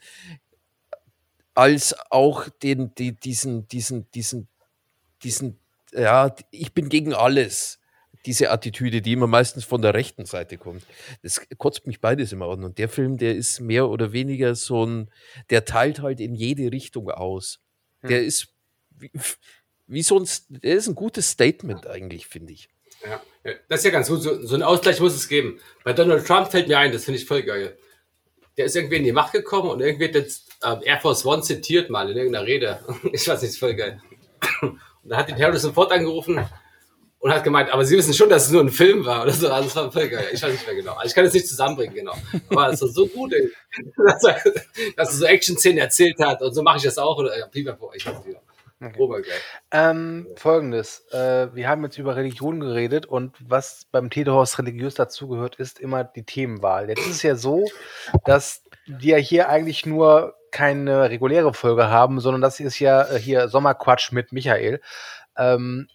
als 1.54 1.94
auch 2.10 2.48
den, 2.62 2.94
die, 2.94 3.12
diesen, 3.12 3.66
diesen, 3.66 4.08
diesen, 4.12 4.46
diesen, 5.24 5.58
ja, 5.92 6.32
ich 6.50 6.72
bin 6.72 6.88
gegen 6.88 7.14
alles 7.14 7.80
diese 8.26 8.50
Attitüde, 8.50 9.00
die 9.00 9.12
immer 9.12 9.26
meistens 9.26 9.64
von 9.64 9.80
der 9.80 9.94
rechten 9.94 10.26
Seite 10.26 10.58
kommt. 10.58 10.84
Das 11.22 11.40
kotzt 11.56 11.86
mich 11.86 12.00
beides 12.00 12.32
immer 12.32 12.48
an. 12.48 12.64
Und 12.64 12.78
der 12.78 12.88
Film, 12.88 13.16
der 13.16 13.34
ist 13.36 13.60
mehr 13.60 13.88
oder 13.88 14.12
weniger 14.12 14.54
so 14.54 14.84
ein, 14.84 15.10
der 15.50 15.64
teilt 15.64 16.00
halt 16.02 16.20
in 16.20 16.34
jede 16.34 16.72
Richtung 16.72 17.10
aus. 17.10 17.60
Der 18.02 18.24
ist 18.24 18.48
wie, 18.90 19.10
wie 19.86 20.02
so 20.02 20.18
ein, 20.18 20.28
der 20.48 20.76
ist 20.76 20.88
ein 20.88 20.94
gutes 20.94 21.30
Statement 21.30 21.86
eigentlich, 21.86 22.26
finde 22.26 22.52
ich. 22.52 22.68
Ja, 23.04 23.20
das 23.68 23.80
ist 23.80 23.84
ja 23.84 23.90
ganz 23.90 24.08
gut. 24.08 24.22
So, 24.22 24.44
so 24.44 24.54
einen 24.54 24.62
Ausgleich 24.62 25.00
muss 25.00 25.14
es 25.14 25.28
geben. 25.28 25.60
Bei 25.84 25.92
Donald 25.92 26.26
Trump 26.26 26.50
fällt 26.50 26.68
mir 26.68 26.78
ein, 26.78 26.92
das 26.92 27.04
finde 27.04 27.20
ich 27.20 27.26
voll 27.26 27.42
geil. 27.42 27.76
der 28.56 28.66
ist 28.66 28.76
irgendwie 28.76 28.96
in 28.96 29.04
die 29.04 29.12
Macht 29.12 29.32
gekommen 29.32 29.70
und 29.70 29.80
irgendwie 29.80 30.06
jetzt 30.06 30.50
ähm, 30.64 30.80
Air 30.82 31.00
Force 31.00 31.24
One 31.24 31.42
zitiert 31.42 31.90
mal 31.90 32.10
in 32.10 32.16
irgendeiner 32.16 32.46
Rede. 32.46 32.80
ich 33.12 33.26
weiß 33.26 33.42
nicht, 33.42 33.50
ist 33.50 33.58
voll 33.58 33.74
geil. 33.74 34.00
Und 34.62 34.78
da 35.04 35.18
hat 35.18 35.28
die 35.28 35.34
Harrison 35.34 35.74
Ford 35.74 35.92
angerufen 35.92 36.44
und 37.18 37.32
hat 37.32 37.44
gemeint, 37.44 37.72
aber 37.72 37.84
sie 37.84 37.96
wissen 37.96 38.14
schon, 38.14 38.28
dass 38.28 38.46
es 38.46 38.52
nur 38.52 38.62
ein 38.62 38.68
Film 38.68 39.04
war 39.04 39.22
oder 39.22 39.32
so. 39.32 39.48
Also 39.48 39.64
das 39.64 39.76
war 39.76 39.90
voll 39.90 40.08
geil. 40.08 40.26
Ich 40.32 40.42
weiß 40.42 40.52
nicht 40.52 40.66
mehr 40.66 40.76
genau. 40.76 40.92
Also 40.94 41.06
ich 41.06 41.14
kann 41.14 41.24
es 41.24 41.32
nicht 41.32 41.48
zusammenbringen, 41.48 41.94
genau. 41.94 42.14
Aber 42.50 42.70
es 42.70 42.80
war 42.80 42.88
so 42.88 43.06
gut, 43.06 43.32
ey. 43.32 43.50
dass, 44.06 44.24
er, 44.24 44.42
dass 44.96 45.08
er 45.10 45.14
so 45.14 45.24
Action-Szenen 45.24 45.78
erzählt 45.78 46.18
hat 46.20 46.42
und 46.42 46.52
so 46.54 46.62
mache 46.62 46.78
ich 46.78 46.82
das 46.84 46.98
auch. 46.98 47.18
Oder 47.18 47.38
ja, 47.38 47.46
Pipapo, 47.46 47.92
ich 47.94 48.06
weiß 48.06 48.14
nicht 48.18 48.26
genau. 48.26 48.40
Obergeil. 48.98 49.32
Ähm, 49.70 50.26
Folgendes. 50.36 51.06
Äh, 51.10 51.54
wir 51.54 51.68
haben 51.68 51.82
jetzt 51.84 51.96
über 51.96 52.14
Religion 52.14 52.60
geredet 52.60 53.06
und 53.06 53.34
was 53.40 53.86
beim 53.90 54.10
Tedehorst 54.10 54.58
religiös 54.58 54.94
dazugehört, 54.94 55.56
ist 55.56 55.80
immer 55.80 56.04
die 56.04 56.24
Themenwahl. 56.24 56.90
Jetzt 56.90 57.00
ist 57.00 57.16
es 57.16 57.22
ja 57.22 57.36
so, 57.36 57.64
dass 58.26 58.62
wir 58.86 59.16
hier 59.16 59.48
eigentlich 59.48 59.86
nur 59.86 60.34
keine 60.50 61.08
reguläre 61.10 61.54
Folge 61.54 61.88
haben, 61.88 62.20
sondern 62.20 62.42
das 62.42 62.60
ist 62.60 62.78
ja 62.78 63.02
äh, 63.10 63.18
hier 63.18 63.48
Sommerquatsch 63.48 64.12
mit 64.12 64.32
Michael. 64.32 64.80
Ähm, 65.38 65.88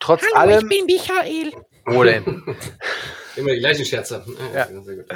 trotz 0.00 0.22
allem. 0.34 0.68
bin 0.68 0.86
Michael. 0.86 1.52
Wo 1.84 2.02
denn? 2.02 2.24
Immer 3.36 3.52
die 3.52 3.58
gleichen 3.58 3.84
Scherze. 3.84 4.24
Ja. 4.54 4.66
Sehr 4.66 4.96
gut. 4.96 5.06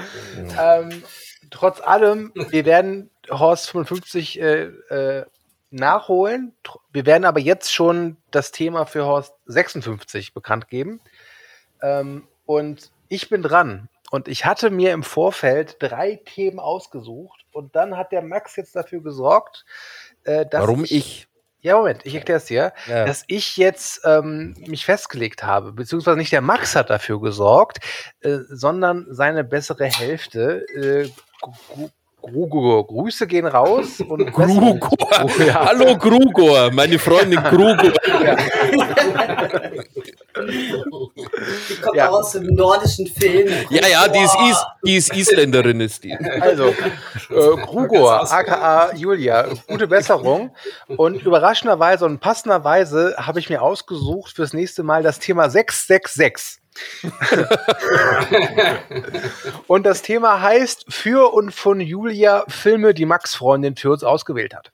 ähm, 0.59 1.02
trotz 1.51 1.81
allem, 1.81 2.32
wir 2.35 2.65
werden 2.65 3.11
Horst 3.31 3.70
55 3.70 4.40
äh, 4.40 4.62
äh, 4.65 5.24
nachholen. 5.70 6.52
Wir 6.93 7.07
werden 7.07 7.24
aber 7.24 7.40
jetzt 7.40 7.73
schon 7.73 8.16
das 8.31 8.52
Thema 8.52 8.85
für 8.85 9.05
Horst 9.05 9.32
56 9.47 10.35
bekannt 10.35 10.69
geben. 10.69 11.01
Ähm, 11.82 12.28
und 12.47 12.90
ich 13.09 13.28
bin 13.28 13.43
dran. 13.43 13.89
Und 14.11 14.27
ich 14.27 14.44
hatte 14.44 14.70
mir 14.70 14.93
im 14.93 15.05
Vorfeld 15.05 15.77
drei 15.78 16.20
Themen 16.24 16.59
ausgesucht. 16.59 17.44
Und 17.52 17.77
dann 17.77 17.97
hat 17.97 18.12
der 18.12 18.23
Max 18.23 18.57
jetzt 18.57 18.74
dafür 18.74 19.02
gesorgt, 19.02 19.65
äh, 20.24 20.44
dass 20.47 20.62
Warum 20.62 20.85
ich? 20.85 21.28
Ja, 21.62 21.77
Moment, 21.77 22.07
ich 22.07 22.15
erkläre 22.15 22.39
es 22.39 22.47
dir. 22.47 22.73
Ja. 22.87 23.05
Dass 23.05 23.23
ich 23.27 23.59
jetzt 23.59 24.01
ähm, 24.05 24.55
mich 24.66 24.87
festgelegt 24.87 25.43
habe, 25.43 25.73
beziehungsweise 25.73 26.16
nicht 26.16 26.32
der 26.32 26.41
Max 26.41 26.74
hat 26.74 26.89
dafür 26.89 27.20
gesorgt, 27.20 27.81
äh, 28.20 28.39
sondern 28.49 29.07
seine 29.11 29.45
bessere 29.45 29.85
Hälfte. 29.85 30.65
Äh, 30.74 31.11
Gru- 31.43 31.91
Grugor. 32.23 32.87
Grüße 32.87 33.27
gehen 33.27 33.47
raus. 33.47 34.01
Und 34.01 34.27
Grugor. 34.32 35.24
Oh, 35.24 35.43
ja. 35.43 35.66
Hallo 35.66 35.99
Grugor, 35.99 36.70
meine 36.73 36.99
Freundin 36.99 37.43
Grugor. 37.43 37.77
Die 40.48 41.74
kommt 41.80 41.96
Ja. 41.96 42.08
auch 42.10 42.18
aus 42.20 42.32
dem 42.32 42.46
nordischen 42.46 43.06
Film. 43.06 43.48
Ja, 43.70 43.86
ja, 43.86 44.08
die 44.08 44.18
ist. 44.20 44.36
Is, 44.50 44.64
die 44.84 44.96
ist 44.96 45.14
Isländerin, 45.14 45.80
ist 45.80 46.04
die. 46.04 46.14
Also, 46.40 46.68
äh, 46.68 47.56
Grugor, 47.66 48.30
aka 48.32 48.92
Julia, 48.94 49.48
gute 49.66 49.86
Besserung. 49.86 50.54
Und 50.88 51.22
überraschenderweise 51.22 52.04
und 52.04 52.20
passenderweise 52.20 53.14
habe 53.18 53.38
ich 53.40 53.48
mir 53.50 53.62
ausgesucht 53.62 54.32
fürs 54.36 54.52
nächste 54.52 54.82
Mal 54.82 55.02
das 55.02 55.18
Thema 55.18 55.50
666. 55.50 56.60
und 59.66 59.84
das 59.86 60.02
Thema 60.02 60.40
heißt 60.40 60.86
für 60.88 61.32
und 61.34 61.52
von 61.52 61.80
Julia 61.80 62.44
Filme, 62.48 62.94
die 62.94 63.06
Max 63.06 63.34
Freundin 63.34 63.76
für 63.76 63.90
uns 63.90 64.04
ausgewählt 64.04 64.54
hat. 64.54 64.70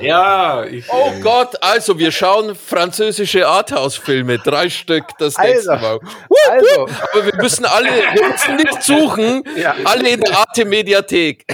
Ja, 0.00 0.64
ich, 0.64 0.86
Oh 0.90 1.12
Gott, 1.22 1.62
also 1.62 1.98
wir 1.98 2.10
schauen 2.12 2.54
französische 2.54 3.46
Arthouse-Filme, 3.46 4.38
drei 4.38 4.70
Stück 4.70 5.04
das 5.18 5.36
nächste 5.36 5.72
Also, 5.72 5.82
Mal. 5.86 5.98
Also, 6.50 6.88
Aber 7.12 7.26
wir 7.26 7.36
müssen 7.36 7.66
alle, 7.66 7.88
wir 7.90 8.28
müssen 8.28 8.56
nicht 8.56 8.82
suchen, 8.82 9.42
Ja. 9.56 9.74
alle 9.84 10.08
in 10.10 10.20
der 10.20 10.38
Arte-Mediathek. 10.38 11.44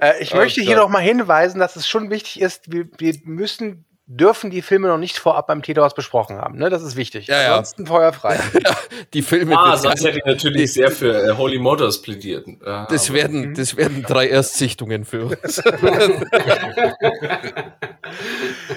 äh, 0.00 0.22
ich 0.22 0.32
Oh 0.34 0.36
möchte 0.36 0.60
hier 0.62 0.74
Gott. 0.76 0.84
noch 0.84 0.90
mal 0.90 1.00
hinweisen, 1.02 1.58
dass 1.58 1.76
es 1.76 1.86
schon 1.88 2.10
wichtig 2.10 2.40
ist, 2.40 2.72
wir, 2.72 2.86
wir 2.98 3.14
müssen 3.24 3.84
dürfen 4.10 4.50
die 4.50 4.62
Filme 4.62 4.88
noch 4.88 4.96
nicht 4.96 5.18
vorab 5.18 5.46
beim 5.46 5.62
Täterhaus 5.62 5.94
besprochen 5.94 6.38
haben. 6.38 6.58
Ne? 6.58 6.70
Das 6.70 6.82
ist 6.82 6.96
wichtig. 6.96 7.26
Ja, 7.26 7.42
ja. 7.42 7.48
Ansonsten 7.50 7.86
feuerfrei. 7.86 8.40
Die 9.12 9.20
Filme, 9.20 9.56
ah, 9.56 9.72
das, 9.72 9.82
sonst 9.82 10.02
hätte 10.02 10.18
ich 10.18 10.24
natürlich 10.24 10.72
sehr 10.72 10.90
für 10.90 11.12
äh, 11.12 11.36
Holy 11.36 11.58
Motors 11.58 12.00
plädiert. 12.00 12.46
Ja, 12.64 12.86
das, 12.86 13.12
werden, 13.12 13.54
das 13.54 13.76
werden 13.76 14.02
drei 14.02 14.28
Erstsichtungen 14.28 15.04
für 15.04 15.26
uns. 15.26 15.62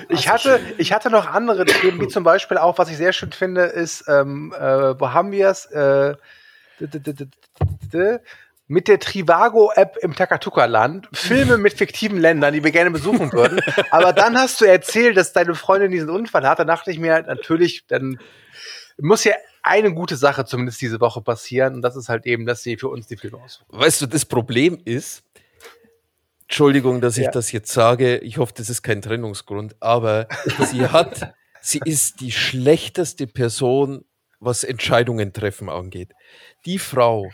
Ich 0.09 0.27
hatte, 0.27 0.59
ich 0.77 0.91
hatte 0.91 1.09
noch 1.09 1.25
andere 1.25 1.63
Themen, 1.63 2.01
wie 2.01 2.07
zum 2.09 2.25
Beispiel 2.25 2.57
auch, 2.57 2.77
was 2.77 2.89
ich 2.89 2.97
sehr 2.97 3.13
schön 3.13 3.31
finde, 3.31 3.61
ist, 3.61 4.03
ähm, 4.09 4.53
äh, 4.57 4.99
wo 4.99 5.13
haben 5.13 5.31
wir 5.31 5.47
es? 5.47 5.65
Äh, 5.67 6.15
mit 8.72 8.88
der 8.88 8.99
Trivago-App 8.99 9.98
im 10.02 10.15
Takatuka-Land 10.15 11.10
Filme 11.11 11.57
mit 11.57 11.73
fiktiven 11.73 12.18
Ländern, 12.18 12.53
die 12.53 12.64
wir 12.64 12.72
gerne 12.72 12.89
besuchen 12.89 13.34
würden. 13.34 13.60
Aber 13.91 14.14
dann 14.14 14.38
hast 14.38 14.61
du 14.61 14.65
erzählt, 14.65 15.18
dass 15.18 15.34
deine 15.34 15.56
Freundin 15.56 15.91
diesen 15.91 16.10
Unfall 16.10 16.48
hat. 16.48 16.57
Da 16.60 16.64
dachte 16.64 16.89
ich 16.89 16.98
mir 16.98 17.11
halt 17.14 17.27
natürlich, 17.27 17.85
dann 17.88 18.18
muss 18.98 19.26
ja 19.26 19.34
eine 19.61 19.93
gute 19.93 20.15
Sache 20.15 20.45
zumindest 20.45 20.80
diese 20.80 21.02
Woche 21.02 21.22
passieren. 21.22 21.76
Und 21.76 21.81
das 21.81 21.98
ist 21.98 22.07
halt 22.07 22.26
eben, 22.26 22.45
dass 22.45 22.64
sie 22.64 22.77
für 22.77 22.88
uns 22.88 23.07
die 23.07 23.18
Filme 23.18 23.39
aussucht. 23.43 23.65
Weißt 23.68 24.02
du, 24.03 24.06
das 24.06 24.23
Problem 24.23 24.80
ist, 24.85 25.23
Entschuldigung, 26.43 27.02
dass 27.02 27.18
ich 27.18 27.26
Ja. 27.26 27.31
das 27.31 27.52
jetzt 27.52 27.73
sage, 27.73 28.19
ich 28.19 28.38
hoffe, 28.38 28.53
das 28.56 28.69
ist 28.69 28.84
kein 28.84 29.02
Trennungsgrund, 29.02 29.76
aber 29.81 30.27
sie 30.72 30.88
hat, 30.88 31.34
sie 31.61 31.81
ist 31.84 32.22
die 32.22 32.31
schlechteste 32.31 33.27
Person, 33.27 34.06
was 34.39 34.64
Entscheidungen 34.64 35.34
treffen 35.34 35.68
angeht. 35.69 36.14
Die 36.65 36.80
Frau, 36.80 37.30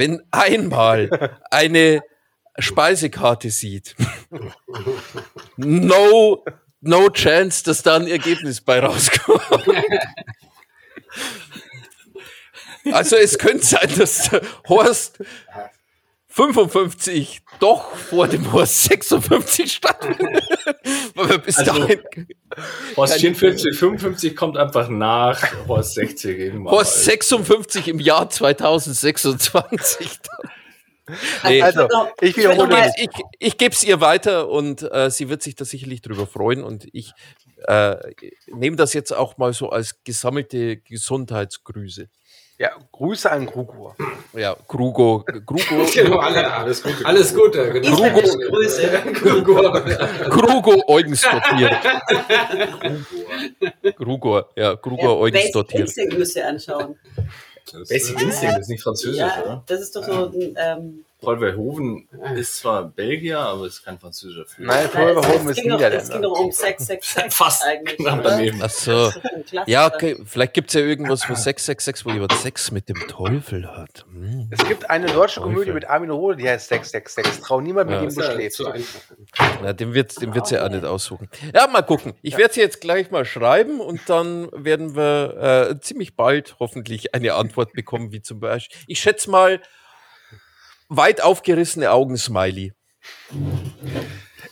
wenn 0.00 0.22
einmal 0.30 1.38
eine 1.50 2.02
Speisekarte 2.58 3.50
sieht, 3.50 3.94
no, 5.56 6.44
no 6.80 7.10
chance, 7.10 7.62
dass 7.62 7.82
da 7.82 7.96
ein 7.96 8.08
Ergebnis 8.08 8.60
bei 8.62 8.80
rauskommt. 8.80 9.42
Also 12.92 13.16
es 13.16 13.38
könnte 13.38 13.64
sein, 13.64 13.92
dass 13.98 14.30
Horst 14.66 15.18
55 16.30 17.42
doch 17.58 17.96
vor 17.96 18.28
dem 18.28 18.52
Horst 18.52 18.84
56 18.84 19.72
stattfindet. 19.72 20.44
Weil 21.14 21.28
wir 21.28 21.38
bis 21.38 21.58
Also, 21.58 21.72
dahin 21.72 22.00
Horst 22.96 23.14
44, 23.20 23.76
55 23.76 24.36
kommt 24.36 24.56
einfach 24.56 24.88
nach 24.88 25.42
Horst 25.66 25.94
60 25.94 26.38
irgendwann. 26.38 26.72
Horst 26.72 27.04
56 27.04 27.88
im 27.88 27.98
Jahr 27.98 28.30
2026. 28.30 30.08
Nee, 31.42 31.60
Also, 31.60 31.88
ich 32.20 32.36
wiederhole 32.36 32.92
ich, 32.96 33.08
ich, 33.08 33.24
ich 33.40 33.58
gebe 33.58 33.74
es 33.74 33.82
ihr 33.82 34.00
weiter 34.00 34.48
und 34.48 34.82
äh, 34.92 35.10
sie 35.10 35.28
wird 35.28 35.42
sich 35.42 35.56
da 35.56 35.64
sicherlich 35.64 36.02
drüber 36.02 36.24
freuen 36.24 36.62
und 36.62 36.86
ich 36.92 37.12
äh, 37.66 37.96
nehme 38.46 38.76
das 38.76 38.92
jetzt 38.92 39.12
auch 39.12 39.36
mal 39.36 39.52
so 39.52 39.70
als 39.70 40.04
gesammelte 40.04 40.76
Gesundheitsgrüße. 40.76 42.08
Ja, 42.60 42.72
Grüße 42.92 43.32
an 43.32 43.46
Grugur. 43.46 43.96
Ja, 44.34 44.54
Grugo, 44.68 45.24
Grugo, 45.46 45.86
Genau, 45.94 46.18
alle, 46.18 46.52
alles 46.52 46.82
Gute. 46.82 47.06
Alles 47.06 47.34
Gute. 47.34 47.72
Genau. 47.72 47.94
Isländische 47.94 48.36
Grüße. 48.38 48.90
Grugo 50.28 50.82
Eugensdottir. 50.86 51.70
Grugor, 53.96 54.50
ja, 54.56 54.74
Grugor 54.74 55.20
Basic 55.20 55.34
Eugensdottir. 55.36 55.80
Instinct 55.80 56.18
müsst 56.18 56.36
ihr 56.36 56.46
anschauen. 56.48 56.96
Basic 57.88 58.20
Instinct 58.20 58.58
ist 58.58 58.68
nicht 58.68 58.82
französisch, 58.82 59.16
Ja, 59.18 59.42
oder? 59.42 59.62
das 59.66 59.80
ist 59.80 59.96
doch 59.96 60.04
so 60.04 60.26
ein. 60.26 60.54
Ähm, 60.58 61.04
Paul 61.20 61.38
Verhoeven 61.38 62.08
ist 62.36 62.56
zwar 62.56 62.84
Belgier, 62.84 63.38
aber 63.40 63.66
ist 63.66 63.84
kein 63.84 63.98
französischer 63.98 64.46
Film. 64.46 64.68
Nein, 64.68 64.86
es, 64.86 64.90
Paul 64.92 65.12
Verhoeven 65.22 65.32
es, 65.32 65.36
ist 65.36 65.44
doch, 65.46 65.48
es 65.50 65.62
ging 65.62 65.72
Niederländer. 65.72 66.20
doch 66.20 66.38
um 66.40 66.50
666 66.52 67.32
Fast 67.36 67.64
eigentlich. 67.64 67.96
knapp 67.98 68.20
oder? 68.20 68.30
daneben. 68.30 68.60
Ach 68.62 68.70
so. 68.70 69.12
Ja, 69.66 69.86
okay, 69.86 70.16
vielleicht 70.24 70.54
gibt 70.54 70.68
es 70.68 70.74
ja 70.74 70.80
irgendwas, 70.80 71.28
wo 71.28 71.34
666, 71.34 72.06
wo 72.06 72.10
jemand 72.10 72.32
Sex 72.32 72.70
mit 72.70 72.88
dem 72.88 72.96
Teufel 73.08 73.66
hat. 73.70 74.04
Hm. 74.12 74.48
Es 74.50 74.66
gibt 74.66 74.88
eine 74.90 75.06
deutsche 75.06 75.40
Komödie 75.40 75.58
Teufel. 75.60 75.74
mit 75.74 75.88
Armin 75.90 76.10
Rohde, 76.10 76.36
die 76.36 76.48
heißt 76.48 76.68
666. 76.68 77.42
Trau 77.44 77.60
niemand, 77.60 77.90
mit 77.90 77.96
Ja. 78.00 78.06
dem 78.06 78.14
du 78.14 78.22
schläfst. 78.22 78.62
Na, 79.62 79.72
dem 79.72 79.94
wird 79.94 80.20
dem 80.20 80.34
wird's 80.34 80.50
ja 80.50 80.64
auch 80.64 80.70
nicht 80.70 80.84
aussuchen. 80.84 81.28
Ja, 81.54 81.66
mal 81.66 81.82
gucken. 81.82 82.14
Ich 82.22 82.36
werde 82.36 82.54
sie 82.54 82.60
jetzt 82.60 82.80
gleich 82.80 83.10
mal 83.10 83.24
schreiben 83.24 83.80
und 83.80 84.00
dann 84.08 84.48
werden 84.52 84.94
wir 84.96 85.70
äh, 85.70 85.80
ziemlich 85.80 86.16
bald 86.16 86.56
hoffentlich 86.60 87.14
eine 87.14 87.34
Antwort 87.34 87.72
bekommen, 87.72 88.12
wie 88.12 88.22
zum 88.22 88.40
Beispiel, 88.40 88.76
ich 88.86 89.00
schätze 89.00 89.30
mal, 89.30 89.60
weit 90.90 91.22
aufgerissene 91.22 91.90
Augen-Smiley. 91.90 92.74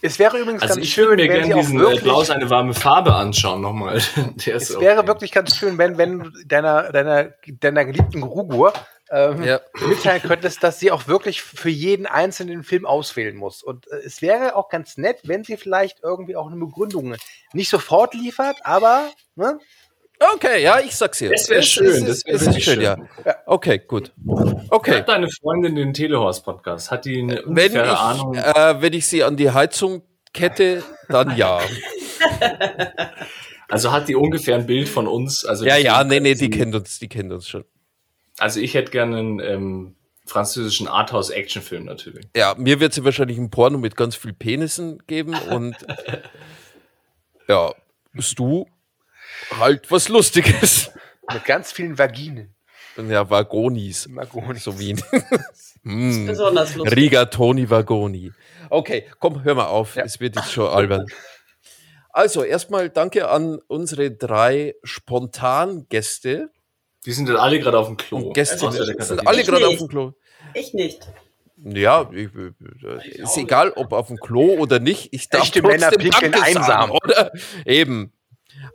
Es 0.01 0.19
wäre 0.19 0.39
übrigens 0.39 0.63
Also 0.63 0.75
ganz 0.77 0.87
ich 0.87 0.95
schön, 0.95 1.09
würde 1.09 1.25
mir 1.25 1.33
wenn 1.33 1.43
sie 1.43 1.49
gerne 1.49 1.57
auch 1.57 1.61
diesen 1.61 1.79
äh, 1.79 1.83
wirklich, 1.83 2.03
Klaus 2.03 2.31
eine 2.31 2.49
warme 2.49 2.73
Farbe 2.73 3.15
anschauen 3.15 3.61
nochmal. 3.61 4.01
Der 4.47 4.55
ist 4.55 4.71
es 4.71 4.81
wäre 4.81 5.07
wirklich 5.07 5.33
ganz 5.33 5.57
schön, 5.57 5.77
wenn, 5.77 5.99
wenn 5.99 6.21
du 6.21 6.31
deiner, 6.47 6.93
deiner, 6.93 7.35
deiner 7.61 7.85
geliebten 7.85 8.21
Grugur 8.21 8.73
ähm, 9.11 9.43
Ja. 9.43 9.61
mitteilen 9.89 10.23
könntest, 10.23 10.63
dass 10.63 10.79
sie 10.79 10.93
auch 10.93 11.09
wirklich 11.09 11.43
für 11.43 11.71
jeden 11.71 12.07
einzelnen 12.07 12.63
Film 12.63 12.87
auswählen 12.87 13.37
muss. 13.37 13.63
Und 13.65 13.91
äh, 13.91 13.97
es 13.97 14.23
wäre 14.23 14.55
auch 14.55 14.69
ganz 14.69 14.97
nett, 14.99 15.21
wenn 15.25 15.43
sie 15.43 15.57
vielleicht 15.57 15.99
irgendwie 16.05 16.37
auch 16.37 16.47
eine 16.47 16.57
Begründung 16.57 17.17
nicht 17.53 17.69
sofort 17.71 18.15
liefert, 18.15 18.59
aber 18.63 19.11
ne, 19.35 19.59
Okay, 20.35 20.63
ja, 20.63 20.81
ich 20.81 20.97
sag's 20.97 21.19
dir. 21.19 21.31
Das 21.31 21.49
wäre 21.49 21.63
schön, 21.63 21.87
Es, 21.87 22.01
das 22.01 22.09
ist, 22.19 22.27
wär 22.27 22.35
es 22.35 22.41
ist 22.43 22.47
wirklich 22.49 22.65
schön, 22.65 22.75
schön. 22.75 22.83
ja. 22.83 23.37
Okay, 23.47 23.79
gut. 23.87 24.13
Okay. 24.71 24.97
Hat 24.99 25.09
deine 25.09 25.29
Freundin 25.31 25.77
den 25.77 25.95
Telehorst-Podcast? 25.95 26.91
Hat 26.91 27.05
die 27.05 27.21
eine 27.23 27.43
Wenn 27.47 27.73
ich, 27.73 27.79
Ahnung? 27.79 28.35
äh, 28.35 28.77
wenn 28.81 28.93
ich 28.95 29.07
sie 29.07 29.23
an 29.23 29.37
die 29.37 29.51
Heizung 29.53 30.03
kette, 30.33 30.83
dann 31.09 31.37
ja. 31.37 31.61
Also 33.71 33.93
hat 33.93 34.09
die 34.09 34.15
ungefähr 34.17 34.55
ein 34.57 34.67
Bild 34.67 34.89
von 34.89 35.07
uns? 35.07 35.45
Also 35.45 35.67
Ja, 35.67 35.77
ja, 35.77 36.03
nee, 36.03 36.21
nee, 36.21 36.35
die 36.35 36.49
kennt 36.49 36.75
uns, 36.75 36.99
die 36.99 37.09
kennt 37.09 37.31
uns 37.33 37.47
schon. 37.47 37.65
Also 38.39 38.61
ich 38.61 38.73
hätte 38.75 38.91
gerne 38.91 39.19
einen 39.19 39.41
ähm, 39.41 39.95
französischen 40.25 40.89
Arthouse-Actionfilm 40.89 41.85
natürlich. 41.85 42.27
Ja, 42.35 42.55
mir 42.57 42.81
wird 42.81 42.95
sie 42.95 43.05
wahrscheinlich 43.05 43.37
ein 43.37 43.51
Porno 43.51 43.77
mit 43.79 43.95
ganz 43.95 44.17
viel 44.17 44.33
Penissen 44.33 45.03
geben 45.07 45.35
und 45.51 45.77
ja, 47.49 47.73
Stu 48.19 48.65
halt 49.59 49.91
was 49.91 50.09
Lustiges. 50.09 50.91
Mit 51.33 51.45
ganz 51.45 51.73
vielen 51.73 51.99
Vaginen. 51.99 52.55
Ja, 52.97 53.29
Vagonis. 53.31 54.09
Magoni. 54.09 54.59
So 54.59 54.79
wie 54.81 54.95
mm, 55.85 56.27
Besonders 56.27 56.75
lustig. 56.75 56.97
Rigatoni 56.97 57.71
Vagoni. 57.71 58.33
Okay, 58.71 59.07
komm, 59.21 59.45
hör 59.45 59.55
mal 59.55 59.67
auf. 59.67 59.95
Ja. 59.95 60.05
Es 60.05 60.19
wird 60.21 60.35
jetzt 60.37 60.53
schon 60.53 60.69
albern. 60.69 61.07
Also, 62.11 62.43
erstmal 62.43 62.91
danke 62.91 63.29
an 63.29 63.61
unsere 63.69 64.11
drei 64.11 64.75
Spontangäste 64.83 66.51
Die 67.07 67.13
sind 67.13 67.29
dann 67.29 67.37
alle 67.37 67.61
gerade 67.61 67.79
auf 67.79 67.87
dem 67.87 67.97
Klo. 67.97 68.19
und 68.19 68.35
Gäste. 68.35 68.67
Außer 68.67 68.79
der 68.79 68.87
sind 68.87 68.99
Katharina. 68.99 69.31
alle 69.31 69.45
gerade 69.45 69.69
auf 69.69 69.77
dem 69.77 69.89
Klo. 69.89 70.13
Ich 70.55 70.75
nicht. 70.75 71.07
Ja, 71.65 72.09
ich, 72.13 72.29
äh, 72.35 73.23
ist 73.23 73.37
egal, 73.37 73.73
ob 73.73 73.93
auf 73.93 74.09
dem 74.09 74.17
Klo 74.17 74.55
oder 74.59 74.79
nicht. 74.81 75.13
Ich 75.13 75.29
darf 75.29 75.43
Echte 75.45 75.63
Männer 75.63 75.91
trotzdem 75.91 76.11
pinkeln 76.11 76.33
Danke 76.33 76.47
einsam. 76.47 76.65
sagen, 76.65 76.91
oder? 76.93 77.33
Eben. 77.65 78.13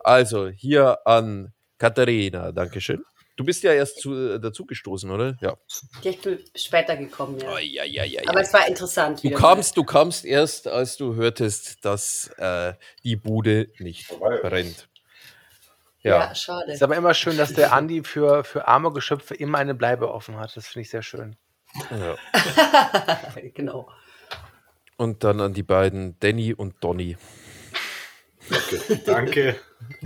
Also, 0.04 0.48
hier 0.50 1.00
an 1.06 1.54
Katharina, 1.78 2.52
Dankeschön. 2.52 3.04
Du 3.36 3.44
bist 3.44 3.64
ja 3.64 3.74
erst 3.74 4.00
zu, 4.00 4.14
äh, 4.36 4.40
dazugestoßen, 4.40 5.10
oder? 5.10 5.36
Ja. 5.42 5.56
Ja, 6.04 6.12
Ich 6.12 6.22
bin 6.22 6.40
später 6.56 6.96
gekommen, 6.96 7.40
ja. 7.40 7.52
Oh, 7.54 7.58
ja, 7.58 7.84
ja, 7.84 8.04
ja, 8.04 8.22
Aber 8.28 8.40
ja. 8.42 8.46
es 8.46 8.54
war 8.54 8.68
interessant. 8.68 9.24
Du 9.24 9.32
kamst, 9.32 9.76
du 9.76 9.84
kamst 9.84 10.24
erst, 10.24 10.68
als 10.68 10.98
du 10.98 11.16
hörtest, 11.16 11.84
dass 11.84 12.28
äh, 12.38 12.74
die 13.04 13.16
Bude 13.16 13.70
nicht 13.80 14.06
Vorbei. 14.06 14.38
brennt. 14.42 14.88
Ja, 16.04 16.20
Ja. 16.28 16.36
schade. 16.36 16.66
Es 16.68 16.76
ist 16.76 16.84
aber 16.84 16.96
immer 16.96 17.14
schön, 17.16 17.36
dass 17.38 17.54
der 17.54 17.74
Andi 17.74 18.04
für, 18.04 18.44
für 18.44 18.68
arme 18.68 18.92
Geschöpfe 18.92 19.34
immer 19.34 19.58
eine 19.58 19.74
Bleibe 19.74 20.12
offen 20.14 20.38
hat. 20.38 20.56
Das 20.56 20.68
finde 20.68 20.82
ich 20.82 20.90
sehr 20.92 21.02
schön. 21.02 21.36
ja. 21.90 22.16
genau. 23.56 23.90
Und 24.96 25.24
dann 25.24 25.42
an 25.42 25.54
die 25.54 25.64
beiden 25.64 26.20
Danny 26.20 26.54
und 26.54 26.76
Donny. 26.84 27.18
Danke, 28.50 29.02
danke, 29.06 29.56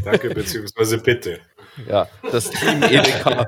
danke, 0.03 0.29
beziehungsweise 0.29 0.97
bitte. 0.99 1.39
Ja, 1.87 2.07
das 2.31 2.49
Team 2.49 2.83
Edeka. 2.83 3.47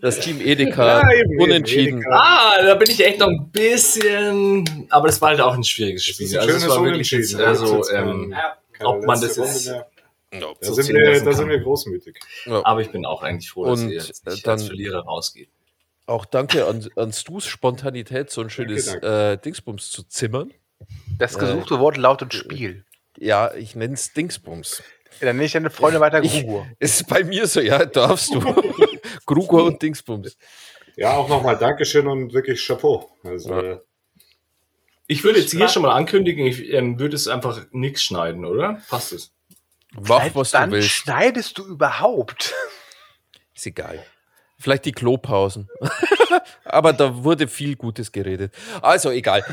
Das 0.00 0.20
Team 0.20 0.40
Edeka 0.40 1.00
Ja, 1.02 1.12
eben, 1.12 1.40
unentschieden. 1.40 1.98
Edeka. 1.98 2.10
Ah, 2.14 2.62
da 2.62 2.74
bin 2.76 2.90
ich 2.90 3.04
echt 3.04 3.18
noch 3.18 3.28
ein 3.28 3.50
bisschen. 3.50 4.86
Aber 4.90 5.08
das 5.08 5.20
war 5.20 5.30
halt 5.30 5.40
auch 5.40 5.54
ein 5.54 5.64
schwieriges 5.64 6.06
Das 6.06 6.14
Spiel. 6.14 6.26
ist 6.26 6.34
ein 6.34 6.40
Also 6.40 6.50
es 6.54 6.62
schönes 6.62 6.76
war 6.76 6.84
wirklich 6.84 7.10
jetzt, 7.10 7.34
Unentschieden. 7.34 7.48
also, 7.48 7.76
Jetzt 7.78 7.90
kein- 7.90 8.08
ähm, 8.08 8.34
keine 8.72 8.88
ob 8.90 9.04
man 9.04 9.20
das 9.20 9.36
mehr. 9.64 9.86
Ja. 10.32 10.40
Da, 10.40 10.46
so 10.60 10.74
sind 10.74 10.94
wir, 10.94 11.20
da 11.24 11.32
sind 11.32 11.48
wir 11.48 11.58
großmütig. 11.58 12.16
Ja. 12.44 12.60
aber 12.64 12.80
ich 12.82 12.90
bin 12.92 13.04
auch 13.06 13.22
eigentlich 13.22 13.50
froh, 13.50 13.64
dass 13.64 13.80
Und, 13.80 13.88
ihr 13.90 13.94
jetzt 13.96 14.26
äh, 14.26 14.30
nicht 14.30 14.46
dann- 14.46 14.52
als 14.58 14.64
Verlierer 14.66 15.00
rausgeht. 15.00 15.48
Auch 16.06 16.24
danke 16.26 16.66
an, 16.66 16.86
an 16.96 17.12
Stus 17.12 17.46
Spontanität, 17.46 18.30
so 18.30 18.40
ein 18.42 18.50
schönes 18.50 18.86
Danke, 18.86 19.32
Äh, 19.32 19.36
Dingsbums 19.38 19.90
zu 19.90 20.02
zimmern. 20.04 20.52
Das 21.18 21.34
Äh, 21.36 21.40
gesuchte 21.40 21.80
Wort 21.80 21.96
lautet 21.96 22.32
Spiel. 22.34 22.84
Ja, 23.20 23.52
ich 23.54 23.74
nenne 23.74 23.94
es 23.94 24.12
Dingsbums. 24.12 24.82
Dann 25.20 25.36
nenne 25.36 25.44
ich 25.44 25.52
deine 25.52 25.70
Freunde 25.70 25.98
weiter 26.00 26.20
Grugur. 26.20 26.66
Ist 26.78 27.06
bei 27.08 27.24
mir 27.24 27.46
so, 27.46 27.60
ja, 27.60 27.84
darfst 27.84 28.32
du. 28.32 28.40
Grugor 29.26 29.64
und 29.64 29.82
Dingsbums. 29.82 30.36
Ja, 30.96 31.14
auch 31.16 31.28
nochmal 31.28 31.56
Dankeschön 31.58 32.06
und 32.06 32.32
wirklich 32.32 32.64
Chapeau. 32.64 33.10
Also, 33.24 33.50
Ja. 33.50 33.60
äh, 33.72 33.80
Ich 35.08 35.24
würde 35.24 35.40
jetzt 35.40 35.52
hier 35.52 35.68
schon 35.68 35.82
mal 35.82 35.92
ankündigen, 35.94 36.46
ich 36.46 36.72
ähm, 36.72 36.98
würde 37.00 37.16
es 37.16 37.26
einfach 37.28 37.66
nichts 37.72 38.02
schneiden, 38.02 38.44
oder? 38.44 38.80
Passt 38.88 39.12
es? 39.12 39.32
Mach, 39.92 40.34
was 40.34 40.50
du 40.52 40.58
Dann 40.58 40.70
willst. 40.70 40.88
schneidest 40.90 41.58
du 41.58 41.64
überhaupt. 41.66 42.54
Ist 43.54 43.66
egal. 43.66 44.04
Vielleicht 44.60 44.84
die 44.84 44.92
Klopausen. 44.92 45.68
Aber 46.64 46.92
da 46.92 47.24
wurde 47.24 47.48
viel 47.48 47.74
Gutes 47.76 48.12
geredet. 48.12 48.52
Also 48.82 49.10
egal. 49.10 49.44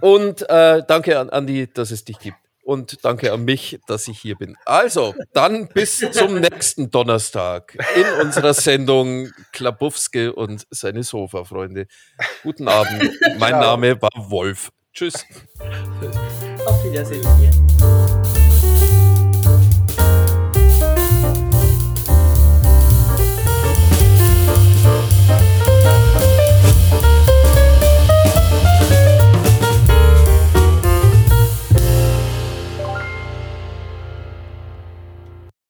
Und 0.00 0.48
äh, 0.48 0.82
danke 0.86 1.18
an 1.18 1.28
Andi, 1.30 1.66
dass 1.72 1.90
es 1.90 2.04
dich 2.04 2.18
gibt. 2.18 2.36
Und 2.62 3.04
danke 3.04 3.32
an 3.32 3.44
mich, 3.44 3.78
dass 3.86 4.06
ich 4.08 4.18
hier 4.18 4.36
bin. 4.36 4.56
Also, 4.64 5.14
dann 5.32 5.68
bis 5.68 5.98
zum 6.12 6.40
nächsten 6.40 6.90
Donnerstag 6.90 7.76
in 7.96 8.06
unserer 8.20 8.54
Sendung 8.54 9.30
Klabowski 9.52 10.28
und 10.28 10.66
seine 10.70 11.02
Sofa-Freunde. 11.02 11.86
Guten 12.42 12.68
Abend. 12.68 13.10
Mein 13.38 13.50
Ciao. 13.50 13.60
Name 13.60 14.00
war 14.00 14.10
Wolf. 14.30 14.70
Tschüss. 14.92 15.24
Auf 16.66 16.84
Wiedersehen. 16.84 17.26